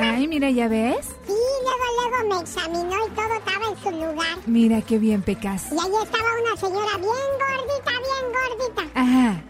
Ay, 0.00 0.28
mira, 0.28 0.50
¿ya 0.50 0.68
ves? 0.68 1.06
Sí, 1.26 1.34
luego, 1.62 1.84
luego 1.96 2.34
me 2.34 2.40
examinó 2.40 3.06
y 3.06 3.10
todo 3.10 3.34
estaba 3.34 3.66
en 3.68 3.76
su 3.82 3.90
lugar. 3.90 4.38
Mira 4.46 4.80
qué 4.82 4.98
bien, 4.98 5.22
Pecas. 5.22 5.72
Y 5.72 5.74
ahí 5.74 5.92
estaba 6.02 6.28
una 6.42 6.56
señora 6.56 6.96
bien 6.96 7.30
gordita, 7.42 7.92
bien 8.06 8.26
gordita. 8.32 9.00
Ajá. 9.00 9.42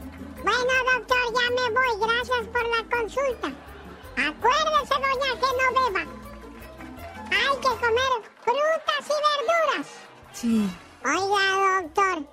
Bueno, 0.42 0.72
doctor, 0.94 1.24
ya 1.34 1.50
me 1.50 1.74
voy. 1.74 1.92
Gracias 2.00 2.46
por 2.48 2.64
la 2.64 2.96
consulta. 2.96 3.48
Acuérdese, 4.16 4.94
doña, 4.94 5.30
que 5.40 5.50
no 5.58 5.66
beba. 5.76 6.02
Hay 7.30 7.56
que 7.58 7.68
comer 7.68 8.12
frutas 8.42 9.04
y 9.04 9.18
verduras. 9.28 9.86
Sí. 10.32 10.70
Oiga, 11.04 11.82
doctor, 11.82 12.26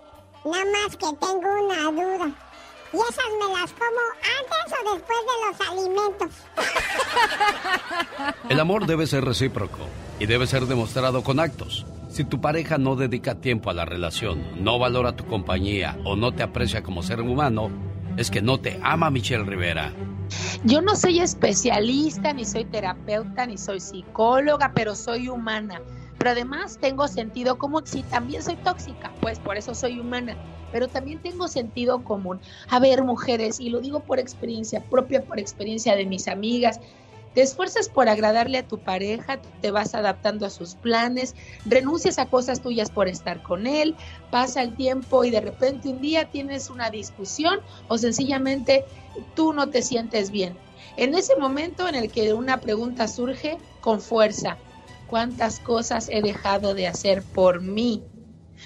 nada 0.46 0.66
más 0.72 0.98
que 0.98 1.10
tengo 1.20 1.50
una 1.66 1.92
duda. 1.92 2.45
¿Y 2.96 2.98
esas 2.98 3.26
me 3.42 3.54
las 3.54 3.74
como 3.74 4.02
antes 4.40 4.74
o 4.80 4.94
después 4.94 5.20
de 5.28 5.36
los 5.50 5.60
alimentos? 5.70 6.32
El 8.50 8.60
amor 8.62 8.86
debe 8.86 9.06
ser 9.06 9.26
recíproco 9.26 9.80
y 10.18 10.28
debe 10.28 10.48
ser 10.48 10.66
demostrado 10.66 11.22
con 11.22 11.42
actos. 11.42 11.86
Si 12.08 12.24
tu 12.24 12.40
pareja 12.40 12.78
no 12.78 12.96
dedica 12.96 13.36
tiempo 13.36 13.70
a 13.70 13.74
la 13.74 13.84
relación, 13.84 14.64
no 14.64 14.80
valora 14.80 15.18
tu 15.18 15.26
compañía 15.26 15.98
o 16.06 16.16
no 16.16 16.32
te 16.32 16.42
aprecia 16.42 16.84
como 16.84 17.04
ser 17.04 17.20
humano, 17.20 17.70
es 18.16 18.32
que 18.32 18.42
no 18.42 18.62
te 18.62 18.80
ama 18.82 19.12
Michelle 19.12 19.44
Rivera. 19.44 19.92
Yo 20.64 20.82
no 20.82 20.96
soy 20.96 21.20
especialista, 21.20 22.32
ni 22.32 22.46
soy 22.46 22.64
terapeuta, 22.64 23.46
ni 23.46 23.58
soy 23.58 23.82
psicóloga, 23.82 24.72
pero 24.74 24.96
soy 24.96 25.28
humana. 25.28 25.82
Pero 26.18 26.32
además 26.32 26.78
tengo 26.80 27.08
sentido 27.08 27.58
común. 27.58 27.84
Sí, 27.86 28.04
también 28.04 28.44
soy 28.44 28.58
tóxica, 28.58 29.14
pues 29.22 29.40
por 29.40 29.58
eso 29.58 29.76
soy 29.76 30.00
humana. 30.00 30.38
Pero 30.72 30.88
también 30.88 31.22
tengo 31.22 31.48
sentido 31.48 32.04
común. 32.04 32.42
A 32.68 32.80
ver, 32.80 33.04
mujeres, 33.04 33.60
y 33.60 33.70
lo 33.70 33.80
digo 33.82 34.04
por 34.04 34.20
experiencia 34.20 34.84
propia, 34.84 35.24
por 35.24 35.40
experiencia 35.40 35.96
de 35.96 36.06
mis 36.06 36.28
amigas, 36.28 36.80
te 37.36 37.42
esfuerzas 37.42 37.90
por 37.90 38.08
agradarle 38.08 38.58
a 38.60 38.68
tu 38.68 38.82
pareja, 38.82 39.42
te 39.60 39.70
vas 39.70 39.94
adaptando 39.94 40.46
a 40.46 40.50
sus 40.50 40.76
planes, 40.76 41.36
renuncias 41.66 42.18
a 42.18 42.30
cosas 42.30 42.62
tuyas 42.62 42.92
por 42.92 43.10
estar 43.10 43.42
con 43.42 43.68
él, 43.68 43.98
pasa 44.30 44.62
el 44.62 44.74
tiempo 44.78 45.26
y 45.26 45.32
de 45.32 45.42
repente 45.42 45.90
un 45.90 46.00
día 46.00 46.30
tienes 46.30 46.70
una 46.70 46.90
discusión 46.90 47.60
o 47.88 47.98
sencillamente 47.98 48.86
tú 49.34 49.52
no 49.52 49.70
te 49.70 49.82
sientes 49.82 50.32
bien. 50.32 50.62
En 50.96 51.14
ese 51.14 51.36
momento 51.38 51.90
en 51.90 51.96
el 51.96 52.10
que 52.10 52.34
una 52.34 52.62
pregunta 52.62 53.06
surge 53.10 53.58
con 53.82 54.00
fuerza, 54.00 54.62
¿cuántas 55.08 55.60
cosas 55.60 56.10
he 56.10 56.22
dejado 56.22 56.74
de 56.74 56.88
hacer 56.88 57.24
por 57.24 57.62
mí? 57.62 58.04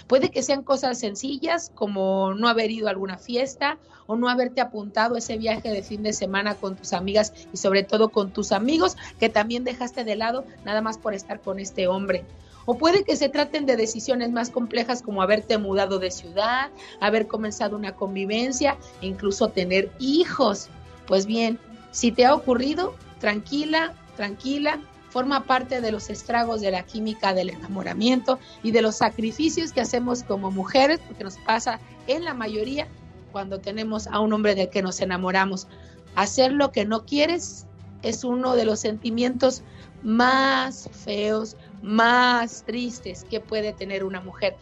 Puede 0.07 0.29
que 0.29 0.43
sean 0.43 0.63
cosas 0.63 0.99
sencillas 0.99 1.71
como 1.73 2.33
no 2.33 2.47
haber 2.47 2.71
ido 2.71 2.87
a 2.87 2.91
alguna 2.91 3.17
fiesta 3.17 3.79
o 4.05 4.15
no 4.15 4.29
haberte 4.29 4.61
apuntado 4.61 5.15
ese 5.15 5.37
viaje 5.37 5.69
de 5.69 5.83
fin 5.83 6.03
de 6.03 6.13
semana 6.13 6.55
con 6.55 6.75
tus 6.75 6.93
amigas 6.93 7.33
y 7.51 7.57
sobre 7.57 7.83
todo 7.83 8.09
con 8.09 8.31
tus 8.31 8.51
amigos 8.51 8.95
que 9.19 9.29
también 9.29 9.63
dejaste 9.63 10.03
de 10.03 10.15
lado 10.15 10.45
nada 10.63 10.81
más 10.81 10.97
por 10.97 11.13
estar 11.13 11.41
con 11.41 11.59
este 11.59 11.87
hombre. 11.87 12.25
O 12.65 12.77
puede 12.77 13.03
que 13.03 13.15
se 13.15 13.29
traten 13.29 13.65
de 13.65 13.77
decisiones 13.77 14.31
más 14.31 14.51
complejas 14.51 15.01
como 15.01 15.21
haberte 15.21 15.57
mudado 15.57 15.97
de 15.97 16.11
ciudad, 16.11 16.69
haber 16.99 17.27
comenzado 17.27 17.75
una 17.75 17.95
convivencia 17.95 18.77
e 19.01 19.07
incluso 19.07 19.49
tener 19.49 19.91
hijos. 19.99 20.69
Pues 21.07 21.25
bien, 21.25 21.59
si 21.91 22.11
te 22.11 22.25
ha 22.25 22.35
ocurrido, 22.35 22.95
tranquila, 23.19 23.95
tranquila, 24.15 24.79
forma 25.09 25.43
parte 25.43 25.81
de 25.81 25.91
los 25.91 26.09
estragos 26.09 26.61
de 26.61 26.71
la 26.71 26.83
química 26.83 27.33
del 27.33 27.49
enamoramiento 27.49 28.39
y 28.63 28.71
de 28.71 28.81
los 28.81 28.97
sacrificios 28.97 29.71
que 29.71 29.81
hacemos 29.81 30.23
como 30.23 30.51
mujeres, 30.51 30.99
porque 31.07 31.23
nos 31.23 31.37
pasa 31.37 31.79
en 32.07 32.23
la 32.23 32.33
mayoría 32.33 32.87
cuando 33.31 33.59
tenemos 33.59 34.07
a 34.07 34.19
un 34.19 34.33
hombre 34.33 34.55
del 34.55 34.69
que 34.69 34.81
nos 34.81 35.01
enamoramos. 35.01 35.67
Hacer 36.15 36.51
lo 36.51 36.71
que 36.71 36.85
no 36.85 37.05
quieres 37.05 37.65
es 38.01 38.23
uno 38.23 38.55
de 38.55 38.65
los 38.65 38.79
sentimientos 38.79 39.61
más 40.03 40.89
feos, 40.91 41.57
más 41.81 42.63
tristes 42.63 43.25
que 43.29 43.39
puede 43.39 43.73
tener 43.73 44.03
una 44.03 44.21
mujer. 44.21 44.55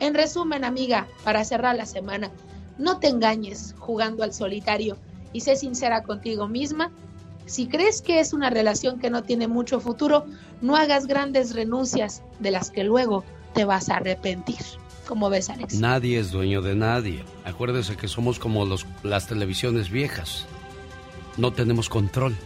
En 0.00 0.14
resumen, 0.14 0.64
amiga, 0.64 1.06
para 1.24 1.44
cerrar 1.44 1.76
la 1.76 1.86
semana, 1.86 2.30
no 2.78 2.98
te 2.98 3.08
engañes 3.08 3.74
jugando 3.78 4.24
al 4.24 4.32
solitario 4.32 4.96
y 5.32 5.40
sé 5.40 5.56
sincera 5.56 6.02
contigo 6.02 6.48
misma. 6.48 6.90
Si 7.46 7.66
crees 7.66 8.02
que 8.02 8.20
es 8.20 8.32
una 8.32 8.50
relación 8.50 8.98
que 8.98 9.10
no 9.10 9.22
tiene 9.22 9.48
mucho 9.48 9.80
futuro, 9.80 10.26
no 10.60 10.76
hagas 10.76 11.06
grandes 11.06 11.54
renuncias 11.54 12.22
de 12.38 12.50
las 12.50 12.70
que 12.70 12.84
luego 12.84 13.24
te 13.54 13.64
vas 13.64 13.88
a 13.88 13.96
arrepentir. 13.96 14.60
¿Cómo 15.06 15.28
ves, 15.28 15.50
Alex? 15.50 15.74
Nadie 15.74 16.18
es 16.18 16.30
dueño 16.30 16.62
de 16.62 16.74
nadie. 16.74 17.24
Acuérdese 17.44 17.96
que 17.96 18.08
somos 18.08 18.38
como 18.38 18.64
las 19.02 19.26
televisiones 19.26 19.90
viejas. 19.90 20.46
No 21.36 21.52
tenemos 21.52 21.88
control. 21.88 22.36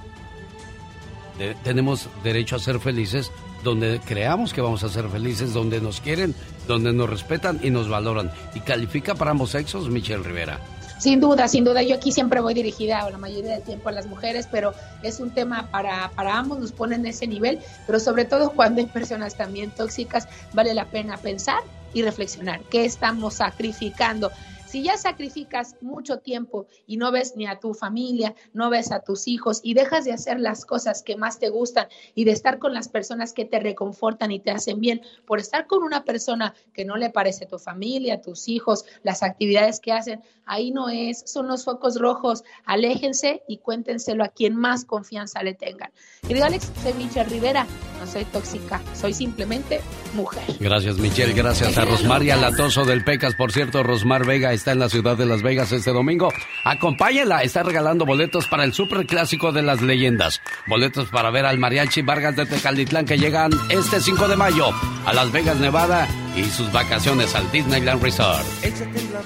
Tenemos 1.63 2.09
derecho 2.25 2.57
a 2.57 2.59
ser 2.59 2.81
felices 2.81 3.31
donde 3.63 4.01
creamos 4.05 4.53
que 4.53 4.61
vamos 4.61 4.85
a 4.85 4.89
ser 4.89 5.09
felices, 5.09 5.53
donde 5.53 5.81
nos 5.81 6.01
quieren, 6.01 6.35
donde 6.67 6.93
nos 6.93 7.11
respetan 7.11 7.61
y 7.63 7.71
nos 7.71 7.89
valoran. 7.89 8.31
Y 8.55 8.61
califica 8.61 9.15
para 9.15 9.33
ambos 9.33 9.51
sexos, 9.51 9.91
Michelle 9.91 10.23
Rivera. 10.23 10.61
Sin 10.99 11.21
duda, 11.21 11.47
sin 11.47 11.65
duda. 11.65 11.83
Yo 11.83 11.97
aquí 11.97 12.11
siempre 12.11 12.41
voy 12.41 12.55
dirigida 12.55 13.09
la 13.11 13.19
mayoría 13.19 13.53
del 13.53 13.63
tiempo 13.63 13.89
a 13.89 13.93
las 13.93 14.07
mujeres, 14.07 14.49
pero 14.51 14.75
es 15.03 15.21
un 15.21 15.31
tema 15.31 15.69
para, 15.71 16.11
para 16.15 16.39
ambos, 16.39 16.59
nos 16.59 16.73
ponen 16.73 17.01
en 17.01 17.07
ese 17.07 17.27
nivel, 17.27 17.61
pero 17.87 18.01
sobre 18.01 18.25
todo 18.25 18.53
cuando 18.53 18.81
hay 18.81 18.87
personas 18.87 19.37
también 19.37 19.71
tóxicas, 19.71 20.27
vale 20.55 20.73
la 20.73 20.87
pena 20.87 21.17
pensar 21.19 21.61
y 21.93 22.03
reflexionar. 22.03 22.61
¿Qué 22.71 22.85
estamos 22.85 23.35
sacrificando? 23.35 24.31
Si 24.67 24.83
ya 24.83 24.97
sacrificas 24.97 25.77
mucho 25.81 26.19
tiempo 26.19 26.67
y 26.87 26.97
no 26.97 27.13
ves 27.13 27.35
ni 27.37 27.47
a 27.47 27.61
tu 27.61 27.73
familia, 27.73 28.35
no 28.53 28.69
ves 28.69 28.91
a 28.91 29.01
tus 29.01 29.29
hijos 29.29 29.61
y 29.63 29.75
dejas 29.75 30.05
de 30.05 30.13
hacer 30.13 30.41
las 30.41 30.65
cosas 30.65 31.03
que 31.03 31.17
más 31.17 31.39
te 31.39 31.49
gustan 31.51 31.87
y 32.15 32.25
de 32.25 32.33
estar 32.33 32.59
con 32.59 32.75
las 32.75 32.89
personas 32.89 33.33
que 33.33 33.45
te 33.45 33.61
reconfortan 33.61 34.33
y 34.33 34.41
te 34.41 34.51
hacen 34.51 34.81
bien, 34.81 35.03
por 35.25 35.39
estar 35.39 35.67
con 35.67 35.83
una 35.83 36.05
persona 36.05 36.55
que 36.75 36.85
no 36.85 36.97
le 36.97 37.11
parece 37.11 37.47
tu 37.47 37.59
familia, 37.59 38.21
tus 38.21 38.49
hijos, 38.49 38.85
las 39.03 39.23
actividades 39.23 39.79
que 39.81 39.93
hacen, 39.93 40.21
ahí 40.47 40.71
no 40.71 40.89
es, 40.89 41.23
son 41.27 41.49
los 41.49 41.65
focos 41.65 42.01
rojos, 42.01 42.45
aléjense 42.65 43.43
y 43.49 43.59
cuéntenselo 43.59 44.25
a 44.25 44.29
quien 44.29 44.57
más 44.57 44.85
confianza 44.85 45.43
le 45.43 45.55
tengan. 45.55 45.93
Querido 46.27 46.47
Alex, 46.47 46.73
soy 46.83 46.93
Michelle 46.95 47.29
Rivera, 47.29 47.67
no 48.01 48.07
soy 48.07 48.25
tóxica, 48.25 48.81
soy 48.95 49.13
simplemente 49.13 49.81
mujer. 50.15 50.43
Gracias, 50.59 50.99
Michelle. 50.99 51.33
Gracias 51.35 51.77
a 51.79 51.85
Rosmaria 51.85 52.37
Latoso 52.37 52.85
del 52.85 53.05
Pecas. 53.05 53.35
Por 53.35 53.53
cierto, 53.53 53.83
Rosmar 53.83 54.27
Vega 54.27 54.53
está 54.53 54.66
en 54.73 54.79
la 54.79 54.89
ciudad 54.89 55.17
de 55.17 55.27
Las 55.27 55.43
Vegas 55.43 55.73
este 55.73 55.93
domingo. 55.93 56.33
Acompáñela. 56.65 57.43
Está 57.43 57.63
regalando 57.63 58.05
boletos 58.05 58.47
para 58.47 58.65
el 58.65 58.73
super 58.73 59.07
clásico 59.07 59.53
de 59.53 59.63
las 59.63 59.83
leyendas. 59.83 60.41
Boletos 60.67 61.09
para 61.09 61.31
ver 61.31 61.47
al 61.47 61.59
Mariachi 61.59 62.03
Vargas 62.03 62.37
de 62.37 62.47
Tecalitlán 62.47 63.05
que 63.07 63.19
llegan 63.19 63.51
este 63.69 64.01
5 64.01 64.29
de 64.29 64.37
mayo 64.37 64.71
a 65.05 65.13
Las 65.13 65.31
Vegas, 65.33 65.57
Nevada 65.59 66.09
y 66.37 66.45
sus 66.45 66.71
vacaciones 66.73 67.35
al 67.35 67.51
Disneyland 67.51 68.03
Resort. 68.03 68.45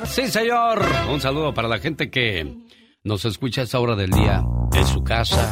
Sí, 0.06 0.28
señor. 0.28 0.84
Un 1.10 1.20
saludo 1.20 1.54
para 1.54 1.68
la 1.68 1.78
gente 1.78 2.10
que 2.10 2.56
nos 3.04 3.24
escucha 3.24 3.62
a 3.62 3.64
esta 3.64 3.80
hora 3.80 3.96
del 3.96 4.10
día 4.10 4.42
en 4.74 4.86
su 4.86 5.02
casa, 5.02 5.48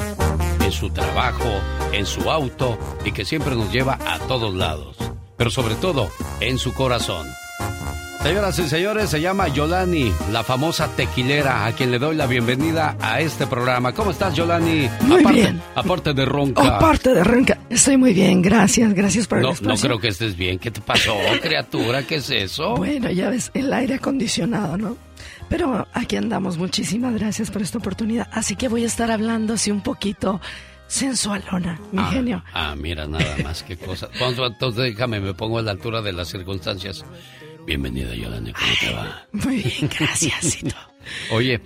en 0.65 0.73
su 0.73 0.91
trabajo, 0.91 1.49
en 1.93 2.05
su 2.07 2.31
auto 2.31 2.79
y 3.05 3.13
que 3.13 3.25
siempre 3.25 3.55
nos 3.57 3.73
lleva 3.73 3.99
a 4.07 4.19
todos 4.29 4.55
lados. 4.55 4.97
pero 5.39 5.51
sobre 5.51 5.77
todo 5.77 6.09
en 6.41 6.59
su 6.59 6.75
corazón. 6.75 7.27
Señoras 8.29 8.59
y 8.59 8.69
señores, 8.69 9.09
se 9.09 9.23
llama 9.23 9.49
Yolani, 9.49 10.13
la 10.31 10.45
famosa 10.45 10.87
tequilera, 10.95 11.65
a 11.65 11.73
quien 11.73 11.91
le 11.91 11.99
doy 11.99 12.15
la 12.15 12.27
bienvenida 12.27 12.95
a 13.01 13.23
este 13.23 13.47
programa. 13.47 13.95
¿Cómo 13.95 14.11
estás, 14.11 14.35
Yolani? 14.35 14.87
Muy 15.01 15.21
aparte, 15.21 15.41
bien. 15.41 15.63
Aparte 15.75 16.13
de 16.13 16.27
ronca. 16.27 16.77
Aparte 16.77 17.15
de 17.15 17.25
ronca. 17.25 17.59
Estoy 17.71 17.97
muy 17.97 18.13
bien, 18.13 18.43
gracias, 18.43 18.93
gracias 18.93 19.27
por 19.27 19.39
el 19.39 19.47
espacio. 19.47 19.69
no 19.69 19.77
creo 19.81 19.99
que 19.99 20.09
estés 20.09 20.37
bien. 20.37 20.59
¿Qué 20.59 20.71
te 20.71 20.83
pasó, 20.83 21.17
criatura? 21.41 22.03
¿Qué 22.03 22.17
es 22.17 22.29
eso? 22.29 22.77
Bueno, 22.77 23.11
ya 23.11 23.31
ves, 23.31 23.51
el 23.55 23.73
aire 23.73 23.95
acondicionado, 23.95 24.77
¿no? 24.77 24.99
Pero 25.49 25.89
aquí 25.95 26.17
andamos, 26.17 26.59
muchísimas 26.59 27.15
gracias 27.15 27.51
por 27.51 27.63
esta 27.63 27.79
oportunidad. 27.79 28.29
Así 28.31 28.57
que 28.57 28.69
voy 28.69 28.85
a 28.85 28.89
estar 28.89 29.11
hablando 29.11 29.55
así 29.55 29.71
un 29.71 29.81
poquito 29.81 30.39
sensualona, 30.87 31.81
mi 31.93 32.03
ah, 32.03 32.11
genio. 32.13 32.45
Ah, 32.53 32.75
mira, 32.77 33.07
nada 33.07 33.37
más 33.43 33.63
que 33.63 33.79
cosa. 33.79 34.11
Entonces 34.21 34.85
déjame, 34.85 35.19
me 35.19 35.33
pongo 35.33 35.61
a 35.61 35.63
la 35.63 35.71
altura 35.71 36.03
de 36.03 36.13
las 36.13 36.29
circunstancias. 36.29 37.07
Bienvenida, 37.69 38.15
Yolanda, 38.15 38.51
¿cómo 38.55 38.73
te 38.81 38.95
va? 38.95 39.27
Muy 39.31 39.57
bien, 39.57 39.91
gracias. 39.99 40.57
Oye, 41.31 41.61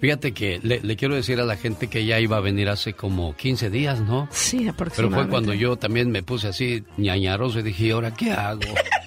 fíjate 0.00 0.32
que 0.32 0.58
le, 0.64 0.80
le, 0.80 0.96
quiero 0.96 1.14
decir 1.14 1.38
a 1.38 1.44
la 1.44 1.56
gente 1.56 1.86
que 1.86 2.04
ya 2.04 2.18
iba 2.18 2.38
a 2.38 2.40
venir 2.40 2.68
hace 2.68 2.94
como 2.94 3.36
15 3.36 3.70
días, 3.70 4.00
¿no? 4.00 4.26
Sí, 4.32 4.66
aproximadamente. 4.66 4.96
Pero 4.96 5.10
fue 5.10 5.28
cuando 5.28 5.54
yo 5.54 5.76
también 5.76 6.10
me 6.10 6.24
puse 6.24 6.48
así 6.48 6.82
ñañaroso 6.96 7.60
y 7.60 7.62
dije, 7.62 7.86
¿y 7.86 7.90
ahora 7.92 8.12
qué 8.12 8.32
hago? 8.32 8.62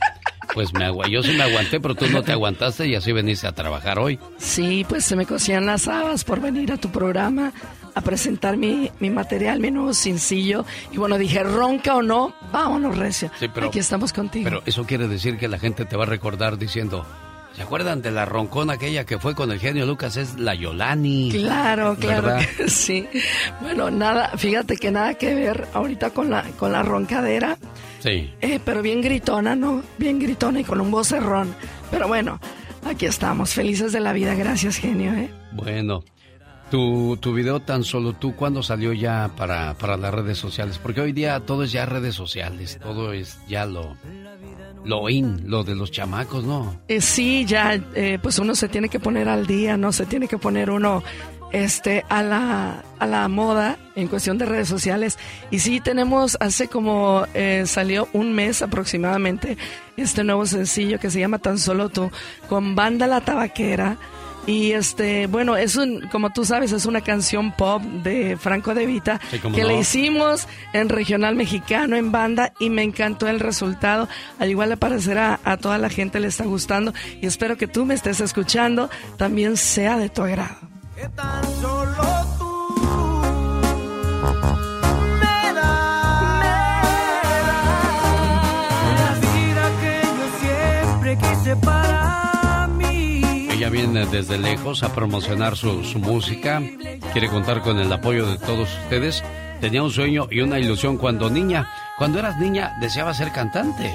Pues 0.53 0.73
me 0.73 0.85
agua, 0.85 1.07
yo 1.07 1.23
sí 1.23 1.31
me 1.33 1.43
aguanté, 1.43 1.79
pero 1.79 1.95
tú 1.95 2.07
no 2.09 2.23
te 2.23 2.33
aguantaste 2.33 2.87
y 2.87 2.95
así 2.95 3.11
veniste 3.11 3.47
a 3.47 3.53
trabajar 3.53 3.99
hoy. 3.99 4.19
Sí, 4.37 4.85
pues 4.87 5.05
se 5.05 5.15
me 5.15 5.25
cosían 5.25 5.65
las 5.65 5.87
habas 5.87 6.23
por 6.23 6.41
venir 6.41 6.71
a 6.73 6.77
tu 6.77 6.89
programa 6.89 7.53
a 7.93 8.01
presentar 8.01 8.57
mi, 8.57 8.91
mi 8.99 9.09
material, 9.09 9.59
mi 9.59 9.71
nuevo 9.71 9.93
sencillo. 9.93 10.65
Y 10.91 10.97
bueno, 10.97 11.17
dije, 11.17 11.43
ronca 11.43 11.95
o 11.95 12.01
no, 12.01 12.33
vámonos, 12.51 12.97
Recio. 12.97 13.31
Sí, 13.39 13.47
pero, 13.53 13.67
Aquí 13.67 13.79
estamos 13.79 14.13
contigo. 14.13 14.43
Pero 14.45 14.63
eso 14.65 14.85
quiere 14.85 15.07
decir 15.07 15.37
que 15.37 15.47
la 15.47 15.59
gente 15.59 15.85
te 15.85 15.95
va 15.95 16.03
a 16.03 16.07
recordar 16.07 16.57
diciendo, 16.57 17.05
¿se 17.55 17.61
acuerdan 17.61 18.01
de 18.01 18.11
la 18.11 18.25
roncona 18.25 18.73
aquella 18.73 19.05
que 19.05 19.19
fue 19.19 19.35
con 19.35 19.51
el 19.51 19.59
genio 19.59 19.85
Lucas? 19.85 20.17
Es 20.17 20.37
la 20.37 20.55
Yolani. 20.55 21.31
Claro, 21.31 21.95
claro 21.99 22.37
sí. 22.67 23.07
Bueno, 23.61 23.91
nada, 23.91 24.31
fíjate 24.37 24.77
que 24.77 24.91
nada 24.91 25.13
que 25.15 25.33
ver 25.33 25.67
ahorita 25.73 26.11
con 26.11 26.29
la, 26.29 26.43
con 26.57 26.71
la 26.71 26.83
roncadera. 26.83 27.57
Sí. 28.01 28.33
Eh, 28.41 28.59
pero 28.65 28.81
bien 28.81 29.01
gritona, 29.01 29.55
¿no? 29.55 29.83
Bien 29.97 30.19
gritona 30.19 30.59
y 30.59 30.63
con 30.63 30.81
un 30.81 30.91
vocerrón. 30.91 31.55
Pero 31.89 32.07
bueno, 32.07 32.39
aquí 32.85 33.05
estamos, 33.05 33.53
felices 33.53 33.93
de 33.93 33.99
la 33.99 34.11
vida. 34.11 34.33
Gracias, 34.35 34.77
genio, 34.77 35.13
¿eh? 35.13 35.29
Bueno. 35.53 36.03
Tu, 36.71 37.17
tu 37.17 37.33
video 37.33 37.59
tan 37.59 37.83
solo 37.83 38.13
tú, 38.13 38.33
¿cuándo 38.33 38.63
salió 38.63 38.93
ya 38.93 39.29
para, 39.35 39.73
para 39.73 39.97
las 39.97 40.13
redes 40.13 40.37
sociales? 40.37 40.79
Porque 40.81 41.01
hoy 41.01 41.11
día 41.11 41.41
todo 41.41 41.65
es 41.65 41.73
ya 41.73 41.85
redes 41.85 42.15
sociales, 42.15 42.79
todo 42.81 43.11
es 43.11 43.39
ya 43.49 43.65
lo, 43.65 43.97
lo 44.85 45.09
in, 45.09 45.49
lo 45.49 45.65
de 45.65 45.75
los 45.75 45.91
chamacos, 45.91 46.45
¿no? 46.45 46.79
Eh, 46.87 47.01
sí, 47.01 47.43
ya, 47.45 47.73
eh, 47.93 48.19
pues 48.23 48.39
uno 48.39 48.55
se 48.55 48.69
tiene 48.69 48.87
que 48.87 49.01
poner 49.01 49.27
al 49.27 49.45
día, 49.45 49.75
¿no? 49.75 49.91
Se 49.91 50.05
tiene 50.05 50.29
que 50.29 50.37
poner 50.37 50.69
uno 50.69 51.03
este, 51.51 52.05
a, 52.09 52.23
la, 52.23 52.83
a 52.99 53.07
la 53.07 53.27
moda 53.27 53.77
en 53.95 54.07
cuestión 54.07 54.37
de 54.37 54.45
redes 54.45 54.67
sociales. 54.67 55.17
Y 55.49 55.59
sí, 55.59 55.79
tenemos, 55.79 56.37
hace 56.39 56.67
como 56.67 57.25
eh, 57.33 57.63
salió 57.65 58.07
un 58.13 58.33
mes 58.33 58.61
aproximadamente, 58.61 59.57
este 59.97 60.23
nuevo 60.23 60.45
sencillo 60.45 60.99
que 60.99 61.09
se 61.11 61.19
llama 61.19 61.39
Tan 61.39 61.57
Solo 61.59 61.89
Tú, 61.89 62.09
con 62.49 62.75
Banda 62.75 63.07
La 63.07 63.21
Tabaquera. 63.21 63.97
Y 64.47 64.71
este, 64.71 65.27
bueno, 65.27 65.55
es 65.55 65.75
un, 65.75 66.07
como 66.11 66.31
tú 66.31 66.45
sabes, 66.45 66.71
es 66.71 66.87
una 66.87 67.01
canción 67.01 67.51
pop 67.55 67.79
de 67.83 68.37
Franco 68.37 68.73
De 68.73 68.87
Vita 68.87 69.21
Sí, 69.29 69.37
que 69.37 69.49
no. 69.61 69.67
le 69.67 69.77
hicimos 69.77 70.47
en 70.73 70.89
regional 70.89 71.35
mexicano, 71.35 71.95
en 71.95 72.11
banda, 72.11 72.51
y 72.59 72.71
me 72.71 72.81
encantó 72.81 73.27
el 73.27 73.39
resultado. 73.39 74.09
Al 74.39 74.49
igual 74.49 74.69
le 74.69 74.77
parecerá 74.77 75.39
a 75.43 75.57
toda 75.57 75.77
la 75.77 75.89
gente 75.89 76.19
le 76.19 76.27
está 76.27 76.45
gustando 76.45 76.91
y 77.21 77.27
espero 77.27 77.55
que 77.55 77.67
tú 77.67 77.85
me 77.85 77.93
estés 77.93 78.19
escuchando, 78.19 78.89
también 79.17 79.57
sea 79.57 79.95
de 79.97 80.09
tu 80.09 80.23
agrado. 80.23 80.70
Solo 81.01 82.03
tú 82.37 82.51
me 85.19 85.53
das, 85.53 86.43
la 88.95 89.11
vida 89.33 89.65
que 89.81 89.95
yo 90.17 90.25
siempre 90.39 91.17
quise 91.17 91.55
para 91.55 92.67
mí. 92.77 93.49
Ella 93.51 93.69
viene 93.69 94.05
desde 94.05 94.37
lejos 94.37 94.83
a 94.83 94.93
promocionar 94.93 95.57
su, 95.57 95.83
su 95.83 95.97
música, 95.97 96.61
quiere 97.13 97.29
contar 97.29 97.61
con 97.61 97.79
el 97.79 97.91
apoyo 97.91 98.27
de 98.27 98.37
todos 98.37 98.69
ustedes. 98.83 99.23
Tenía 99.59 99.81
un 99.81 99.91
sueño 99.91 100.27
y 100.29 100.41
una 100.41 100.59
ilusión 100.59 100.97
cuando 100.97 101.31
niña. 101.31 101.67
Cuando 101.97 102.19
eras 102.19 102.37
niña, 102.37 102.77
deseaba 102.79 103.13
ser 103.13 103.31
cantante. 103.31 103.91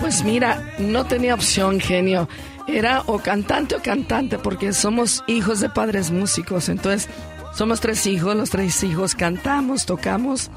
Pues 0.00 0.24
mira, 0.24 0.62
no 0.78 1.04
tenía 1.04 1.34
opción, 1.34 1.80
genio. 1.80 2.28
Era 2.66 3.02
o 3.06 3.18
cantante 3.18 3.76
o 3.76 3.82
cantante, 3.82 4.38
porque 4.38 4.72
somos 4.72 5.22
hijos 5.26 5.60
de 5.60 5.68
padres 5.68 6.10
músicos. 6.10 6.68
Entonces, 6.68 7.08
somos 7.54 7.80
tres 7.80 8.06
hijos, 8.06 8.36
los 8.36 8.50
tres 8.50 8.82
hijos 8.82 9.14
cantamos, 9.14 9.86
tocamos. 9.86 10.50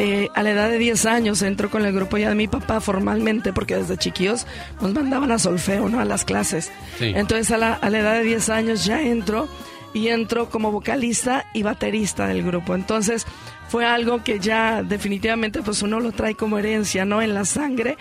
Eh, 0.00 0.28
a 0.36 0.44
la 0.44 0.50
edad 0.50 0.70
de 0.70 0.78
10 0.78 1.06
años 1.06 1.42
entro 1.42 1.70
con 1.70 1.84
el 1.84 1.92
grupo 1.92 2.18
ya 2.18 2.28
de 2.28 2.36
mi 2.36 2.46
papá 2.46 2.80
formalmente, 2.80 3.52
porque 3.52 3.74
desde 3.74 3.96
chiquillos 3.96 4.46
nos 4.80 4.94
mandaban 4.94 5.32
a 5.32 5.40
solfeo, 5.40 5.88
¿no? 5.88 5.98
A 5.98 6.04
las 6.04 6.24
clases. 6.24 6.70
Sí. 6.98 7.12
Entonces, 7.16 7.50
a 7.50 7.58
la, 7.58 7.74
a 7.74 7.90
la 7.90 7.98
edad 7.98 8.14
de 8.14 8.22
10 8.22 8.48
años 8.50 8.84
ya 8.84 9.02
entro 9.02 9.48
y 9.92 10.08
entro 10.08 10.50
como 10.50 10.70
vocalista 10.70 11.46
y 11.52 11.64
baterista 11.64 12.28
del 12.28 12.44
grupo. 12.44 12.76
Entonces, 12.76 13.26
fue 13.68 13.84
algo 13.84 14.22
que 14.24 14.38
ya 14.38 14.82
definitivamente 14.82 15.62
pues 15.62 15.82
uno 15.82 16.00
lo 16.00 16.12
trae 16.12 16.34
como 16.34 16.58
herencia, 16.58 17.04
¿no? 17.04 17.20
En 17.20 17.34
la 17.34 17.44
sangre 17.44 17.98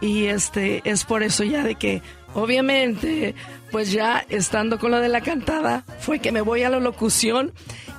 y 0.00 0.24
este 0.24 0.82
es 0.84 1.04
por 1.04 1.22
eso 1.22 1.42
ya 1.42 1.62
de 1.62 1.74
que 1.74 2.02
obviamente 2.36 3.34
pues 3.72 3.90
ya 3.90 4.24
estando 4.28 4.78
con 4.78 4.90
lo 4.90 5.00
de 5.00 5.08
la 5.08 5.22
cantada 5.22 5.84
fue 5.98 6.18
que 6.18 6.32
me 6.32 6.42
voy 6.42 6.62
a 6.62 6.70
la 6.70 6.78
locución 6.78 7.52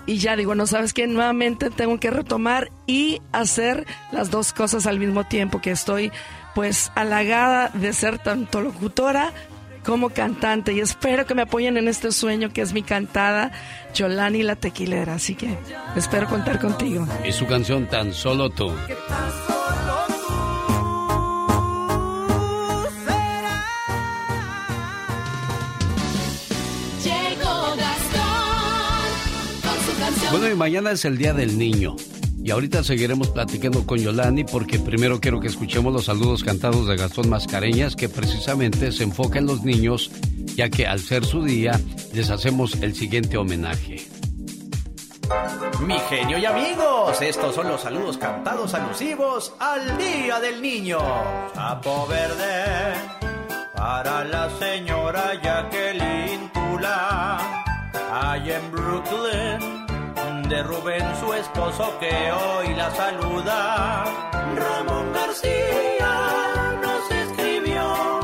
y 0.05 0.19
ya 0.19 0.37
digo, 0.37 0.55
no 0.55 0.67
sabes 0.67 0.93
que 0.93 1.05
nuevamente 1.07 1.69
tengo 1.69 1.99
que 1.99 2.11
retomar 2.11 2.71
y 2.85 3.21
hacer 3.33 3.85
las 4.11 4.31
dos 4.31 4.53
cosas 4.53 4.85
al 4.85 4.99
mismo 4.99 5.25
tiempo 5.25 5.59
que 5.59 5.71
estoy 5.71 6.11
pues 6.55 6.91
halagada 6.95 7.69
de 7.69 7.91
ser 7.93 8.19
tanto 8.19 8.61
locutora 8.61 9.33
como 9.83 10.09
cantante 10.09 10.71
y 10.71 10.81
espero 10.81 11.25
que 11.25 11.33
me 11.33 11.41
apoyen 11.43 11.75
en 11.77 11.87
este 11.87 12.11
sueño 12.11 12.49
que 12.49 12.61
es 12.61 12.73
mi 12.73 12.83
cantada 12.83 13.51
Yolani 13.93 14.43
la 14.43 14.55
tequilera, 14.55 15.15
así 15.15 15.33
que 15.33 15.57
espero 15.95 16.27
contar 16.27 16.59
contigo. 16.59 17.07
Y 17.25 17.31
su 17.31 17.47
canción 17.47 17.87
Tan 17.87 18.13
Solo 18.13 18.49
Tú. 18.49 18.71
Bueno, 30.31 30.49
y 30.49 30.55
mañana 30.55 30.91
es 30.91 31.05
el 31.05 31.17
Día 31.17 31.33
del 31.33 31.57
Niño. 31.57 31.95
Y 32.43 32.51
ahorita 32.51 32.83
seguiremos 32.83 33.29
platicando 33.29 33.85
con 33.85 33.99
Yolani 33.99 34.43
porque 34.43 34.79
primero 34.79 35.19
quiero 35.19 35.39
que 35.39 35.47
escuchemos 35.47 35.91
los 35.91 36.05
saludos 36.05 36.43
cantados 36.43 36.87
de 36.87 36.95
Gastón 36.95 37.29
Mascareñas 37.29 37.95
que 37.95 38.07
precisamente 38.07 38.91
se 38.91 39.03
enfoca 39.03 39.39
en 39.39 39.47
los 39.47 39.63
niños 39.63 40.11
ya 40.55 40.69
que 40.69 40.87
al 40.87 40.99
ser 40.99 41.25
su 41.25 41.43
día 41.43 41.79
les 42.13 42.29
hacemos 42.29 42.75
el 42.81 42.95
siguiente 42.95 43.37
homenaje. 43.37 44.07
Mi 45.85 45.99
genio 46.09 46.37
y 46.37 46.45
amigos, 46.45 47.21
estos 47.21 47.53
son 47.53 47.67
los 47.67 47.81
saludos 47.81 48.17
cantados 48.17 48.73
alusivos 48.73 49.53
al 49.59 49.97
Día 49.97 50.39
del 50.39 50.61
Niño. 50.61 50.99
Sapo 51.53 52.07
verde 52.07 52.93
para 53.75 54.23
la 54.23 54.49
señora 54.57 55.39
Jacqueline 55.43 56.51
Tula, 56.51 57.63
allá 58.11 58.57
en 58.57 58.71
Brooklyn, 58.71 59.76
de 60.49 60.63
Rubén 60.63 61.03
su 61.19 61.33
esposo 61.33 61.97
que 61.99 62.31
hoy 62.31 62.73
la 62.75 62.89
saluda. 62.91 64.05
Ramón 64.55 65.11
García 65.13 66.79
nos 66.81 67.11
escribió 67.11 68.19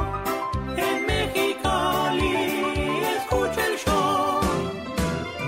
en 0.77 1.05
Mexicali, 1.05 3.03
escucha 3.17 3.65
el 3.67 3.77
show. 3.77 4.41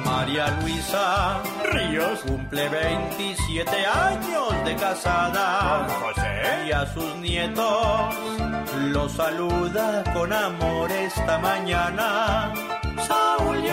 María 0.04 0.48
Luisa 0.62 1.42
Ríos 1.72 2.20
cumple 2.22 2.68
27 2.68 3.86
años 3.86 4.66
de 4.66 4.76
casada. 4.76 5.88
José. 6.02 6.68
Y 6.68 6.72
a 6.72 6.86
sus 6.94 7.16
nietos 7.18 8.16
los 8.92 9.12
saluda 9.14 10.04
con 10.14 10.34
amor 10.34 10.92
esta 10.92 11.38
mañana. 11.38 12.54
Saúl 13.08 13.64
y 13.64 13.70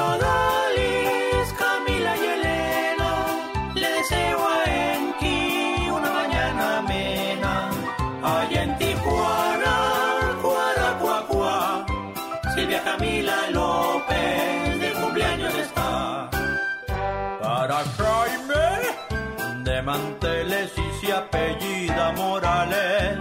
manteles 19.83 20.73
y 20.77 21.07
se 21.07 21.13
apellida 21.13 22.13
Morales. 22.13 23.19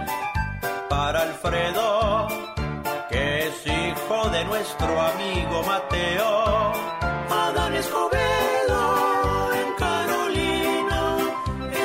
para 0.88 1.22
Alfredo, 1.22 2.28
que 3.10 3.46
es 3.46 3.66
hijo 3.66 4.28
de 4.30 4.44
nuestro 4.44 5.00
amigo 5.00 5.62
Mateo. 5.66 6.72
Adán 7.30 7.74
Escobedo 7.74 9.52
en 9.54 9.74
Carolina, 9.74 11.16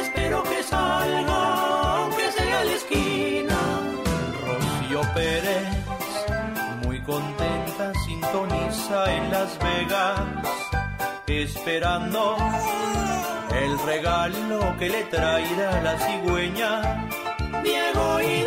espero 0.01 0.43
que 0.43 0.63
salga, 0.63 1.99
aunque 2.01 2.31
sea 2.31 2.63
la 2.65 2.71
esquina. 2.73 3.57
Rocío 4.45 5.01
Pérez, 5.13 5.67
muy 6.85 7.01
contenta, 7.01 7.93
sintoniza 8.05 9.13
en 9.13 9.31
Las 9.31 9.57
Vegas, 9.59 10.19
esperando 11.43 12.35
el 13.55 13.79
regalo 13.85 14.75
que 14.77 14.89
le 14.89 15.03
traerá 15.03 15.81
la 15.81 15.97
cigüeña. 15.99 17.07
Diego 17.63 18.21
y 18.21 18.43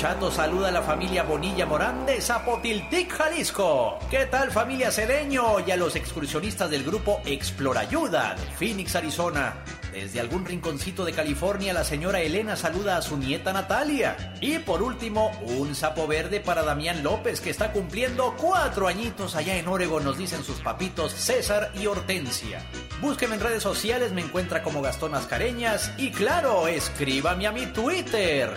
Chato 0.00 0.30
saluda 0.30 0.68
a 0.68 0.70
la 0.70 0.80
familia 0.80 1.24
Bonilla 1.24 1.66
Morán 1.66 2.06
de 2.06 2.22
Zapotiltic, 2.22 3.12
Jalisco. 3.12 3.98
¿Qué 4.10 4.24
tal 4.24 4.50
familia 4.50 4.90
Cedeño 4.90 5.60
y 5.60 5.72
a 5.72 5.76
los 5.76 5.94
excursionistas 5.94 6.70
del 6.70 6.84
grupo 6.84 7.20
Explorayuda 7.26 8.34
de 8.34 8.50
Phoenix, 8.52 8.96
Arizona? 8.96 9.56
Desde 9.92 10.20
algún 10.20 10.46
rinconcito 10.46 11.04
de 11.04 11.12
California, 11.12 11.74
la 11.74 11.84
señora 11.84 12.22
Elena 12.22 12.56
saluda 12.56 12.96
a 12.96 13.02
su 13.02 13.18
nieta 13.18 13.52
Natalia. 13.52 14.32
Y 14.40 14.60
por 14.60 14.80
último, 14.82 15.32
un 15.42 15.74
sapo 15.74 16.06
verde 16.06 16.40
para 16.40 16.62
Damián 16.62 17.02
López, 17.02 17.42
que 17.42 17.50
está 17.50 17.70
cumpliendo 17.70 18.34
cuatro 18.38 18.88
añitos 18.88 19.36
allá 19.36 19.58
en 19.58 19.68
Oregon, 19.68 20.02
nos 20.02 20.16
dicen 20.16 20.44
sus 20.44 20.60
papitos 20.60 21.12
César 21.12 21.72
y 21.74 21.86
Hortensia. 21.86 22.64
Búsqueme 23.02 23.34
en 23.34 23.42
redes 23.42 23.62
sociales, 23.62 24.12
me 24.12 24.22
encuentra 24.22 24.62
como 24.62 24.80
Gastón 24.80 25.10
Mascareñas. 25.10 25.92
Y 25.98 26.10
claro, 26.10 26.68
escríbame 26.68 27.46
a 27.46 27.52
mi 27.52 27.66
Twitter, 27.66 28.54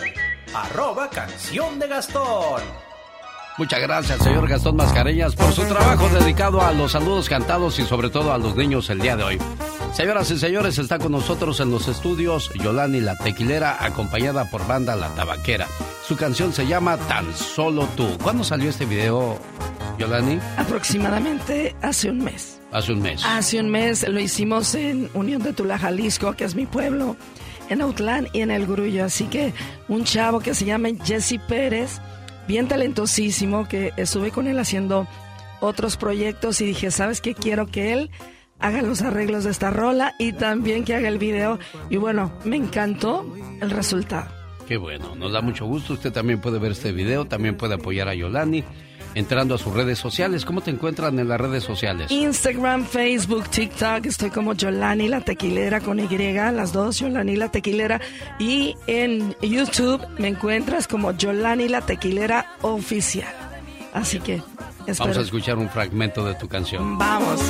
arroba 0.52 1.08
canción 1.10 1.78
de 1.78 1.88
Gastón. 1.88 2.62
Muchas 3.56 3.80
gracias, 3.80 4.18
señor 4.18 4.48
Gastón 4.48 4.74
Mascareñas, 4.74 5.36
por 5.36 5.52
su 5.52 5.62
trabajo 5.64 6.08
dedicado 6.08 6.60
a 6.60 6.72
los 6.72 6.90
saludos 6.90 7.28
cantados 7.28 7.78
y 7.78 7.84
sobre 7.84 8.10
todo 8.10 8.32
a 8.32 8.38
los 8.38 8.56
niños 8.56 8.90
el 8.90 8.98
día 8.98 9.16
de 9.16 9.22
hoy. 9.22 9.38
Señoras 9.92 10.28
y 10.32 10.38
señores, 10.40 10.76
está 10.78 10.98
con 10.98 11.12
nosotros 11.12 11.60
en 11.60 11.70
los 11.70 11.86
estudios 11.86 12.50
Yolani 12.54 13.00
la 13.00 13.16
Tequilera, 13.16 13.84
acompañada 13.84 14.50
por 14.50 14.66
Banda 14.66 14.96
La 14.96 15.08
Tabaquera. 15.14 15.68
Su 16.04 16.16
canción 16.16 16.52
se 16.52 16.66
llama 16.66 16.96
Tan 16.96 17.32
Solo 17.32 17.86
Tú. 17.96 18.18
¿Cuándo 18.20 18.42
salió 18.42 18.70
este 18.70 18.86
video, 18.86 19.38
Yolani? 19.98 20.40
Aproximadamente 20.56 21.76
hace 21.80 22.10
un 22.10 22.24
mes. 22.24 22.60
Hace 22.72 22.92
un 22.92 23.02
mes. 23.02 23.24
Hace 23.24 23.60
un 23.60 23.70
mes 23.70 24.08
lo 24.08 24.18
hicimos 24.18 24.74
en 24.74 25.08
Unión 25.14 25.44
de 25.44 25.52
Tula, 25.52 25.78
Jalisco, 25.78 26.32
que 26.32 26.42
es 26.42 26.56
mi 26.56 26.66
pueblo, 26.66 27.16
en 27.68 27.80
Autlán 27.80 28.28
y 28.32 28.40
en 28.40 28.50
El 28.50 28.66
Grullo. 28.66 29.04
Así 29.04 29.24
que 29.24 29.52
un 29.88 30.04
chavo 30.04 30.40
que 30.40 30.54
se 30.54 30.64
llama 30.64 30.88
Jesse 31.04 31.38
Pérez, 31.48 32.00
bien 32.46 32.68
talentosísimo, 32.68 33.68
que 33.68 33.92
estuve 33.96 34.30
con 34.30 34.46
él 34.46 34.58
haciendo 34.58 35.06
otros 35.60 35.96
proyectos 35.96 36.60
y 36.60 36.66
dije, 36.66 36.90
¿sabes 36.90 37.20
qué? 37.20 37.34
Quiero 37.34 37.66
que 37.66 37.92
él 37.92 38.10
haga 38.58 38.82
los 38.82 39.02
arreglos 39.02 39.44
de 39.44 39.50
esta 39.50 39.70
rola 39.70 40.14
y 40.18 40.32
también 40.32 40.84
que 40.84 40.94
haga 40.94 41.08
el 41.08 41.18
video. 41.18 41.58
Y 41.90 41.96
bueno, 41.96 42.32
me 42.44 42.56
encantó 42.56 43.26
el 43.60 43.70
resultado. 43.70 44.28
Qué 44.68 44.78
bueno, 44.78 45.14
nos 45.14 45.32
da 45.32 45.42
mucho 45.42 45.66
gusto. 45.66 45.92
Usted 45.92 46.12
también 46.12 46.40
puede 46.40 46.58
ver 46.58 46.72
este 46.72 46.92
video, 46.92 47.26
también 47.26 47.56
puede 47.56 47.74
apoyar 47.74 48.08
a 48.08 48.14
Yolani 48.14 48.64
entrando 49.14 49.54
a 49.54 49.58
sus 49.58 49.72
redes 49.72 49.98
sociales. 49.98 50.44
¿Cómo 50.44 50.60
te 50.60 50.70
encuentran 50.70 51.18
en 51.18 51.28
las 51.28 51.40
redes 51.40 51.64
sociales? 51.64 52.10
Instagram, 52.10 52.84
Facebook, 52.84 53.48
TikTok, 53.48 54.06
estoy 54.06 54.30
como 54.30 54.54
Yolani 54.54 55.08
la 55.08 55.20
Tequilera 55.20 55.80
con 55.80 56.00
Y, 56.00 56.08
las 56.08 56.72
dos, 56.72 56.98
Yolani 56.98 57.36
la 57.36 57.50
Tequilera. 57.50 58.00
Y 58.38 58.76
en 58.86 59.34
YouTube 59.40 60.06
me 60.18 60.28
encuentras 60.28 60.86
como 60.86 61.12
Yolani 61.12 61.68
la 61.68 61.80
Tequilera 61.80 62.56
Oficial. 62.62 63.32
Así 63.92 64.18
que 64.20 64.42
espero. 64.86 64.96
Vamos 64.98 65.18
a 65.18 65.20
escuchar 65.22 65.56
un 65.56 65.68
fragmento 65.68 66.24
de 66.24 66.34
tu 66.34 66.48
canción. 66.48 66.98
Vamos. 66.98 67.40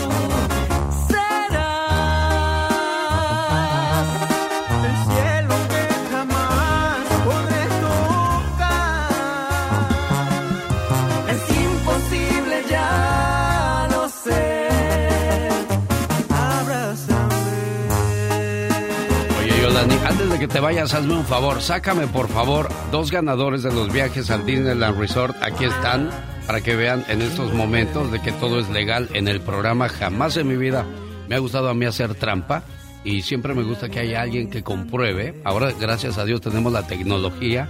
Que 20.44 20.52
te 20.52 20.60
vayas, 20.60 20.92
hazme 20.92 21.14
un 21.14 21.24
favor. 21.24 21.62
Sácame, 21.62 22.06
por 22.06 22.28
favor, 22.28 22.68
dos 22.92 23.10
ganadores 23.10 23.62
de 23.62 23.72
los 23.72 23.90
viajes 23.90 24.30
al 24.30 24.44
Disneyland 24.44 24.98
Resort. 24.98 25.34
Aquí 25.42 25.64
están, 25.64 26.10
para 26.46 26.60
que 26.60 26.76
vean 26.76 27.02
en 27.08 27.22
estos 27.22 27.54
momentos 27.54 28.12
de 28.12 28.20
que 28.20 28.30
todo 28.30 28.60
es 28.60 28.68
legal 28.68 29.08
en 29.14 29.26
el 29.26 29.40
programa. 29.40 29.88
Jamás 29.88 30.36
en 30.36 30.46
mi 30.46 30.56
vida 30.56 30.84
me 31.30 31.36
ha 31.36 31.38
gustado 31.38 31.70
a 31.70 31.74
mí 31.74 31.86
hacer 31.86 32.14
trampa. 32.14 32.62
Y 33.04 33.22
siempre 33.22 33.54
me 33.54 33.62
gusta 33.62 33.88
que 33.88 34.00
haya 34.00 34.20
alguien 34.20 34.50
que 34.50 34.62
compruebe. 34.62 35.40
Ahora, 35.44 35.72
gracias 35.80 36.18
a 36.18 36.26
Dios, 36.26 36.42
tenemos 36.42 36.74
la 36.74 36.86
tecnología 36.86 37.66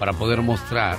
para 0.00 0.12
poder 0.12 0.42
mostrar 0.42 0.96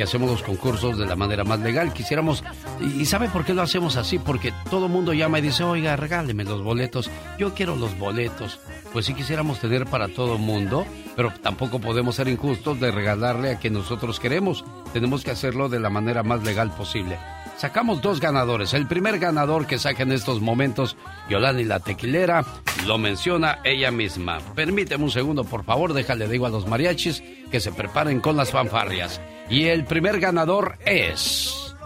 que 0.00 0.04
hacemos 0.04 0.30
los 0.30 0.42
concursos 0.42 0.96
de 0.96 1.04
la 1.04 1.14
manera 1.14 1.44
más 1.44 1.60
legal. 1.60 1.92
Quisiéramos, 1.92 2.42
y, 2.80 3.04
¿sabe 3.04 3.28
por 3.28 3.44
qué 3.44 3.52
lo 3.52 3.60
hacemos 3.60 3.96
así? 3.96 4.18
Porque 4.18 4.50
todo 4.70 4.86
el 4.86 4.92
mundo 4.92 5.12
llama 5.12 5.40
y 5.40 5.42
dice, 5.42 5.62
oiga, 5.62 5.94
regáleme 5.94 6.42
los 6.42 6.62
boletos, 6.62 7.10
yo 7.38 7.52
quiero 7.52 7.76
los 7.76 7.98
boletos. 7.98 8.60
Pues 8.94 9.04
sí 9.04 9.12
quisiéramos 9.12 9.60
tener 9.60 9.84
para 9.84 10.08
todo 10.08 10.38
mundo, 10.38 10.86
pero 11.16 11.34
tampoco 11.42 11.80
podemos 11.80 12.14
ser 12.14 12.28
injustos 12.28 12.80
de 12.80 12.90
regalarle 12.90 13.50
a 13.50 13.58
quien 13.58 13.74
nosotros 13.74 14.18
queremos. 14.18 14.64
Tenemos 14.94 15.22
que 15.22 15.32
hacerlo 15.32 15.68
de 15.68 15.80
la 15.80 15.90
manera 15.90 16.22
más 16.22 16.42
legal 16.44 16.74
posible. 16.74 17.18
Sacamos 17.60 18.00
dos 18.00 18.20
ganadores. 18.20 18.72
El 18.72 18.86
primer 18.86 19.18
ganador 19.18 19.66
que 19.66 19.78
saque 19.78 20.04
en 20.04 20.12
estos 20.12 20.40
momentos, 20.40 20.96
Yolani 21.28 21.64
la 21.64 21.78
Tequilera, 21.78 22.42
lo 22.86 22.96
menciona 22.96 23.58
ella 23.64 23.90
misma. 23.90 24.38
Permíteme 24.54 25.04
un 25.04 25.10
segundo, 25.10 25.44
por 25.44 25.64
favor, 25.64 25.92
déjale, 25.92 26.26
digo 26.26 26.46
a 26.46 26.48
los 26.48 26.66
mariachis 26.66 27.22
que 27.50 27.60
se 27.60 27.70
preparen 27.70 28.20
con 28.20 28.38
las 28.38 28.50
fanfarrias. 28.50 29.20
Y 29.50 29.66
el 29.66 29.84
primer 29.84 30.20
ganador 30.20 30.78
es... 30.86 31.76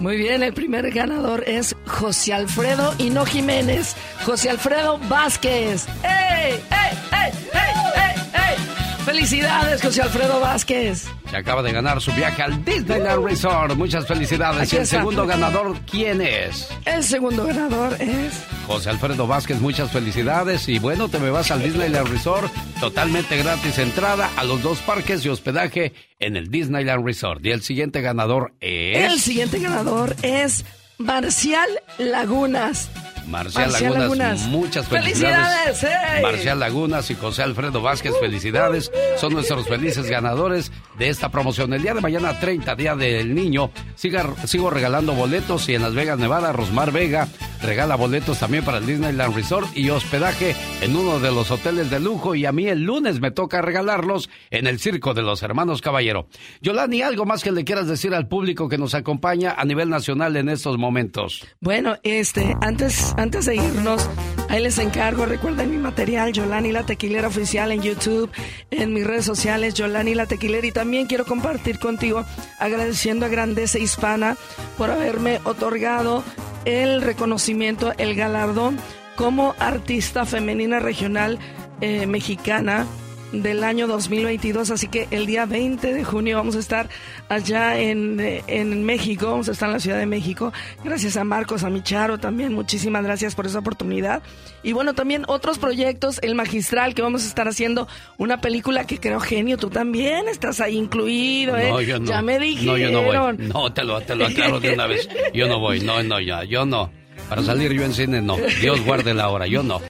Muy 0.00 0.16
bien, 0.16 0.42
el 0.42 0.52
primer 0.52 0.90
ganador 0.90 1.44
es 1.46 1.76
José 1.86 2.34
Alfredo 2.34 2.92
y 2.98 3.10
no 3.10 3.24
Jiménez. 3.26 3.94
José 4.26 4.50
Alfredo 4.50 4.98
Vázquez. 5.08 5.86
¡Ey! 6.02 6.54
¡Ey! 6.54 6.98
¡Ey! 7.12 7.32
¡Ey! 7.52 7.72
¡Ey! 7.94 8.22
ey! 8.34 8.79
¡Felicidades, 9.04 9.82
José 9.82 10.02
Alfredo 10.02 10.40
Vázquez! 10.40 11.06
Se 11.30 11.36
acaba 11.36 11.62
de 11.62 11.72
ganar 11.72 12.00
su 12.00 12.12
viaje 12.12 12.42
al 12.42 12.64
Disneyland 12.64 13.24
Resort. 13.24 13.74
Muchas 13.74 14.06
felicidades. 14.06 14.62
Aquí 14.62 14.76
y 14.76 14.78
el 14.78 14.82
está. 14.84 14.98
segundo 14.98 15.26
ganador, 15.26 15.76
¿quién 15.90 16.20
es? 16.20 16.68
El 16.84 17.02
segundo 17.02 17.44
ganador 17.44 17.96
es 18.00 18.42
José 18.66 18.90
Alfredo 18.90 19.26
Vázquez, 19.26 19.60
muchas 19.60 19.90
felicidades. 19.90 20.68
Y 20.68 20.78
bueno, 20.78 21.08
te 21.08 21.18
me 21.18 21.30
vas 21.30 21.50
al 21.50 21.62
Disneyland 21.62 22.08
Resort, 22.08 22.52
totalmente 22.78 23.36
gratis 23.36 23.78
entrada 23.78 24.30
a 24.36 24.44
los 24.44 24.62
dos 24.62 24.78
parques 24.80 25.24
y 25.24 25.28
hospedaje 25.28 25.92
en 26.18 26.36
el 26.36 26.50
Disneyland 26.50 27.04
Resort. 27.04 27.44
Y 27.44 27.50
el 27.50 27.62
siguiente 27.62 28.00
ganador 28.02 28.52
es... 28.60 29.12
El 29.12 29.20
siguiente 29.20 29.58
ganador 29.58 30.14
es 30.22 30.64
Marcial 30.98 31.68
Lagunas. 31.98 32.90
Marcial, 33.30 33.68
Marcial 33.70 33.92
Lagunas, 33.94 34.18
Lagunas. 34.18 34.40
muchas 34.48 34.88
felicidades. 34.88 35.78
¡Felicidades! 35.80 36.22
Marcial 36.22 36.60
Lagunas 36.60 37.10
y 37.10 37.14
José 37.14 37.42
Alfredo 37.42 37.80
Vázquez, 37.80 38.12
felicidades. 38.20 38.90
Son 39.16 39.32
nuestros 39.32 39.66
felices 39.68 40.06
ganadores 40.10 40.72
de 40.98 41.08
esta 41.08 41.30
promoción. 41.30 41.72
El 41.72 41.82
día 41.82 41.94
de 41.94 42.00
mañana, 42.00 42.38
30, 42.38 42.74
Día 42.76 42.94
del 42.96 43.34
Niño, 43.34 43.70
siga- 43.96 44.34
sigo 44.46 44.70
regalando 44.70 45.12
boletos 45.14 45.68
y 45.68 45.74
en 45.74 45.82
Las 45.82 45.94
Vegas, 45.94 46.18
Nevada, 46.18 46.52
Rosmar 46.52 46.92
Vega 46.92 47.28
regala 47.62 47.94
boletos 47.94 48.38
también 48.38 48.64
para 48.64 48.78
el 48.78 48.86
Disneyland 48.86 49.34
Resort 49.36 49.76
y 49.76 49.90
hospedaje 49.90 50.56
en 50.80 50.96
uno 50.96 51.18
de 51.20 51.30
los 51.30 51.50
hoteles 51.50 51.90
de 51.90 52.00
lujo. 52.00 52.34
Y 52.34 52.46
a 52.46 52.52
mí 52.52 52.66
el 52.68 52.82
lunes 52.84 53.20
me 53.20 53.30
toca 53.30 53.60
regalarlos 53.62 54.28
en 54.50 54.66
el 54.66 54.78
Circo 54.80 55.12
de 55.14 55.22
los 55.22 55.42
Hermanos 55.42 55.82
Caballero. 55.82 56.26
Yolani, 56.62 57.02
¿algo 57.02 57.26
más 57.26 57.42
que 57.42 57.52
le 57.52 57.64
quieras 57.64 57.86
decir 57.86 58.14
al 58.14 58.28
público 58.28 58.68
que 58.68 58.78
nos 58.78 58.94
acompaña 58.94 59.54
a 59.56 59.64
nivel 59.64 59.90
nacional 59.90 60.36
en 60.36 60.48
estos 60.48 60.78
momentos? 60.78 61.46
Bueno, 61.60 61.96
este, 62.02 62.56
antes, 62.62 63.14
antes 63.20 63.44
de 63.44 63.54
irnos, 63.54 64.08
ahí 64.48 64.62
les 64.62 64.78
encargo, 64.78 65.26
recuerden 65.26 65.70
mi 65.70 65.76
material, 65.76 66.32
Yolani 66.32 66.72
la 66.72 66.86
Tequilera 66.86 67.28
Oficial 67.28 67.70
en 67.70 67.82
YouTube, 67.82 68.30
en 68.70 68.94
mis 68.94 69.06
redes 69.06 69.26
sociales, 69.26 69.74
Yolani 69.74 70.14
la 70.14 70.24
Tequilera, 70.24 70.66
y 70.66 70.72
también 70.72 71.06
quiero 71.06 71.26
compartir 71.26 71.78
contigo, 71.78 72.24
agradeciendo 72.58 73.26
a 73.26 73.28
Grandeza 73.28 73.78
Hispana 73.78 74.38
por 74.78 74.90
haberme 74.90 75.38
otorgado 75.44 76.24
el 76.64 77.02
reconocimiento, 77.02 77.92
el 77.98 78.14
galardón 78.14 78.78
como 79.16 79.54
artista 79.58 80.24
femenina 80.24 80.80
regional 80.80 81.38
eh, 81.82 82.06
mexicana 82.06 82.86
del 83.32 83.64
año 83.64 83.86
2022. 83.86 84.70
Así 84.70 84.88
que 84.88 85.08
el 85.10 85.26
día 85.26 85.46
20 85.46 85.92
de 85.92 86.04
junio 86.04 86.36
vamos 86.36 86.56
a 86.56 86.58
estar 86.58 86.88
allá 87.28 87.78
en, 87.78 88.20
eh, 88.20 88.42
en 88.46 88.84
México, 88.84 89.26
vamos 89.30 89.48
a 89.48 89.52
estar 89.52 89.68
en 89.68 89.74
la 89.74 89.80
Ciudad 89.80 89.98
de 89.98 90.06
México. 90.06 90.52
Gracias 90.84 91.16
a 91.16 91.24
Marcos, 91.24 91.64
a 91.64 91.70
Micharo 91.70 92.18
también, 92.18 92.52
muchísimas 92.52 93.04
gracias 93.04 93.34
por 93.34 93.46
esa 93.46 93.60
oportunidad. 93.60 94.22
Y 94.62 94.72
bueno, 94.72 94.94
también 94.94 95.24
otros 95.28 95.58
proyectos, 95.58 96.18
El 96.22 96.34
Magistral, 96.34 96.94
que 96.94 97.02
vamos 97.02 97.24
a 97.24 97.28
estar 97.28 97.48
haciendo 97.48 97.88
una 98.18 98.40
película 98.40 98.86
que 98.86 98.98
creo 98.98 99.20
genio, 99.20 99.56
tú 99.56 99.70
también 99.70 100.28
estás 100.28 100.60
ahí 100.60 100.76
incluido, 100.76 101.56
¿eh? 101.56 101.70
No, 101.70 101.80
yo 101.80 101.98
no. 101.98 102.06
Ya 102.06 102.22
me 102.22 102.38
dijeron. 102.38 102.66
No, 102.66 102.78
yo 102.78 102.90
no 102.90 103.02
voy. 103.02 103.36
No, 103.38 103.72
te 103.72 103.84
lo, 103.84 104.00
te 104.00 104.14
lo 104.14 104.26
aclaro 104.26 104.60
de 104.60 104.74
una 104.74 104.86
vez. 104.86 105.08
Yo 105.32 105.48
no 105.48 105.58
voy, 105.58 105.80
no, 105.80 106.02
no, 106.02 106.20
ya, 106.20 106.44
yo 106.44 106.66
no. 106.66 106.90
Para 107.28 107.42
salir 107.42 107.72
yo 107.72 107.84
en 107.84 107.94
cine, 107.94 108.20
no. 108.20 108.36
Dios 108.60 108.84
guarde 108.84 109.14
la 109.14 109.28
hora, 109.28 109.46
yo 109.46 109.62
no. 109.62 109.80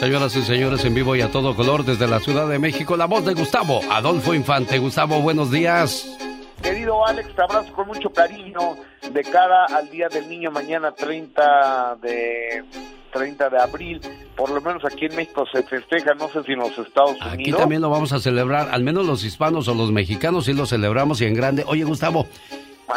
Señoras 0.00 0.34
y 0.34 0.40
señores, 0.40 0.82
en 0.86 0.94
vivo 0.94 1.14
y 1.14 1.20
a 1.20 1.30
todo 1.30 1.54
color 1.54 1.84
desde 1.84 2.08
la 2.08 2.20
Ciudad 2.20 2.48
de 2.48 2.58
México, 2.58 2.96
la 2.96 3.04
voz 3.04 3.22
de 3.26 3.34
Gustavo 3.34 3.82
Adolfo 3.90 4.32
Infante. 4.32 4.78
Gustavo, 4.78 5.20
buenos 5.20 5.50
días. 5.50 6.16
Querido 6.62 7.06
Alex, 7.06 7.34
te 7.36 7.42
abrazo 7.42 7.70
con 7.74 7.86
mucho 7.86 8.08
cariño 8.08 8.78
de 9.12 9.22
cara 9.24 9.66
al 9.66 9.90
Día 9.90 10.08
del 10.08 10.26
Niño 10.30 10.50
mañana 10.50 10.92
30 10.92 11.98
de 12.00 12.64
30 13.12 13.50
de 13.50 13.58
abril. 13.58 14.00
Por 14.34 14.50
lo 14.50 14.62
menos 14.62 14.82
aquí 14.86 15.04
en 15.04 15.16
México 15.16 15.44
se 15.52 15.62
festeja, 15.64 16.14
no 16.14 16.30
sé 16.30 16.44
si 16.44 16.52
en 16.52 16.60
los 16.60 16.78
Estados 16.78 17.10
Unidos. 17.20 17.32
Aquí 17.34 17.52
también 17.52 17.82
lo 17.82 17.90
vamos 17.90 18.14
a 18.14 18.20
celebrar, 18.20 18.70
al 18.72 18.82
menos 18.82 19.04
los 19.04 19.22
hispanos 19.22 19.68
o 19.68 19.74
los 19.74 19.92
mexicanos 19.92 20.46
sí 20.46 20.54
lo 20.54 20.64
celebramos 20.64 21.20
y 21.20 21.26
en 21.26 21.34
grande. 21.34 21.62
Oye, 21.66 21.84
Gustavo, 21.84 22.26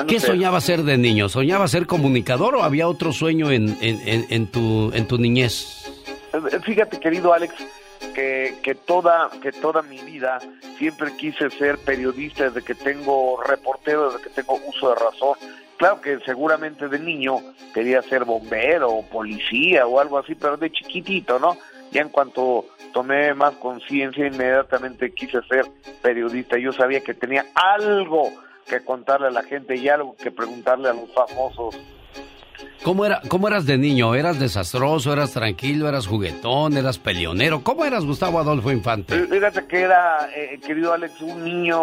¿qué 0.08 0.22
soñaba 0.22 0.62
ser 0.62 0.84
de 0.84 0.98
niño? 0.98 1.28
¿Soñaba 1.28 1.68
ser 1.68 1.86
comunicador 1.86 2.56
o 2.56 2.64
había 2.64 2.88
otro 2.88 3.12
sueño 3.12 3.52
en, 3.52 3.78
en, 3.82 4.00
en, 4.08 4.26
en 4.30 4.48
tu, 4.48 4.90
en 4.94 5.06
tu 5.06 5.18
niñez? 5.18 5.90
Eh, 6.34 6.60
Fíjate, 6.64 7.00
querido 7.00 7.34
Alex, 7.34 7.54
que, 8.14 8.56
que 8.62 8.76
toda 8.76 9.30
que 9.42 9.52
toda 9.52 9.82
mi 9.82 10.00
vida 10.00 10.40
siempre 10.78 11.16
quise 11.16 11.50
ser 11.52 11.78
periodista 11.80 12.46
desde 12.46 12.64
que 12.64 12.76
tengo 12.76 13.42
reportero, 13.42 14.12
desde 14.12 14.24
que 14.24 14.30
tengo 14.30 14.60
uso 14.68 14.90
de 14.90 14.96
razón. 14.96 15.38
Claro 15.78 16.02
que 16.02 16.20
seguramente 16.20 16.88
de 16.88 17.00
niño 17.00 17.42
quería 17.74 18.02
ser 18.04 18.26
bombero 18.26 18.92
o 18.92 19.06
policía 19.06 19.88
o 19.88 20.00
algo 20.00 20.18
así, 20.18 20.36
pero 20.36 20.58
de 20.58 20.72
chiquitito, 20.72 21.40
¿no? 21.40 21.58
Ya 21.92 22.02
en 22.02 22.10
cuanto 22.10 22.66
tomé 22.94 23.34
más 23.34 23.56
conciencia, 23.56 24.28
inmediatamente 24.28 25.14
quise 25.14 25.42
ser 25.44 25.66
periodista. 26.02 26.58
Yo 26.58 26.72
sabía 26.72 27.02
que 27.02 27.14
tenía 27.14 27.46
algo 27.56 28.32
que 28.68 28.84
contarle 28.84 29.28
a 29.28 29.32
la 29.32 29.44
gente 29.44 29.76
y 29.76 29.90
algo 29.90 30.16
que 30.16 30.32
preguntarle 30.32 30.90
a 30.90 30.94
los 30.94 31.12
famosos. 31.14 31.76
¿Cómo, 32.84 33.06
era, 33.06 33.22
¿Cómo 33.30 33.48
eras 33.48 33.66
de 33.66 33.78
niño? 33.78 34.14
¿Eras 34.16 34.40
desastroso? 34.40 35.14
¿Eras 35.14 35.32
tranquilo? 35.32 35.88
¿Eras 35.88 36.08
juguetón? 36.08 36.78
¿Eras 36.78 36.98
peleonero? 36.98 37.64
¿Cómo 37.64 37.86
eras 37.86 38.06
Gustavo 38.06 38.40
Adolfo 38.40 38.72
Infante? 38.72 39.26
Fíjate 39.28 39.66
que 39.68 39.82
era, 39.82 40.30
eh, 40.36 40.60
querido 40.66 40.94
Alex, 40.94 41.22
un 41.22 41.44
niño 41.44 41.80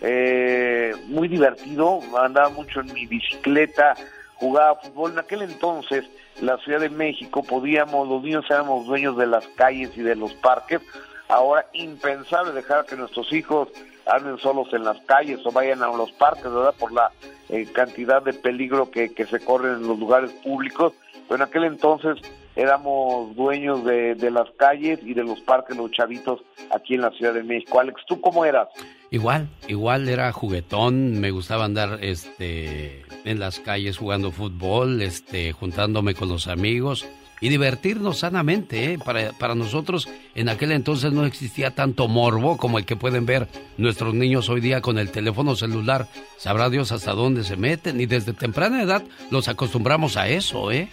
eh, 0.00 0.92
muy 1.06 1.28
divertido, 1.28 2.00
andaba 2.16 2.48
mucho 2.50 2.80
en 2.80 2.92
mi 2.92 3.06
bicicleta, 3.06 3.94
jugaba 4.36 4.76
fútbol. 4.76 5.12
En 5.12 5.18
aquel 5.18 5.42
entonces, 5.42 6.04
la 6.40 6.56
Ciudad 6.58 6.80
de 6.80 6.90
México, 6.90 7.42
podíamos, 7.42 8.08
los 8.08 8.22
niños 8.22 8.44
éramos 8.48 8.86
dueños 8.86 9.16
de 9.16 9.26
las 9.26 9.46
calles 9.48 9.90
y 9.96 10.02
de 10.02 10.14
los 10.14 10.32
parques. 10.34 10.80
Ahora, 11.28 11.66
impensable 11.74 12.52
dejar 12.52 12.86
que 12.86 12.96
nuestros 12.96 13.30
hijos 13.32 13.68
anden 14.08 14.38
solos 14.38 14.72
en 14.72 14.84
las 14.84 14.98
calles 15.02 15.40
o 15.44 15.52
vayan 15.52 15.82
a 15.82 15.88
los 15.88 16.10
parques, 16.12 16.44
¿verdad? 16.44 16.74
Por 16.78 16.92
la 16.92 17.10
eh, 17.48 17.66
cantidad 17.72 18.22
de 18.22 18.32
peligro 18.32 18.90
que, 18.90 19.12
que 19.14 19.26
se 19.26 19.40
corre 19.40 19.72
en 19.72 19.86
los 19.86 19.98
lugares 19.98 20.32
públicos. 20.32 20.92
Pero 21.28 21.42
en 21.42 21.48
aquel 21.48 21.64
entonces 21.64 22.18
éramos 22.56 23.36
dueños 23.36 23.84
de, 23.84 24.14
de 24.14 24.30
las 24.30 24.50
calles 24.56 24.98
y 25.02 25.14
de 25.14 25.22
los 25.22 25.40
parques, 25.40 25.76
los 25.76 25.90
chavitos 25.92 26.40
aquí 26.74 26.94
en 26.94 27.02
la 27.02 27.10
Ciudad 27.10 27.34
de 27.34 27.42
México. 27.42 27.78
Alex, 27.78 28.00
¿tú 28.06 28.20
cómo 28.20 28.44
eras? 28.44 28.68
Igual, 29.10 29.48
igual 29.68 30.08
era 30.08 30.32
juguetón, 30.32 31.20
me 31.20 31.30
gustaba 31.30 31.64
andar 31.64 31.98
este 32.02 33.04
en 33.24 33.38
las 33.38 33.60
calles 33.60 33.98
jugando 33.98 34.32
fútbol, 34.32 35.02
este 35.02 35.52
juntándome 35.52 36.14
con 36.14 36.28
los 36.28 36.48
amigos 36.48 37.06
y 37.40 37.48
divertirnos 37.48 38.18
sanamente, 38.18 38.92
¿eh? 38.92 38.98
para, 38.98 39.32
para 39.32 39.54
nosotros 39.54 40.08
en 40.34 40.48
aquel 40.48 40.72
entonces 40.72 41.12
no 41.12 41.24
existía 41.24 41.74
tanto 41.74 42.08
morbo 42.08 42.56
como 42.56 42.78
el 42.78 42.84
que 42.84 42.96
pueden 42.96 43.26
ver 43.26 43.48
nuestros 43.76 44.14
niños 44.14 44.48
hoy 44.48 44.60
día 44.60 44.80
con 44.80 44.98
el 44.98 45.10
teléfono 45.10 45.56
celular. 45.56 46.06
Sabrá 46.36 46.70
Dios 46.70 46.92
hasta 46.92 47.12
dónde 47.12 47.44
se 47.44 47.56
meten 47.56 48.00
y 48.00 48.06
desde 48.06 48.32
temprana 48.32 48.82
edad 48.82 49.02
los 49.30 49.48
acostumbramos 49.48 50.16
a 50.16 50.28
eso, 50.28 50.70
¿eh? 50.70 50.88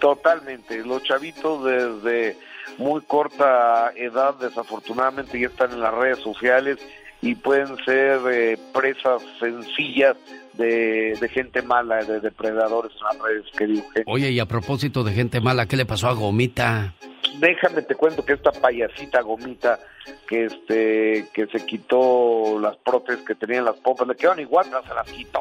Totalmente. 0.00 0.84
Los 0.84 1.02
chavitos 1.02 1.64
desde 1.64 2.36
muy 2.78 3.00
corta 3.02 3.92
edad 3.96 4.34
desafortunadamente 4.34 5.38
ya 5.38 5.46
están 5.46 5.72
en 5.72 5.80
las 5.80 5.94
redes 5.94 6.18
sociales 6.18 6.78
y 7.22 7.34
pueden 7.34 7.76
ser 7.84 8.20
eh, 8.30 8.58
presas 8.72 9.22
sencillas 9.38 10.16
de, 10.56 11.16
de 11.20 11.28
gente 11.28 11.62
mala, 11.62 12.04
de 12.04 12.20
depredadores 12.20 12.92
en 12.92 13.18
las 13.18 13.26
redes, 13.26 13.44
querido 13.56 13.82
genio. 13.90 14.04
Oye, 14.06 14.30
y 14.30 14.40
a 14.40 14.46
propósito 14.46 15.04
de 15.04 15.12
gente 15.12 15.40
mala, 15.40 15.66
¿qué 15.66 15.76
le 15.76 15.86
pasó 15.86 16.08
a 16.08 16.12
Gomita? 16.12 16.94
Déjame 17.38 17.82
te 17.82 17.94
cuento 17.94 18.24
que 18.24 18.34
esta 18.34 18.52
payasita 18.52 19.20
gomita 19.22 19.80
que 20.28 20.44
este 20.44 21.26
que 21.32 21.46
se 21.46 21.66
quitó 21.66 22.58
las 22.60 22.76
prótesis 22.76 23.24
que 23.24 23.34
tenía 23.34 23.58
en 23.58 23.64
las 23.64 23.76
pompas, 23.76 24.06
le 24.06 24.14
quedaron 24.14 24.40
igual, 24.40 24.66
pero 24.68 24.82
se 24.84 24.94
las 24.94 25.10
quitó. 25.10 25.40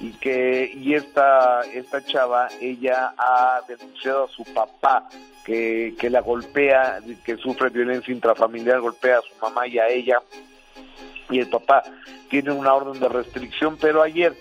Y 0.00 0.12
que 0.14 0.72
y 0.74 0.94
esta 0.94 1.60
esta 1.72 2.04
chava, 2.04 2.48
ella 2.60 3.14
ha 3.16 3.60
denunciado 3.68 4.24
a 4.24 4.28
su 4.28 4.44
papá 4.44 5.08
que, 5.44 5.94
que 5.98 6.10
la 6.10 6.20
golpea, 6.20 7.00
que 7.24 7.36
sufre 7.36 7.70
violencia 7.70 8.12
intrafamiliar, 8.12 8.80
golpea 8.80 9.18
a 9.18 9.22
su 9.22 9.34
mamá 9.40 9.66
y 9.66 9.78
a 9.78 9.88
ella 9.88 10.20
y 11.30 11.38
el 11.38 11.48
papá 11.48 11.84
tiene 12.30 12.52
una 12.52 12.72
orden 12.72 12.98
de 13.00 13.08
restricción, 13.08 13.76
pero 13.78 14.02
ayer 14.02 14.34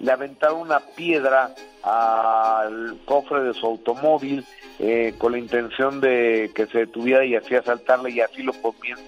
le 0.00 0.12
aventaron 0.12 0.60
una 0.60 0.80
piedra 0.80 1.54
al 1.82 2.98
cofre 3.04 3.42
de 3.42 3.54
su 3.54 3.64
automóvil 3.64 4.44
eh, 4.78 5.14
con 5.16 5.32
la 5.32 5.38
intención 5.38 6.00
de 6.00 6.50
que 6.54 6.66
se 6.66 6.78
detuviera 6.80 7.24
y 7.24 7.34
así 7.34 7.54
asaltarle 7.54 8.10
y 8.10 8.20
así 8.20 8.42
lo 8.42 8.52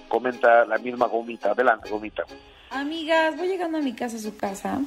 comenta 0.07 0.65
la 0.65 0.77
misma 0.77 1.07
gomita. 1.07 1.51
Adelante, 1.51 1.89
gomita. 1.89 2.23
Amigas, 2.71 3.37
voy 3.37 3.49
llegando 3.49 3.77
a 3.77 3.81
mi 3.81 3.93
casa, 3.93 4.17
a 4.17 4.19
su 4.19 4.35
casa. 4.35 4.79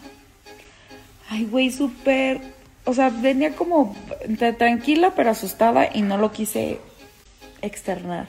Ay, 1.31 1.45
güey, 1.45 1.71
súper... 1.71 2.41
O 2.85 2.95
sea, 2.95 3.11
venía 3.11 3.55
como 3.55 3.95
tranquila 4.59 5.13
pero 5.15 5.31
asustada 5.31 5.89
y 5.95 6.03
no 6.03 6.19
lo 6.19 6.33
quise 6.33 6.81
externar. 7.61 8.27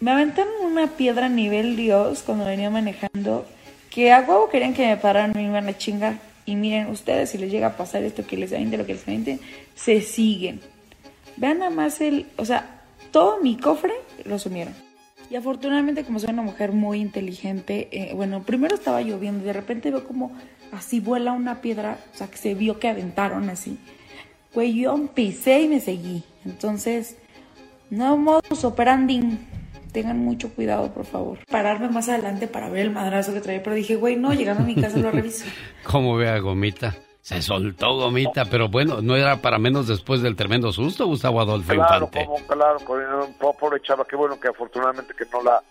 Me 0.00 0.10
aventaron 0.10 0.52
una 0.64 0.88
piedra 0.88 1.26
a 1.26 1.28
nivel 1.28 1.76
Dios 1.76 2.24
cuando 2.26 2.44
venía 2.44 2.70
manejando 2.70 3.46
que 3.92 4.10
a 4.10 4.20
huevo 4.20 4.48
querían 4.48 4.72
que 4.72 4.86
me 4.86 4.96
pararan 4.96 5.32
me 5.34 5.44
iban 5.44 5.68
a 5.68 5.76
chingar. 5.76 6.18
Y 6.46 6.56
miren, 6.56 6.88
ustedes, 6.88 7.30
si 7.30 7.38
les 7.38 7.50
llega 7.50 7.68
a 7.68 7.76
pasar 7.76 8.02
esto 8.02 8.26
que 8.26 8.36
les 8.36 8.52
aviente, 8.52 8.78
lo 8.78 8.86
que 8.86 8.94
les 8.94 9.06
aviente, 9.06 9.38
se 9.74 10.00
siguen. 10.00 10.60
Vean 11.36 11.58
nada 11.58 11.70
más 11.70 12.00
el... 12.00 12.26
O 12.36 12.44
sea, 12.44 12.82
todo 13.10 13.40
mi 13.40 13.56
cofre 13.56 13.92
lo 14.24 14.38
sumieron. 14.38 14.74
Y 15.30 15.36
afortunadamente, 15.36 16.04
como 16.04 16.18
soy 16.18 16.30
una 16.30 16.42
mujer 16.42 16.72
muy 16.72 17.00
inteligente, 17.00 17.88
eh, 17.92 18.12
bueno, 18.14 18.42
primero 18.42 18.74
estaba 18.74 19.02
lloviendo 19.02 19.44
y 19.44 19.46
de 19.46 19.52
repente 19.52 19.90
veo 19.90 20.06
como 20.06 20.32
así 20.72 20.98
vuela 20.98 21.32
una 21.32 21.60
piedra, 21.60 21.98
o 22.12 22.16
sea, 22.16 22.26
que 22.26 22.38
se 22.38 22.54
vio 22.54 22.78
que 22.78 22.88
aventaron 22.88 23.48
así. 23.50 23.78
Güey, 24.54 24.74
yo 24.74 25.06
pisé 25.14 25.62
y 25.62 25.68
me 25.68 25.80
seguí. 25.80 26.24
Entonces, 26.44 27.16
no 27.90 28.16
modus 28.16 28.64
operandi. 28.64 29.38
Tengan 29.92 30.18
mucho 30.18 30.48
cuidado, 30.54 30.92
por 30.92 31.04
favor. 31.04 31.38
Pararme 31.50 31.88
más 31.88 32.08
adelante 32.08 32.48
para 32.48 32.68
ver 32.70 32.86
el 32.86 32.90
madrazo 32.90 33.32
que 33.34 33.40
traía, 33.40 33.62
pero 33.62 33.76
dije, 33.76 33.96
güey, 33.96 34.16
no, 34.16 34.32
llegando 34.32 34.62
a 34.62 34.66
mi 34.66 34.74
casa 34.74 34.98
lo 34.98 35.10
reviso. 35.10 35.44
¿Cómo 35.84 36.16
ve 36.16 36.28
a 36.30 36.38
Gomita? 36.38 36.94
Se 37.20 37.40
soltó 37.40 37.94
Gomita, 37.96 38.46
pero 38.46 38.68
bueno, 38.68 39.00
no 39.00 39.14
era 39.16 39.36
para 39.36 39.58
menos 39.58 39.86
después 39.86 40.22
del 40.22 40.34
tremendo 40.34 40.72
susto, 40.72 41.06
Gustavo 41.06 41.40
Adolfo 41.40 41.72
Claro, 41.72 42.06
Infante. 42.06 42.26
como, 42.26 42.46
claro, 42.46 42.78
pobre 43.60 43.80
chava, 43.80 44.04
qué 44.04 44.16
bueno 44.16 44.40
que 44.40 44.48
afortunadamente 44.48 45.14
que 45.16 45.24
no 45.32 45.40
la, 45.42 45.62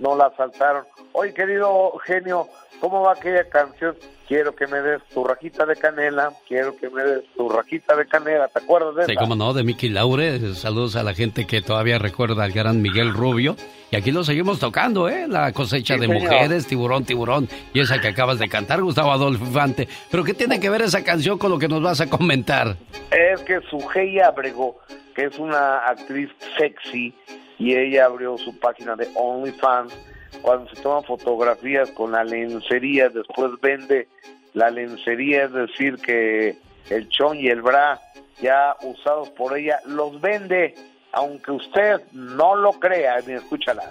no 0.00 0.16
la 0.16 0.26
asaltaron. 0.26 0.84
Oye, 1.12 1.32
querido 1.32 1.92
genio, 2.04 2.48
¿cómo 2.80 3.02
va 3.02 3.12
aquella 3.12 3.48
canción? 3.48 3.96
Quiero 4.28 4.56
que 4.56 4.66
me 4.66 4.80
des 4.80 5.00
tu 5.14 5.22
rajita 5.22 5.64
de 5.66 5.76
canela, 5.76 6.32
quiero 6.48 6.76
que 6.76 6.90
me 6.90 7.02
des 7.04 7.22
tu 7.36 7.48
rajita 7.48 7.94
de 7.94 8.06
canela, 8.06 8.48
¿te 8.48 8.58
acuerdas 8.58 8.96
de 8.96 9.04
Sí, 9.06 9.12
esa? 9.12 9.20
cómo 9.20 9.36
no, 9.36 9.54
de 9.54 9.62
Mickey 9.62 9.88
Laure. 9.88 10.52
Saludos 10.54 10.96
a 10.96 11.04
la 11.04 11.14
gente 11.14 11.46
que 11.46 11.62
todavía 11.62 11.98
recuerda 11.98 12.42
al 12.42 12.50
gran 12.50 12.82
Miguel 12.82 13.12
Rubio. 13.12 13.54
Y 13.92 13.94
aquí 13.96 14.10
lo 14.10 14.24
seguimos 14.24 14.58
tocando, 14.58 15.08
¿eh? 15.08 15.26
La 15.28 15.52
cosecha 15.52 15.94
Sí, 15.94 16.00
de 16.00 16.06
señor. 16.08 16.22
mujeres, 16.24 16.66
tiburón, 16.66 17.04
tiburón. 17.04 17.48
Y 17.72 17.78
esa 17.78 18.00
que 18.00 18.08
acabas 18.08 18.40
de 18.40 18.48
cantar, 18.48 18.82
Gustavo 18.82 19.12
Adolfo 19.12 19.44
Infante. 19.44 19.86
Pero 20.10 20.24
¿qué 20.24 20.34
tiene 20.34 20.58
que 20.58 20.70
ver 20.70 20.82
esa 20.82 21.04
canción 21.04 21.38
con 21.38 21.52
lo 21.52 21.58
que 21.60 21.68
nos 21.68 21.80
vas 21.80 22.00
a 22.00 22.10
comentar? 22.10 22.76
Es 23.12 23.40
que 23.42 23.60
Sujei 23.70 24.18
Abrego, 24.18 24.80
que 25.14 25.26
es 25.26 25.38
una 25.38 25.78
actriz 25.86 26.30
sexy, 26.58 27.14
y 27.60 27.76
ella 27.76 28.06
abrió 28.06 28.36
su 28.38 28.58
página 28.58 28.96
de 28.96 29.08
OnlyFans, 29.14 29.94
cuando 30.42 30.68
se 30.74 30.82
toman 30.82 31.04
fotografías 31.04 31.90
con 31.92 32.12
la 32.12 32.24
lencería, 32.24 33.08
después 33.08 33.52
vende 33.60 34.08
la 34.54 34.70
lencería, 34.70 35.44
es 35.44 35.52
decir, 35.52 35.96
que 35.96 36.56
el 36.90 37.08
chon 37.08 37.38
y 37.38 37.48
el 37.48 37.62
bra 37.62 38.00
ya 38.40 38.76
usados 38.82 39.30
por 39.30 39.56
ella, 39.56 39.80
los 39.86 40.20
vende 40.20 40.74
aunque 41.12 41.50
usted 41.50 42.00
no 42.12 42.54
lo 42.56 42.72
crea, 42.74 43.16
escúchala. 43.16 43.90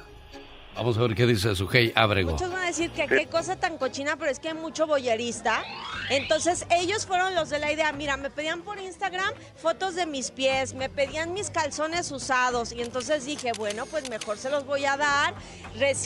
Vamos 0.75 0.97
a 0.97 1.01
ver 1.01 1.15
qué 1.15 1.25
dice 1.25 1.55
su 1.55 1.69
hey 1.71 1.93
Abrego. 1.95 2.31
Muchos 2.31 2.51
van 2.51 2.63
a 2.63 2.65
decir 2.67 2.91
que 2.91 3.07
qué 3.07 3.27
cosa 3.27 3.55
tan 3.55 3.77
cochina, 3.77 4.17
pero 4.17 4.29
es 4.29 4.39
que 4.39 4.49
hay 4.49 4.53
mucho 4.55 4.85
boyerista. 4.85 5.63
Entonces 6.09 6.65
ellos 6.69 7.05
fueron 7.05 7.33
los 7.33 7.49
de 7.49 7.59
la 7.59 7.71
idea. 7.71 7.93
Mira, 7.93 8.17
me 8.17 8.29
pedían 8.29 8.61
por 8.61 8.77
Instagram 8.79 9.31
fotos 9.55 9.95
de 9.95 10.05
mis 10.05 10.31
pies, 10.31 10.73
me 10.73 10.89
pedían 10.89 11.33
mis 11.33 11.49
calzones 11.49 12.11
usados. 12.11 12.73
Y 12.73 12.81
entonces 12.81 13.25
dije, 13.25 13.53
bueno, 13.57 13.85
pues 13.85 14.09
mejor 14.09 14.37
se 14.37 14.49
los 14.49 14.65
voy 14.65 14.83
a 14.85 14.97
dar 14.97 15.33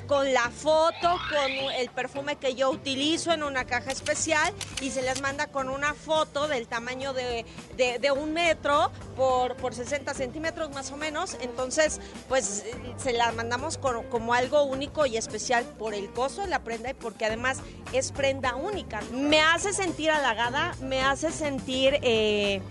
con 0.07 0.31
la 0.33 0.49
foto, 0.51 1.17
con 1.29 1.51
el 1.77 1.89
perfume 1.89 2.35
que 2.35 2.53
yo 2.53 2.69
utilizo 2.69 3.31
en 3.33 3.41
una 3.43 3.65
caja 3.65 3.91
especial 3.91 4.53
y 4.81 4.91
se 4.91 5.01
les 5.01 5.19
manda 5.21 5.47
con 5.47 5.69
una 5.69 5.93
foto 5.95 6.47
del 6.47 6.67
tamaño 6.67 7.13
de, 7.13 7.45
de- 7.77 8.09
un 8.11 8.33
metro 8.33 8.91
por, 9.15 9.55
por 9.55 9.73
60 9.75 10.13
centímetros 10.13 10.69
más 10.71 10.91
o 10.91 10.97
menos. 10.97 11.37
Entonces, 11.41 11.99
pues 12.27 12.65
se 12.97 13.13
la 13.13 13.31
mandamos 13.31 13.77
con- 13.77 14.03
como 14.09 14.33
algo 14.33 14.58
único 14.63 15.05
y 15.05 15.17
especial 15.17 15.65
por 15.77 15.93
el 15.93 16.09
costo 16.11 16.41
de 16.41 16.47
la 16.47 16.63
prenda 16.63 16.89
y 16.89 16.93
porque 16.93 17.25
además 17.25 17.61
es 17.93 18.11
prenda 18.11 18.55
única. 18.55 19.01
Me 19.11 19.41
hace 19.41 19.73
sentir 19.73 20.11
halagada, 20.11 20.75
me 20.81 21.01
hace 21.01 21.31
sentir 21.31 21.99
eh, 22.01 22.61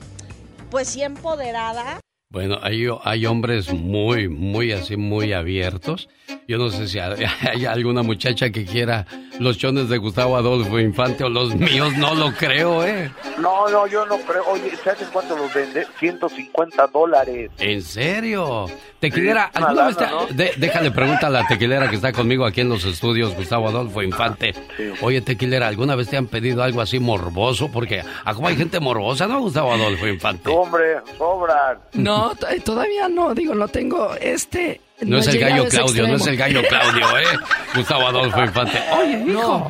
pues 0.70 0.88
sí 0.88 1.02
empoderada. 1.02 2.00
Bueno, 2.30 2.58
hay, 2.60 2.86
hay 3.04 3.24
hombres 3.24 3.72
muy, 3.72 4.28
muy 4.28 4.70
así, 4.72 4.98
muy 4.98 5.32
abiertos. 5.32 6.10
Yo 6.46 6.58
no 6.58 6.68
sé 6.68 6.86
si 6.86 6.98
hay, 7.50 7.64
alguna 7.64 8.02
muchacha 8.02 8.50
que 8.50 8.66
quiera 8.66 9.06
los 9.38 9.56
chones 9.56 9.88
de 9.88 9.96
Gustavo 9.96 10.36
Adolfo 10.36 10.78
Infante 10.78 11.24
o 11.24 11.30
los 11.30 11.54
míos, 11.54 11.94
no 11.96 12.14
lo 12.14 12.32
creo, 12.34 12.84
¿eh? 12.84 13.10
No, 13.38 13.66
no, 13.70 13.86
yo 13.86 14.04
no 14.04 14.18
creo. 14.18 14.44
Oye, 14.46 14.72
¿sabes 14.84 15.00
en 15.02 15.08
cuánto 15.10 15.36
los 15.38 15.54
vende? 15.54 15.86
150 15.98 16.86
dólares. 16.88 17.50
¿En 17.60 17.80
serio? 17.80 18.66
Tequilera, 19.00 19.44
¿alguna 19.54 19.86
vez 19.86 19.96
te- 19.96 20.06
¿no? 20.06 20.26
de- 20.26 20.52
déjale 20.58 20.90
pregunta 20.90 21.28
a 21.28 21.30
la 21.30 21.46
tequilera 21.46 21.88
que 21.88 21.96
está 21.96 22.12
conmigo 22.12 22.44
aquí 22.44 22.60
en 22.60 22.68
los 22.68 22.84
estudios, 22.84 23.34
Gustavo 23.36 23.68
Adolfo 23.68 24.02
Infante. 24.02 24.52
Oye, 25.00 25.22
tequilera, 25.22 25.68
¿alguna 25.68 25.94
vez 25.94 26.08
te 26.10 26.16
han 26.18 26.26
pedido 26.26 26.62
algo 26.62 26.80
así 26.82 26.98
morboso? 26.98 27.70
Porque 27.72 28.02
¿a 28.24 28.34
cómo 28.34 28.48
hay 28.48 28.56
gente 28.56 28.80
morbosa, 28.80 29.26
no, 29.28 29.40
Gustavo 29.40 29.72
Adolfo 29.72 30.06
Infante? 30.08 30.50
Hombre, 30.50 30.96
sobran. 31.16 31.78
No, 31.94 32.17
t- 32.38 32.60
todavía 32.60 33.08
no, 33.08 33.34
digo, 33.34 33.54
no 33.54 33.68
tengo 33.68 34.14
este... 34.20 34.80
No, 35.00 35.18
es 35.18 35.28
el 35.28 35.38
gallo 35.38 35.68
Claudio, 35.68 36.08
no 36.08 36.16
es 36.16 36.26
el 36.26 36.36
gallo 36.36 36.60
Claudio, 36.68 37.18
¿eh? 37.18 37.24
Gustavo 37.74 38.06
Adolfo 38.08 38.42
Infante. 38.42 38.78
Oye, 39.00 39.24
hijo. 39.28 39.68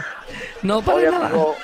No, 0.62 0.81
para 0.83 0.97
Oye, 0.99 1.11
nada. 1.11 1.27
amigo, 1.27 1.55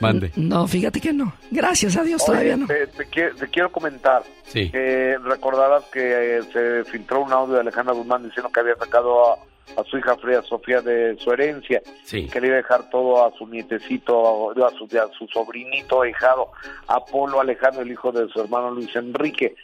Mande. 0.00 0.30
No, 0.36 0.66
fíjate 0.68 1.00
que 1.00 1.12
no. 1.12 1.32
Gracias 1.50 1.96
a 1.96 2.02
Dios, 2.02 2.22
Oye, 2.22 2.26
todavía 2.32 2.56
no. 2.56 2.66
Te, 2.66 2.86
te 2.88 3.06
qui- 3.08 3.34
te 3.36 3.48
quiero 3.48 3.70
comentar 3.72 4.22
Sí. 4.46 4.70
que 4.70 5.16
recordarás 5.24 5.84
que 5.92 6.38
eh, 6.38 6.42
se 6.52 6.84
filtró 6.90 7.20
un 7.22 7.32
audio 7.32 7.54
de 7.54 7.60
Alejandra 7.60 7.94
Guzmán 7.94 8.22
diciendo 8.24 8.50
que 8.52 8.60
había 8.60 8.76
sacado 8.76 9.32
a, 9.32 9.38
a 9.80 9.84
su 9.84 9.96
hija 9.98 10.16
Frida 10.16 10.42
Sofía 10.42 10.80
de 10.80 11.16
su 11.18 11.32
herencia, 11.32 11.80
Sí. 12.04 12.28
que 12.28 12.40
le 12.40 12.48
iba 12.48 12.56
a 12.56 12.58
dejar 12.58 12.90
todo 12.90 13.24
a 13.26 13.32
su 13.38 13.46
nietecito, 13.46 14.50
a 14.52 14.70
su, 14.70 14.84
a 14.98 15.08
su 15.18 15.26
sobrinito 15.28 16.02
ahijado, 16.02 16.50
Apolo 16.86 17.40
Alejandro, 17.40 17.82
el 17.82 17.90
hijo 17.90 18.12
de 18.12 18.28
su 18.28 18.40
hermano 18.40 18.70
Luis 18.70 18.94
Enrique. 18.94 19.54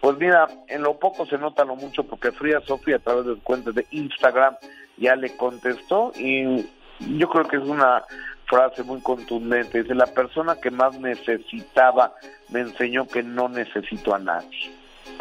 Pues 0.00 0.16
mira, 0.18 0.48
en 0.68 0.82
lo 0.82 0.98
poco 0.98 1.26
se 1.26 1.38
nota 1.38 1.64
lo 1.64 1.76
mucho 1.76 2.04
porque 2.04 2.32
Frida 2.32 2.60
Sofía 2.60 2.96
a 2.96 3.00
través 3.00 3.26
de 3.26 3.34
su 3.34 3.42
cuenta 3.42 3.72
de 3.72 3.86
Instagram 3.90 4.56
ya 4.96 5.16
le 5.16 5.36
contestó 5.36 6.12
y 6.16 6.66
yo 7.00 7.28
creo 7.28 7.48
que 7.48 7.56
es 7.56 7.64
una 7.64 8.04
frase 8.46 8.82
muy 8.82 9.00
contundente. 9.00 9.82
Dice, 9.82 9.94
la 9.94 10.06
persona 10.06 10.56
que 10.60 10.70
más 10.70 10.98
necesitaba 10.98 12.14
me 12.48 12.60
enseñó 12.60 13.06
que 13.06 13.22
no 13.22 13.48
necesito 13.48 14.14
a 14.14 14.18
nadie. 14.18 14.72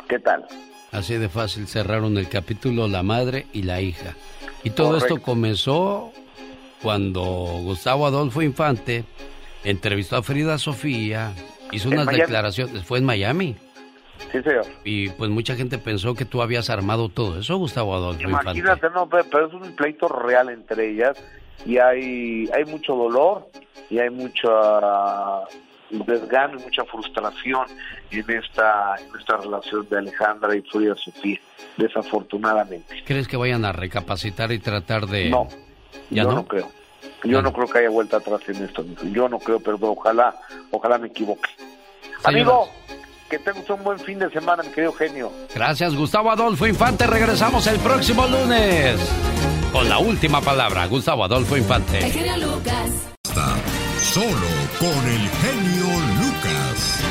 ¿Qué 0.08 0.20
tal? 0.20 0.46
Así 0.92 1.16
de 1.16 1.30
fácil 1.30 1.68
cerraron 1.68 2.18
el 2.18 2.30
capítulo 2.30 2.88
la 2.88 3.04
madre 3.04 3.48
y 3.54 3.64
la 3.64 3.82
hija. 3.82 4.16
Y 4.64 4.70
todo 4.72 4.90
Correcto. 4.90 5.16
esto 5.16 5.26
comenzó 5.26 6.12
cuando 6.82 7.24
Gustavo 7.24 8.06
Adolfo 8.06 8.42
Infante 8.42 9.04
entrevistó 9.64 10.18
a 10.18 10.24
Frida 10.24 10.58
Sofía, 10.58 11.34
hizo 11.72 11.90
unas 11.90 12.08
declaraciones, 12.08 12.84
fue 12.84 13.00
en 13.00 13.06
Miami. 13.06 13.56
Sí, 14.32 14.42
señor. 14.42 14.66
Y 14.84 15.10
pues 15.10 15.30
mucha 15.30 15.56
gente 15.56 15.78
pensó 15.78 16.14
que 16.14 16.26
tú 16.26 16.42
habías 16.42 16.70
armado 16.70 17.10
todo 17.10 17.40
eso, 17.40 17.58
Gustavo 17.58 17.96
Adolfo 17.96 18.22
Infante. 18.22 18.60
Imagínate, 18.60 18.90
no, 18.90 19.10
pero, 19.10 19.48
es 19.48 19.54
un 19.54 19.76
pleito 19.76 20.08
real 20.08 20.50
entre 20.50 20.90
ellas 20.90 21.18
y 21.66 21.78
hay, 21.78 22.50
hay 22.54 22.66
mucho 22.66 22.96
dolor 22.96 23.50
y 23.90 24.00
hay 24.00 24.10
mucha 24.10 24.50
desgano 25.90 26.60
y 26.60 26.64
mucha 26.64 26.84
frustración 26.86 27.66
en 28.12 28.30
esta, 28.30 28.96
en 28.98 29.20
esta 29.20 29.38
relación 29.38 29.88
de 29.90 29.98
Alejandra 29.98 30.56
y 30.56 30.62
Frida 30.62 30.96
Sofía, 30.96 31.40
desafortunadamente. 31.78 33.04
¿Crees 33.06 33.28
que 33.28 33.38
vayan 33.38 33.66
a 33.66 33.72
recapacitar 33.72 34.52
y 34.52 34.60
tratar 34.60 35.08
de... 35.08 35.30
No, 35.30 35.48
¿Ya 36.10 36.24
yo 36.24 36.30
no? 36.30 36.36
no, 36.38 36.48
creo. 36.48 36.70
Yo 37.24 37.42
no 37.42 37.52
creo 37.52 37.68
que 37.68 37.80
haya 37.80 37.90
vuelta 37.90 38.18
atrás 38.18 38.42
en 38.48 38.64
esto. 38.64 38.86
Yo 39.12 39.28
no 39.28 39.40
creo, 39.40 39.60
pero 39.60 39.78
ojalá, 39.82 40.36
ojalá 40.72 40.98
me 40.98 41.08
equivoque. 41.08 41.50
Amigo, 42.24 42.70
que 43.30 43.40
tengas 43.40 43.70
un 43.70 43.84
buen 43.84 44.00
fin 44.00 44.20
de 44.20 44.30
semana, 44.30 44.64
mi 44.64 44.70
querido 44.70 44.94
genio. 44.94 45.32
Gracias, 45.54 45.96
Gustavo 45.96 46.32
Adolfo 46.32 46.68
Infante. 46.68 47.08
Regresamos 47.08 47.68
el 47.68 47.80
próximo 47.80 48.26
lunes 48.28 49.00
con 49.72 49.88
la 49.90 50.00
última 50.00 50.42
palabra. 50.42 50.86
Gustavo 50.88 51.24
Adolfo 51.24 51.58
Infante. 51.58 52.00
El 52.00 52.12
genio 52.12 52.38
Lucas. 52.48 53.14
Solo 54.00 54.48
con 54.80 55.08
el 55.08 55.30
genio 55.30 55.86
Lucas. 56.20 57.04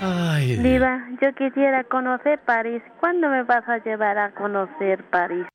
Ay, 0.00 0.56
Diva, 0.56 1.08
yo 1.20 1.34
quisiera 1.34 1.84
conocer 1.84 2.40
París. 2.44 2.82
¿Cuándo 3.00 3.28
me 3.28 3.42
vas 3.44 3.66
a 3.68 3.78
llevar 3.78 4.18
a 4.18 4.32
conocer 4.34 5.04
París? 5.10 5.46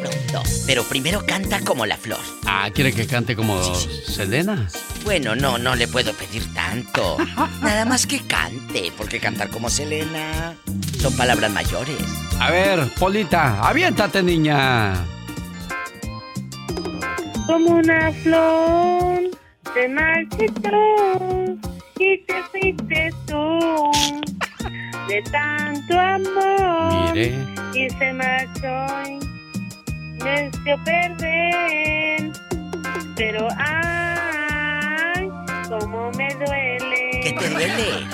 Pronto. 0.00 0.42
Pero 0.66 0.84
primero 0.84 1.24
canta 1.26 1.60
como 1.60 1.86
la 1.86 1.96
flor. 1.96 2.20
Ah, 2.46 2.68
¿quiere 2.74 2.92
que 2.92 3.06
cante 3.06 3.34
como 3.34 3.62
Selena? 3.74 4.68
Bueno, 5.04 5.34
no, 5.34 5.58
no 5.58 5.74
le 5.74 5.88
puedo 5.88 6.12
pedir 6.12 6.42
tanto. 6.54 7.16
Nada 7.62 7.84
más 7.84 8.06
que 8.06 8.20
cante, 8.26 8.92
porque 8.96 9.18
cantar 9.20 9.48
como 9.48 9.70
Selena 9.70 10.54
son 11.00 11.16
palabras 11.16 11.50
mayores. 11.52 11.96
A 12.40 12.50
ver, 12.50 12.88
Polita, 12.98 13.60
aviéntate, 13.66 14.22
niña. 14.22 14.94
Como 17.46 17.70
una 17.76 18.12
flor 18.12 19.20
te 19.74 19.88
marchitó 19.88 21.58
y 21.98 22.18
te 22.18 22.34
fuiste 22.50 23.10
tú 23.26 23.90
de 25.08 25.22
tanto 25.30 25.98
amor 25.98 27.14
Mire. 27.14 27.34
y 27.74 27.88
se 27.90 28.12
marchó 28.12 29.27
me 30.24 30.46
hizo 30.48 30.84
perder 30.84 32.30
pero 33.16 33.48
ay 33.58 35.28
como 35.68 36.10
me 36.12 36.28
duele 36.34 37.20
¿Qué 37.22 37.32
te 37.38 37.50
duele? 37.50 38.06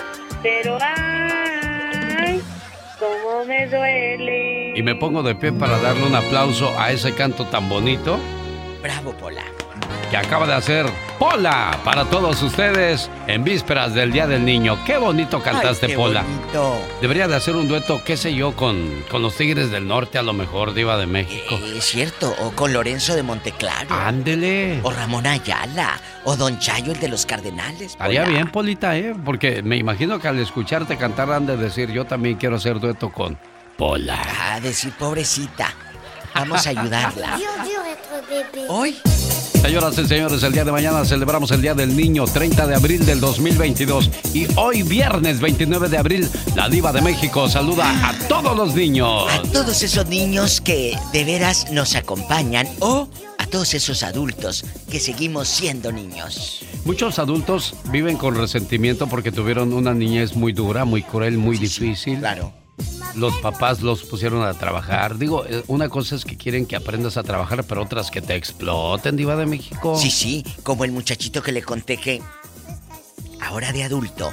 pero 0.43 0.79
ay 0.81 2.41
como 2.99 3.45
me 3.45 3.67
duele 3.67 4.73
Y 4.77 4.83
me 4.83 4.95
pongo 4.95 5.23
de 5.23 5.35
pie 5.35 5.53
para 5.53 5.79
darle 5.79 6.07
un 6.07 6.15
aplauso 6.15 6.73
a 6.79 6.91
ese 6.91 7.15
canto 7.15 7.45
tan 7.47 7.69
bonito 7.69 8.19
Bravo, 8.83 9.13
Pola. 9.13 9.43
Que 10.15 10.19
acaba 10.19 10.47
de 10.47 10.55
hacer 10.55 10.87
Pola 11.19 11.77
para 11.85 12.05
todos 12.05 12.41
ustedes 12.41 13.11
en 13.27 13.43
vísperas 13.43 13.95
del 13.95 14.13
Día 14.13 14.29
del 14.29 14.45
Niño. 14.45 14.79
Qué 14.85 14.97
bonito 14.97 15.43
cantaste, 15.43 15.87
Ay, 15.87 15.91
qué 15.93 15.99
Pola. 15.99 16.23
bonito. 16.23 16.79
Debería 17.01 17.27
de 17.27 17.35
hacer 17.35 17.57
un 17.57 17.67
dueto, 17.67 18.01
qué 18.05 18.17
sé 18.17 18.33
yo, 18.33 18.55
con, 18.55 19.03
con 19.11 19.23
los 19.23 19.37
Tigres 19.37 19.73
del 19.73 19.89
Norte, 19.89 20.17
a 20.19 20.23
lo 20.23 20.33
mejor, 20.33 20.73
Diva 20.73 20.97
de 20.99 21.07
México. 21.07 21.59
Es 21.77 21.87
cierto, 21.87 22.33
o 22.43 22.53
con 22.53 22.73
Lorenzo 22.73 23.17
de 23.17 23.25
Monteclaro. 23.25 23.93
Ándele. 23.93 24.79
O 24.85 24.93
Ramón 24.93 25.27
Ayala. 25.27 25.99
O 26.23 26.37
Don 26.37 26.61
Chayo, 26.61 26.93
el 26.93 27.01
de 27.01 27.09
los 27.09 27.27
Cardenales. 27.27 27.93
Estaría 27.93 28.23
bien, 28.23 28.53
Polita, 28.53 28.97
¿eh? 28.97 29.17
Porque 29.25 29.65
me 29.65 29.77
imagino 29.79 30.21
que 30.21 30.29
al 30.29 30.39
escucharte 30.39 30.97
cantar 30.97 31.33
han 31.33 31.45
de 31.45 31.57
decir, 31.57 31.91
yo 31.91 32.05
también 32.05 32.37
quiero 32.37 32.55
hacer 32.55 32.79
dueto 32.79 33.11
con 33.11 33.37
Pola. 33.77 34.23
A 34.53 34.61
decir, 34.61 34.93
pobrecita. 34.93 35.75
Vamos 36.37 36.65
a 36.69 36.71
ayudarla. 36.71 37.37
Hoy. 38.69 38.97
Señoras 39.65 39.97
y 39.97 40.07
señores, 40.07 40.43
el 40.43 40.53
día 40.53 40.63
de 40.63 40.73
mañana 40.73 41.07
celebramos 41.07 41.51
el 41.51 41.63
Día 41.63 41.73
del 41.73 41.97
Niño, 41.97 42.27
30 42.27 42.67
de 42.67 42.75
abril 42.75 43.07
del 43.07 43.19
2022. 43.19 44.11
Y 44.35 44.47
hoy, 44.57 44.83
viernes 44.83 45.41
29 45.41 45.89
de 45.89 45.97
abril, 45.97 46.29
la 46.55 46.69
Diva 46.69 46.93
de 46.93 47.01
México 47.01 47.49
saluda 47.49 48.11
a 48.11 48.13
todos 48.29 48.55
los 48.55 48.75
niños. 48.75 49.25
A 49.33 49.41
todos 49.55 49.83
esos 49.83 50.07
niños 50.07 50.61
que 50.61 50.99
de 51.15 51.25
veras 51.25 51.73
nos 51.73 51.97
acompañan 51.97 52.69
o 52.81 53.09
a 53.39 53.47
todos 53.47 53.73
esos 53.73 54.03
adultos 54.03 54.67
que 54.91 55.01
seguimos 55.01 55.49
siendo 55.49 55.91
niños. 55.93 56.61
Muchos 56.85 57.19
adultos 57.19 57.75
viven 57.91 58.19
con 58.19 58.35
resentimiento 58.35 59.07
porque 59.07 59.33
tuvieron 59.33 59.73
una 59.73 59.95
niñez 59.95 60.37
muy 60.37 60.53
dura, 60.53 60.85
muy 60.85 61.03
cruel, 61.03 61.39
muy 61.39 61.57
difícil. 61.57 62.19
Claro. 62.19 62.53
Los 63.15 63.35
papás 63.37 63.81
los 63.81 64.03
pusieron 64.03 64.43
a 64.43 64.55
trabajar. 64.55 65.19
Digo, 65.19 65.45
eh, 65.47 65.63
una 65.69 65.89
cosa 65.89 66.17
es 66.17 66.25
que 66.25 66.37
quieren 66.37 66.67
que 66.67 66.77
aprendas 66.77 67.17
a 67.17 67.23
trabajar, 67.23 67.65
pero 67.65 67.83
otras 67.83 68.11
que 68.11 68.21
te 68.21 68.35
exploten, 68.35 69.17
Diva 69.17 69.37
de 69.37 69.47
México. 69.47 69.97
Sí, 69.99 70.11
sí, 70.11 70.45
como 70.63 70.85
el 70.85 70.93
muchachito 70.93 71.43
que 71.43 71.53
le 71.53 71.63
conté 71.63 71.97
que 71.97 72.21
ahora 73.41 73.73
de 73.73 73.85
adulto 73.85 74.33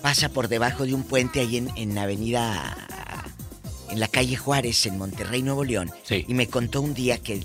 pasa 0.00 0.28
por 0.30 0.48
debajo 0.48 0.86
de 0.86 0.94
un 0.94 1.02
puente 1.02 1.40
ahí 1.40 1.58
en, 1.58 1.70
en 1.76 1.98
Avenida 1.98 2.86
en 3.90 4.00
la 4.00 4.08
calle 4.08 4.36
Juárez, 4.36 4.86
en 4.86 4.98
Monterrey, 4.98 5.42
Nuevo 5.42 5.64
León. 5.64 5.90
Y 6.10 6.34
me 6.34 6.48
contó 6.48 6.80
un 6.80 6.94
día 6.94 7.18
que 7.18 7.42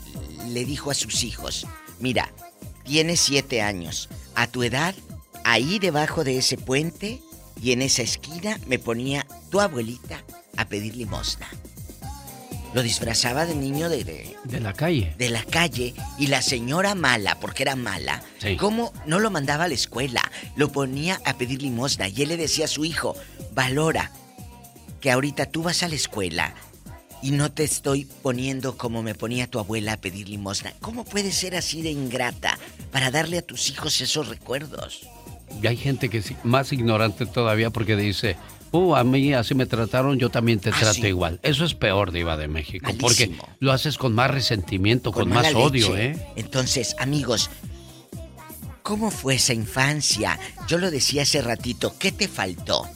le 0.48 0.66
dijo 0.66 0.92
a 0.92 0.94
sus 0.94 1.24
hijos, 1.24 1.68
mira, 2.00 2.32
tienes 2.84 3.20
siete 3.20 3.62
años. 3.62 4.10
A 4.36 4.48
tu 4.48 4.64
edad, 4.64 4.96
ahí 5.44 5.80
debajo 5.80 6.24
de 6.24 6.38
ese 6.38 6.58
puente 6.58 7.22
y 7.62 7.72
en 7.74 7.82
esa 7.82 8.02
esquina 8.02 8.60
me 8.68 8.80
ponía 8.80 9.26
tu 9.50 9.60
abuelita 9.62 10.24
a 10.58 10.66
pedir 10.66 10.96
limosna. 10.96 11.48
Lo 12.74 12.84
disfrazaba 12.84 13.46
de 13.46 13.54
niño 13.54 13.90
de, 13.90 14.04
de, 14.06 14.36
De 14.46 14.60
la 14.62 14.72
calle. 14.74 15.14
de 15.18 15.30
la 15.30 15.44
calle 15.44 15.94
y 16.18 16.28
la 16.28 16.42
señora 16.42 16.96
mala, 16.96 17.38
porque 17.40 17.64
era 17.64 17.76
mala, 17.76 18.24
Sí. 18.40 18.56
¿cómo 18.56 18.94
no 19.06 19.20
lo 19.20 19.30
mandaba 19.30 19.66
a 19.66 19.68
la 19.68 19.74
escuela? 19.74 20.32
Lo 20.56 20.72
ponía 20.72 21.20
a 21.26 21.34
pedir 21.38 21.62
limosna 21.62 22.08
y 22.08 22.22
él 22.22 22.30
le 22.30 22.38
decía 22.38 22.66
a 22.66 22.70
su 22.70 22.86
hijo, 22.86 23.16
valora 23.54 24.12
que 25.02 25.12
ahorita 25.12 25.48
tú 25.48 25.64
vas 25.64 25.84
a 25.84 25.90
la 25.90 25.96
escuela 25.96 26.56
y 27.22 27.32
no 27.32 27.52
te 27.52 27.64
estoy 27.66 28.06
poniendo 28.06 28.78
como 28.78 29.04
me 29.04 29.16
ponía 29.16 29.48
tu 29.48 29.60
abuela 29.60 29.94
a 29.94 29.98
pedir 29.98 30.30
limosna. 30.30 30.74
¿Cómo 30.80 31.04
puedes 31.04 31.36
ser 31.36 31.56
así 31.58 31.82
de 31.82 31.92
ingrata 31.92 32.58
para 32.92 33.12
darle 33.12 33.38
a 33.40 33.42
tus 33.46 33.70
hijos 33.70 34.00
esos 34.00 34.30
recuerdos? 34.30 35.02
Y 35.62 35.68
hay 35.68 35.78
gente 35.78 36.10
que 36.10 36.20
es 36.20 36.34
más 36.44 36.72
ignorante 36.74 37.26
todavía 37.26 37.70
porque 37.72 37.96
dice, 37.96 38.36
uh, 38.72 38.96
a 38.96 39.04
mí 39.04 39.34
así 39.34 39.54
me 39.56 39.66
trataron, 39.66 40.18
yo 40.20 40.30
también 40.30 40.60
te 40.60 40.72
trato 40.72 40.88
Ah, 40.90 40.94
sí. 40.94 41.08
igual. 41.08 41.40
Eso 41.44 41.66
es 41.66 41.74
peor, 41.74 42.12
Diva 42.12 42.38
de 42.38 42.48
México, 42.48 42.86
Malísimo. 42.86 43.08
porque 43.08 43.36
lo 43.60 43.72
haces 43.72 43.98
con 43.98 44.14
más 44.14 44.32
resentimiento, 44.32 45.12
con, 45.12 45.30
más 45.30 45.54
odio, 45.54 45.96
leche. 45.96 46.12
¿eh? 46.20 46.28
Entonces, 46.36 46.96
amigos, 47.00 47.50
¿cómo 48.84 49.12
fue 49.12 49.36
esa 49.36 49.54
infancia? 49.54 50.40
Yo 50.68 50.78
lo 50.78 50.92
decía 50.92 51.24
hace 51.24 51.42
ratito, 51.42 51.96
¿qué 52.00 52.12
te 52.12 52.28
faltó? 52.28 52.88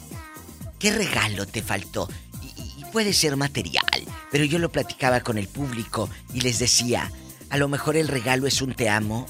¿Qué 0.79 0.91
regalo 0.91 1.45
te 1.45 1.61
faltó? 1.61 2.09
Y, 2.41 2.81
y 2.81 2.85
puede 2.91 3.13
ser 3.13 3.35
material, 3.37 3.85
pero 4.31 4.43
yo 4.43 4.59
lo 4.59 4.71
platicaba 4.71 5.21
con 5.21 5.37
el 5.37 5.47
público 5.47 6.09
y 6.33 6.41
les 6.41 6.59
decía, 6.59 7.11
a 7.49 7.57
lo 7.57 7.67
mejor 7.67 7.95
el 7.95 8.07
regalo 8.07 8.47
es 8.47 8.61
un 8.61 8.73
te 8.73 8.89
amo, 8.89 9.25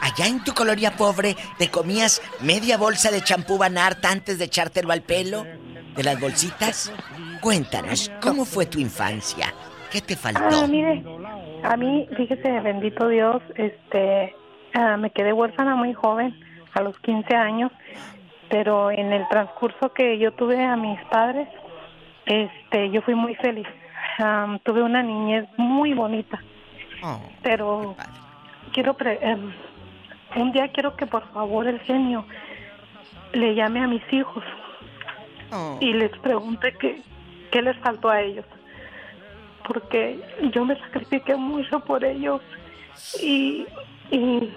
Allá 0.00 0.26
en 0.26 0.42
tu 0.42 0.54
colonia 0.54 0.92
pobre, 0.96 1.36
¿te 1.58 1.70
comías 1.70 2.22
media 2.40 2.78
bolsa 2.78 3.10
de 3.10 3.20
champú 3.20 3.58
Banart 3.58 4.02
antes 4.06 4.38
de 4.38 4.46
echártelo 4.46 4.90
al 4.90 5.02
pelo? 5.02 5.44
¿De 5.94 6.02
las 6.02 6.18
bolsitas? 6.18 6.90
Cuéntanos, 7.42 8.10
¿cómo 8.22 8.46
fue 8.46 8.64
tu 8.64 8.78
infancia? 8.80 9.52
¿Qué 9.90 10.00
te 10.00 10.16
faltó? 10.16 10.40
Ah, 10.42 10.66
mire, 10.66 11.04
a 11.62 11.76
mí, 11.76 12.08
fíjese, 12.16 12.58
bendito 12.60 13.06
Dios, 13.06 13.42
este, 13.56 14.34
ah, 14.72 14.96
me 14.96 15.10
quedé 15.10 15.34
huérfana 15.34 15.76
muy 15.76 15.92
joven, 15.92 16.34
a 16.72 16.80
los 16.80 16.98
15 17.00 17.34
años, 17.36 17.70
pero 18.52 18.90
en 18.90 19.14
el 19.14 19.26
transcurso 19.28 19.94
que 19.94 20.18
yo 20.18 20.30
tuve 20.32 20.62
a 20.62 20.76
mis 20.76 21.00
padres, 21.06 21.48
este, 22.26 22.90
yo 22.90 23.00
fui 23.00 23.14
muy 23.14 23.34
feliz. 23.36 23.66
Am, 24.18 24.58
tuve 24.58 24.82
una 24.82 25.02
niñez 25.02 25.46
muy 25.56 25.94
bonita, 25.94 26.38
pero 27.42 27.96
quiero, 28.74 28.92
pre- 28.92 29.18
em, 29.22 29.50
un 30.36 30.52
día 30.52 30.68
quiero 30.68 30.94
que 30.96 31.06
por 31.06 31.26
favor 31.32 31.66
el 31.66 31.80
genio 31.80 32.26
le 33.32 33.54
llame 33.54 33.80
a 33.80 33.86
mis 33.86 34.02
hijos 34.12 34.44
y 35.80 35.94
les 35.94 36.10
pregunte 36.18 36.74
qué, 36.78 37.00
qué 37.50 37.62
les 37.62 37.76
faltó 37.78 38.10
a 38.10 38.20
ellos. 38.20 38.44
Porque 39.66 40.20
yo 40.52 40.66
me 40.66 40.78
sacrifiqué 40.78 41.36
mucho 41.36 41.80
por 41.80 42.04
ellos 42.04 42.42
y, 43.22 43.64
y, 44.10 44.52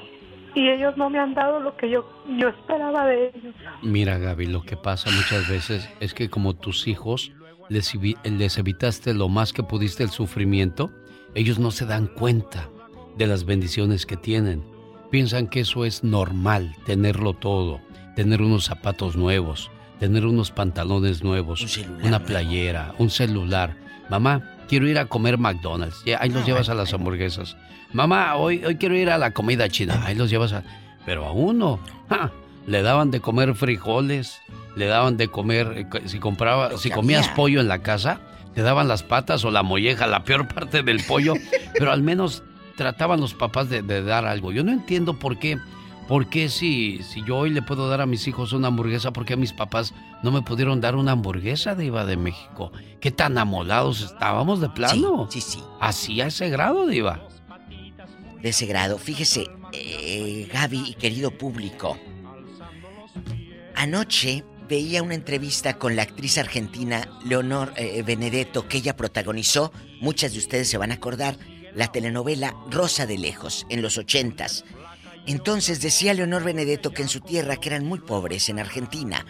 y 0.56 0.70
ellos 0.70 0.96
no 0.98 1.10
me 1.10 1.20
han 1.20 1.34
dado 1.34 1.60
lo 1.60 1.76
que 1.76 1.90
yo, 1.90 2.10
yo 2.38 2.48
esperaba 2.48 3.06
de 3.06 3.28
ellos. 3.28 3.54
Mira, 3.84 4.18
Gaby, 4.18 4.48
lo 4.48 4.64
que 4.64 4.78
pasa 4.78 5.12
muchas 5.12 5.48
veces 5.50 5.90
es 6.00 6.14
que 6.14 6.30
como 6.30 6.56
tus 6.56 6.88
hijos 6.88 7.34
les, 7.70 7.94
les 8.24 8.58
evitaste 8.58 9.14
lo 9.14 9.28
más 9.28 9.52
que 9.52 9.64
pudiste 9.64 10.04
el 10.04 10.10
sufrimiento, 10.10 10.92
ellos 11.36 11.60
no 11.60 11.72
se 11.72 11.86
dan 11.86 12.08
cuenta 12.08 12.70
de 13.18 13.28
las 13.28 13.46
bendiciones 13.46 14.06
que 14.06 14.18
tienen. 14.18 14.64
Piensan 15.12 15.48
que 15.48 15.60
eso 15.60 15.86
es 15.86 16.04
normal, 16.04 16.76
tenerlo 16.86 17.34
todo, 17.34 17.82
tener 18.16 18.42
unos 18.42 18.66
zapatos 18.66 19.18
nuevos, 19.18 19.70
tener 20.00 20.26
unos 20.26 20.52
pantalones 20.52 21.24
nuevos, 21.24 21.80
una 22.02 22.24
playera, 22.24 22.96
un 22.98 23.10
celular. 23.10 23.78
Mamá, 24.10 24.56
quiero 24.68 24.88
ir 24.88 25.00
a 25.00 25.06
comer 25.06 25.38
McDonald's. 25.38 26.04
Ahí 26.20 26.30
los 26.30 26.46
llevas 26.46 26.70
a 26.70 26.76
las 26.76 26.94
hamburguesas. 26.94 27.58
Mamá, 27.96 28.36
hoy, 28.36 28.62
hoy 28.66 28.76
quiero 28.76 28.98
ir 28.98 29.10
a 29.10 29.18
la 29.18 29.32
comida 29.32 29.70
china. 29.70 30.04
Ahí 30.06 30.16
los 30.16 30.30
llevas 30.30 30.52
a... 30.52 30.64
Pero 31.06 31.26
a 31.26 31.32
uno, 31.32 31.80
¡ja! 32.10 32.30
le 32.68 32.82
daban 32.82 33.10
de 33.10 33.22
comer 33.22 33.56
frijoles, 33.56 34.42
le 34.76 34.88
daban 34.88 35.16
de 35.16 35.30
comer, 35.30 35.88
eh, 35.94 36.02
si 36.04 36.20
compraba, 36.20 36.78
si 36.78 36.90
comías 36.90 37.30
pollo 37.30 37.62
en 37.62 37.70
la 37.70 37.80
casa, 37.80 38.20
te 38.54 38.64
daban 38.64 38.90
las 38.90 39.04
patas 39.04 39.46
o 39.46 39.52
la 39.52 39.64
molleja, 39.64 40.08
la 40.08 40.26
peor 40.26 40.46
parte 40.50 40.84
del 40.84 41.02
pollo, 41.06 41.36
pero 41.74 41.94
al 41.94 42.04
menos 42.04 42.44
trataban 42.76 43.22
los 43.22 43.34
papás 43.34 43.70
de, 43.70 43.82
de 43.82 44.04
dar 44.04 44.26
algo. 44.26 44.52
Yo 44.52 44.66
no 44.66 44.74
entiendo 44.74 45.18
por 45.18 45.40
qué, 45.40 45.58
por 46.10 46.28
qué 46.28 46.50
si, 46.50 47.02
si 47.02 47.24
yo 47.24 47.38
hoy 47.38 47.50
le 47.50 47.62
puedo 47.62 47.88
dar 47.88 48.02
a 48.02 48.06
mis 48.06 48.28
hijos 48.28 48.52
una 48.52 48.68
hamburguesa, 48.68 49.14
¿por 49.14 49.24
qué 49.24 49.38
mis 49.38 49.54
papás 49.54 49.94
no 50.22 50.32
me 50.32 50.42
pudieron 50.42 50.82
dar 50.82 50.98
una 50.98 51.14
hamburguesa 51.14 51.76
de 51.76 51.86
Iba 51.86 52.04
de 52.04 52.18
México? 52.18 52.74
¿Qué 53.00 53.12
tan 53.12 53.38
amolados 53.38 54.02
estábamos 54.02 54.60
de 54.60 54.68
plano? 54.68 55.30
Sí, 55.30 55.40
sí, 55.40 55.60
sí. 55.60 55.64
Así 55.80 56.20
a 56.20 56.28
ese 56.28 56.50
grado, 56.50 56.88
Diva. 56.88 57.22
De 58.46 58.52
ese 58.52 58.68
grado. 58.68 59.00
Fíjese, 59.00 59.48
eh, 59.74 60.48
Gaby 60.54 60.90
y 60.90 60.94
querido 60.94 61.32
público. 61.32 61.98
Anoche 63.74 64.44
veía 64.70 65.02
una 65.02 65.16
entrevista 65.16 65.80
con 65.80 65.96
la 65.96 66.04
actriz 66.04 66.38
argentina 66.38 67.10
Leonor 67.26 67.74
eh, 67.76 68.04
Benedetto 68.04 68.68
que 68.68 68.78
ella 68.78 68.96
protagonizó, 68.96 69.74
muchas 70.00 70.34
de 70.34 70.38
ustedes 70.38 70.70
se 70.70 70.78
van 70.78 70.92
a 70.92 70.94
acordar, 70.94 71.40
la 71.74 71.92
telenovela 71.92 72.56
Rosa 72.70 73.08
de 73.08 73.18
Lejos 73.18 73.66
en 73.70 73.82
los 73.82 73.98
ochentas. 73.98 74.64
Entonces 75.26 75.82
decía 75.82 76.14
Leonor 76.14 76.44
Benedetto 76.44 76.92
que 76.92 77.02
en 77.02 77.10
su 77.10 77.22
tierra, 77.22 77.56
que 77.56 77.70
eran 77.70 77.84
muy 77.84 77.98
pobres 77.98 78.48
en 78.50 78.60
Argentina, 78.60 79.26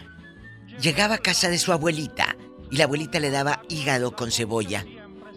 llegaba 0.78 1.14
a 1.14 1.22
casa 1.22 1.48
de 1.48 1.56
su 1.56 1.72
abuelita 1.72 2.36
y 2.70 2.76
la 2.76 2.84
abuelita 2.84 3.18
le 3.18 3.30
daba 3.30 3.62
hígado 3.70 4.14
con 4.14 4.30
cebolla. 4.30 4.84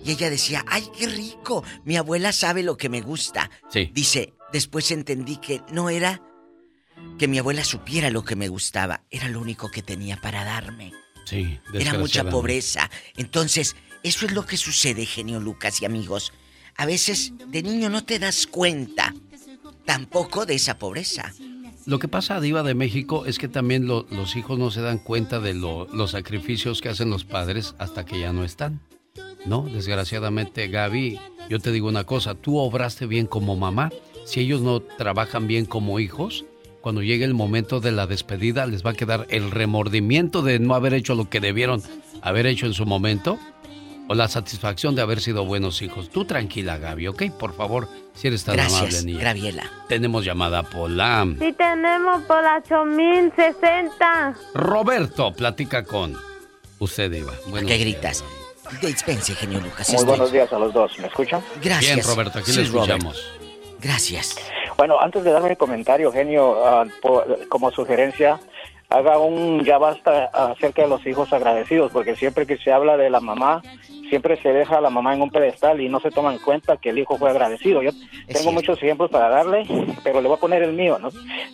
Y 0.05 0.11
ella 0.11 0.29
decía, 0.29 0.63
¡ay, 0.67 0.87
qué 0.97 1.07
rico! 1.07 1.63
Mi 1.85 1.97
abuela 1.97 2.31
sabe 2.31 2.63
lo 2.63 2.77
que 2.77 2.89
me 2.89 3.01
gusta. 3.01 3.49
Sí. 3.69 3.89
Dice, 3.93 4.33
después 4.53 4.91
entendí 4.91 5.37
que 5.37 5.61
no 5.71 5.89
era 5.89 6.21
que 7.17 7.27
mi 7.27 7.37
abuela 7.37 7.63
supiera 7.63 8.09
lo 8.09 8.23
que 8.23 8.35
me 8.35 8.47
gustaba, 8.47 9.03
era 9.09 9.27
lo 9.29 9.39
único 9.39 9.69
que 9.71 9.81
tenía 9.81 10.17
para 10.21 10.43
darme. 10.43 10.93
Sí, 11.25 11.59
Era 11.73 11.93
mucha 11.99 12.23
pobreza. 12.29 12.89
Entonces, 13.15 13.75
eso 14.03 14.25
es 14.25 14.31
lo 14.31 14.45
que 14.45 14.57
sucede, 14.57 15.05
genio 15.05 15.39
Lucas 15.39 15.81
y 15.81 15.85
amigos. 15.85 16.33
A 16.75 16.85
veces 16.85 17.33
de 17.47 17.61
niño 17.61 17.89
no 17.89 18.03
te 18.03 18.19
das 18.19 18.47
cuenta 18.47 19.13
tampoco 19.85 20.45
de 20.45 20.55
esa 20.55 20.77
pobreza. 20.79 21.33
Lo 21.85 21.99
que 21.99 22.07
pasa, 22.07 22.39
Diva 22.39 22.63
de 22.63 22.73
México, 22.75 23.25
es 23.25 23.37
que 23.37 23.47
también 23.47 23.87
lo- 23.87 24.05
los 24.11 24.35
hijos 24.35 24.59
no 24.59 24.69
se 24.71 24.81
dan 24.81 24.99
cuenta 24.99 25.39
de 25.39 25.53
lo- 25.53 25.87
los 25.93 26.11
sacrificios 26.11 26.81
que 26.81 26.89
hacen 26.89 27.09
los 27.09 27.23
padres 27.25 27.75
hasta 27.79 28.05
que 28.05 28.19
ya 28.19 28.31
no 28.33 28.43
están. 28.43 28.81
No, 29.45 29.63
desgraciadamente, 29.63 30.67
Gaby, 30.67 31.19
yo 31.49 31.59
te 31.59 31.71
digo 31.71 31.87
una 31.87 32.03
cosa, 32.03 32.35
tú 32.35 32.57
obraste 32.57 33.05
bien 33.05 33.25
como 33.25 33.55
mamá. 33.55 33.89
Si 34.25 34.41
ellos 34.41 34.61
no 34.61 34.81
trabajan 34.81 35.47
bien 35.47 35.65
como 35.65 35.99
hijos, 35.99 36.45
cuando 36.81 37.01
llegue 37.01 37.25
el 37.25 37.33
momento 37.33 37.79
de 37.79 37.91
la 37.91 38.07
despedida, 38.07 38.65
les 38.65 38.85
va 38.85 38.91
a 38.91 38.93
quedar 38.93 39.25
el 39.29 39.51
remordimiento 39.51 40.41
de 40.41 40.59
no 40.59 40.75
haber 40.75 40.93
hecho 40.93 41.15
lo 41.15 41.29
que 41.29 41.39
debieron 41.39 41.81
haber 42.21 42.45
hecho 42.45 42.65
en 42.65 42.73
su 42.73 42.85
momento 42.85 43.39
o 44.07 44.15
la 44.15 44.27
satisfacción 44.27 44.95
de 44.95 45.03
haber 45.03 45.21
sido 45.21 45.45
buenos 45.45 45.81
hijos. 45.81 46.09
Tú 46.09 46.25
tranquila, 46.25 46.77
Gaby, 46.77 47.07
¿ok? 47.07 47.23
Por 47.37 47.53
favor, 47.53 47.87
si 48.15 48.27
eres 48.27 48.43
tan 48.43 48.55
Gracias, 48.55 48.79
amable, 48.81 49.03
niña. 49.03 49.19
Graviela. 49.19 49.71
Tenemos 49.87 50.25
llamada 50.25 50.63
Pola. 50.63 51.27
Sí, 51.39 51.53
tenemos 51.53 52.23
por 52.23 52.43
la 52.43 52.57
8060. 52.57 54.35
Roberto, 54.55 55.31
platica 55.33 55.83
con 55.83 56.15
usted, 56.79 57.13
Eva. 57.13 57.33
Buenos 57.49 57.69
¿Qué 57.69 57.85
días. 57.85 58.23
Dispense, 58.81 59.33
genio 59.35 59.59
Lucas. 59.59 59.87
Muy 59.89 59.95
estoy- 59.95 60.05
buenos 60.07 60.31
días 60.31 60.51
a 60.53 60.59
los 60.59 60.73
dos, 60.73 60.97
¿me 60.99 61.07
escuchan? 61.07 61.41
Gracias. 61.61 61.95
Bien, 61.95 62.05
Roberto, 62.07 62.39
aquí 62.39 62.51
Sí, 62.51 62.61
le 62.61 62.67
Robert. 62.69 62.89
escuchamos. 62.91 63.33
Gracias. 63.81 64.35
Bueno, 64.77 64.99
antes 64.99 65.23
de 65.23 65.31
darme 65.31 65.49
mi 65.49 65.55
comentario, 65.55 66.11
genio, 66.11 66.57
por- 67.01 67.47
como 67.49 67.71
sugerencia, 67.71 68.39
haga 68.89 69.17
un 69.19 69.63
ya 69.63 69.77
basta 69.77 70.25
acerca 70.33 70.83
de 70.83 70.87
los 70.87 71.05
hijos 71.05 71.31
agradecidos, 71.33 71.91
porque 71.91 72.15
siempre 72.15 72.45
que 72.47 72.57
se 72.57 72.71
habla 72.71 72.97
de 72.97 73.09
la 73.09 73.19
mamá, 73.19 73.61
siempre 74.09 74.41
se 74.41 74.49
deja 74.49 74.77
a 74.77 74.81
la 74.81 74.89
mamá 74.89 75.13
en 75.13 75.21
un 75.21 75.29
pedestal 75.29 75.79
y 75.81 75.89
no 75.89 75.99
se 75.99 76.09
toma 76.11 76.33
en 76.33 76.39
cuenta 76.39 76.77
que 76.77 76.89
el 76.89 76.97
hijo 76.99 77.17
fue 77.17 77.29
agradecido. 77.29 77.81
Yo 77.83 77.91
tengo 78.31 78.51
muchos 78.51 78.77
ejemplos 78.81 79.11
para 79.11 79.29
darle, 79.29 79.65
pero 80.03 80.21
le 80.21 80.27
voy 80.27 80.37
a 80.37 80.39
poner 80.41 80.63
el 80.63 80.73
mío, 80.73 80.97
¿no? 80.99 81.09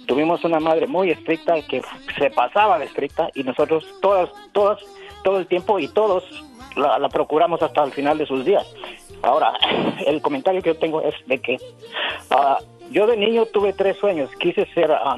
Tuvimos 0.08 0.44
una 0.46 0.60
madre 0.60 0.88
muy 0.88 1.12
estricta 1.12 1.56
que 1.68 1.82
se 2.18 2.30
pasaba 2.30 2.80
de 2.80 2.86
estricta 2.86 3.30
y 3.36 3.44
nosotros 3.44 3.86
todas, 4.02 4.30
todas, 4.54 4.80
todo 5.24 5.40
el 5.40 5.48
tiempo 5.48 5.80
y 5.80 5.88
todos 5.90 6.24
la, 6.76 7.00
la 7.00 7.10
procuramos 7.10 7.62
hasta 7.62 7.84
el 7.84 7.92
final 7.92 8.18
de 8.18 8.26
sus 8.26 8.44
días. 8.46 8.66
Ahora, 9.22 9.54
el 10.06 10.22
comentario 10.22 10.62
que 10.62 10.70
yo 10.74 10.78
tengo 10.80 11.02
es 11.02 11.16
de 11.28 11.40
que 11.40 11.58
ah, 12.32 12.58
yo 12.92 13.08
de 13.08 13.18
niño 13.18 13.46
tuve 13.48 13.74
tres 13.74 13.98
sueños. 13.98 14.30
Quise 14.40 14.66
ser, 14.74 14.92
ah, 14.92 15.18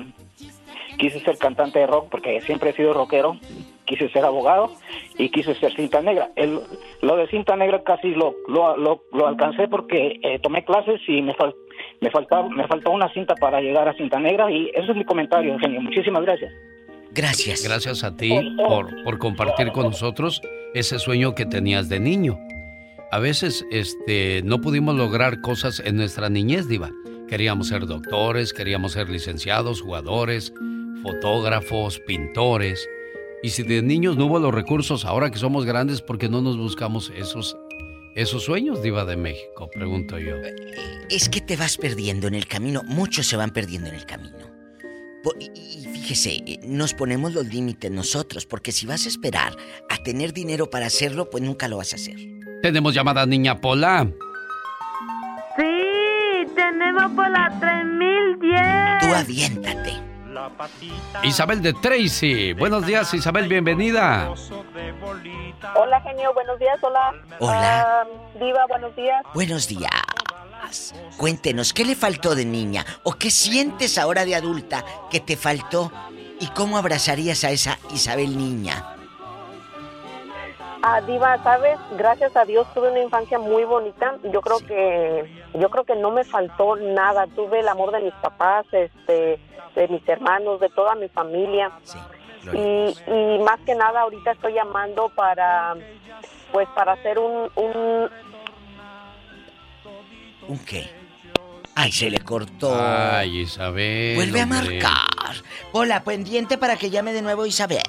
quise 0.97 1.19
ser 1.21 1.37
cantante 1.37 1.79
de 1.79 1.87
rock 1.87 2.07
porque 2.09 2.41
siempre 2.41 2.69
he 2.69 2.73
sido 2.73 2.93
rockero. 2.93 3.37
Quise 3.85 4.09
ser 4.09 4.25
abogado 4.25 4.69
y 5.17 5.29
quise 5.29 5.55
ser 5.55 5.73
cinta 5.73 6.01
negra. 6.01 6.29
El, 6.35 6.59
lo 7.01 7.15
de 7.15 7.25
cinta 7.27 7.55
negra 7.55 7.83
casi 7.83 8.09
lo, 8.09 8.35
lo, 8.49 8.75
lo, 8.75 9.27
alcancé 9.27 9.69
porque 9.69 10.19
eh, 10.23 10.39
tomé 10.39 10.65
clases 10.65 10.99
y 11.07 11.21
me, 11.21 11.33
fal- 11.37 11.55
me, 12.01 12.11
faltaba, 12.11 12.49
me 12.49 12.67
faltó 12.67 12.91
una 12.91 13.07
cinta 13.13 13.33
para 13.35 13.61
llegar 13.61 13.87
a 13.87 13.93
cinta 13.93 14.19
negra 14.19 14.51
y 14.51 14.69
ese 14.75 14.91
es 14.91 14.97
mi 14.97 15.05
comentario, 15.05 15.53
Eugenio. 15.53 15.79
Muchísimas 15.79 16.21
gracias. 16.23 16.51
Gracias. 17.17 17.63
Gracias 17.63 18.03
a 18.03 18.15
ti 18.15 18.29
por, 18.55 19.03
por 19.03 19.17
compartir 19.17 19.71
con 19.71 19.87
nosotros 19.87 20.39
ese 20.75 20.99
sueño 20.99 21.33
que 21.33 21.47
tenías 21.47 21.89
de 21.89 21.99
niño. 21.99 22.39
A 23.11 23.17
veces 23.17 23.65
este, 23.71 24.41
no 24.43 24.61
pudimos 24.61 24.95
lograr 24.95 25.41
cosas 25.41 25.81
en 25.83 25.97
nuestra 25.97 26.29
niñez, 26.29 26.67
Diva. 26.67 26.91
Queríamos 27.27 27.69
ser 27.69 27.87
doctores, 27.87 28.53
queríamos 28.53 28.91
ser 28.91 29.09
licenciados, 29.09 29.81
jugadores, 29.81 30.53
fotógrafos, 31.01 31.99
pintores. 32.01 32.87
Y 33.41 33.49
si 33.49 33.63
de 33.63 33.81
niños 33.81 34.15
no 34.15 34.27
hubo 34.27 34.37
los 34.37 34.53
recursos, 34.53 35.03
ahora 35.03 35.31
que 35.31 35.39
somos 35.39 35.65
grandes, 35.65 36.01
¿por 36.01 36.19
qué 36.19 36.29
no 36.29 36.41
nos 36.41 36.55
buscamos 36.57 37.11
esos, 37.17 37.57
esos 38.15 38.43
sueños, 38.43 38.83
Diva 38.83 39.05
de 39.05 39.17
México? 39.17 39.69
Pregunto 39.73 40.19
yo. 40.19 40.35
Es 41.09 41.29
que 41.29 41.41
te 41.41 41.55
vas 41.55 41.77
perdiendo 41.77 42.27
en 42.27 42.35
el 42.35 42.45
camino, 42.45 42.83
muchos 42.83 43.25
se 43.25 43.37
van 43.37 43.49
perdiendo 43.49 43.89
en 43.89 43.95
el 43.95 44.05
camino. 44.05 44.46
Y, 45.39 45.51
y 45.59 45.85
fíjese, 45.93 46.41
eh, 46.45 46.59
nos 46.63 46.93
ponemos 46.93 47.33
los 47.33 47.45
límites 47.47 47.91
nosotros, 47.91 48.45
porque 48.45 48.71
si 48.71 48.85
vas 48.85 49.05
a 49.05 49.09
esperar 49.09 49.53
a 49.89 49.97
tener 50.03 50.33
dinero 50.33 50.69
para 50.69 50.85
hacerlo, 50.87 51.29
pues 51.29 51.43
nunca 51.43 51.67
lo 51.67 51.77
vas 51.77 51.93
a 51.93 51.97
hacer. 51.97 52.15
Tenemos 52.61 52.93
llamada 52.93 53.25
niña 53.25 53.59
Pola. 53.59 54.07
Sí, 55.57 56.47
tenemos 56.55 57.11
por 57.11 57.29
la 57.29 57.51
3010. 57.59 58.99
Tú 59.01 59.13
aviéntate. 59.13 60.07
Isabel 61.23 61.61
de 61.61 61.73
Tracy. 61.73 62.53
Buenos 62.53 62.85
días, 62.85 63.13
Isabel, 63.13 63.47
bienvenida. 63.47 64.33
Hola, 65.75 66.01
genio, 66.01 66.33
buenos 66.33 66.59
días. 66.59 66.77
Hola. 66.81 67.13
Hola. 67.39 67.81
Ah, 67.81 68.03
Diva, 68.39 68.65
buenos 68.67 68.95
días. 68.95 69.23
Buenos 69.33 69.67
días. 69.67 69.91
Cuéntenos, 71.17 71.73
¿qué 71.73 71.85
le 71.85 71.95
faltó 71.95 72.35
de 72.35 72.45
niña? 72.45 72.85
¿O 73.03 73.13
qué 73.13 73.29
sientes 73.31 73.97
ahora 73.97 74.25
de 74.25 74.35
adulta 74.35 74.83
que 75.09 75.19
te 75.19 75.35
faltó? 75.35 75.91
¿Y 76.39 76.47
cómo 76.47 76.77
abrazarías 76.77 77.43
a 77.43 77.51
esa 77.51 77.79
Isabel 77.91 78.37
niña? 78.37 78.93
Ah, 80.83 81.01
Diva, 81.01 81.41
sabes, 81.43 81.77
gracias 81.97 82.35
a 82.37 82.45
Dios 82.45 82.67
tuve 82.73 82.91
una 82.91 83.01
infancia 83.01 83.39
muy 83.39 83.63
bonita. 83.63 84.15
Yo 84.31 84.41
creo 84.41 84.59
que 84.59 85.47
yo 85.53 85.69
creo 85.69 85.83
que 85.83 85.95
no 85.95 86.11
me 86.11 86.23
faltó 86.23 86.75
nada. 86.75 87.25
Tuve 87.35 87.59
el 87.61 87.67
amor 87.67 87.91
de 87.91 88.01
mis 88.01 88.13
papás, 88.15 88.65
este, 88.71 89.39
de 89.75 89.87
mis 89.87 90.07
hermanos, 90.07 90.59
de 90.59 90.69
toda 90.69 90.95
mi 90.95 91.09
familia. 91.09 91.71
y, 92.53 92.95
y 93.11 93.39
más 93.39 93.59
que 93.65 93.75
nada 93.75 94.01
ahorita 94.01 94.31
estoy 94.31 94.53
llamando 94.53 95.09
para 95.09 95.75
pues 96.51 96.67
para 96.75 96.93
hacer 96.93 97.19
un, 97.19 97.49
un 97.55 98.09
¿Un 100.47 100.59
qué? 100.59 100.89
Ay, 101.75 101.91
se 101.91 102.09
le 102.09 102.19
cortó. 102.19 102.75
Ay, 102.75 103.41
Isabel. 103.41 104.15
Vuelve 104.15 104.41
a 104.41 104.45
marcar. 104.45 105.35
Hola, 105.73 106.03
pendiente 106.03 106.57
para 106.57 106.75
que 106.75 106.89
llame 106.89 107.13
de 107.13 107.21
nuevo 107.21 107.45
Isabel. 107.45 107.83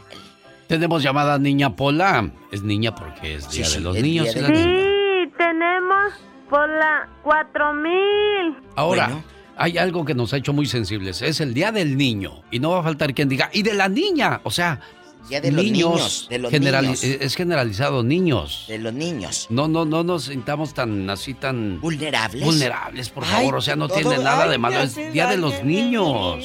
Tenemos 0.67 1.03
llamada 1.03 1.39
niña 1.39 1.75
Pola. 1.75 2.31
Es 2.53 2.63
niña 2.63 2.95
porque 2.95 3.37
es 3.37 3.51
Día 3.51 3.69
de 3.69 3.81
los 3.81 3.97
Niños. 3.97 4.35
De. 4.35 4.41
Sí, 4.41 5.33
tenemos 5.39 6.13
por 6.51 6.69
la 6.69 7.09
4000. 7.23 8.57
Ahora, 8.77 9.23
hay 9.57 9.79
algo 9.79 10.05
que 10.05 10.15
nos 10.15 10.35
ha 10.35 10.37
hecho 10.37 10.53
muy 10.53 10.67
sensibles. 10.67 11.23
Es 11.23 11.41
el 11.41 11.55
Día 11.55 11.73
del 11.73 11.97
Niño. 11.97 12.43
Y 12.51 12.59
no 12.59 12.71
va 12.71 12.81
a 12.81 12.83
faltar 12.83 13.15
quien 13.15 13.31
diga, 13.31 13.49
y 13.53 13.63
de 13.63 13.73
la 13.73 13.89
niña. 13.89 14.41
O 14.43 14.51
sea, 14.51 14.81
Día 15.29 15.41
de 15.41 15.53
los 15.53 15.65
niños, 15.65 16.27
de 16.31 16.39
los 16.39 16.53
niños. 16.53 17.05
Es 17.05 17.35
generalizado, 17.35 18.03
niños. 18.03 18.65
De 18.69 18.79
los 18.79 18.93
niños. 18.95 19.47
No, 19.51 19.69
no, 19.69 19.85
no 19.85 20.03
nos 20.03 20.25
sintamos 20.25 20.73
tan 20.75 21.09
así 21.11 21.35
tan... 21.35 21.81
Vulnerables. 21.81 22.43
Vulnerables, 22.45 23.11
por 23.11 23.25
Ay, 23.25 23.31
favor. 23.31 23.57
O 23.57 23.61
sea, 23.61 23.77
no 23.77 23.89
todo- 23.89 23.99
tiene 23.99 24.19
nada 24.19 24.49
de 24.49 24.59
malo. 24.59 24.81
Es 24.81 24.95
Día 25.13 25.27
de 25.27 25.37
los 25.37 25.63
niños. 25.65 26.39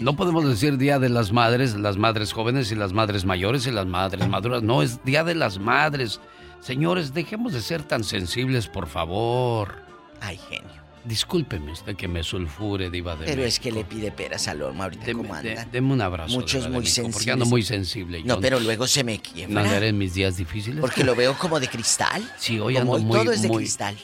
No 0.00 0.16
podemos 0.16 0.46
decir 0.46 0.76
Día 0.76 0.98
de 0.98 1.08
las 1.08 1.32
Madres, 1.32 1.74
las 1.76 1.96
madres 1.96 2.32
jóvenes 2.32 2.70
y 2.72 2.74
las 2.74 2.92
madres 2.92 3.24
mayores 3.24 3.66
y 3.66 3.70
las 3.70 3.86
madres 3.86 4.28
maduras. 4.28 4.62
No, 4.62 4.82
es 4.82 5.02
Día 5.04 5.24
de 5.24 5.34
las 5.34 5.58
Madres. 5.58 6.20
Señores, 6.60 7.14
dejemos 7.14 7.52
de 7.52 7.60
ser 7.62 7.82
tan 7.82 8.04
sensibles, 8.04 8.66
por 8.68 8.86
favor. 8.88 9.82
Ay, 10.20 10.38
genio. 10.48 10.83
Discúlpeme 11.04 11.70
usted 11.72 11.96
que 11.96 12.08
me 12.08 12.22
sulfure, 12.22 12.88
Diva 12.88 13.14
de 13.14 13.26
Pero 13.26 13.44
es 13.44 13.60
que 13.60 13.70
le 13.70 13.84
pide 13.84 14.10
peras 14.10 14.48
al 14.48 14.62
horno 14.62 14.84
ahorita 14.84 15.04
Deme, 15.04 15.22
cómo 15.28 15.40
de- 15.42 15.50
anda. 15.50 15.68
deme 15.70 15.92
un 15.92 16.00
abrazo. 16.00 16.32
Muchos 16.34 16.62
muy 16.68 16.78
México, 16.78 16.86
sensibles. 16.94 17.14
Porque 17.14 17.30
ando 17.30 17.46
muy 17.46 17.62
sensible. 17.62 18.20
No, 18.24 18.36
Yo 18.36 18.40
pero 18.40 18.58
luego 18.60 18.86
se 18.86 19.04
me 19.04 19.18
quiebra. 19.20 19.60
Andaré 19.60 19.88
en 19.88 19.98
mis 19.98 20.14
días 20.14 20.36
difíciles. 20.38 20.80
Porque 20.80 21.04
lo 21.04 21.14
veo 21.14 21.36
como 21.36 21.60
de 21.60 21.68
cristal. 21.68 22.22
Sí, 22.38 22.58
hoy 22.58 22.74
Como 22.74 22.80
ando 22.80 22.92
hoy 22.94 23.02
muy, 23.04 23.18
todo 23.18 23.32
es 23.32 23.42
de 23.42 23.48
muy- 23.48 23.58
cristal. 23.58 23.96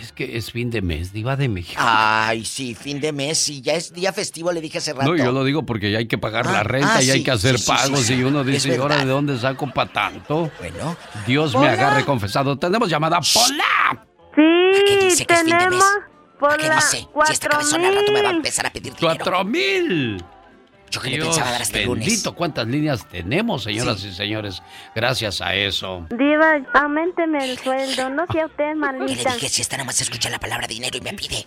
Es 0.00 0.12
que 0.12 0.36
es 0.36 0.52
fin 0.52 0.68
de 0.70 0.82
mes, 0.82 1.12
Diva 1.14 1.34
de 1.36 1.48
México. 1.48 1.80
Ay, 1.82 2.44
sí, 2.44 2.74
fin 2.74 3.00
de 3.00 3.10
mes 3.12 3.48
y 3.48 3.62
ya 3.62 3.72
es 3.74 3.90
día 3.92 4.12
festivo, 4.12 4.52
le 4.52 4.60
dije 4.60 4.78
hace 4.78 4.92
rato. 4.92 5.10
No, 5.10 5.16
yo 5.16 5.32
lo 5.32 5.44
digo 5.44 5.64
porque 5.64 5.90
ya 5.90 5.96
hay 5.98 6.06
que 6.06 6.18
pagar 6.18 6.44
la 6.44 6.60
Ah, 6.60 6.62
renta 6.62 6.96
ah, 6.96 7.02
y 7.02 7.10
hay 7.10 7.22
que 7.22 7.30
hacer 7.30 7.58
sí, 7.58 7.66
pagos 7.66 8.00
sí, 8.00 8.06
sí. 8.08 8.14
y 8.14 8.22
uno 8.22 8.44
dice, 8.44 8.68
¿y 8.68 8.76
ahora 8.76 8.98
de 8.98 9.06
dónde 9.06 9.38
saco 9.38 9.66
para 9.72 9.90
tanto? 9.90 10.50
Bueno. 10.58 10.94
Dios 11.26 11.54
me 11.56 11.68
agarre 11.68 12.04
confesado. 12.04 12.58
Tenemos 12.58 12.90
llamada 12.90 13.18
Pola. 13.32 14.06
Sí, 14.34 14.42
dice 15.06 15.24
que 15.24 15.34
es 15.34 15.40
fin 15.40 15.50
de 15.50 15.56
tenemos 15.58 15.76
mes? 15.76 15.84
Por 16.38 16.56
qué 16.56 16.68
la 16.68 16.76
dice? 16.76 17.08
Si 17.26 17.32
esta 17.32 17.48
cabezona 17.48 17.88
al 17.88 17.94
rato 17.96 18.12
me 18.12 18.22
va 18.22 18.28
a 18.30 18.32
4000. 18.32 18.36
empezar 18.36 18.66
a 18.66 18.70
pedir 18.70 18.94
dinero. 18.94 19.16
¡Cuatro 19.16 19.44
mil! 19.44 20.24
Yo 20.90 21.00
que 21.00 21.10
le 21.10 21.16
Dios 21.16 21.28
pensaba 21.28 21.50
dar 21.50 21.62
hasta 21.62 21.78
el 21.80 21.86
lunes. 21.86 22.06
bendito, 22.06 22.34
cuántas 22.34 22.66
líneas 22.66 23.06
tenemos, 23.08 23.62
señoras 23.62 24.02
y 24.04 24.12
señores. 24.12 24.62
Gracias 24.94 25.40
a 25.40 25.54
eso. 25.54 26.06
Diva, 26.10 26.60
aumenteme 26.74 27.50
el 27.50 27.58
sueldo, 27.58 28.08
no 28.10 28.26
sea 28.32 28.46
usted 28.46 28.72
¿Qué 29.06 29.14
le 29.14 29.14
dije? 29.14 29.48
Si 29.48 29.62
esta 29.62 29.76
nomás 29.76 30.00
escucha 30.00 30.30
la 30.30 30.38
palabra 30.38 30.66
dinero 30.66 30.96
y 30.96 31.00
me 31.00 31.12
pide. 31.12 31.44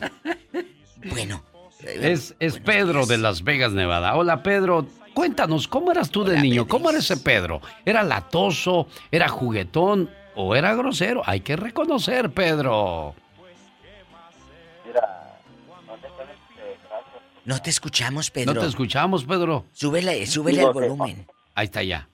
Bueno. 1.05 1.43
Es, 1.83 2.35
es 2.39 2.59
Pedro 2.59 3.07
de 3.07 3.17
Las 3.17 3.43
Vegas, 3.43 3.71
Nevada. 3.71 4.15
Hola, 4.15 4.43
Pedro. 4.43 4.85
Cuéntanos, 5.15 5.67
¿cómo 5.67 5.91
eras 5.91 6.11
tú 6.11 6.23
de 6.23 6.39
niño? 6.39 6.67
¿Cómo 6.67 6.89
era 6.89 6.99
ese 6.99 7.17
Pedro? 7.17 7.61
¿Era 7.83 8.03
latoso? 8.03 8.87
¿Era 9.11 9.27
juguetón? 9.27 10.09
¿O 10.35 10.55
era 10.55 10.75
grosero? 10.75 11.23
Hay 11.25 11.41
que 11.41 11.55
reconocer, 11.55 12.31
Pedro. 12.31 13.15
No 17.45 17.61
te 17.61 17.69
escuchamos, 17.69 18.29
Pedro. 18.29 18.53
No 18.53 18.61
te 18.61 18.67
escuchamos, 18.67 19.25
Pedro. 19.25 19.65
Súbele, 19.71 20.25
súbele 20.27 20.61
el 20.61 20.71
volumen. 20.71 21.25
Ahí 21.55 21.65
está 21.65 21.83
ya. 21.83 22.07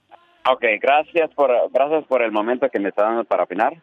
Ok, 0.50 0.64
gracias 0.82 1.30
por, 1.36 1.52
gracias 1.72 2.06
por 2.06 2.22
el 2.22 2.32
momento 2.32 2.70
que 2.70 2.80
me 2.80 2.90
está 2.90 3.04
dando 3.04 3.26
para 3.26 3.44
opinar. 3.44 3.74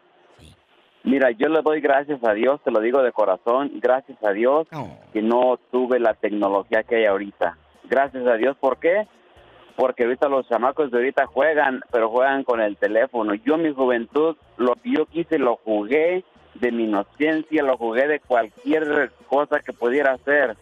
Mira, 1.03 1.31
yo 1.33 1.49
le 1.49 1.61
doy 1.61 1.83
gracias 1.83 2.25
a 2.25 2.33
Dios, 2.33 2.63
te 2.65 2.71
lo 2.71 2.81
digo 2.81 3.03
de 3.03 3.13
corazón, 3.13 3.73
gracias 3.75 4.17
a 4.25 4.31
Dios 4.31 4.67
que 5.13 5.21
no 5.21 5.59
tuve 5.71 6.01
la 6.01 6.15
tecnología 6.15 6.83
que 6.83 6.97
hay 6.97 7.05
ahorita. 7.05 7.59
Gracias 7.85 8.27
a 8.27 8.37
Dios, 8.37 8.57
¿por 8.57 8.79
qué? 8.79 9.07
Porque 9.77 10.05
ahorita 10.05 10.29
los 10.29 10.49
chamacos 10.49 10.91
de 10.91 10.97
ahorita 10.97 11.27
juegan, 11.27 11.83
pero 11.91 12.09
juegan 12.09 12.43
con 12.43 12.63
el 12.63 12.79
teléfono. 12.79 13.35
Yo 13.35 13.57
en 13.57 13.63
mi 13.65 13.75
juventud, 13.75 14.37
lo 14.57 14.77
que 14.77 14.93
yo 14.93 15.05
quise 15.05 15.39
lo 15.39 15.57
jugué 15.57 16.25
de 16.55 16.73
mi 16.73 16.85
inocencia, 16.85 17.63
lo 17.63 17.77
jugué 17.77 18.09
de 18.09 18.21
cualquier 18.21 19.13
cosa 19.29 19.61
que 19.61 19.75
pudiera 19.75 20.13
hacer. 20.15 20.57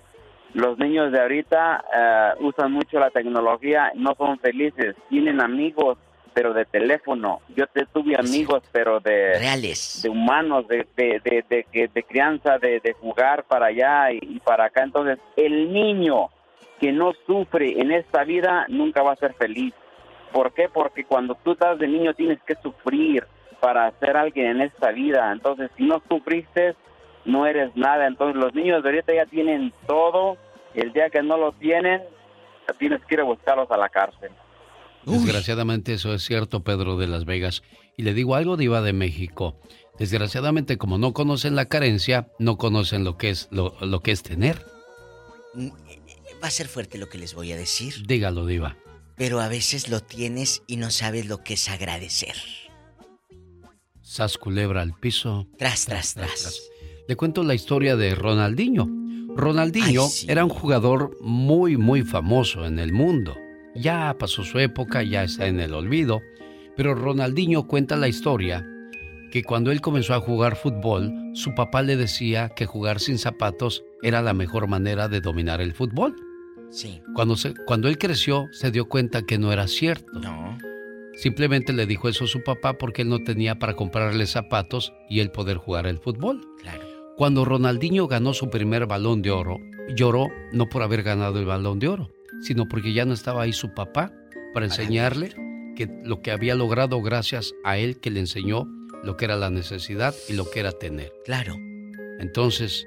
Los 0.55 0.79
niños 0.79 1.12
de 1.12 1.20
ahorita 1.20 1.85
eh, 1.95 2.31
usan 2.41 2.73
mucho 2.73 2.99
la 2.99 3.11
tecnología, 3.11 3.93
no 3.95 4.15
son 4.16 4.39
felices, 4.39 4.95
tienen 5.09 5.41
amigos, 5.41 5.99
pero 6.35 6.53
de 6.53 6.65
teléfono. 6.65 7.41
Yo 7.57 7.66
te 7.66 7.87
tuve 7.87 8.16
amigos, 8.16 8.62
pero 8.73 9.01
de 9.01 9.39
reales, 9.39 10.01
de 10.03 10.09
humanos, 10.09 10.66
de 10.69 10.87
de, 10.97 11.45
de, 11.49 11.91
de, 11.93 12.03
crianza, 12.03 12.59
de, 12.59 12.81
de 12.81 12.93
jugar 12.95 13.45
para 13.45 13.66
allá 13.66 14.12
y, 14.12 14.19
y 14.23 14.41
para 14.41 14.66
acá. 14.66 14.83
Entonces, 14.83 15.19
el 15.37 15.73
niño 15.73 16.29
que 16.81 16.93
no 16.93 17.12
sufre 17.27 17.81
en 17.81 17.93
esta 17.93 18.24
vida 18.24 18.66
nunca 18.69 19.03
va 19.03 19.12
a 19.12 19.16
ser 19.16 19.35
feliz. 19.35 19.73
¿Por 20.33 20.53
qué? 20.53 20.69
Porque 20.69 21.05
cuando 21.05 21.35
tú 21.37 21.53
estás 21.53 21.79
de 21.79 21.87
niño 21.87 22.15
tienes 22.15 22.43
que 22.43 22.57
sufrir 22.57 23.27
para 23.61 23.91
ser 24.01 24.16
alguien 24.16 24.47
en 24.47 24.61
esta 24.62 24.91
vida. 24.91 25.31
Entonces, 25.31 25.70
si 25.77 25.85
no 25.85 26.03
sufriste, 26.09 26.74
no 27.24 27.47
eres 27.47 27.74
nada. 27.77 28.07
Entonces 28.07 28.36
los 28.36 28.55
niños 28.55 28.82
de 28.82 28.90
ahorita 28.90 29.15
ya 29.15 29.27
tienen 29.27 29.73
todo. 29.86 30.36
y 30.74 30.81
El 30.81 30.93
día 30.93 31.11
que 31.11 31.23
no 31.23 31.36
lo 31.36 31.53
tienen, 31.53 32.03
tienes 32.78 33.01
que 33.07 33.15
ir 33.15 33.20
a 33.20 33.24
buscarlos 33.24 33.70
a 33.70 33.77
la 33.77 33.89
cárcel. 33.89 34.31
Desgraciadamente 35.05 35.94
eso 35.94 36.15
es 36.15 36.23
cierto, 36.23 36.62
Pedro 36.62 36.97
de 36.97 37.09
Las 37.09 37.24
Vegas. 37.24 37.62
Y 37.97 38.03
le 38.03 38.15
digo 38.15 38.36
algo, 38.36 38.57
Diva 38.57 38.81
de 38.82 38.93
México. 38.93 39.57
Desgraciadamente, 39.99 40.78
como 40.78 40.97
no 40.97 41.12
conocen 41.12 41.57
la 41.57 41.66
carencia, 41.66 42.28
no 42.39 42.57
conocen 42.57 43.05
lo 43.05 43.19
que 43.19 43.31
es, 43.31 43.49
lo, 43.51 43.74
lo 43.81 44.01
que 44.01 44.12
es 44.12 44.23
tener. 44.23 44.65
Va 46.43 46.49
a 46.49 46.51
ser 46.51 46.69
fuerte 46.69 46.99
lo 46.99 47.09
que 47.09 47.19
les 47.19 47.35
voy 47.35 47.53
a 47.53 47.57
decir. 47.57 48.07
Dígalo, 48.07 48.47
Diva. 48.47 48.77
Pero 49.16 49.40
a 49.40 49.49
veces 49.49 49.89
lo 49.89 50.01
tienes 50.01 50.62
y 50.66 50.77
no 50.77 50.90
sabes 50.90 51.27
lo 51.27 51.43
que 51.44 51.55
es 51.55 51.69
agradecer. 51.69 52.36
Sas 54.01 54.39
culebra 54.39 54.82
al 54.82 54.94
piso. 54.94 55.47
Tras, 55.59 55.86
tras, 55.86 56.15
tras. 56.15 56.72
Le 57.13 57.17
cuento 57.17 57.45
la 57.45 57.53
historia 57.53 57.95
de 57.95 58.15
Ronaldinho. 58.15 58.89
Ronaldinho 59.37 60.05
Ay, 60.05 60.09
sí. 60.09 60.27
era 60.31 60.47
un 60.47 60.49
jugador 60.49 61.15
muy, 61.21 61.77
muy 61.77 62.01
famoso 62.05 62.65
en 62.65 62.79
el 62.79 62.95
mundo. 62.95 63.37
Ya 63.75 64.17
pasó 64.19 64.45
su 64.45 64.59
época, 64.59 65.03
ya 65.03 65.23
está 65.23 65.47
en 65.47 65.61
el 65.61 65.75
olvido. 65.75 66.23
Pero 66.75 66.95
Ronaldinho 66.95 67.67
cuenta 67.67 67.97
la 67.97 68.09
historia 68.09 68.67
que 69.31 69.45
cuando 69.45 69.71
él 69.73 69.83
comenzó 69.83 70.15
a 70.15 70.21
jugar 70.21 70.57
fútbol, 70.57 71.13
su 71.35 71.55
papá 71.55 71.83
le 71.83 71.97
decía 71.97 72.49
que 72.57 72.65
jugar 72.65 72.99
sin 72.99 73.19
zapatos 73.19 73.85
era 74.03 74.23
la 74.23 74.33
mejor 74.33 74.67
manera 74.67 75.07
de 75.07 75.21
dominar 75.21 75.61
el 75.61 75.75
fútbol. 75.75 76.17
Sí. 76.71 77.03
Cuando, 77.15 77.37
se, 77.37 77.53
cuando 77.67 77.89
él 77.89 77.99
creció, 77.99 78.49
se 78.53 78.71
dio 78.71 78.89
cuenta 78.89 79.21
que 79.21 79.37
no 79.37 79.53
era 79.53 79.69
cierto. 79.69 80.19
No. 80.19 80.57
Simplemente 81.17 81.75
le 81.75 81.85
dijo 81.85 82.09
eso 82.09 82.25
a 82.25 82.29
su 82.29 82.43
papá 82.43 82.79
porque 82.79 83.03
él 83.03 83.11
no 83.11 83.23
tenía 83.23 83.59
para 83.59 83.77
comprarle 83.77 84.27
zapatos 84.27 84.95
y 85.11 85.21
él 85.21 85.31
poder 85.31 85.59
jugar 85.59 85.87
el 85.87 85.99
fútbol. 85.99 86.41
Claro. 86.63 86.82
Cuando 87.17 87.45
Ronaldinho 87.45 88.09
ganó 88.09 88.33
su 88.33 88.49
primer 88.49 88.87
balón 88.87 89.21
de 89.21 89.31
oro, 89.31 89.59
lloró 89.95 90.29
no 90.53 90.69
por 90.69 90.83
haber 90.83 91.03
ganado 91.03 91.39
el 91.39 91.45
balón 91.45 91.79
de 91.79 91.89
oro, 91.89 92.11
sino 92.41 92.67
porque 92.69 92.93
ya 92.93 93.05
no 93.05 93.13
estaba 93.13 93.43
ahí 93.43 93.53
su 93.53 93.75
papá 93.75 94.13
para 94.55 94.67
enseñarle 94.67 95.35
que 95.77 95.89
lo 96.05 96.23
que 96.23 96.31
había 96.31 96.55
logrado 96.55 97.01
gracias 97.03 97.53
a 97.65 97.77
él 97.77 98.01
que 98.01 98.11
le 98.11 98.21
enseñó 98.21 98.67
lo 99.05 99.17
que 99.17 99.27
era 99.27 99.37
la 99.37 99.51
necesidad 99.51 100.15
y 100.29 100.35
lo 100.35 100.49
que 100.51 100.61
era 100.61 100.73
tener. 100.73 101.13
Claro. 101.25 101.57
Entonces, 102.19 102.87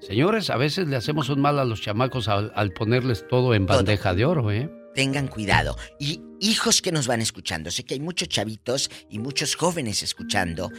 señores, 0.00 0.50
a 0.50 0.56
veces 0.56 0.86
le 0.88 0.96
hacemos 0.96 1.28
un 1.30 1.40
mal 1.40 1.58
a 1.58 1.64
los 1.64 1.80
chamacos 1.80 2.28
al, 2.28 2.52
al 2.54 2.72
ponerles 2.72 3.26
todo 3.28 3.54
en 3.54 3.66
bandeja 3.66 4.14
de 4.14 4.24
oro, 4.24 4.50
¿eh? 4.50 4.70
Tengan 4.94 5.28
cuidado. 5.28 5.76
Y 5.98 6.20
hijos 6.38 6.82
que 6.82 6.92
nos 6.92 7.06
van 7.06 7.20
escuchando, 7.20 7.70
sé 7.70 7.84
que 7.84 7.94
hay 7.94 8.00
muchos 8.00 8.28
chavitos 8.28 8.90
y 9.08 9.18
muchos 9.18 9.56
jóvenes 9.56 10.02
escuchando. 10.02 10.70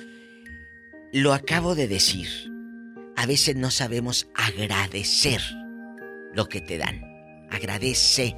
Lo 1.11 1.33
acabo 1.33 1.75
de 1.75 1.87
decir. 1.87 2.54
A 3.17 3.25
veces 3.25 3.55
no 3.55 3.71
sabemos 3.71 4.27
agradecer 4.35 5.41
lo 6.33 6.47
que 6.47 6.61
te 6.61 6.77
dan. 6.77 7.01
Agradece. 7.49 8.35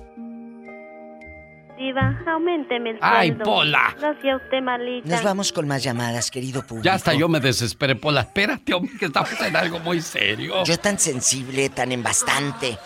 Diva, 1.77 2.19
aumenteme 2.27 2.91
el 2.91 2.97
¡Ay, 3.01 3.29
sueldo. 3.29 3.43
Pola! 3.45 3.95
No 4.01 4.21
sea 4.21 4.37
usted 4.37 4.61
malita. 4.63 5.07
Nos 5.07 5.23
vamos 5.23 5.51
con 5.51 5.67
más 5.67 5.83
llamadas, 5.83 6.31
querido 6.31 6.65
público. 6.65 6.83
Ya 6.83 6.95
hasta 6.95 7.13
yo 7.13 7.29
me 7.29 7.39
desesperé, 7.39 7.95
Pola. 7.95 8.21
Espérate, 8.21 8.73
hombre, 8.73 8.93
que 8.99 9.05
estamos 9.05 9.39
en 9.41 9.55
algo 9.55 9.79
muy 9.79 10.01
serio. 10.01 10.63
Yo 10.63 10.77
tan 10.79 10.97
sensible, 10.97 11.69
tan 11.69 11.91
en 11.91 12.01
bastante. 12.01 12.77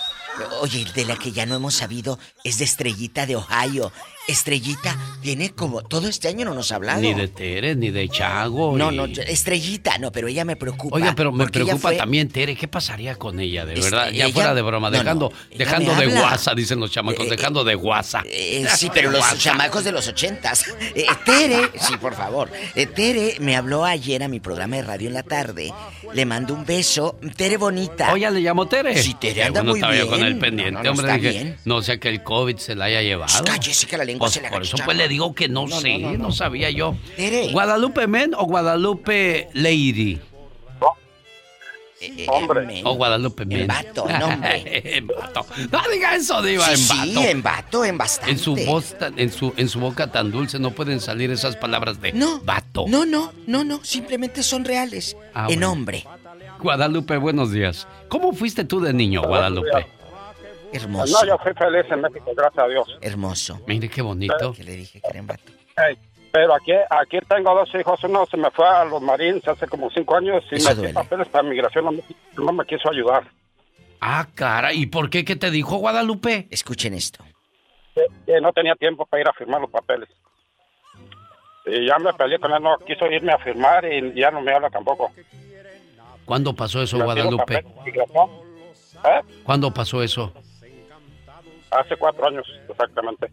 Oye, 0.62 0.86
de 0.94 1.06
la 1.06 1.16
que 1.16 1.32
ya 1.32 1.46
no 1.46 1.56
hemos 1.56 1.76
sabido 1.76 2.20
es 2.44 2.58
de 2.60 2.66
Estrellita 2.66 3.26
de 3.26 3.36
Ohio. 3.38 3.92
Estrellita 4.28 4.98
viene 5.22 5.52
como... 5.52 5.82
Todo 5.82 6.08
este 6.08 6.28
año 6.28 6.46
no 6.46 6.54
nos 6.54 6.72
ha 6.72 6.76
hablado. 6.76 7.02
Ni 7.02 7.14
de 7.14 7.28
Tere, 7.28 7.76
ni 7.76 7.90
de 7.90 8.08
Chago. 8.08 8.78
No, 8.78 8.92
y- 8.92 8.96
no, 8.96 9.06
Estrellita, 9.06 9.98
no, 9.98 10.12
pero 10.12 10.28
ella 10.28 10.46
me 10.46 10.56
preocupa. 10.56 10.96
Oiga, 10.96 11.14
pero 11.16 11.32
me 11.32 11.48
preocupa 11.48 11.78
fue- 11.80 11.96
también, 11.98 12.30
Tere. 12.30 12.56
¿Qué 12.56 12.68
pasaría 12.68 13.16
con 13.16 13.40
ella, 13.40 13.66
de 13.66 13.74
Este, 13.74 13.86
verdad? 13.90 14.12
ya 14.12 14.26
ella- 14.26 14.34
fuera 14.34 14.54
de 14.54 14.62
broma, 14.62 14.90
no, 14.90 14.98
dejando, 14.98 15.30
no, 15.32 15.58
dejando 15.58 15.96
de 15.96 16.08
guasa, 16.08 16.54
dicen 16.56 16.80
los 16.80 16.92
chamacos, 16.92 17.30
dejando 17.30 17.64
de 17.64 17.76
guasa. 17.76 18.24
Eh, 18.26 18.66
sí, 18.76 18.90
pero 18.94 19.12
los 19.12 19.38
chamacos 19.38 19.84
de 19.84 19.92
los 19.92 20.08
ochentas. 20.08 20.66
Eh, 20.96 21.06
Tere, 21.26 21.70
sí, 21.80 21.98
por 21.98 22.14
favor. 22.16 22.50
Eh, 22.76 22.86
Tere 22.86 23.36
me 23.40 23.56
habló 23.56 23.86
ayer 23.86 24.24
a 24.24 24.28
mi 24.28 24.40
programa 24.40 24.78
de 24.78 24.84
radio 24.84 25.08
en 25.08 25.14
la 25.16 25.24
tarde. 25.24 25.74
Le 26.14 26.26
mando 26.26 26.54
un 26.54 26.66
beso. 26.66 27.20
Tere 27.36 27.58
bonita. 27.58 28.14
Oye, 28.14 28.30
le 28.32 28.42
llamó 28.42 28.68
Tere. 28.68 29.02
Sí, 29.02 29.16
Tere 29.20 29.44
anda 29.44 29.62
bueno 29.62 29.72
muy 29.72 29.80
estaba 29.80 29.96
yo 29.96 30.06
bien. 30.08 30.16
con 30.20 30.26
el 30.26 30.38
pendiente, 30.38 30.72
No, 30.74 30.84
no, 30.84 30.92
hombre. 30.92 31.08
está 31.08 31.18
dije, 31.18 31.32
bien. 31.44 31.58
no 31.66 31.82
sea 31.82 31.98
que 31.98 32.10
el 32.10 32.24
COVID 32.24 32.58
se 32.58 32.76
la 32.76 32.86
haya 32.86 33.02
llevado. 33.02 33.44
Cállese 33.44 33.88
que 33.88 33.98
la 33.98 34.06
lengua 34.12 34.26
Pues, 34.28 34.34
se 34.34 34.42
le 34.42 34.50
Por 34.50 34.62
eso 34.64 34.78
pues 34.86 34.98
le 34.98 35.08
digo 35.08 35.34
que 35.36 35.48
no, 35.50 35.68
No, 35.68 35.80
sé, 35.80 35.98
no, 35.98 36.12
no, 36.12 36.18
no, 36.18 36.24
no. 36.26 36.32
sabía 36.32 36.70
yo. 36.70 36.96
Tere. 37.16 37.52
¿Guadalupe 37.52 38.08
Men 38.08 38.34
o 38.36 38.46
Guadalupe 38.46 39.48
Lady? 39.54 40.20
Hombre. 42.30 42.82
O 42.84 42.96
Guadalupe 42.96 43.46
Men. 43.46 43.60
En 43.62 43.68
vato, 43.68 44.10
en 44.10 44.24
hombre. 44.24 44.64
en 44.98 45.06
vato. 45.08 45.46
No 45.72 45.82
diga 45.94 46.16
eso, 46.16 46.42
Diva, 46.42 46.66
Sí, 46.66 46.72
en 46.72 46.78
sí, 46.78 47.14
vato. 47.16 47.28
en 47.30 47.44
vato, 47.44 47.86
en 47.86 47.98
bastante. 47.98 48.32
En 48.32 48.40
su 48.40 48.56
voz, 48.56 48.98
tan- 48.98 49.20
en 49.20 49.32
su, 49.32 49.54
en 49.56 49.70
su 49.70 49.80
boca 49.80 50.12
tan 50.12 50.32
dulce 50.32 50.58
no 50.58 50.72
pueden 50.72 51.00
salir 51.00 51.30
esas 51.30 51.56
palabras 51.58 52.02
de 52.02 52.14
No. 52.14 52.40
vato. 52.42 52.86
No, 52.88 53.06
no, 53.06 53.32
no, 53.46 53.64
no. 53.64 53.84
Simplemente 53.84 54.42
son 54.42 54.66
reales. 54.66 55.16
Ah, 55.36 55.42
en 55.42 55.46
bueno. 55.60 55.72
hombre. 55.74 56.08
Guadalupe, 56.60 57.18
buenos 57.18 57.52
días. 57.52 57.88
¿Cómo 58.08 58.34
fuiste 58.34 58.66
tú 58.66 58.80
de 58.82 58.94
niño, 58.94 59.22
Guadalupe? 59.22 59.86
Hermoso. 60.74 61.20
No, 61.22 61.28
yo 61.28 61.38
fui 61.40 61.54
feliz 61.54 61.86
en 61.92 62.02
México, 62.02 62.32
gracias 62.36 62.64
a 62.64 62.68
Dios. 62.68 62.98
Hermoso. 63.02 63.60
Mire 63.68 63.90
qué 63.90 64.02
bonito. 64.02 64.54
Que 64.54 64.64
le 64.64 64.74
dije 64.76 65.02
que 65.02 65.08
era 65.10 65.20
en 65.20 65.28
vato. 65.28 65.52
Ey, 65.78 65.98
pero 66.32 66.54
aquí, 66.56 66.72
aquí 66.90 67.20
tengo 67.28 67.54
dos 67.54 67.70
hijos. 67.76 68.04
Uno 68.04 68.26
se 68.26 68.38
me 68.38 68.50
fue 68.52 68.68
a 68.68 68.86
los 68.86 69.02
Marines 69.02 69.48
hace 69.48 69.68
como 69.68 69.90
cinco 69.90 70.16
años 70.16 70.44
y 70.52 70.56
Eso 70.56 70.70
me 70.70 70.76
duele. 70.76 70.94
papeles 70.94 71.28
para 71.28 71.44
migración. 71.44 71.86
No 71.86 71.92
me, 71.92 72.04
no 72.38 72.52
me 72.54 72.66
quiso 72.66 72.90
ayudar. 72.90 73.24
Ah, 74.00 74.28
cara, 74.34 74.74
¿y 74.74 74.88
por 74.88 75.10
qué? 75.10 75.24
¿Qué 75.26 75.36
te 75.36 75.52
dijo 75.52 75.78
Guadalupe? 75.78 76.48
Escuchen 76.50 76.94
esto. 76.94 77.24
Que, 77.94 78.06
que 78.26 78.42
no 78.42 78.52
tenía 78.54 78.76
tiempo 78.76 79.06
para 79.06 79.22
ir 79.22 79.28
a 79.28 79.34
firmar 79.34 79.62
los 79.62 79.70
papeles. 79.70 80.10
Y 81.66 81.86
ya 81.86 82.00
me 82.00 82.12
peleé 82.14 82.40
con 82.40 82.52
él, 82.52 82.64
no 82.64 82.78
quiso 82.88 83.06
irme 83.06 83.32
a 83.32 83.38
firmar 83.38 83.86
y 83.86 84.20
ya 84.20 84.32
no 84.32 84.42
me 84.42 84.52
habla 84.54 84.70
tampoco. 84.72 85.12
¿Cuándo 86.26 86.56
pasó 86.56 86.82
eso, 86.82 86.98
Guadalupe? 87.04 87.64
¿Eh? 89.04 89.22
¿Cuándo 89.44 89.72
pasó 89.72 90.02
eso? 90.02 90.34
Hace 91.72 91.96
cuatro 91.98 92.28
años, 92.28 92.46
exactamente. 92.70 93.32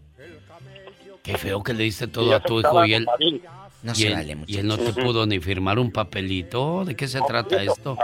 Qué 1.23 1.37
feo 1.37 1.63
que 1.63 1.75
le 1.75 1.85
diste 1.85 2.07
todo 2.07 2.35
a 2.35 2.41
tu 2.41 2.61
hijo 2.61 2.85
y 2.85 2.95
él, 2.95 3.05
Marín. 3.05 3.43
No 3.83 3.93
y 3.93 3.95
se 3.97 4.07
él, 4.09 4.15
vale, 4.15 4.37
y 4.47 4.57
él 4.59 4.67
no 4.67 4.79
te 4.79 4.93
pudo 4.93 5.27
ni 5.27 5.39
firmar 5.41 5.79
un 5.79 5.93
papelito. 5.93 6.85
¿De 6.85 6.97
qué 6.97 7.07
se 7.07 7.21
trata 7.21 7.63
esto? 7.63 7.97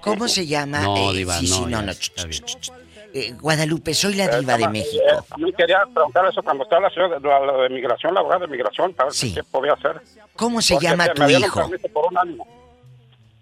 ¿Cómo 0.00 0.28
se 0.28 0.46
llama? 0.46 0.80
No, 0.82 1.10
Eh, 1.10 1.14
Diva, 1.16 1.34
sí, 1.38 1.46
sí, 1.46 1.60
no, 1.60 1.66
no, 1.66 1.70
ya 1.70 1.82
no. 1.82 1.90
está 1.92 2.22
ch, 2.22 2.26
bien. 2.28 2.44
ch, 2.44 2.56
ch, 2.56 2.60
ch. 2.60 2.72
Eh, 3.16 3.32
Guadalupe, 3.40 3.94
soy 3.94 4.14
la 4.14 4.26
diva 4.38 4.56
de 4.58 4.64
Eh, 4.64 4.68
México. 4.68 5.04
a 5.30 5.36
mí 5.38 5.52
quería 5.52 5.84
preguntar 5.94 6.26
eso 6.26 6.42
cuando 6.42 6.64
estaba 6.64 6.82
la 6.82 6.90
señora 6.90 7.18
de, 7.20 7.28
la, 7.28 7.62
de 7.62 7.68
migración, 7.70 8.12
la 8.12 8.20
abogada 8.20 8.40
de 8.46 8.48
migración, 8.52 8.92
para 8.92 9.08
ver 9.10 9.34
qué 9.34 9.42
podía 9.44 9.72
hacer. 9.74 10.00
¿Cómo 10.36 10.60
se 10.60 10.74
Porque 10.74 10.86
llama 10.88 11.06
tu 11.08 11.22
hijo? 11.28 11.70
por 11.92 12.06
un 12.10 12.18
año. 12.18 12.42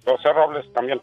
José 0.05 0.33
Robles 0.33 0.71
también. 0.75 1.01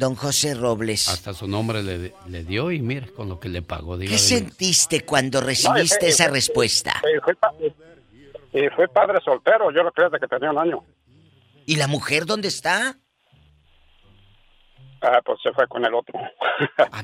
Don 0.00 0.14
José 0.14 0.54
Robles. 0.54 1.08
Hasta 1.08 1.34
su 1.34 1.46
nombre 1.46 1.82
le, 1.82 2.14
le 2.26 2.42
dio 2.44 2.70
y 2.72 2.80
mira 2.80 3.06
con 3.14 3.28
lo 3.28 3.38
que 3.38 3.50
le 3.50 3.60
pagó. 3.60 3.98
¿Qué 3.98 4.16
sentiste 4.16 5.04
cuando 5.04 5.42
recibiste 5.42 6.06
eh, 6.06 6.08
eh, 6.08 6.12
esa 6.12 6.24
eh, 6.24 6.30
respuesta? 6.30 7.02
Eh, 8.54 8.70
fui 8.74 8.86
padre 8.88 9.18
soltero, 9.22 9.70
yo 9.70 9.82
lo 9.82 9.92
creía 9.92 10.08
desde 10.08 10.20
que 10.26 10.26
tenía 10.26 10.50
un 10.52 10.58
año. 10.58 10.82
¿Y 11.66 11.76
la 11.76 11.86
mujer 11.86 12.24
dónde 12.24 12.48
está? 12.48 12.96
Ah, 15.02 15.20
pues 15.22 15.38
se 15.42 15.52
fue 15.52 15.68
con 15.68 15.84
el 15.84 15.92
otro. 15.92 16.18
A 16.90 17.02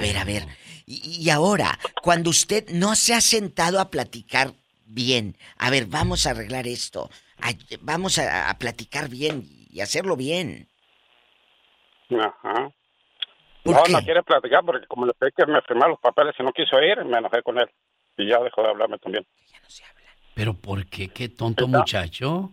ver, 0.00 0.16
a 0.18 0.24
ver. 0.24 0.46
Y, 0.86 1.20
y 1.24 1.30
ahora, 1.30 1.78
cuando 2.02 2.30
usted 2.30 2.68
no 2.70 2.96
se 2.96 3.14
ha 3.14 3.20
sentado 3.20 3.78
a 3.78 3.90
platicar 3.90 4.54
bien, 4.86 5.36
a 5.56 5.70
ver, 5.70 5.86
vamos 5.86 6.26
a 6.26 6.30
arreglar 6.30 6.66
esto, 6.66 7.10
a- 7.40 7.52
vamos 7.80 8.18
a, 8.18 8.50
a 8.50 8.58
platicar 8.58 9.08
bien 9.08 9.46
y 9.70 9.80
hacerlo 9.82 10.16
bien. 10.16 10.66
Ajá. 12.18 12.70
¿Por 13.62 13.74
no, 13.76 13.82
qué? 13.82 13.92
no 13.92 14.00
quiere 14.00 14.22
platicar 14.22 14.64
porque 14.64 14.86
como 14.86 15.06
le 15.06 15.12
pedí 15.14 15.30
que 15.36 15.46
me 15.46 15.60
firmara 15.62 15.90
los 15.90 16.00
papeles 16.00 16.34
y 16.38 16.42
no 16.42 16.52
quiso 16.52 16.80
ir, 16.82 17.04
me 17.04 17.18
enojé 17.18 17.42
con 17.42 17.58
él. 17.58 17.68
Y 18.16 18.28
ya 18.28 18.38
dejó 18.40 18.62
de 18.62 18.68
hablarme 18.68 18.98
también. 18.98 19.26
¿Pero 20.34 20.54
por 20.54 20.86
qué? 20.86 21.08
¿Qué 21.08 21.28
tonto 21.28 21.68
muchacho? 21.68 22.50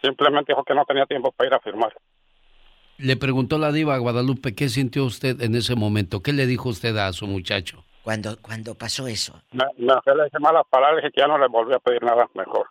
Simplemente 0.00 0.52
dijo 0.52 0.64
que 0.64 0.74
no 0.74 0.84
tenía 0.84 1.06
tiempo 1.06 1.32
para 1.32 1.48
ir 1.48 1.54
a 1.54 1.60
firmar. 1.60 1.92
Le 2.98 3.16
preguntó 3.16 3.58
la 3.58 3.72
diva 3.72 3.94
a 3.94 3.98
Guadalupe 3.98 4.54
qué 4.54 4.68
sintió 4.68 5.04
usted 5.04 5.40
en 5.40 5.54
ese 5.54 5.74
momento. 5.74 6.22
¿Qué 6.22 6.32
le 6.32 6.46
dijo 6.46 6.68
usted 6.68 6.96
a 6.96 7.12
su 7.12 7.26
muchacho? 7.26 7.84
Cuando, 8.02 8.36
cuando 8.40 8.74
pasó 8.74 9.06
eso. 9.06 9.40
Me, 9.52 9.64
me 9.76 9.92
enojé, 9.92 10.14
le 10.14 10.24
dije 10.24 10.38
malas 10.40 10.64
palabras 10.68 10.98
y 10.98 11.06
dije 11.06 11.12
que 11.14 11.20
ya 11.20 11.28
no 11.28 11.38
le 11.38 11.48
volví 11.48 11.72
a 11.72 11.78
pedir 11.78 12.02
nada 12.02 12.28
mejor. 12.34 12.68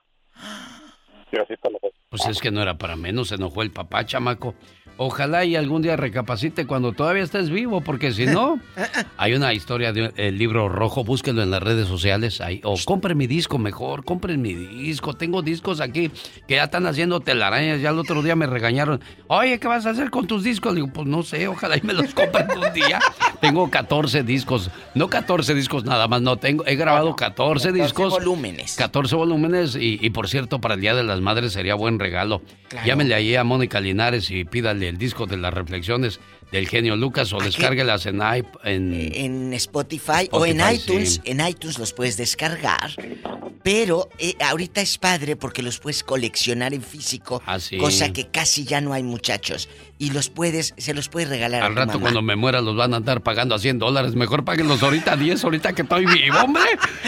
Pues 2.10 2.26
es 2.28 2.40
que 2.40 2.52
no 2.52 2.62
era 2.62 2.78
para 2.78 2.95
menos, 2.95 3.30
se 3.30 3.36
enojó 3.36 3.62
el 3.62 3.72
papá, 3.72 4.06
chamaco. 4.06 4.56
Ojalá 4.98 5.46
y 5.46 5.56
algún 5.56 5.82
día 5.82 5.96
recapacite 5.96 6.68
cuando 6.68 6.92
todavía 6.92 7.24
estés 7.24 7.50
vivo, 7.50 7.82
porque 7.82 8.12
si 8.12 8.26
no, 8.26 8.60
hay 9.18 9.34
una 9.34 9.54
historia 9.54 9.92
del 9.94 10.38
libro 10.38 10.70
rojo, 10.70 11.04
búsquenlo 11.04 11.42
en 11.42 11.50
las 11.52 11.64
redes 11.64 11.88
sociales, 11.88 12.40
ahí, 12.42 12.62
o 12.64 12.76
compren 12.86 13.18
mi 13.18 13.26
disco 13.28 13.58
mejor, 13.58 14.06
compren 14.06 14.42
mi 14.42 14.54
disco, 14.54 15.16
tengo 15.16 15.42
discos 15.42 15.82
aquí 15.82 16.12
que 16.48 16.56
ya 16.56 16.66
están 16.66 16.86
haciendo 16.86 17.20
telarañas, 17.20 17.82
ya 17.82 17.90
el 17.90 18.00
otro 18.00 18.22
día 18.22 18.36
me 18.36 18.46
regañaron, 18.46 19.02
oye, 19.28 19.60
¿qué 19.60 19.68
vas 19.68 19.86
a 19.86 19.92
hacer 19.92 20.10
con 20.12 20.28
tus 20.28 20.44
discos? 20.44 20.76
Digo, 20.76 20.88
pues 20.94 21.08
no 21.08 21.24
sé, 21.24 21.48
ojalá 21.48 21.78
y 21.78 21.82
me 21.82 21.94
los 21.94 22.14
compren 22.14 22.48
un 22.52 22.74
día. 22.74 23.00
tengo 23.42 23.70
14 23.70 24.24
discos, 24.24 24.70
no 24.94 25.10
14 25.10 25.56
discos 25.56 25.84
nada 25.84 26.08
más, 26.08 26.22
no, 26.22 26.38
tengo, 26.38 26.66
he 26.68 26.76
grabado 26.76 27.16
14, 27.16 27.72
discos. 27.72 28.12
volúmenes. 28.12 28.76
14 28.76 29.16
volúmenes 29.16 29.76
y, 29.76 29.98
y, 30.02 30.10
por 30.12 30.28
cierto, 30.30 30.60
para 30.60 30.76
el 30.76 30.82
Día 30.82 30.94
de 30.94 31.04
las 31.04 31.22
Madres 31.22 31.54
sería 31.54 31.76
buen 31.76 32.00
regalo. 32.00 32.42
Claro. 32.70 32.88
Llámenle 32.88 33.16
ahí 33.16 33.36
a 33.36 33.44
Mónica 33.44 33.80
Linares 33.82 34.30
y 34.32 34.46
pídale 34.46 34.81
el 34.84 34.98
disco 34.98 35.26
de 35.26 35.38
las 35.38 35.53
reflexiones 35.53 36.20
del 36.52 36.68
genio 36.68 36.95
Lucas 36.95 37.34
o 37.34 37.40
descárguelas 37.40 38.06
en, 38.06 38.22
en, 38.22 38.94
en 39.16 39.53
Spotify, 39.53 40.28
o 40.32 40.45
en 40.45 40.62
iTunes. 40.74 41.16
sí. 41.16 41.22
En 41.26 41.45
iTunes 41.48 41.80
los 41.80 41.94
puedes 41.94 42.18
descargar. 42.18 42.91
Pero 43.64 44.10
eh, 44.18 44.34
ahorita 44.44 44.82
es 44.82 44.98
padre 44.98 45.36
porque 45.36 45.62
los 45.62 45.80
puedes 45.80 46.03
coleccionar 46.03 46.74
en 46.74 46.82
físico, 46.82 47.44
Ah, 47.45 47.60
sí. 47.60 47.78
cosa 47.78 48.12
que 48.12 48.28
casi 48.28 48.64
ya 48.66 48.82
no 48.82 48.91
hay 48.94 49.03
muchachos. 49.03 49.70
Y 49.99 50.10
los 50.10 50.30
puedes, 50.30 50.74
se 50.78 50.95
los 50.95 51.10
puedes 51.10 51.30
regalar 51.30 51.62
a 51.62 51.66
Al 51.68 51.74
tu 51.74 51.78
rato 51.80 51.91
mamá. 51.94 52.02
cuando 52.02 52.22
me 52.24 52.36
muera 52.36 52.60
los 52.62 52.76
van 52.76 52.95
a 52.95 52.98
andar 52.98 53.22
pagando 53.22 53.53
a 53.53 53.60
100 53.60 53.78
dólares. 53.78 54.16
Mejor 54.16 54.44
páguenlos 54.45 54.82
ahorita 54.82 55.14
a 55.14 55.16
10, 55.16 55.44
ahorita 55.44 55.74
que 55.74 55.84
estoy 55.84 56.08
vivo, 56.08 56.38
hombre. 56.44 56.64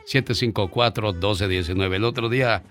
831-754-1219. 0.08 1.96
El 1.96 2.04
otro 2.04 2.30
día 2.30 2.64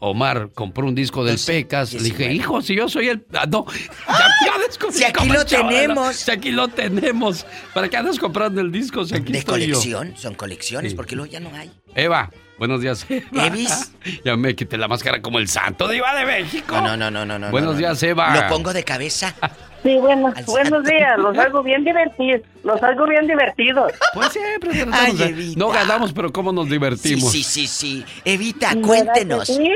Omar 0.00 0.50
compró 0.54 0.86
un 0.86 0.94
disco 0.94 1.24
del 1.24 1.38
Pecas. 1.44 1.92
Le 1.92 2.00
dije, 2.02 2.32
hijo, 2.32 2.62
si 2.62 2.76
yo 2.76 2.88
soy 2.88 3.08
el... 3.08 3.26
Ah, 3.34 3.46
no, 3.50 3.66
ya, 4.08 4.28
ya 4.46 4.58
descubrí 4.66 4.94
Si 4.96 5.04
aquí 5.04 5.12
cómo 5.18 5.34
lo 5.34 5.44
tenemos. 5.44 6.16
Si 6.16 6.30
aquí 6.30 6.50
lo 6.52 6.68
tenemos. 6.68 7.44
¿Para 7.74 7.88
qué 7.88 7.96
andas 7.96 8.18
comprando 8.18 8.60
el 8.60 8.70
disco 8.70 9.04
si 9.04 9.14
aquí 9.16 9.32
De 9.32 9.38
estoy 9.38 9.66
yo? 9.66 9.74
colección, 9.74 10.14
son 10.16 10.34
colecciones, 10.34 10.92
Sí. 10.92 10.96
porque 10.96 11.16
luego 11.16 11.30
ya 11.32 11.40
no 11.40 11.52
hay. 11.54 11.70
Eva, 11.96 12.30
buenos 12.58 12.80
días. 12.80 13.04
Eva. 13.08 13.46
¿Evis? 13.46 13.92
Ya 14.24 14.36
me 14.36 14.54
quité 14.54 14.78
la 14.78 14.88
máscara 14.88 15.20
como 15.20 15.38
el 15.38 15.48
santo 15.48 15.86
de 15.88 15.96
Iba 15.96 16.14
de 16.14 16.24
México. 16.24 16.80
No, 16.80 16.96
no, 16.96 17.10
no, 17.10 17.26
no, 17.26 17.38
no. 17.38 17.50
Buenos 17.50 17.70
no, 17.70 17.72
no. 17.74 17.78
días, 17.78 18.02
Eva. 18.02 18.34
Lo 18.34 18.48
pongo 18.48 18.72
de 18.72 18.84
cabeza. 18.84 19.34
Sí, 19.82 19.96
bueno, 19.98 20.32
buenos 20.46 20.84
días, 20.84 21.18
los 21.18 21.38
hago 21.38 21.62
bien 21.62 21.84
divertidos, 21.84 22.40
los 22.64 22.82
hago 22.82 23.06
bien 23.06 23.26
divertidos. 23.26 23.92
Pues 24.12 24.28
siempre 24.32 24.70
Ay, 24.92 25.16
de- 25.16 25.24
Evita. 25.26 25.58
No 25.58 25.68
ganamos, 25.68 26.12
pero 26.12 26.32
cómo 26.32 26.52
nos 26.52 26.68
divertimos. 26.68 27.30
Sí, 27.30 27.42
sí, 27.44 27.66
sí, 27.66 28.04
sí. 28.04 28.04
Evita, 28.24 28.68
¿Verdad 28.74 28.82
cuéntenos. 28.86 29.46
Sí, 29.46 29.70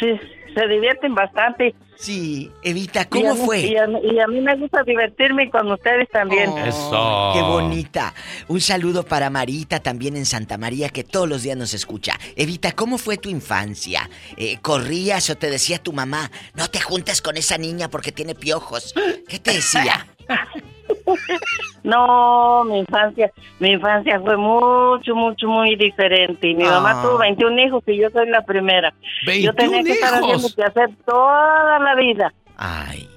sí, 0.00 0.20
se 0.54 0.66
divierten 0.68 1.14
bastante. 1.14 1.74
Sí, 1.96 2.50
Evita, 2.62 3.06
¿cómo 3.08 3.34
mí- 3.34 3.40
fue? 3.44 3.60
Y 3.60 3.76
a, 3.76 3.86
mí- 3.88 4.00
y 4.04 4.18
a 4.20 4.26
mí 4.28 4.40
me 4.40 4.54
gusta 4.56 4.84
divertirme 4.84 5.50
con 5.50 5.70
ustedes 5.72 6.08
también. 6.10 6.56
Eso. 6.58 7.32
Qué 7.34 7.42
bonita. 7.42 8.14
Un 8.46 8.60
saludo 8.60 9.04
para 9.04 9.30
Marita 9.30 9.80
también 9.80 10.16
en 10.16 10.24
Santa 10.24 10.58
María 10.58 10.90
que 10.90 11.02
todos 11.02 11.28
los 11.28 11.42
días 11.42 11.56
nos 11.56 11.74
escucha. 11.74 12.16
Evita, 12.36 12.70
¿cómo 12.72 12.98
fue 12.98 13.16
tu 13.16 13.28
infancia? 13.28 14.08
Eh, 14.36 14.58
¿Corrías 14.62 15.28
o 15.30 15.36
te 15.36 15.50
decía 15.50 15.78
tu 15.78 15.92
mamá, 15.92 16.30
no 16.54 16.68
te 16.68 16.80
juntes 16.80 17.20
con 17.20 17.36
esa 17.36 17.58
niña 17.58 17.88
porque 17.88 18.12
tiene 18.12 18.36
piojos? 18.36 18.94
¿Qué 19.28 19.38
te 19.40 19.54
decía? 19.54 20.06
No, 21.84 22.64
mi 22.64 22.80
infancia, 22.80 23.30
mi 23.60 23.70
infancia 23.70 24.20
fue 24.20 24.36
mucho, 24.36 25.14
mucho, 25.14 25.46
muy 25.46 25.76
diferente. 25.76 26.48
Y 26.48 26.54
mi 26.54 26.64
mamá 26.64 26.90
Ah. 26.96 27.02
tuvo 27.02 27.18
21 27.18 27.58
hijos 27.66 27.82
y 27.86 27.96
yo 27.98 28.10
soy 28.10 28.28
la 28.28 28.42
primera. 28.44 28.92
Yo 29.24 29.54
tenía 29.54 29.82
21 29.82 29.84
que 29.84 29.92
estar 29.92 30.14
hijos. 30.22 30.34
haciendo 30.44 30.54
que 30.54 30.62
hacer 30.64 30.90
toda 31.06 31.78
la 31.78 31.94
vida. 31.94 32.34
Ay, 32.56 33.08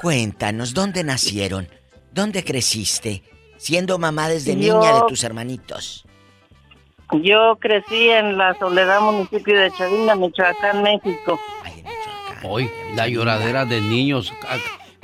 cuéntanos, 0.00 0.72
¿dónde 0.72 1.04
nacieron? 1.04 1.68
¿Dónde 2.12 2.44
creciste? 2.44 3.22
Siendo 3.58 3.98
mamá 3.98 4.28
desde 4.28 4.52
Yo- 4.58 4.78
niña 4.78 4.94
de 4.94 5.00
tus 5.08 5.22
hermanitos. 5.24 6.04
Yo 7.12 7.56
crecí 7.60 8.08
en 8.10 8.36
la 8.38 8.54
Soledad, 8.54 9.00
municipio 9.00 9.58
de 9.60 9.70
Chavina, 9.72 10.14
Michoacán, 10.14 10.82
México. 10.82 11.38
Hoy, 12.44 12.70
la 12.94 13.08
lloradera 13.08 13.64
de 13.64 13.80
niños 13.80 14.32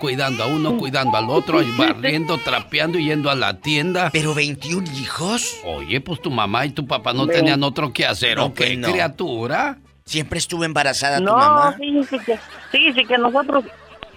cuidando 0.03 0.43
a 0.43 0.47
uno, 0.49 0.77
cuidando 0.79 1.17
al 1.17 1.31
otro, 1.31 1.61
barriendo, 1.79 2.37
trapeando 2.39 2.99
y 2.99 3.05
yendo 3.05 3.31
a 3.31 3.37
la 3.37 3.59
tienda. 3.61 4.11
¿Pero 4.13 4.35
21 4.35 4.85
hijos? 4.99 5.61
Oye, 5.65 6.01
pues 6.01 6.21
tu 6.21 6.29
mamá 6.29 6.67
y 6.67 6.71
tu 6.71 6.89
papá 6.89 7.13
no 7.13 7.29
tenían 7.29 7.63
otro 7.63 7.93
que 7.93 8.05
hacer, 8.05 8.37
No, 8.39 8.47
¿o 8.47 8.53
qué 8.53 8.65
pues 8.65 8.79
no. 8.79 8.89
criatura? 8.91 9.79
¿Siempre 10.05 10.41
estuvo 10.41 10.65
embarazada 10.65 11.19
tu 11.19 11.23
No, 11.25 11.37
mamá? 11.37 11.77
fíjese 11.79 12.19
que, 12.19 12.37
fíjese 12.73 13.05
que 13.05 13.17
nosotros, 13.17 13.65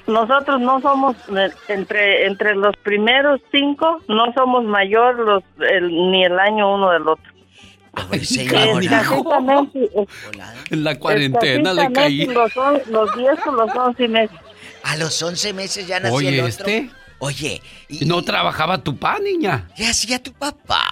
nosotros 0.08 0.60
no 0.60 0.82
somos 0.82 1.16
eh, 1.38 1.52
entre 1.68 2.26
entre 2.26 2.56
los 2.56 2.76
primeros 2.78 3.40
cinco, 3.52 4.02
no 4.08 4.34
somos 4.34 4.64
mayor 4.66 5.20
los 5.20 5.44
el- 5.70 5.90
ni 6.12 6.26
el 6.26 6.40
año 6.40 6.74
uno 6.74 6.90
del 6.90 7.08
otro. 7.08 7.32
En 10.72 10.84
la 10.84 11.00
cuarentena 11.00 11.74
le 11.74 11.92
caí. 11.94 12.26
Los, 12.26 12.52
los 12.90 13.16
10 13.16 13.48
o 13.48 13.52
los 13.52 13.76
11 13.76 14.08
meses. 14.08 14.38
A 14.86 14.98
los 14.98 15.22
11 15.22 15.54
meses 15.54 15.88
ya 15.88 16.00
nació 16.00 16.16
Oye, 16.16 16.30
el 16.30 16.40
otro. 16.40 16.48
este. 16.48 16.90
Oye, 17.20 17.62
¿no 18.06 18.22
trabajaba 18.22 18.84
tu 18.84 18.98
pa, 18.98 19.18
niña? 19.20 19.68
¿Qué 19.76 19.86
hacía 19.88 20.22
tu 20.22 20.32
papá? 20.34 20.84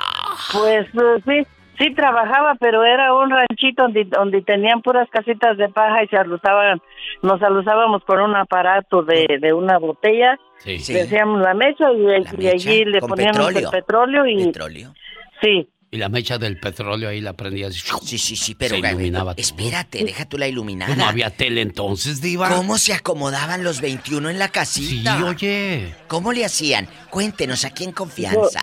Pues 0.53 0.87
eh, 0.87 1.21
sí, 1.25 1.47
sí 1.77 1.93
trabajaba, 1.93 2.55
pero 2.59 2.83
era 2.83 3.13
un 3.13 3.29
ranchito 3.29 3.83
donde, 3.83 4.05
donde 4.05 4.41
tenían 4.41 4.81
puras 4.81 5.07
casitas 5.11 5.57
de 5.57 5.69
paja 5.69 6.03
y 6.03 6.07
se 6.07 6.17
alusaban, 6.17 6.81
nos 7.21 7.41
alusábamos 7.43 8.03
con 8.05 8.21
un 8.21 8.35
aparato 8.35 9.03
de, 9.03 9.37
de 9.39 9.53
una 9.53 9.77
botella. 9.77 10.39
Sí. 10.59 10.79
Sí. 10.79 10.93
Le 10.93 11.01
hacíamos 11.03 11.41
la 11.41 11.53
mecha 11.53 11.91
y, 11.91 12.41
y 12.41 12.47
allí 12.47 12.85
le 12.85 12.99
poníamos 12.99 13.37
petróleo. 13.47 13.69
el 13.69 13.69
petróleo 13.69 14.25
y... 14.25 14.45
Petróleo. 14.45 14.93
Sí. 15.41 15.67
Y 15.93 15.97
la 15.97 16.09
mecha 16.09 16.39
del 16.39 16.59
petróleo 16.59 17.07
ahí 17.09 17.21
la 17.21 17.33
prendías. 17.33 17.75
Sí, 17.75 18.17
sí, 18.17 18.35
sí, 18.35 18.55
pero 18.55 18.71
Se 18.75 18.79
iluminaba. 18.79 19.35
todo. 19.35 19.41
Espérate, 19.41 20.03
deja 20.03 20.25
tú 20.27 20.39
la 20.39 20.47
iluminada. 20.47 20.95
No 20.95 21.05
había 21.05 21.29
tele 21.29 21.61
entonces, 21.61 22.19
Diva. 22.19 22.49
¿Cómo 22.49 22.79
se 22.79 22.93
acomodaban 22.93 23.63
los 23.63 23.79
21 23.79 24.31
en 24.31 24.39
la 24.39 24.47
casita? 24.49 25.17
Sí, 25.17 25.23
oye. 25.23 25.93
¿Cómo 26.07 26.33
le 26.33 26.45
hacían? 26.45 26.87
Cuéntenos 27.11 27.63
aquí 27.63 27.83
en 27.83 27.91
confianza. 27.91 28.61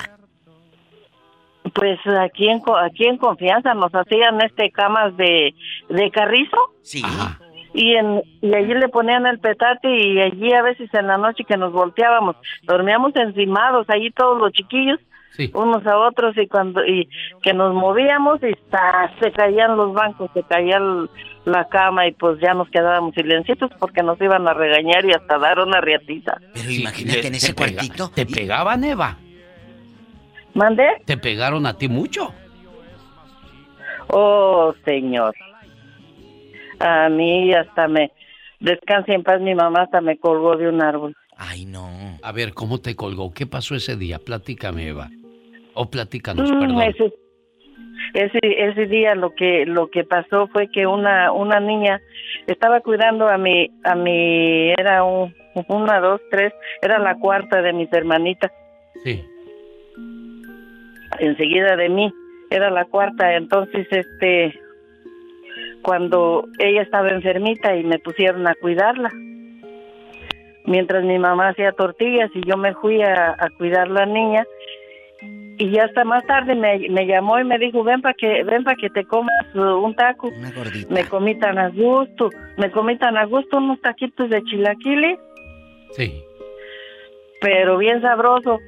Pues 1.74 1.98
aquí 2.20 2.48
en, 2.48 2.59
co- 2.61 2.77
aquí 2.77 3.05
en 3.07 3.16
confianza 3.19 3.74
nos 3.74 3.93
hacían 3.94 4.40
este 4.40 4.73
camas 4.73 5.16
de, 5.16 5.55
de 5.89 6.11
carrizo. 6.11 6.57
Sí. 6.82 7.02
Y, 7.74 7.94
en, 7.94 8.23
y 8.43 8.52
allí 8.55 8.74
le 8.74 8.89
ponían 8.89 9.27
el 9.27 9.39
petate 9.39 9.89
y 9.89 10.20
allí 10.20 10.52
a 10.52 10.62
veces 10.62 10.93
en 10.94 11.07
la 11.07 11.16
noche 11.16 11.44
que 11.47 11.57
nos 11.57 11.73
volteábamos, 11.73 12.35
dormíamos 12.65 13.15
encimados, 13.15 13.86
allí 13.89 14.11
todos 14.11 14.40
los 14.40 14.51
chiquillos, 14.52 14.98
unos 15.55 15.86
a 15.86 15.97
otros 15.98 16.36
y 16.36 16.47
cuando 16.47 16.85
y 16.85 17.09
que 17.43 17.52
nos 17.55 17.74
movíamos 17.74 18.43
y 18.43 18.52
¡zas! 18.70 19.11
se 19.20 19.32
caían 19.32 19.77
los 19.77 19.93
bancos, 19.94 20.31
se 20.35 20.43
caía 20.43 20.77
el- 20.77 21.09
la 21.47 21.66
cama 21.69 22.07
y 22.07 22.12
pues 22.12 22.39
ya 22.40 22.52
nos 22.52 22.69
quedábamos 22.69 23.15
silencitos 23.15 23.70
porque 23.78 24.02
nos 24.02 24.20
iban 24.20 24.47
a 24.47 24.52
regañar 24.52 25.05
y 25.07 25.12
hasta 25.12 25.39
dar 25.39 25.59
una 25.59 25.81
riatita. 25.81 26.39
Pero 26.52 26.70
imagínate 26.70 27.27
en 27.28 27.35
ese 27.35 27.55
cuartito. 27.55 28.11
¿Te 28.15 28.27
pegaban, 28.27 28.85
Eva? 28.85 29.16
¿Mandé? 30.55 30.86
¿Te 31.07 31.16
pegaron 31.16 31.65
a 31.65 31.74
ti 31.78 31.89
mucho? 31.89 32.35
Oh, 34.09 34.74
señor. 34.85 35.35
A 36.78 37.09
mí 37.09 37.52
hasta 37.55 37.89
me... 37.89 38.11
Descanse 38.59 39.12
en 39.15 39.23
paz, 39.23 39.40
mi 39.40 39.55
mamá 39.55 39.82
hasta 39.85 40.01
me 40.02 40.19
colgó 40.19 40.57
de 40.57 40.69
un 40.69 40.82
árbol. 40.82 41.16
Ay, 41.39 41.65
no. 41.65 41.89
A 42.23 42.32
ver, 42.32 42.52
¿cómo 42.52 42.78
te 42.78 42.94
colgó? 42.94 43.32
¿Qué 43.32 43.47
pasó 43.47 43.74
ese 43.74 43.97
día? 43.97 44.19
Platícame, 44.19 44.89
Eva. 44.89 45.09
O 45.75 45.89
platícanos, 45.91 46.51
Mm, 46.51 46.61
perdón. 46.61 46.83
ese, 46.83 47.13
ese, 48.15 48.39
ese 48.43 48.87
día 48.87 49.15
lo 49.15 49.35
que 49.35 49.65
lo 49.67 49.89
que 49.91 50.05
pasó 50.05 50.47
fue 50.49 50.69
que 50.69 50.87
una 50.87 51.33
una 51.33 51.61
niña 51.61 52.01
estaba 52.47 52.81
cuidando 52.81 53.29
a 53.29 53.39
mi 53.39 53.69
a 53.85 53.95
mi 53.95 54.71
era 54.73 55.05
un, 55.05 55.35
una 55.69 56.01
dos 56.01 56.21
tres 56.31 56.53
era 56.83 56.99
la 56.99 57.17
cuarta 57.19 57.63
de 57.63 57.73
mis 57.73 57.93
hermanitas 57.93 58.51
Sí. 59.05 59.25
enseguida 61.19 61.77
de 61.77 61.89
mí 61.89 62.13
era 62.51 62.71
la 62.71 62.85
cuarta 62.87 63.35
entonces 63.35 63.87
este 63.91 64.59
cuando 65.83 66.47
ella 66.59 66.83
estaba 66.83 67.09
enfermita 67.11 67.77
y 67.77 67.85
me 67.85 67.99
pusieron 67.99 68.47
a 68.47 68.55
cuidarla 68.55 69.11
mientras 70.67 71.05
mi 71.05 71.19
mamá 71.19 71.49
hacía 71.49 71.73
tortillas 71.73 72.31
y 72.35 72.43
yo 72.49 72.57
me 72.57 72.75
fui 72.75 73.03
a, 73.03 73.31
a 73.39 73.49
cuidar 73.57 73.89
la 73.89 74.07
niña 74.07 74.45
y 75.61 75.70
ya 75.70 75.85
hasta 75.85 76.05
más 76.05 76.24
tarde 76.27 76.55
me, 76.55 76.89
me 76.89 77.07
llamó 77.07 77.39
y 77.39 77.45
me 77.45 77.59
dijo 77.59 77.85
ven 77.85 78.01
para 78.01 78.15
que 78.15 78.43
ven 78.45 78.65
para 78.65 78.77
que 78.77 78.89
te 78.89 79.05
comas 79.05 79.55
uh, 79.55 79.61
un 79.61 79.95
taco 79.95 80.31
me 80.89 81.05
comí 81.05 81.39
tan 81.39 81.59
a 81.59 81.69
gusto 81.69 82.31
me 82.57 82.70
comí 82.70 82.97
tan 82.97 83.19
a 83.19 83.27
gusto 83.27 83.59
unos 83.59 83.81
taquitos 83.81 84.31
de 84.31 84.43
chilaquiles. 84.45 85.19
Sí. 85.93 86.23
pero 87.41 87.78
bien 87.78 88.01
sabroso. 88.01 88.59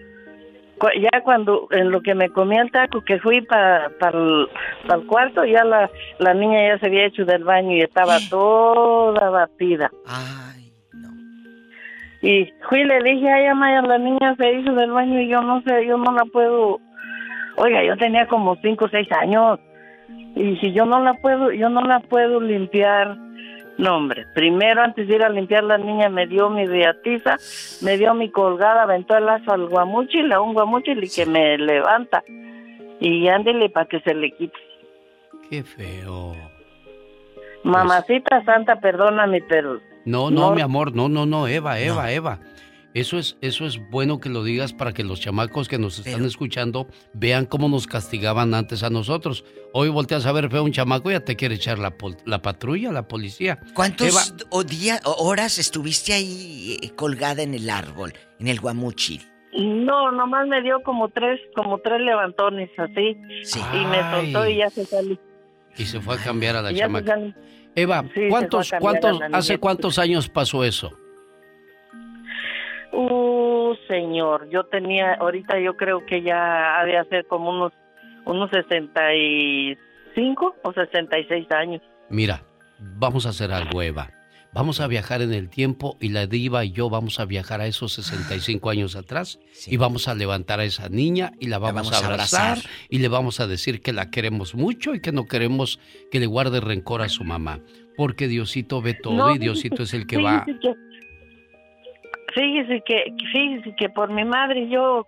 Ya 1.01 1.20
cuando 1.23 1.69
en 1.70 1.93
lo 1.93 2.01
que 2.01 2.14
me 2.14 2.28
comí 2.31 2.59
el 2.59 2.73
taco 2.73 3.02
que 3.02 3.20
fui 3.20 3.40
para 3.43 3.86
el 3.86 5.06
cuarto, 5.06 5.44
ya 5.44 5.62
la, 5.62 5.89
la 6.19 6.35
niña 6.35 6.66
ya 6.66 6.78
se 6.81 6.86
había 6.86 7.06
hecho 7.06 7.24
del 7.24 7.44
baño 7.44 7.77
y 7.77 7.82
estaba 7.82 8.19
toda 8.28 9.31
batida. 9.31 9.93
Y 12.23 12.53
fui 12.69 12.81
y 12.81 12.85
le 12.85 13.03
dije, 13.03 13.28
ay, 13.28 13.47
Amaya, 13.47 13.82
la 13.82 13.99
niña 13.99 14.36
se 14.36 14.53
hizo 14.53 14.73
del 14.74 14.93
baño 14.93 15.20
y 15.20 15.28
yo 15.28 15.43
no 15.43 15.61
sé, 15.62 15.85
yo 15.86 15.99
no 15.99 16.12
la 16.12 16.24
puedo... 16.27 16.81
Oiga, 17.57 17.82
yo 17.85 17.97
tenía 17.97 18.27
como 18.28 18.57
cinco 18.62 18.85
o 18.85 18.89
seis 18.89 19.11
años. 19.11 19.59
Y 20.36 20.57
si 20.59 20.73
yo 20.73 20.86
no 20.86 21.01
la 21.03 21.15
puedo, 21.15 21.51
yo 21.51 21.69
no 21.69 21.82
la 21.82 21.99
puedo 22.01 22.40
limpiar. 22.40 23.16
No, 23.77 23.97
hombre, 23.97 24.24
primero 24.35 24.82
antes 24.82 25.09
de 25.09 25.16
ir 25.16 25.24
a 25.24 25.28
limpiar 25.28 25.65
la 25.65 25.78
niña 25.78 26.09
me 26.09 26.27
dio 26.27 26.49
mi 26.49 26.66
beatiza, 26.66 27.36
me 27.82 27.97
dio 27.99 28.15
mi 28.15 28.31
colgada, 28.31 28.82
aventó 28.82 29.16
el 29.16 29.27
lazo 29.27 29.53
al 29.53 29.69
guamuchil, 29.69 30.32
a 30.32 30.40
un 30.40 30.55
guamuchil 30.55 31.03
y 31.03 31.11
que 31.11 31.27
me 31.27 31.59
levanta. 31.59 32.23
Y 33.01 33.27
ándele 33.28 33.69
para 33.69 33.86
que 33.86 34.01
se 34.01 34.15
le 34.15 34.31
quite. 34.31 34.59
Qué 35.51 35.65
feo. 35.65 36.36
Mamacita 37.65 38.44
santa, 38.44 38.81
perdóname, 38.81 39.43
pero 39.49 39.81
No, 40.05 40.31
no, 40.31 40.51
No. 40.51 40.55
mi 40.55 40.61
amor, 40.62 40.95
no, 40.95 41.09
no, 41.09 41.27
no, 41.27 41.47
Eva, 41.49 41.79
Eva, 41.81 42.11
Eva. 42.12 42.41
Eso 42.95 43.19
es, 43.19 43.39
eso 43.41 43.65
es 43.65 43.79
bueno 43.91 44.20
que 44.20 44.29
lo 44.29 44.45
digas 44.45 44.74
para 44.74 44.93
que 44.93 45.03
los 45.03 45.19
chamacos 45.19 45.66
que 45.66 45.79
nos 45.79 45.99
están 45.99 46.27
escuchando 46.27 46.89
vean 47.15 47.47
cómo 47.47 47.70
nos 47.70 47.87
castigaban 47.87 48.53
antes 48.53 48.83
a 48.83 48.91
nosotros. 48.91 49.47
Hoy 49.73 49.89
volteas 49.89 50.27
a 50.27 50.33
ver 50.33 50.51
feo 50.51 50.61
a 50.61 50.65
un 50.65 50.73
chamaco 50.73 51.09
y 51.11 51.15
ya 51.15 51.20
te 51.24 51.35
quiere 51.35 51.55
echar 51.55 51.79
la, 51.79 51.97
pol- 51.97 52.19
la 52.27 52.43
patrulla, 52.43 52.93
la 52.93 53.09
policía. 53.09 53.59
¿Cuántos 53.74 54.09
Eva, 54.09 54.45
o 54.51 54.62
día, 54.62 55.01
o 55.07 55.27
horas 55.27 55.59
estuviste 55.59 56.12
ahí 56.12 56.77
eh, 56.83 56.91
colgada 56.91 57.43
en 57.43 57.55
el 57.55 57.70
árbol, 57.70 58.12
en 58.39 58.49
el 58.49 58.61
guamuchil? 58.61 59.23
No, 59.59 60.12
nomás 60.12 60.47
me 60.49 60.61
dio 60.61 60.83
como 60.83 61.09
tres, 61.09 61.41
como 61.57 61.79
tres 61.79 62.01
levantones 62.03 62.69
así. 62.77 63.16
Y 63.74 63.87
me 63.87 64.01
soltó 64.11 64.47
y 64.47 64.57
ya 64.59 64.69
se 64.69 64.85
salió. 64.85 65.19
y 65.79 65.85
se 65.87 65.99
fue 66.01 66.16
a 66.16 66.19
cambiar 66.19 66.57
a 66.57 66.62
la 66.62 66.74
chamaca. 66.74 67.16
Eva, 67.74 68.05
¿cuántos, 68.28 68.70
cuántos, 68.78 69.20
hace 69.32 69.59
cuántos 69.59 69.99
años 69.99 70.28
pasó 70.28 70.65
eso? 70.65 70.90
Uh, 72.93 73.74
señor, 73.89 74.49
yo 74.51 74.65
tenía, 74.65 75.15
ahorita 75.15 75.59
yo 75.59 75.77
creo 75.77 76.05
que 76.05 76.23
ya 76.23 76.78
ha 76.78 76.85
de 76.85 76.99
hacer 76.99 77.27
como 77.27 77.51
unos, 77.51 77.73
unos 78.27 78.51
65 78.51 80.57
o 80.62 80.73
66 80.73 81.51
años. 81.53 81.81
Mira, 82.11 82.43
vamos 82.78 83.24
a 83.24 83.31
hacer 83.31 83.51
algo, 83.53 83.81
Eva. 83.81 84.11
Vamos 84.55 84.81
a 84.81 84.87
viajar 84.87 85.23
en 85.23 85.33
el 85.33 85.49
tiempo 85.49 85.97
y 85.99 86.11
la 86.11 86.27
diva 86.27 86.62
y 86.65 86.73
yo 86.73 86.91
vamos 86.91 87.19
a 87.20 87.24
viajar 87.24 87.62
a 87.62 87.66
esos 87.66 87.93
65 87.95 88.69
años 88.69 88.97
atrás 88.97 89.39
y 89.66 89.79
vamos 89.79 90.09
a 90.09 90.15
levantar 90.15 90.61
a 90.61 90.65
esa 90.65 90.91
niña 90.91 91.33
y 91.41 91.47
la 91.47 91.59
vamos, 91.59 91.74
vamos 91.91 91.93
a 92.03 92.05
a 92.05 92.11
abrazar, 92.12 92.41
abrazar. 92.51 92.70
y 92.91 92.99
le 92.99 93.09
vamos 93.09 93.41
a 93.41 93.47
decir 93.47 93.81
que 93.81 93.93
la 93.95 94.11
queremos 94.11 94.55
mucho 94.55 94.95
y 94.95 95.01
que 95.01 95.11
no 95.11 95.24
queremos 95.27 95.81
que 96.11 96.20
le 96.20 96.27
guarde 96.27 96.61
rencor 96.61 97.01
a 97.01 97.09
su 97.09 97.24
mamá. 97.24 97.61
Porque 97.97 98.29
Diosito 98.29 98.83
ve 98.83 98.93
todo 98.95 99.15
No, 99.15 99.35
y 99.35 99.39
Diosito 99.39 99.83
es 99.85 99.95
el 99.95 100.07
que 100.07 100.16
va... 100.23 100.45
fíjese 100.45 100.59
que- 100.61 100.74
Fíjese 102.35 102.83
que, 102.87 103.05
fíjese 103.31 103.74
que 103.77 103.89
por 103.91 104.11
mi 104.11 104.24
madre 104.24 104.66
yo 104.70 105.07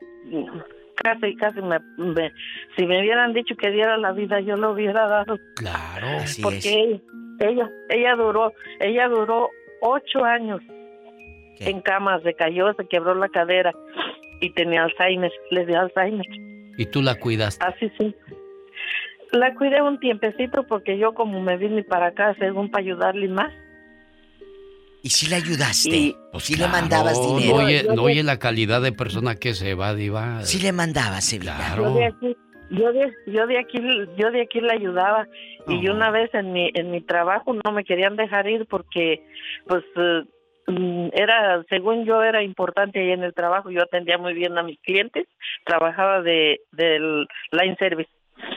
casi, 0.97 1.35
casi 1.37 1.61
me, 1.63 1.79
me- 1.97 2.33
si 2.77 2.85
me 2.87 3.01
hubieran 3.01 3.33
dicho 3.33 3.55
que 3.57 3.71
diera 3.71 3.97
la 3.97 4.13
vida 4.13 4.41
yo 4.41 4.57
lo 4.57 4.73
hubiera 4.73 5.07
dado. 5.09 5.39
Claro. 5.57 6.09
porque 6.43 6.59
ella, 6.75 7.01
ella, 7.41 7.71
ella 7.89 8.15
duró, 8.17 8.53
ella 8.81 9.09
duró 9.09 9.51
ocho 9.81 10.25
años 10.25 10.61
en 11.61 11.81
cama, 11.81 12.21
se 12.21 12.35
cayó, 12.35 12.73
se 12.75 12.87
quebró 12.89 13.15
la 13.15 13.29
cadera 13.29 13.73
y 14.41 14.51
tenía 14.51 14.85
Alzheimer, 14.85 15.33
le 15.51 15.67
dio 15.67 15.81
Alzheimer. 15.81 16.27
Y 16.77 16.87
tú 16.87 17.01
la 17.03 17.15
cuidaste. 17.15 17.65
Así 17.65 17.91
sí. 17.99 18.15
La 19.33 19.55
cuidé 19.55 19.83
un 19.83 19.99
tiempecito 19.99 20.65
porque 20.67 20.99
yo 20.99 21.15
como 21.15 21.41
me 21.41 21.57
vine 21.57 21.83
para 21.85 22.09
acá 22.09 22.35
según 22.39 22.71
para 22.71 22.85
ayudarle 22.85 23.29
más. 23.29 23.53
¿Y 25.03 25.11
si 25.11 25.29
le 25.29 25.37
ayudaste? 25.37 25.91
Y- 25.97 26.17
¿O 26.33 26.41
si 26.41 26.57
le 26.57 26.67
mandabas 26.67 27.21
dinero? 27.21 27.59
No 27.59 27.65
oye, 27.65 27.83
no 27.95 28.03
oye 28.05 28.23
la 28.23 28.39
calidad 28.39 28.81
de 28.81 28.91
persona 28.93 29.35
que 29.37 29.55
se 29.55 29.75
va, 29.75 29.95
diva. 29.95 30.43
Sí 30.43 30.61
le 30.61 30.73
mandabas, 30.73 31.33
Evita. 31.33 31.57
Claro. 31.57 31.85
Yo 31.85 31.95
de 31.95 32.05
aquí, 32.07 32.37
yo 32.71 32.93
de, 32.93 33.13
yo 33.27 33.47
de 33.47 33.59
aquí, 33.59 33.79
yo 34.17 34.31
de 34.31 34.43
aquí 34.43 34.61
la 34.61 34.75
ayudaba 34.75 35.27
y 35.67 35.89
una 35.89 36.11
vez 36.11 36.33
en 36.35 36.53
mi, 36.53 36.71
en 36.75 36.91
mi 36.91 37.01
trabajo 37.01 37.55
no 37.55 37.73
me 37.73 37.85
querían 37.85 38.17
dejar 38.17 38.49
ir 38.49 38.67
porque, 38.67 39.23
pues, 39.67 39.85
eh, 39.97 40.23
mm, 40.67 41.09
era, 41.13 41.63
según 41.69 42.05
yo 42.05 42.23
era 42.23 42.43
importante 42.43 43.01
ahí 43.01 43.13
en 43.13 43.23
el 43.23 43.35
trabajo, 43.35 43.71
yo 43.71 43.83
atendía 43.83 44.19
muy 44.19 44.35
bien 44.35 44.57
a 44.59 44.63
mis 44.63 44.79
clientes, 44.81 45.27
trabajaba 45.65 46.23
de, 46.23 46.61
del 46.73 47.27
line 47.53 47.77
service. 47.79 48.11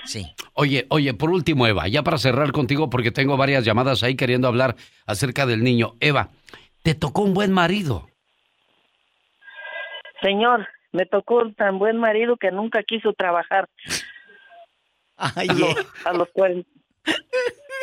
Sí. 0.04 0.26
Oye, 0.54 0.86
oye, 0.90 1.14
por 1.14 1.30
último, 1.30 1.68
Eva, 1.68 1.88
ya 1.88 2.04
para 2.04 2.18
cerrar 2.18 2.52
contigo, 2.52 2.90
porque 2.90 3.12
tengo 3.12 3.38
varias 3.38 3.64
llamadas 3.64 4.04
ahí 4.04 4.16
queriendo 4.16 4.48
hablar 4.48 4.76
acerca 5.06 5.46
del 5.46 5.64
niño. 5.64 5.94
Eva, 6.00 6.30
te 6.84 6.96
tocó 6.96 7.22
un 7.22 7.34
buen 7.34 7.52
marido. 7.52 8.08
Señor, 10.22 10.68
me 10.98 11.06
tocó 11.06 11.36
un 11.36 11.54
tan 11.54 11.78
buen 11.78 11.98
marido 11.98 12.38
que 12.38 12.52
nunca 12.52 12.82
quiso 12.82 13.14
trabajar. 13.14 13.70
a, 15.18 15.44
los, 15.46 15.76
a 16.06 16.14
los 16.14 16.28
40. 16.34 16.68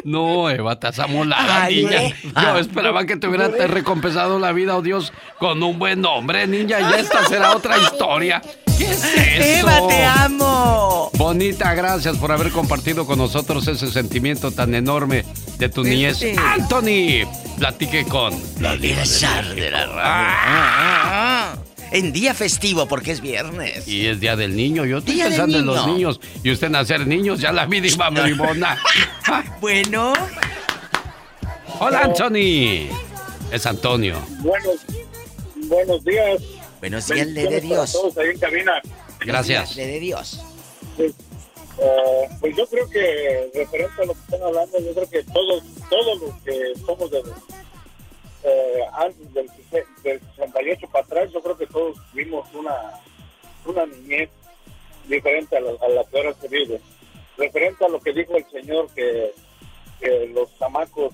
No, 0.02 0.50
Eva, 0.50 0.78
te 0.78 0.88
has 0.88 0.98
amolada, 0.98 1.64
Ay, 1.64 1.84
niña. 1.84 2.00
Yo 2.42 2.58
esperaba 2.58 3.06
que 3.06 3.16
te 3.16 3.28
hubiera 3.28 3.50
te 3.50 3.68
recompensado 3.68 4.38
la 4.40 4.52
vida, 4.52 4.76
oh 4.76 4.82
Dios, 4.82 5.12
con 5.38 5.62
un 5.62 5.78
buen 5.78 6.04
hombre, 6.04 6.46
niña. 6.48 6.80
Ya 6.80 6.96
esta 6.98 7.24
será 7.24 7.56
otra 7.56 7.78
historia. 7.78 8.42
¿Qué 8.76 8.90
es 8.90 9.04
eso? 9.04 9.60
Eva, 9.60 9.86
te 9.86 10.04
amo. 10.04 11.10
Bonita, 11.14 11.72
gracias 11.74 12.18
por 12.18 12.32
haber 12.32 12.50
compartido 12.50 13.06
con 13.06 13.18
nosotros 13.18 13.68
ese 13.68 13.86
sentimiento 13.86 14.50
tan 14.50 14.74
enorme 14.74 15.24
de 15.58 15.68
tu 15.68 15.84
niñez. 15.84 16.18
Sí. 16.18 16.34
Anthony, 16.36 17.26
platique 17.56 18.04
con 18.04 18.34
la 18.60 18.76
diva 18.76 19.02
El 19.02 19.56
de 19.56 19.70
la 19.70 19.86
radio. 19.86 20.02
Ah, 20.02 21.54
En 21.94 22.12
día 22.12 22.34
festivo, 22.34 22.88
porque 22.88 23.12
es 23.12 23.20
viernes. 23.20 23.86
Y 23.86 24.08
es 24.08 24.18
Día 24.18 24.34
del 24.34 24.56
Niño. 24.56 24.84
Yo 24.84 24.98
estoy 24.98 25.14
Día 25.14 25.28
pensando 25.28 25.60
en 25.60 25.66
los 25.66 25.76
niño. 25.86 25.94
niños. 25.94 26.20
Y 26.42 26.50
usted 26.50 26.68
nacer 26.68 27.06
niños, 27.06 27.38
ya 27.38 27.52
la 27.52 27.66
vi, 27.66 27.78
diva 27.78 28.10
bribona. 28.10 28.76
bueno. 29.60 30.12
Hola, 31.78 32.00
Anthony. 32.00 32.88
Es 33.52 33.64
Antonio. 33.66 34.20
Buenos, 34.40 34.74
buenos 35.68 36.04
días. 36.04 36.42
Buenos 36.80 37.06
días, 37.06 37.28
le 37.28 37.46
de 37.48 37.60
Dios. 37.60 37.92
todos 37.92 38.18
ahí 38.18 38.30
en 38.30 38.38
cabina. 38.40 38.72
Gracias. 39.20 39.76
Le 39.76 39.86
de 39.86 40.00
Dios. 40.00 40.40
Pues, 40.96 41.12
eh, 41.78 42.28
pues 42.40 42.56
yo 42.56 42.66
creo 42.66 42.90
que, 42.90 43.50
referente 43.54 44.02
a 44.02 44.06
lo 44.06 44.14
que 44.14 44.20
están 44.20 44.42
hablando, 44.42 44.78
yo 44.80 44.94
creo 44.94 45.10
que 45.10 45.22
todos, 45.32 45.62
todos 45.88 46.20
los 46.22 46.34
que 46.42 46.72
somos 46.84 47.08
de 47.12 47.20
los, 47.22 47.34
eh, 48.44 48.80
antes 48.92 49.32
del, 49.32 49.48
del 50.02 50.20
68 50.20 50.86
para 50.92 51.04
atrás, 51.04 51.32
yo 51.32 51.42
creo 51.42 51.56
que 51.56 51.66
todos 51.66 51.96
tuvimos 52.12 52.46
una, 52.54 52.74
una 53.64 53.86
niñez 53.86 54.28
diferente 55.08 55.56
a 55.56 55.60
la, 55.60 55.70
a 55.82 55.88
la 55.88 56.04
que 56.04 56.16
ahora 56.18 56.34
se 56.34 56.48
vive. 56.48 56.80
Referente 57.36 57.84
a 57.84 57.88
lo 57.88 58.00
que 58.00 58.12
dijo 58.12 58.36
el 58.36 58.44
señor, 58.50 58.88
que, 58.94 59.32
que 60.00 60.28
los 60.28 60.56
chamacos 60.58 61.12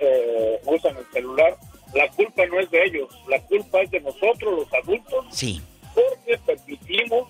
eh, 0.00 0.60
usan 0.64 0.96
el 0.96 1.06
celular, 1.12 1.56
la 1.94 2.10
culpa 2.10 2.44
no 2.46 2.58
es 2.58 2.70
de 2.70 2.84
ellos, 2.84 3.08
la 3.28 3.40
culpa 3.42 3.80
es 3.82 3.90
de 3.90 4.00
nosotros, 4.00 4.58
los 4.58 4.72
adultos, 4.74 5.26
Sí, 5.30 5.62
porque 5.94 6.36
permitimos 6.44 7.28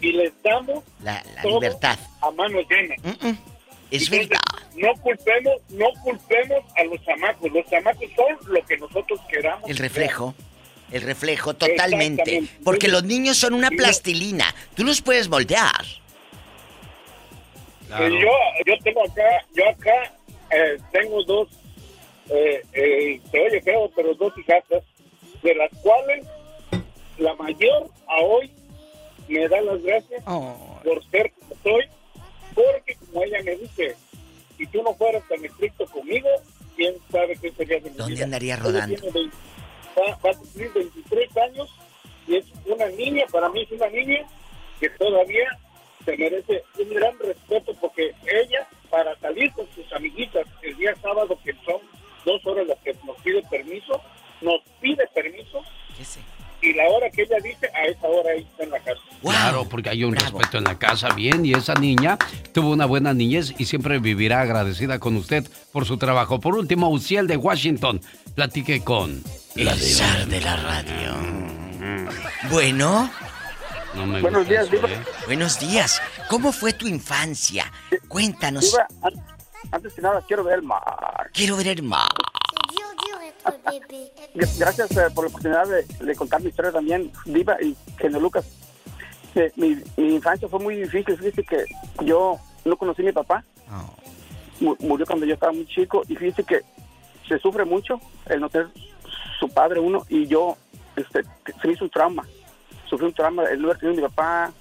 y 0.00 0.12
les 0.12 0.32
damos 0.42 0.84
la, 1.02 1.22
libertad. 1.42 1.98
a 2.20 2.30
mano 2.30 2.60
llena. 2.70 2.94
Es 3.94 4.10
Entonces, 4.10 4.28
verdad. 4.28 4.40
No 4.76 4.92
culpemos, 5.00 5.54
no 5.68 5.86
culpemos 6.02 6.64
a 6.76 6.84
los 6.84 7.00
chamacos. 7.04 7.52
Los 7.52 7.64
chamacos 7.70 8.10
son 8.16 8.52
lo 8.52 8.64
que 8.66 8.76
nosotros 8.76 9.20
queramos. 9.28 9.70
El 9.70 9.76
reflejo. 9.76 10.34
El 10.90 11.02
reflejo, 11.02 11.54
totalmente. 11.54 12.42
Porque 12.64 12.88
los 12.88 13.04
niños 13.04 13.36
son 13.36 13.54
una 13.54 13.70
plastilina. 13.70 14.52
Tú 14.74 14.84
los 14.84 15.00
puedes 15.00 15.28
moldear. 15.28 15.84
Yo, 17.88 18.30
yo 18.66 18.74
tengo 18.82 19.04
acá, 19.04 19.46
yo 19.54 19.68
acá 19.68 20.12
eh, 20.50 20.78
tengo 20.90 21.22
dos, 21.22 21.48
eh, 22.28 22.62
eh, 22.72 23.20
se 23.30 23.40
oye 23.40 23.62
feo, 23.62 23.88
pero 23.94 24.14
dos 24.14 24.36
hijastras, 24.36 24.82
de 25.42 25.54
las 25.54 25.70
cuales 25.80 26.26
la 27.18 27.34
mayor 27.34 27.88
a 28.08 28.16
hoy 28.24 28.50
me 29.28 29.46
da 29.48 29.60
las 29.60 29.80
gracias 29.82 30.24
por 30.24 31.04
ser 31.10 31.32
como 31.32 31.54
soy, 31.62 31.84
porque 32.54 32.96
como 32.96 33.24
ella 33.24 33.38
me 33.44 33.56
dice, 33.56 33.96
si 34.56 34.66
tú 34.68 34.82
no 34.82 34.94
fueras 34.94 35.22
tan 35.28 35.44
estricto 35.44 35.86
conmigo, 35.86 36.28
quién 36.76 36.94
sabe 37.10 37.36
qué 37.36 37.50
sería 37.52 37.80
de 37.80 37.90
mi 37.90 37.96
¿Dónde 37.96 38.14
vida. 38.14 38.24
andaría 38.24 38.56
rodando? 38.56 38.96
tiene 38.96 39.10
20 39.12 39.36
va, 39.98 40.18
va 40.24 40.30
a 40.30 40.34
cumplir 40.34 40.72
23 40.72 41.36
años 41.36 41.70
y 42.26 42.36
es 42.36 42.46
una 42.66 42.86
niña, 42.88 43.24
para 43.30 43.48
mí 43.50 43.62
es 43.62 43.72
una 43.72 43.88
niña 43.88 44.26
que 44.80 44.88
todavía 44.90 45.48
se 46.04 46.16
merece 46.16 46.62
un 46.78 46.88
gran 46.90 47.18
respeto 47.18 47.72
porque 47.80 48.12
ella, 48.26 48.68
para 48.90 49.16
salir 49.20 49.52
con 49.52 49.66
sus 49.74 49.90
amiguitas 49.92 50.46
el 50.62 50.76
día 50.76 50.94
sábado, 51.00 51.38
que 51.44 51.52
son 51.64 51.80
dos 52.24 52.44
horas 52.46 52.66
las 52.66 52.78
que 52.80 52.94
nos 53.06 53.16
pide 53.22 53.42
permiso, 53.50 54.00
nos 54.40 54.60
pide 54.80 55.06
permiso 55.14 55.62
y 56.64 56.72
la 56.72 56.88
hora 56.88 57.10
que 57.10 57.22
ella 57.22 57.36
dice, 57.42 57.68
a 57.74 57.84
esa 57.84 58.06
hora 58.08 58.32
ella 58.32 58.46
está 58.50 58.64
en 58.64 58.70
la 58.70 58.80
casa. 58.80 59.00
porque 59.68 59.90
hay 59.90 60.04
un 60.04 60.14
respeto 60.14 60.58
en 60.58 60.64
la 60.64 60.78
casa, 60.78 61.10
bien, 61.14 61.44
y 61.44 61.52
esa 61.52 61.74
niña 61.74 62.16
tuvo 62.52 62.70
una 62.70 62.86
buena 62.86 63.12
niñez 63.12 63.54
y 63.58 63.66
siempre 63.66 63.98
vivirá 63.98 64.40
agradecida 64.40 64.98
con 64.98 65.16
usted 65.16 65.44
por 65.72 65.84
su 65.84 65.98
trabajo. 65.98 66.40
Por 66.40 66.54
último, 66.54 66.88
Uciel 66.88 67.26
de 67.26 67.36
Washington, 67.36 68.00
platique 68.34 68.82
con... 68.82 69.22
El 69.56 69.68
zar 69.78 70.26
de 70.26 70.40
la 70.40 70.56
radio. 70.56 71.14
Bueno. 72.50 73.10
No 73.94 74.06
me 74.06 74.20
Buenos 74.20 74.48
días, 74.48 74.66
eso. 74.72 74.86
¿eh? 74.86 74.98
Buenos 75.26 75.60
días. 75.60 76.02
¿Cómo 76.28 76.50
fue 76.50 76.72
tu 76.72 76.88
infancia? 76.88 77.70
Cuéntanos. 78.08 78.72
Diva, 78.72 78.88
antes 79.70 79.92
que 79.92 80.02
nada, 80.02 80.22
quiero 80.26 80.42
ver 80.42 80.56
el 80.58 80.62
mar. 80.62 81.30
Quiero 81.32 81.56
ver 81.56 81.68
el 81.68 81.82
mar. 81.82 82.08
Gracias 84.58 84.90
eh, 84.96 85.06
por 85.14 85.24
la 85.24 85.28
oportunidad 85.28 85.66
de, 85.66 85.82
de 86.04 86.14
contar 86.16 86.40
mi 86.40 86.48
historia 86.48 86.72
también, 86.72 87.10
Diva 87.26 87.56
y 87.60 87.76
Genio 87.98 88.20
Lucas. 88.20 88.46
Eh, 89.34 89.52
mi, 89.56 89.76
mi 89.96 90.14
infancia 90.14 90.48
fue 90.48 90.60
muy 90.60 90.76
difícil. 90.76 91.16
Fíjese 91.16 91.42
que 91.42 91.64
yo 92.04 92.36
no 92.64 92.76
conocí 92.76 93.02
a 93.02 93.06
mi 93.06 93.12
papá. 93.12 93.44
Mu- 94.60 94.76
Murió 94.80 95.04
cuando 95.06 95.26
yo 95.26 95.34
estaba 95.34 95.52
muy 95.52 95.66
chico. 95.66 96.02
Y 96.08 96.14
fíjese 96.16 96.44
que 96.44 96.60
se 97.28 97.38
sufre 97.38 97.64
mucho 97.64 98.00
el 98.26 98.40
no 98.40 98.48
tener 98.48 98.68
su 99.40 99.48
padre 99.48 99.80
uno. 99.80 100.04
Y 100.08 100.26
yo, 100.26 100.56
este, 100.96 101.22
se 101.60 101.66
me 101.66 101.72
hizo 101.74 101.84
un 101.84 101.90
trauma. 101.90 102.24
Sufrí 102.88 103.06
un 103.06 103.12
trauma 103.14 103.44
el 103.44 103.60
no 103.60 103.68
haber 103.68 103.78
tenido 103.80 103.98
a 103.98 104.02
mi 104.02 104.08
papá, 104.08 104.52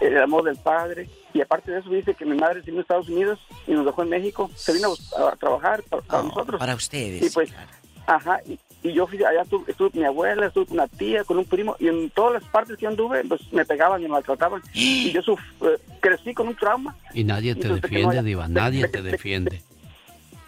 el 0.00 0.18
amor 0.20 0.44
del 0.44 0.56
padre. 0.56 1.08
Y 1.32 1.40
aparte 1.40 1.70
de 1.70 1.78
eso, 1.78 1.88
dice 1.88 2.14
que 2.14 2.24
mi 2.26 2.36
madre 2.36 2.60
se 2.60 2.66
vino 2.66 2.78
a 2.80 2.82
Estados 2.82 3.08
Unidos 3.08 3.38
y 3.66 3.72
nos 3.72 3.86
dejó 3.86 4.02
en 4.02 4.08
México. 4.10 4.50
Se 4.54 4.72
vino 4.74 4.92
a, 5.16 5.28
a 5.28 5.36
trabajar 5.36 5.82
para, 5.84 6.02
para 6.02 6.22
nosotros. 6.24 6.58
Para 6.58 6.74
ustedes. 6.74 7.22
Y 7.22 7.30
pues, 7.30 7.50
ajá, 8.06 8.40
y, 8.46 8.58
y 8.82 8.92
yo 8.92 9.06
fui 9.06 9.22
allá, 9.24 9.42
estuve, 9.42 9.70
estuve 9.70 9.90
con 9.90 10.00
mi 10.00 10.06
abuela, 10.06 10.46
estuve 10.46 10.66
con 10.66 10.74
una 10.78 10.88
tía, 10.88 11.24
con 11.24 11.38
un 11.38 11.44
primo, 11.44 11.76
y 11.78 11.88
en 11.88 12.10
todas 12.10 12.42
las 12.42 12.50
partes 12.50 12.76
que 12.76 12.82
yo 12.84 12.88
anduve, 12.88 13.22
pues 13.24 13.40
me 13.52 13.64
pegaban 13.64 14.00
y 14.00 14.04
me 14.04 14.10
maltrataban. 14.10 14.62
Y 14.74 15.12
yo 15.12 15.20
suf- 15.22 15.40
eh, 15.62 15.78
crecí 16.00 16.32
con 16.34 16.48
un 16.48 16.56
trauma. 16.56 16.96
Y 17.14 17.24
nadie 17.24 17.54
te 17.54 17.62
Entonces, 17.68 17.90
no 17.90 17.98
defiende, 17.98 18.22
Diva, 18.22 18.48
nadie 18.48 18.88
te 18.88 19.02
defiende. 19.02 19.62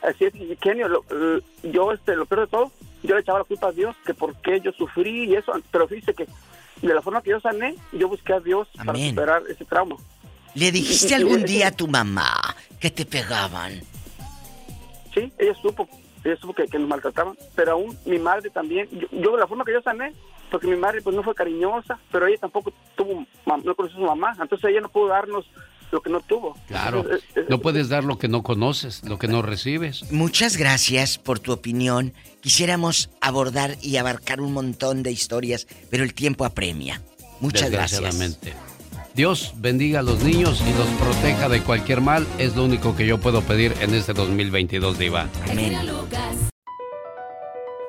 Así 0.02 0.24
es, 0.24 0.34
y 0.34 0.56
Kenio, 0.56 0.88
lo- 0.88 1.04
yo, 1.62 1.92
este, 1.92 2.16
lo 2.16 2.26
peor 2.26 2.40
de 2.42 2.46
todo, 2.48 2.72
yo 3.02 3.14
le 3.14 3.20
echaba 3.20 3.38
la 3.40 3.44
culpa 3.44 3.68
a 3.68 3.72
Dios, 3.72 3.94
que 4.06 4.14
por 4.14 4.34
qué 4.42 4.60
yo 4.60 4.72
sufrí 4.72 5.24
y 5.24 5.34
eso, 5.34 5.52
pero 5.70 5.86
fíjese 5.88 6.14
que 6.14 6.26
de 6.80 6.94
la 6.94 7.02
forma 7.02 7.22
que 7.22 7.30
yo 7.30 7.40
sané, 7.40 7.76
yo 7.92 8.08
busqué 8.08 8.32
a 8.32 8.40
Dios 8.40 8.66
para 8.84 8.98
superar 9.10 9.42
ese 9.48 9.64
trauma. 9.64 9.96
¿Le 10.54 10.70
dijiste 10.72 11.14
algún 11.14 11.44
día 11.44 11.68
a 11.68 11.70
tu 11.70 11.86
mamá 11.86 12.56
que 12.80 12.90
te 12.90 13.04
pegaban? 13.06 13.80
Sí, 15.14 15.32
ella 15.38 15.54
supo, 15.60 15.88
ella 16.24 16.36
supo 16.36 16.55
que, 16.55 16.66
que 16.66 16.78
nos 16.78 16.89
maltrataban, 16.89 17.36
pero 17.55 17.73
aún 17.73 17.97
mi 18.05 18.19
madre 18.19 18.51
también, 18.51 18.89
yo, 18.90 19.07
yo 19.11 19.32
de 19.32 19.39
la 19.39 19.47
forma 19.47 19.65
que 19.65 19.73
yo 19.73 19.82
sané, 19.82 20.12
porque 20.51 20.66
mi 20.66 20.77
madre 20.77 21.01
pues 21.03 21.16
no 21.16 21.23
fue 21.23 21.35
cariñosa, 21.35 21.99
pero 22.11 22.27
ella 22.27 22.39
tampoco 22.39 22.73
tuvo, 22.94 23.27
no 23.47 23.74
conoció 23.74 23.99
a 23.99 24.01
su 24.01 24.07
mamá, 24.07 24.36
entonces 24.40 24.70
ella 24.70 24.81
no 24.81 24.89
pudo 24.89 25.09
darnos 25.09 25.47
lo 25.93 26.01
que 26.01 26.11
no 26.11 26.20
tuvo. 26.20 26.57
Claro, 26.69 27.01
Entonces, 27.01 27.49
no 27.49 27.59
puedes 27.61 27.89
dar 27.89 28.05
lo 28.05 28.19
que 28.19 28.27
no 28.27 28.43
conoces, 28.43 29.05
lo 29.05 29.19
que 29.19 29.28
no 29.28 29.43
recibes. 29.43 30.11
Muchas 30.11 30.57
gracias 30.57 31.19
por 31.19 31.39
tu 31.39 31.53
opinión. 31.53 32.15
Quisiéramos 32.40 33.11
abordar 33.20 33.77
y 33.82 33.97
abarcar 33.97 34.40
un 34.40 34.53
montón 34.53 35.03
de 35.03 35.12
historias, 35.12 35.66
pero 35.90 36.03
el 36.03 36.15
tiempo 36.15 36.44
apremia. 36.44 37.03
Muchas 37.40 37.70
gracias. 37.70 38.01
Desgraciadamente. 39.14 39.16
Dios 39.16 39.52
bendiga 39.56 40.01
a 40.01 40.02
los 40.02 40.22
niños 40.22 40.62
y 40.62 40.72
los 40.78 40.89
proteja 41.01 41.48
de 41.48 41.60
cualquier 41.62 42.01
mal. 42.01 42.26
Es 42.39 42.56
lo 42.56 42.64
único 42.64 42.97
que 42.97 43.06
yo 43.06 43.18
puedo 43.18 43.43
pedir 43.43 43.74
en 43.80 43.94
este 43.94 44.12
2022, 44.12 44.98
Diva. 44.98 45.28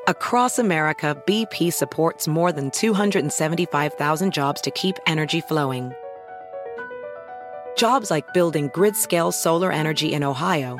Across 0.07 0.59
America, 0.59 1.15
BP 1.25 1.71
supports 1.71 2.27
more 2.27 2.51
than 2.51 2.69
275,000 2.71 4.33
jobs 4.33 4.61
to 4.61 4.69
keep 4.71 4.97
energy 5.07 5.39
flowing. 5.39 5.93
Jobs 7.77 8.11
like 8.11 8.33
building 8.33 8.69
grid 8.73 8.95
scale 8.95 9.31
solar 9.31 9.71
energy 9.71 10.13
in 10.13 10.23
Ohio 10.23 10.77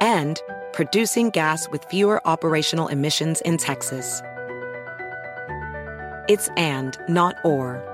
and 0.00 0.42
producing 0.72 1.30
gas 1.30 1.68
with 1.70 1.84
fewer 1.84 2.20
operational 2.26 2.88
emissions 2.88 3.40
in 3.42 3.56
Texas. 3.56 4.20
It's 6.28 6.48
and, 6.56 6.98
not 7.08 7.36
or. 7.44 7.93